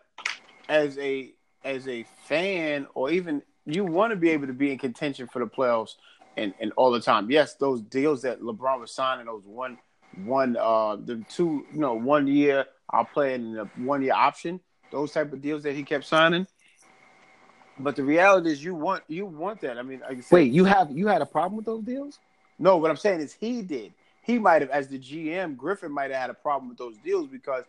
as 0.69 0.97
a 0.97 1.31
as 1.63 1.87
a 1.87 2.05
fan, 2.25 2.87
or 2.93 3.11
even 3.11 3.41
you 3.65 3.83
want 3.83 4.11
to 4.11 4.15
be 4.15 4.29
able 4.29 4.47
to 4.47 4.53
be 4.53 4.71
in 4.71 4.77
contention 4.77 5.27
for 5.27 5.39
the 5.39 5.47
playoffs 5.47 5.95
and 6.37 6.53
and 6.61 6.71
all 6.77 6.91
the 6.91 7.01
time. 7.01 7.29
Yes, 7.29 7.55
those 7.55 7.81
deals 7.81 8.21
that 8.21 8.41
LeBron 8.41 8.79
was 8.79 8.91
signing, 8.91 9.25
those 9.25 9.45
one 9.45 9.77
one 10.23 10.57
uh 10.57 10.95
the 10.95 11.23
two 11.29 11.65
you 11.73 11.79
know 11.79 11.93
one 11.93 12.25
year 12.25 12.65
I'll 12.89 13.05
play 13.05 13.33
in 13.33 13.53
the 13.53 13.65
one 13.75 14.01
year 14.01 14.13
option. 14.13 14.61
Those 14.91 15.11
type 15.11 15.33
of 15.33 15.41
deals 15.41 15.63
that 15.63 15.75
he 15.75 15.83
kept 15.83 16.05
signing. 16.05 16.47
But 17.79 17.95
the 17.95 18.03
reality 18.03 18.51
is, 18.51 18.63
you 18.63 18.75
want 18.75 19.03
you 19.07 19.25
want 19.25 19.61
that. 19.61 19.77
I 19.77 19.81
mean, 19.81 20.01
like 20.01 20.17
I 20.17 20.21
said, 20.21 20.35
Wait, 20.35 20.51
you 20.51 20.65
have 20.65 20.91
you 20.91 21.07
had 21.07 21.21
a 21.21 21.25
problem 21.25 21.55
with 21.55 21.65
those 21.65 21.83
deals? 21.83 22.19
no. 22.57 22.77
What 22.77 22.91
I'm 22.91 22.97
saying 22.97 23.21
is, 23.21 23.33
he 23.33 23.61
did. 23.61 23.93
He 24.21 24.37
might 24.37 24.61
have, 24.61 24.69
as 24.69 24.89
the 24.89 24.99
GM, 24.99 25.55
Griffin 25.55 25.91
might 25.91 26.11
have 26.11 26.21
had 26.21 26.29
a 26.29 26.33
problem 26.35 26.69
with 26.69 26.77
those 26.77 26.97
deals 26.97 27.27
because 27.27 27.63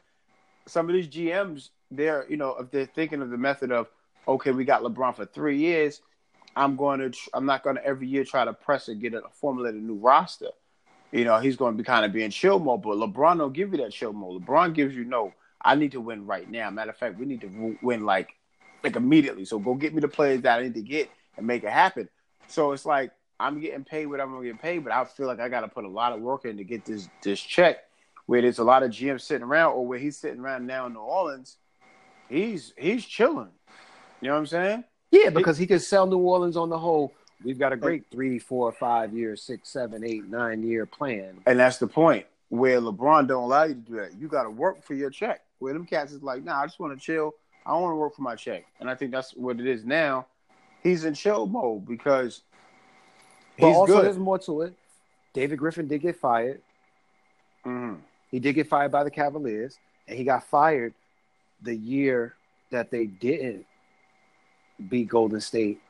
some 0.66 0.88
of 0.88 0.94
these 0.94 1.08
GMs, 1.08 1.70
they're 1.90 2.26
you 2.28 2.36
know 2.36 2.56
if 2.58 2.70
they're 2.70 2.86
thinking 2.86 3.22
of 3.22 3.30
the 3.30 3.38
method 3.38 3.70
of 3.70 3.88
okay, 4.26 4.50
we 4.50 4.64
got 4.64 4.82
LeBron 4.82 5.14
for 5.14 5.26
three 5.26 5.58
years, 5.58 6.00
I'm 6.56 6.76
going 6.76 7.00
to 7.00 7.18
I'm 7.32 7.46
not 7.46 7.62
going 7.62 7.76
to 7.76 7.84
every 7.84 8.08
year 8.08 8.24
try 8.24 8.44
to 8.44 8.52
press 8.52 8.88
and 8.88 9.00
get 9.00 9.14
a 9.14 9.22
formulate 9.32 9.74
a 9.74 9.78
new 9.78 9.94
roster. 9.94 10.50
You 11.12 11.24
know, 11.24 11.38
he's 11.38 11.56
going 11.56 11.74
to 11.74 11.78
be 11.78 11.84
kind 11.84 12.04
of 12.04 12.12
being 12.12 12.30
chill 12.30 12.58
mode, 12.58 12.82
but 12.82 12.96
LeBron 12.96 13.38
don't 13.38 13.52
give 13.52 13.72
you 13.72 13.78
that 13.78 13.92
chill 13.92 14.12
mode. 14.12 14.44
LeBron 14.44 14.74
gives 14.74 14.94
you 14.94 15.04
no. 15.04 15.32
I 15.62 15.74
need 15.74 15.92
to 15.92 16.00
win 16.00 16.26
right 16.26 16.48
now. 16.48 16.70
Matter 16.70 16.90
of 16.90 16.96
fact, 16.96 17.18
we 17.18 17.26
need 17.26 17.42
to 17.42 17.76
win 17.82 18.06
like 18.06 18.34
like 18.82 18.96
immediately. 18.96 19.44
So 19.44 19.58
go 19.58 19.74
get 19.74 19.94
me 19.94 20.00
the 20.00 20.08
players 20.08 20.42
that 20.42 20.58
I 20.58 20.62
need 20.62 20.74
to 20.74 20.82
get 20.82 21.10
and 21.36 21.46
make 21.46 21.64
it 21.64 21.70
happen. 21.70 22.08
So 22.48 22.72
it's 22.72 22.86
like 22.86 23.12
I'm 23.38 23.60
getting 23.60 23.84
paid 23.84 24.06
whatever 24.06 24.36
I'm 24.36 24.42
getting 24.42 24.58
paid, 24.58 24.84
but 24.84 24.92
I 24.92 25.04
feel 25.04 25.26
like 25.26 25.40
I 25.40 25.48
got 25.48 25.60
to 25.60 25.68
put 25.68 25.84
a 25.84 25.88
lot 25.88 26.12
of 26.12 26.20
work 26.20 26.44
in 26.44 26.56
to 26.58 26.64
get 26.64 26.84
this 26.84 27.08
this 27.22 27.40
check. 27.40 27.84
Where 28.26 28.42
there's 28.42 28.58
a 28.58 28.64
lot 28.64 28.84
of 28.84 28.90
GMs 28.92 29.22
sitting 29.22 29.42
around, 29.42 29.72
or 29.72 29.84
where 29.84 29.98
he's 29.98 30.16
sitting 30.16 30.38
around 30.38 30.64
now 30.64 30.86
in 30.86 30.92
New 30.92 31.00
Orleans, 31.00 31.56
he's 32.28 32.72
he's 32.78 33.04
chilling. 33.04 33.48
You 34.20 34.28
know 34.28 34.34
what 34.34 34.40
I'm 34.40 34.46
saying? 34.46 34.84
Yeah, 35.10 35.30
because 35.30 35.58
he 35.58 35.66
could 35.66 35.82
sell 35.82 36.06
New 36.06 36.18
Orleans 36.18 36.56
on 36.56 36.68
the 36.68 36.78
whole. 36.78 37.12
We've 37.42 37.58
got 37.58 37.72
a 37.72 37.76
great 37.76 38.04
three, 38.10 38.38
four, 38.38 38.70
five 38.70 39.14
year, 39.14 39.34
six, 39.34 39.70
seven, 39.70 40.04
eight, 40.04 40.28
nine 40.28 40.62
year 40.62 40.86
plan. 40.86 41.38
And 41.46 41.58
that's 41.58 41.78
the 41.78 41.86
point 41.86 42.26
where 42.50 42.80
LeBron 42.80 43.26
don't 43.26 43.44
allow 43.44 43.64
you 43.64 43.74
to 43.74 43.80
do 43.80 43.96
that. 43.96 44.20
You 44.20 44.28
got 44.28 44.42
to 44.42 44.50
work 44.50 44.84
for 44.84 44.94
your 44.94 45.10
check. 45.10 45.40
Where 45.58 45.72
them 45.72 45.86
cats 45.86 46.12
is 46.12 46.22
like, 46.22 46.44
nah, 46.44 46.60
I 46.60 46.66
just 46.66 46.78
want 46.78 46.98
to 46.98 47.04
chill. 47.04 47.34
I 47.66 47.72
want 47.74 47.92
to 47.92 47.96
work 47.96 48.14
for 48.14 48.22
my 48.22 48.34
check. 48.36 48.64
And 48.80 48.88
I 48.88 48.94
think 48.94 49.10
that's 49.12 49.32
what 49.34 49.60
it 49.60 49.66
is 49.66 49.84
now. 49.84 50.26
He's 50.82 51.04
in 51.04 51.14
show 51.14 51.46
mode 51.46 51.86
because 51.86 52.42
But 53.58 53.68
he's 53.68 53.76
also, 53.76 53.96
good. 53.96 54.04
there's 54.06 54.18
more 54.18 54.38
to 54.40 54.62
it. 54.62 54.74
David 55.32 55.58
Griffin 55.58 55.86
did 55.86 56.00
get 56.00 56.16
fired. 56.16 56.62
Mhm. 57.64 57.98
He 58.30 58.40
did 58.40 58.54
get 58.54 58.66
fired 58.68 58.90
by 58.90 59.04
the 59.04 59.10
Cavaliers, 59.10 59.78
and 60.08 60.16
he 60.16 60.24
got 60.24 60.44
fired 60.44 60.94
the 61.62 61.74
year 61.74 62.34
that 62.70 62.90
they 62.90 63.06
didn't 63.06 63.66
beat 64.88 65.08
Golden 65.08 65.40
State 65.40 65.80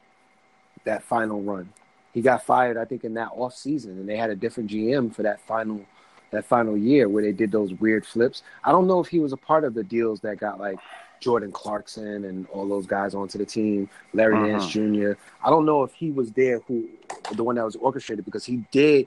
that 0.84 1.02
final 1.02 1.40
run. 1.42 1.72
He 2.12 2.22
got 2.22 2.42
fired, 2.42 2.76
I 2.76 2.84
think, 2.84 3.04
in 3.04 3.14
that 3.14 3.28
off 3.32 3.54
season, 3.54 3.92
and 3.92 4.08
they 4.08 4.16
had 4.16 4.30
a 4.30 4.34
different 4.36 4.70
GM 4.70 5.10
for 5.10 5.22
that 5.22 5.40
final 5.40 5.84
that 6.32 6.44
final 6.44 6.76
year 6.76 7.08
where 7.08 7.24
they 7.24 7.32
did 7.32 7.50
those 7.50 7.74
weird 7.74 8.06
flips. 8.06 8.44
I 8.62 8.70
don't 8.70 8.86
know 8.86 9.00
if 9.00 9.08
he 9.08 9.18
was 9.18 9.32
a 9.32 9.36
part 9.36 9.64
of 9.64 9.74
the 9.74 9.82
deals 9.82 10.20
that 10.20 10.38
got 10.38 10.60
like 10.60 10.78
Jordan 11.20 11.52
Clarkson 11.52 12.24
and 12.24 12.46
all 12.48 12.66
those 12.66 12.86
guys 12.86 13.14
onto 13.14 13.38
the 13.38 13.44
team, 13.46 13.88
Larry 14.14 14.34
Uh-huh. 14.36 14.46
Nance 14.46 14.66
Jr. 14.68 15.12
I 15.44 15.50
don't 15.50 15.66
know 15.66 15.82
if 15.82 15.92
he 15.92 16.10
was 16.10 16.32
there 16.32 16.60
who 16.66 16.88
the 17.34 17.44
one 17.44 17.56
that 17.56 17.64
was 17.64 17.76
orchestrated 17.76 18.24
because 18.24 18.44
he 18.44 18.64
did 18.72 19.06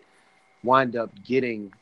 wind 0.63 0.95
up 0.95 1.09
getting 1.25 1.73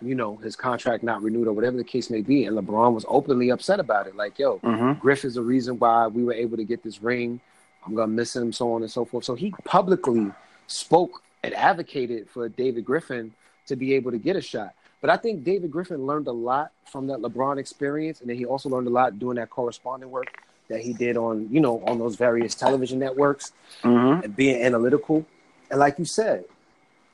you 0.00 0.14
know, 0.14 0.36
his 0.36 0.54
contract 0.54 1.02
not 1.02 1.20
renewed 1.24 1.48
or 1.48 1.52
whatever 1.52 1.76
the 1.76 1.82
case 1.82 2.08
may 2.08 2.22
be. 2.22 2.44
And 2.44 2.56
LeBron 2.56 2.92
was 2.92 3.04
openly 3.08 3.50
upset 3.50 3.80
about 3.80 4.06
it. 4.06 4.14
Like, 4.14 4.38
yo, 4.38 4.58
Mhm. 4.60 5.00
Griff 5.00 5.24
is 5.24 5.34
the 5.34 5.42
reason 5.42 5.76
why 5.76 6.06
we 6.06 6.22
were 6.22 6.32
able 6.34 6.56
to 6.56 6.62
get 6.62 6.84
this 6.84 7.02
ring. 7.02 7.40
I'm 7.84 7.96
gonna 7.96 8.06
miss 8.06 8.36
him, 8.36 8.52
so 8.52 8.72
on 8.74 8.82
and 8.82 8.90
so 8.90 9.04
forth. 9.04 9.24
So 9.24 9.34
he 9.34 9.52
publicly 9.64 10.30
spoke 10.68 11.20
and 11.42 11.52
advocated 11.52 12.30
for 12.30 12.48
David 12.48 12.84
Griffin 12.84 13.32
to 13.66 13.74
be 13.74 13.92
able 13.94 14.12
to 14.12 14.18
get 14.18 14.36
a 14.36 14.40
shot. 14.40 14.72
But 15.00 15.10
I 15.10 15.16
think 15.16 15.44
David 15.44 15.70
Griffin 15.70 16.06
learned 16.06 16.26
a 16.26 16.32
lot 16.32 16.72
from 16.84 17.06
that 17.08 17.18
LeBron 17.20 17.58
experience, 17.58 18.20
and 18.20 18.28
then 18.28 18.36
he 18.36 18.44
also 18.44 18.68
learned 18.68 18.88
a 18.88 18.90
lot 18.90 19.18
doing 19.18 19.36
that 19.36 19.50
corresponding 19.50 20.10
work 20.10 20.42
that 20.68 20.80
he 20.80 20.92
did 20.92 21.16
on, 21.16 21.48
you 21.50 21.60
know, 21.60 21.82
on 21.86 21.98
those 21.98 22.16
various 22.16 22.54
television 22.54 22.98
networks 22.98 23.52
Mhm. 23.82 24.24
and 24.24 24.36
being 24.36 24.60
analytical. 24.62 25.24
And 25.70 25.78
like 25.80 25.98
you 25.98 26.04
said, 26.04 26.44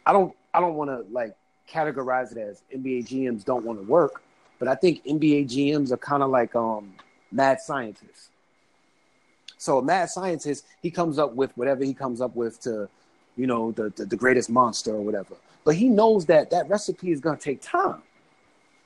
I 0.06 0.12
don't 0.12 0.34
I 0.52 0.60
don't 0.60 0.74
want 0.74 0.90
to 0.90 1.04
like 1.12 1.34
categorize 1.68 2.32
it 2.32 2.38
as 2.38 2.62
NBA 2.72 3.02
GMs 3.04 3.44
don't 3.44 3.64
want 3.64 3.80
to 3.80 3.84
work, 3.86 4.22
but 4.58 4.68
I 4.68 4.74
think 4.76 5.02
NBA 5.04 5.44
GMs 5.46 5.90
are 5.92 5.96
kind 5.96 6.22
of 6.22 6.30
like 6.30 6.54
um 6.54 6.94
mad 7.32 7.60
scientists. 7.60 8.30
So 9.58 9.78
a 9.78 9.82
mad 9.82 10.10
scientist, 10.10 10.66
he 10.82 10.90
comes 10.90 11.18
up 11.18 11.34
with 11.34 11.56
whatever 11.56 11.84
he 11.84 11.94
comes 11.94 12.20
up 12.20 12.36
with 12.36 12.60
to, 12.62 12.88
you 13.36 13.46
know, 13.46 13.72
the 13.72 13.90
the, 13.96 14.06
the 14.06 14.16
greatest 14.16 14.50
monster 14.50 14.92
or 14.92 15.00
whatever. 15.02 15.34
But 15.64 15.76
he 15.76 15.88
knows 15.88 16.26
that 16.26 16.50
that 16.50 16.68
recipe 16.68 17.10
is 17.10 17.20
going 17.20 17.38
to 17.38 17.42
take 17.42 17.62
time 17.62 18.02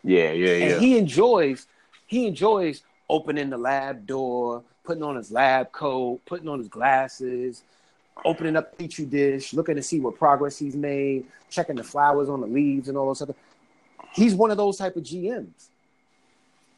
Yeah, 0.05 0.31
yeah, 0.33 0.55
yeah. 0.55 0.65
and 0.75 0.81
he 0.83 0.97
enjoys 0.99 1.67
he 2.07 2.27
enjoys 2.27 2.83
opening 3.11 3.51
the 3.51 3.59
lab 3.59 4.07
door, 4.07 4.63
putting 4.85 5.03
on 5.03 5.17
his 5.17 5.31
lab 5.31 5.73
coat, 5.73 6.21
putting 6.27 6.49
on 6.49 6.59
his 6.59 6.69
glasses, 6.69 7.63
opening 8.25 8.57
up 8.57 8.77
the 8.77 8.85
petri 8.85 9.05
dish, 9.05 9.53
looking 9.55 9.77
to 9.77 9.83
see 9.83 9.99
what 10.01 10.17
progress 10.19 10.59
he's 10.59 10.77
made, 10.77 11.27
checking 11.51 11.77
the 11.77 11.85
flowers 11.85 12.29
on 12.29 12.41
the 12.41 12.47
leaves 12.47 12.89
and 12.89 12.97
all 12.97 13.07
those 13.07 13.23
other. 13.23 13.35
He's 14.15 14.35
one 14.35 14.51
of 14.51 14.57
those 14.57 14.77
type 14.79 14.97
of 14.97 15.03
GMs. 15.03 15.69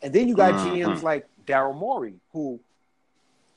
And 0.03 0.13
then 0.13 0.29
you 0.29 0.35
got 0.35 0.55
Mhm. 0.55 0.79
GMs 0.83 1.03
like 1.03 1.27
Daryl 1.47 1.77
Morey, 1.77 2.15
who, 2.33 2.59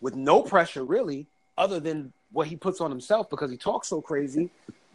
with 0.02 0.16
no 0.16 0.42
pressure 0.42 0.84
really, 0.84 1.26
other 1.58 1.80
than 1.80 2.12
what 2.34 2.48
he 2.48 2.56
puts 2.56 2.82
on 2.82 2.90
himself 2.92 3.30
because 3.30 3.50
he 3.50 3.58
talks 3.58 3.88
so 3.88 4.02
crazy, 4.02 4.50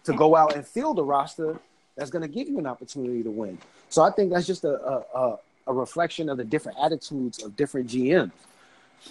to 0.04 0.12
go 0.12 0.36
out 0.36 0.54
and 0.54 0.66
field 0.66 0.98
a 0.98 1.02
roster 1.02 1.58
that's 1.96 2.10
going 2.10 2.22
to 2.22 2.28
give 2.28 2.48
you 2.48 2.58
an 2.58 2.66
opportunity 2.66 3.22
to 3.22 3.30
win. 3.30 3.58
So 3.88 4.02
I 4.02 4.10
think 4.10 4.32
that's 4.32 4.46
just 4.46 4.64
a, 4.64 4.70
a, 4.74 5.04
a, 5.14 5.38
a 5.68 5.72
reflection 5.72 6.28
of 6.28 6.36
the 6.36 6.44
different 6.44 6.78
attitudes 6.82 7.42
of 7.42 7.56
different 7.56 7.88
GMs. 7.88 8.32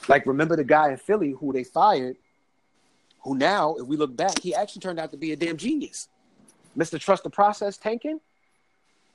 Like, 0.07 0.25
remember 0.25 0.55
the 0.55 0.63
guy 0.63 0.91
in 0.91 0.97
Philly 0.97 1.31
who 1.31 1.53
they 1.53 1.63
fired, 1.63 2.15
who 3.23 3.37
now, 3.37 3.75
if 3.75 3.87
we 3.87 3.97
look 3.97 4.15
back, 4.15 4.39
he 4.41 4.55
actually 4.55 4.81
turned 4.81 4.99
out 4.99 5.11
to 5.11 5.17
be 5.17 5.31
a 5.31 5.35
damn 5.35 5.57
genius. 5.57 6.07
Mr. 6.77 6.99
Trust 6.99 7.23
the 7.23 7.29
Process 7.29 7.77
tanking, 7.77 8.19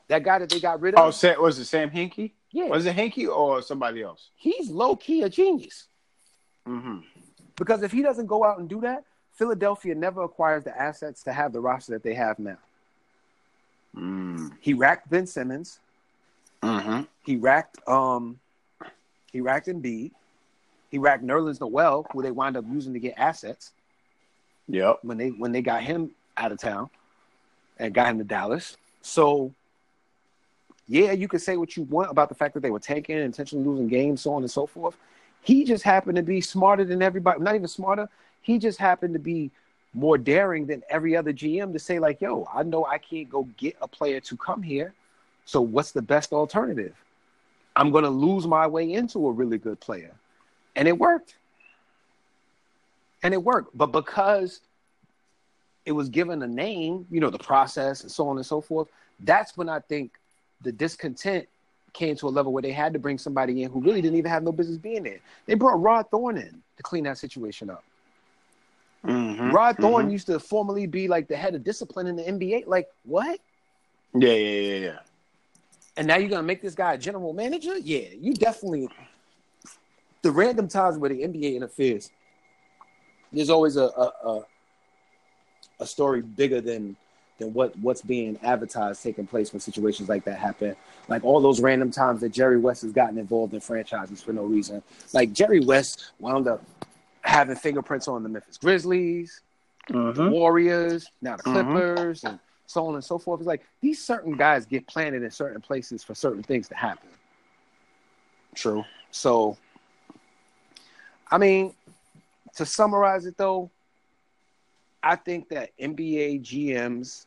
that 0.08 0.22
guy 0.22 0.38
that 0.38 0.50
they 0.50 0.60
got 0.60 0.80
rid 0.80 0.94
of, 0.94 1.00
Oh, 1.00 1.40
was 1.40 1.58
it 1.58 1.64
Sam 1.66 1.90
Hinkie? 1.90 2.32
yeah, 2.50 2.66
Was 2.66 2.86
it 2.86 2.96
Hinkie 2.96 3.28
or 3.28 3.62
somebody 3.62 4.02
else? 4.02 4.30
he's 4.36 4.68
low 4.68 4.96
key 4.96 5.22
a 5.22 5.28
genius. 5.28 5.86
Mm-hmm. 6.68 6.98
Because 7.56 7.82
if 7.82 7.92
he 7.92 8.02
doesn't 8.02 8.26
go 8.26 8.44
out 8.44 8.58
and 8.58 8.68
do 8.68 8.80
that, 8.80 9.04
Philadelphia 9.32 9.94
never 9.94 10.22
acquires 10.22 10.64
the 10.64 10.76
assets 10.80 11.22
to 11.24 11.32
have 11.32 11.52
the 11.52 11.60
roster 11.60 11.92
that 11.92 12.02
they 12.02 12.14
have 12.14 12.38
now. 12.38 12.58
Mm. 13.96 14.52
He 14.60 14.74
racked 14.74 15.08
Ben 15.10 15.26
Simmons. 15.26 15.78
Mm-hmm. 16.62 17.02
He 17.24 17.36
racked 17.36 17.86
um 17.88 18.38
he 19.32 19.40
racked 19.40 19.66
Embiid. 19.66 20.12
He 20.90 20.98
racked 20.98 21.24
Nerlens 21.24 21.60
Noel, 21.60 22.06
who 22.12 22.22
they 22.22 22.30
wind 22.30 22.56
up 22.56 22.64
using 22.70 22.92
to 22.92 22.98
get 22.98 23.14
assets 23.16 23.72
Yep. 24.68 25.00
when 25.02 25.18
they 25.18 25.28
when 25.28 25.52
they 25.52 25.62
got 25.62 25.82
him 25.82 26.10
out 26.36 26.52
of 26.52 26.58
town 26.58 26.88
and 27.78 27.92
got 27.92 28.08
him 28.08 28.18
to 28.18 28.24
Dallas. 28.24 28.76
So 29.00 29.52
yeah, 30.88 31.12
you 31.12 31.28
could 31.28 31.40
say 31.40 31.56
what 31.56 31.76
you 31.76 31.84
want 31.84 32.10
about 32.10 32.28
the 32.28 32.34
fact 32.34 32.54
that 32.54 32.60
they 32.60 32.70
were 32.70 32.78
tanking, 32.78 33.16
intentionally 33.18 33.66
losing 33.66 33.88
games, 33.88 34.20
so 34.22 34.34
on 34.34 34.42
and 34.42 34.50
so 34.50 34.66
forth. 34.66 34.96
He 35.42 35.64
just 35.64 35.82
happened 35.84 36.16
to 36.16 36.22
be 36.22 36.40
smarter 36.40 36.84
than 36.84 37.02
everybody, 37.02 37.40
not 37.40 37.54
even 37.54 37.68
smarter. 37.68 38.08
He 38.42 38.58
just 38.58 38.78
happened 38.78 39.12
to 39.14 39.20
be 39.20 39.50
more 39.92 40.16
daring 40.16 40.66
than 40.66 40.82
every 40.88 41.16
other 41.16 41.32
GM 41.32 41.72
to 41.72 41.78
say, 41.78 41.98
like, 41.98 42.20
yo, 42.20 42.48
I 42.52 42.62
know 42.62 42.86
I 42.86 42.98
can't 42.98 43.28
go 43.28 43.48
get 43.56 43.76
a 43.80 43.88
player 43.88 44.20
to 44.20 44.36
come 44.36 44.62
here. 44.62 44.94
So 45.44 45.60
what's 45.60 45.92
the 45.92 46.02
best 46.02 46.32
alternative? 46.32 46.94
I'm 47.74 47.90
gonna 47.90 48.10
lose 48.10 48.46
my 48.46 48.66
way 48.66 48.92
into 48.92 49.26
a 49.26 49.32
really 49.32 49.58
good 49.58 49.80
player. 49.80 50.14
And 50.76 50.88
it 50.88 50.96
worked. 50.96 51.34
And 53.22 53.34
it 53.34 53.42
worked. 53.42 53.76
But 53.76 53.86
because 53.86 54.60
it 55.84 55.92
was 55.92 56.08
given 56.08 56.42
a 56.42 56.46
name, 56.46 57.06
you 57.10 57.20
know, 57.20 57.30
the 57.30 57.38
process 57.38 58.02
and 58.02 58.10
so 58.10 58.28
on 58.28 58.36
and 58.36 58.46
so 58.46 58.60
forth, 58.60 58.88
that's 59.20 59.56
when 59.56 59.68
I 59.68 59.80
think 59.80 60.12
the 60.62 60.72
discontent 60.72 61.48
came 61.92 62.16
to 62.16 62.28
a 62.28 62.30
level 62.30 62.52
where 62.52 62.62
they 62.62 62.72
had 62.72 62.92
to 62.92 62.98
bring 62.98 63.18
somebody 63.18 63.62
in 63.62 63.70
who 63.70 63.80
really 63.80 64.00
didn't 64.00 64.16
even 64.16 64.30
have 64.30 64.42
no 64.42 64.52
business 64.52 64.78
being 64.78 65.02
there. 65.02 65.20
They 65.46 65.54
brought 65.54 65.80
Rod 65.80 66.10
Thorn 66.10 66.38
in 66.38 66.62
to 66.76 66.82
clean 66.82 67.04
that 67.04 67.18
situation 67.18 67.70
up. 67.70 67.84
Mm-hmm. 69.04 69.50
Rod 69.50 69.76
Thorn 69.78 70.10
used 70.10 70.26
to 70.28 70.38
formerly 70.38 70.86
be 70.86 71.08
like 71.08 71.28
the 71.28 71.36
head 71.36 71.54
of 71.54 71.64
discipline 71.64 72.06
in 72.06 72.16
the 72.16 72.22
NBA. 72.22 72.66
Like, 72.66 72.88
what? 73.04 73.40
Yeah, 74.14 74.32
yeah, 74.32 74.60
yeah, 74.60 74.78
yeah. 74.78 74.98
And 75.96 76.06
now 76.06 76.16
you're 76.16 76.30
gonna 76.30 76.42
make 76.42 76.62
this 76.62 76.74
guy 76.74 76.94
a 76.94 76.98
general 76.98 77.32
manager? 77.32 77.76
Yeah, 77.78 78.08
you 78.18 78.34
definitely 78.34 78.88
the 80.22 80.30
random 80.30 80.68
times 80.68 80.96
where 80.96 81.10
the 81.10 81.20
NBA 81.20 81.56
interferes, 81.56 82.10
there's 83.32 83.50
always 83.50 83.76
a 83.76 83.84
a, 83.84 84.12
a, 84.24 84.42
a 85.80 85.86
story 85.86 86.22
bigger 86.22 86.60
than 86.60 86.96
than 87.38 87.52
what 87.52 87.76
what's 87.78 88.02
being 88.02 88.38
advertised 88.42 89.02
taking 89.02 89.26
place 89.26 89.52
when 89.52 89.60
situations 89.60 90.08
like 90.08 90.24
that 90.24 90.38
happen. 90.38 90.76
Like 91.08 91.24
all 91.24 91.40
those 91.40 91.60
random 91.60 91.90
times 91.90 92.20
that 92.20 92.30
Jerry 92.30 92.58
West 92.58 92.82
has 92.82 92.92
gotten 92.92 93.18
involved 93.18 93.54
in 93.54 93.60
franchises 93.60 94.22
for 94.22 94.32
no 94.32 94.44
reason. 94.44 94.82
Like 95.12 95.32
Jerry 95.32 95.60
West 95.60 96.12
wound 96.18 96.46
up 96.48 96.62
having 97.22 97.56
fingerprints 97.56 98.08
on 98.08 98.22
the 98.22 98.28
Memphis 98.28 98.58
Grizzlies, 98.58 99.40
the 99.88 99.94
Mm-hmm. 99.94 100.30
Warriors, 100.30 101.10
now 101.20 101.36
the 101.36 101.42
Mhm. 101.42 101.52
Clippers, 101.52 102.24
and 102.24 102.38
so 102.66 102.86
on 102.86 102.94
and 102.94 103.04
so 103.04 103.18
forth. 103.18 103.40
It's 103.40 103.46
like 103.46 103.64
these 103.80 104.02
certain 104.02 104.36
guys 104.36 104.64
get 104.66 104.86
planted 104.86 105.22
in 105.22 105.30
certain 105.30 105.60
places 105.60 106.02
for 106.02 106.14
certain 106.14 106.42
things 106.42 106.68
to 106.68 106.74
happen. 106.74 107.08
True. 108.54 108.84
So, 109.10 109.56
I 111.30 111.38
mean, 111.38 111.74
to 112.56 112.66
summarize 112.66 113.26
it 113.26 113.36
though, 113.36 113.70
I 115.02 115.16
think 115.16 115.48
that 115.48 115.70
NBA 115.78 116.42
GMs, 116.42 117.26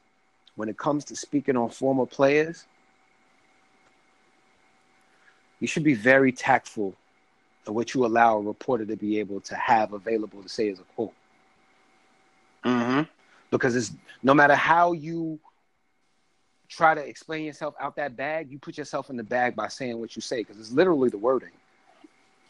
when 0.56 0.70
it 0.70 0.78
comes 0.78 1.06
to 1.06 1.16
speaking 1.16 1.58
on 1.58 1.70
former 1.70 2.06
players, 2.06 2.66
you 5.60 5.68
should 5.68 5.84
be 5.84 5.94
very 5.94 6.32
tactful 6.32 6.96
in 7.68 7.74
what 7.74 7.94
you 7.94 8.06
allow 8.06 8.38
a 8.38 8.42
reporter 8.42 8.86
to 8.86 8.96
be 8.96 9.20
able 9.20 9.42
to 9.42 9.56
have 9.56 9.94
available 9.94 10.42
to 10.42 10.50
say 10.50 10.70
as 10.70 10.80
a 10.80 10.84
quote. 10.96 11.14
Mm-hmm. 12.64 13.02
Because 13.52 13.76
it's 13.76 13.94
no 14.24 14.34
matter 14.34 14.56
how 14.56 14.94
you 14.94 15.40
try 16.68 16.96
to 16.96 17.02
explain 17.02 17.46
yourself 17.46 17.76
out 17.80 17.96
that 17.96 18.16
bag, 18.16 18.52
you 18.52 18.60
put 18.60 18.78
yourself 18.78 19.10
in 19.10 19.18
the 19.18 19.24
bag 19.24 19.56
by 19.56 19.68
saying 19.68 20.00
what 20.00 20.16
you 20.16 20.22
say 20.22 20.38
because 20.38 20.60
it's 20.60 20.72
literally 20.72 21.10
the 21.10 21.18
wording. 21.18 21.52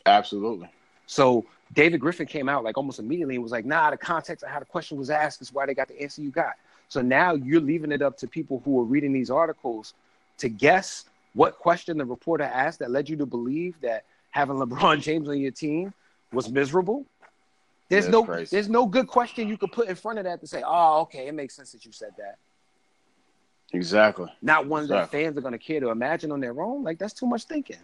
Absolutely. 0.06 0.70
So 1.08 1.46
David 1.74 2.00
Griffin 2.00 2.26
came 2.26 2.50
out 2.50 2.64
like 2.64 2.78
almost 2.78 3.00
immediately 3.00 3.36
and 3.36 3.44
was 3.44 3.52
like, 3.52 3.66
nah, 3.66 3.90
the 3.92 3.98
context 3.98 4.44
of 4.44 4.50
how 4.50 4.60
the 4.60 4.66
question 4.66 4.98
was 4.98 5.10
asked 5.10 5.42
is 5.42 5.54
why 5.54 5.66
they 5.66 5.74
got 5.74 5.88
the 5.88 6.02
answer 6.02 6.22
you 6.22 6.32
got. 6.32 6.54
So 6.88 7.02
now 7.02 7.34
you're 7.34 7.62
leaving 7.62 7.92
it 7.92 8.02
up 8.02 8.18
to 8.20 8.28
people 8.28 8.62
who 8.64 8.80
are 8.80 8.84
reading 8.84 9.12
these 9.12 9.30
articles 9.30 9.94
to 10.38 10.50
guess 10.50 11.06
what 11.34 11.58
question 11.58 11.98
the 11.98 12.06
reporter 12.06 12.44
asked 12.44 12.80
that 12.80 12.92
led 12.92 13.10
you 13.10 13.18
to 13.18 13.26
believe 13.26 13.80
that 13.82 14.06
having 14.32 14.56
LeBron 14.58 15.02
James 15.02 15.28
on 15.28 15.40
your 15.40 15.52
team 15.52 15.94
was 16.32 16.50
miserable. 16.50 17.06
There's 17.90 18.06
That's 18.06 18.12
no 18.14 18.24
crazy. 18.26 18.56
there's 18.56 18.70
no 18.70 18.86
good 18.86 19.08
question 19.08 19.48
you 19.48 19.58
could 19.58 19.72
put 19.72 19.88
in 19.88 19.96
front 19.96 20.18
of 20.18 20.26
that 20.26 20.42
to 20.42 20.48
say, 20.48 20.64
oh, 20.66 21.02
okay, 21.02 21.28
it 21.28 21.34
makes 21.34 21.56
sense 21.56 21.72
that 21.72 21.86
you 21.86 21.92
said 21.92 22.12
that. 22.18 22.38
Exactly. 23.74 24.32
Not 24.42 24.68
one 24.68 24.88
that 24.88 24.96
Exactly. 24.96 25.24
fans 25.24 25.38
are 25.38 25.42
gonna 25.42 25.58
care 25.58 25.80
to 25.80 25.90
imagine 25.90 26.32
on 26.32 26.40
their 26.40 26.60
own. 26.62 26.84
Like 26.84 26.98
that's 26.98 27.14
too 27.14 27.26
much 27.28 27.44
thinking. 27.44 27.78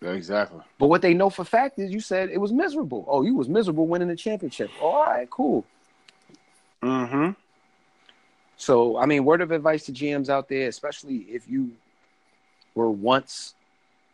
Exactly. 0.00 0.60
But 0.78 0.86
what 0.86 1.02
they 1.02 1.12
know 1.12 1.28
for 1.28 1.44
fact 1.44 1.78
is 1.78 1.90
you 1.90 2.00
said 2.00 2.30
it 2.30 2.38
was 2.38 2.52
miserable. 2.52 3.04
Oh, 3.08 3.22
you 3.22 3.34
was 3.34 3.48
miserable 3.48 3.86
winning 3.86 4.08
the 4.08 4.16
championship. 4.16 4.70
all 4.80 5.04
right, 5.04 5.28
cool. 5.28 5.64
Mm-hmm. 6.82 7.30
So, 8.56 8.96
I 8.96 9.06
mean, 9.06 9.24
word 9.24 9.40
of 9.40 9.50
advice 9.50 9.84
to 9.86 9.92
GMs 9.92 10.28
out 10.28 10.48
there, 10.48 10.68
especially 10.68 11.18
if 11.28 11.48
you 11.48 11.72
were 12.74 12.90
once 12.90 13.54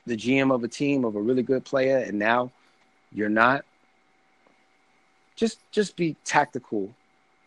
the 0.06 0.16
GM 0.16 0.54
of 0.54 0.64
a 0.64 0.68
team 0.68 1.04
of 1.04 1.16
a 1.16 1.20
really 1.20 1.42
good 1.42 1.64
player 1.64 1.98
and 1.98 2.18
now 2.18 2.50
you're 3.12 3.28
not, 3.28 3.64
just 5.36 5.58
just 5.72 5.96
be 5.96 6.16
tactical 6.24 6.94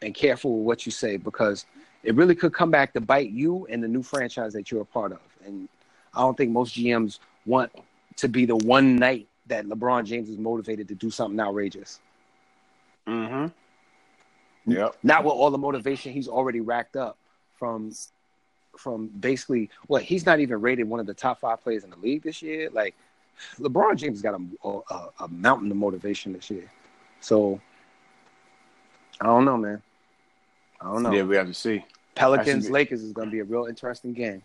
and 0.01 0.13
careful 0.13 0.57
with 0.57 0.65
what 0.65 0.85
you 0.85 0.91
say 0.91 1.17
because 1.17 1.65
it 2.03 2.15
really 2.15 2.35
could 2.35 2.53
come 2.53 2.69
back 2.69 2.93
to 2.93 3.01
bite 3.01 3.29
you 3.29 3.65
and 3.69 3.83
the 3.83 3.87
new 3.87 4.03
franchise 4.03 4.53
that 4.53 4.69
you're 4.71 4.81
a 4.81 4.85
part 4.85 5.11
of. 5.11 5.19
And 5.45 5.69
I 6.13 6.21
don't 6.21 6.37
think 6.37 6.51
most 6.51 6.75
GMs 6.75 7.19
want 7.45 7.71
to 8.17 8.27
be 8.27 8.45
the 8.45 8.55
one 8.55 8.95
night 8.95 9.27
that 9.47 9.65
LeBron 9.65 10.05
James 10.05 10.29
is 10.29 10.37
motivated 10.37 10.87
to 10.89 10.95
do 10.95 11.09
something 11.09 11.39
outrageous. 11.39 11.99
Mm-hmm. 13.07 13.47
Yep. 14.69 14.97
not 15.01 15.23
with 15.23 15.31
all 15.31 15.49
the 15.49 15.57
motivation 15.57 16.11
he's 16.11 16.27
already 16.27 16.59
racked 16.59 16.97
up 16.97 17.17
from 17.57 17.89
from 18.77 19.07
basically 19.07 19.69
what 19.87 20.03
he's 20.03 20.25
not 20.25 20.41
even 20.41 20.59
rated 20.59 20.89
one 20.89 20.99
of 20.99 21.05
the 21.05 21.13
top 21.13 21.39
five 21.39 21.63
players 21.63 21.85
in 21.85 21.89
the 21.89 21.95
league 21.95 22.21
this 22.21 22.41
year. 22.41 22.69
Like 22.71 22.93
LeBron 23.59 23.95
James 23.95 24.21
got 24.21 24.39
a, 24.39 24.67
a, 24.67 25.09
a 25.21 25.27
mountain 25.29 25.71
of 25.71 25.77
motivation 25.77 26.33
this 26.33 26.49
year. 26.49 26.69
So 27.21 27.61
I 29.21 29.25
don't 29.25 29.45
know, 29.45 29.57
man. 29.57 29.81
I 30.81 30.85
don't 30.85 31.03
know. 31.03 31.11
Yeah, 31.11 31.23
we 31.23 31.35
have 31.37 31.47
to 31.47 31.53
see. 31.53 31.83
Pelicans 32.13 32.69
Lakers 32.69 33.01
is 33.03 33.13
going 33.13 33.29
to 33.29 33.31
be 33.31 33.39
a 33.39 33.43
real 33.43 33.65
interesting 33.65 34.13
game. 34.13 34.41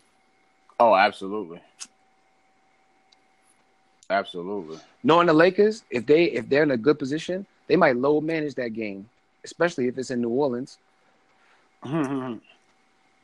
Oh, 0.78 0.94
absolutely. 0.94 1.60
Absolutely. 4.12 4.78
Knowing 5.02 5.26
the 5.26 5.32
Lakers, 5.32 5.84
if 5.90 6.04
they 6.06 6.24
if 6.24 6.48
they're 6.48 6.62
in 6.62 6.70
a 6.70 6.76
good 6.76 6.98
position, 6.98 7.46
they 7.66 7.76
might 7.76 7.96
low 7.96 8.20
manage 8.20 8.54
that 8.56 8.74
game, 8.74 9.08
especially 9.42 9.88
if 9.88 9.96
it's 9.98 10.10
in 10.10 10.20
New 10.20 10.28
Orleans. 10.30 10.78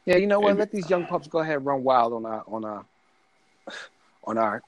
Yeah, 0.07 0.17
you 0.17 0.27
know 0.27 0.41
what? 0.41 0.57
Let 0.57 0.73
these 0.73 0.89
young 0.89 1.05
pups 1.05 1.29
go 1.29 1.41
ahead 1.41 1.57
and 1.57 1.67
run 1.67 1.85
wild 1.85 2.15
on 2.15 2.25
our 2.25 2.43
on 2.49 2.65
our 2.65 2.85
on 4.25 4.39
our 4.39 4.63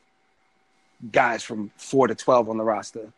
guys 1.11 1.43
from 1.43 1.71
four 1.79 2.07
to 2.07 2.15
twelve 2.15 2.51
on 2.51 2.59
the 2.59 2.65
roster. 2.65 3.11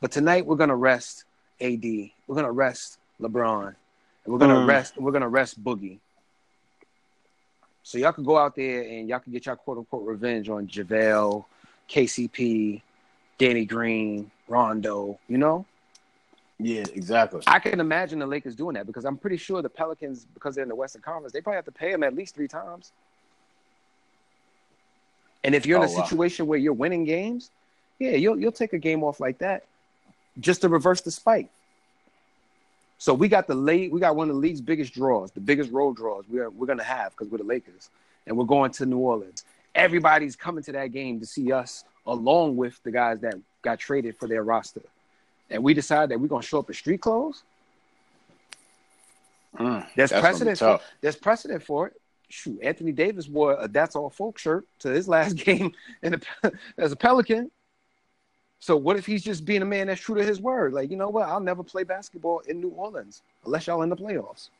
But 0.00 0.10
tonight 0.10 0.44
we're 0.46 0.56
gonna 0.56 0.74
rest 0.74 1.26
AD. 1.60 1.84
We're 2.26 2.34
gonna 2.34 2.50
rest 2.50 2.98
LeBron, 3.20 3.68
and 3.68 4.32
we're 4.32 4.40
gonna 4.40 4.54
Mm. 4.54 4.66
rest. 4.66 4.98
We're 4.98 5.12
gonna 5.12 5.28
rest 5.28 5.62
Boogie. 5.62 6.00
So 7.84 7.98
y'all 7.98 8.12
can 8.12 8.24
go 8.24 8.36
out 8.36 8.56
there 8.56 8.82
and 8.82 9.08
y'all 9.08 9.20
can 9.20 9.32
get 9.32 9.46
your 9.46 9.54
quote 9.54 9.78
unquote 9.78 10.04
revenge 10.06 10.48
on 10.48 10.66
JaVale, 10.66 11.44
KCP, 11.90 12.80
Danny 13.38 13.64
Green, 13.66 14.30
Rondo. 14.48 15.18
You 15.28 15.38
know, 15.38 15.66
yeah, 16.58 16.84
exactly. 16.94 17.42
I 17.46 17.58
can 17.58 17.80
imagine 17.80 18.18
the 18.18 18.26
Lakers 18.26 18.54
doing 18.54 18.74
that 18.74 18.86
because 18.86 19.04
I'm 19.04 19.16
pretty 19.16 19.36
sure 19.36 19.60
the 19.60 19.68
Pelicans, 19.68 20.26
because 20.34 20.54
they're 20.54 20.62
in 20.62 20.68
the 20.68 20.74
Western 20.74 21.02
Conference, 21.02 21.32
they 21.32 21.40
probably 21.40 21.56
have 21.56 21.64
to 21.66 21.72
pay 21.72 21.90
them 21.90 22.02
at 22.02 22.14
least 22.14 22.34
three 22.34 22.48
times. 22.48 22.92
And 25.42 25.54
if 25.54 25.66
you're 25.66 25.78
in 25.78 25.82
Oh, 25.82 25.86
a 25.86 25.96
wow. 25.96 26.04
situation 26.04 26.46
where 26.46 26.58
you're 26.58 26.72
winning 26.74 27.04
games, 27.04 27.50
yeah, 27.98 28.10
you'll 28.12 28.38
you'll 28.38 28.52
take 28.52 28.72
a 28.72 28.78
game 28.78 29.02
off 29.02 29.20
like 29.20 29.38
that 29.38 29.64
just 30.38 30.60
to 30.62 30.68
reverse 30.68 31.00
the 31.00 31.10
spike. 31.10 31.50
So 32.98 33.14
we 33.14 33.28
got 33.28 33.46
the 33.46 33.54
late, 33.54 33.90
we 33.90 33.98
got 33.98 34.14
one 34.14 34.28
of 34.28 34.34
the 34.34 34.40
league's 34.40 34.60
biggest 34.60 34.92
draws, 34.92 35.30
the 35.32 35.40
biggest 35.40 35.72
road 35.72 35.96
draws 35.96 36.24
we're 36.28 36.50
we're 36.50 36.66
gonna 36.66 36.84
have 36.84 37.12
because 37.12 37.28
we're 37.28 37.38
the 37.38 37.44
Lakers, 37.44 37.88
and 38.26 38.36
we're 38.36 38.44
going 38.44 38.70
to 38.72 38.86
New 38.86 38.98
Orleans. 38.98 39.44
Everybody's 39.74 40.36
coming 40.36 40.64
to 40.64 40.72
that 40.72 40.88
game 40.88 41.20
to 41.20 41.26
see 41.26 41.52
us, 41.52 41.84
along 42.06 42.56
with 42.56 42.80
the 42.82 42.90
guys 42.90 43.20
that 43.20 43.34
got 43.62 43.78
traded 43.78 44.16
for 44.16 44.26
their 44.26 44.42
roster. 44.42 44.82
And 45.48 45.62
we 45.62 45.74
decide 45.74 46.08
that 46.10 46.20
we're 46.20 46.28
gonna 46.28 46.42
show 46.42 46.58
up 46.60 46.68
in 46.68 46.74
street 46.74 47.00
clothes. 47.00 47.42
Mm, 49.58 49.86
There's 49.96 50.10
that's 50.10 50.12
gonna 50.12 50.20
be 50.20 50.22
precedent 50.22 50.58
for 50.58 50.80
there's 51.00 51.16
precedent 51.16 51.62
for 51.62 51.88
it. 51.88 52.00
Shoot, 52.28 52.60
Anthony 52.62 52.92
Davis 52.92 53.28
wore 53.28 53.56
a 53.58 53.66
"That's 53.66 53.96
All 53.96 54.10
Folk" 54.10 54.38
shirt 54.38 54.64
to 54.80 54.88
his 54.88 55.08
last 55.08 55.34
game 55.44 55.72
in 56.02 56.12
the, 56.12 56.52
as 56.78 56.92
a 56.92 56.96
Pelican. 56.96 57.50
So 58.60 58.76
what 58.76 58.96
if 58.96 59.06
he's 59.06 59.22
just 59.22 59.44
being 59.44 59.62
a 59.62 59.64
man 59.64 59.86
that's 59.86 60.00
true 60.00 60.14
to 60.16 60.22
his 60.22 60.40
word? 60.40 60.74
Like, 60.74 60.90
you 60.90 60.96
know 60.96 61.08
what? 61.08 61.28
I'll 61.28 61.40
never 61.40 61.62
play 61.64 61.82
basketball 61.82 62.40
in 62.40 62.60
New 62.60 62.68
Orleans 62.68 63.22
unless 63.44 63.66
y'all 63.66 63.82
in 63.82 63.88
the 63.88 63.96
playoffs. 63.96 64.50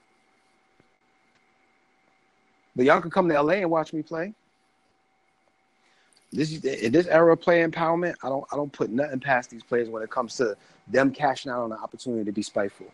But 2.74 2.86
y'all 2.86 3.00
can 3.00 3.10
come 3.10 3.28
to 3.28 3.40
LA 3.42 3.54
and 3.54 3.70
watch 3.70 3.92
me 3.92 4.02
play. 4.02 4.32
This 6.32 6.64
in 6.64 6.92
this 6.92 7.06
era 7.08 7.32
of 7.32 7.40
player 7.40 7.68
empowerment, 7.68 8.14
I 8.22 8.28
don't 8.28 8.44
I 8.52 8.56
don't 8.56 8.72
put 8.72 8.90
nothing 8.90 9.20
past 9.20 9.50
these 9.50 9.64
players 9.64 9.88
when 9.88 10.02
it 10.02 10.10
comes 10.10 10.36
to 10.36 10.56
them 10.88 11.12
cashing 11.12 11.50
out 11.50 11.62
on 11.62 11.70
the 11.70 11.78
opportunity 11.78 12.24
to 12.24 12.32
be 12.32 12.42
spiteful. 12.42 12.86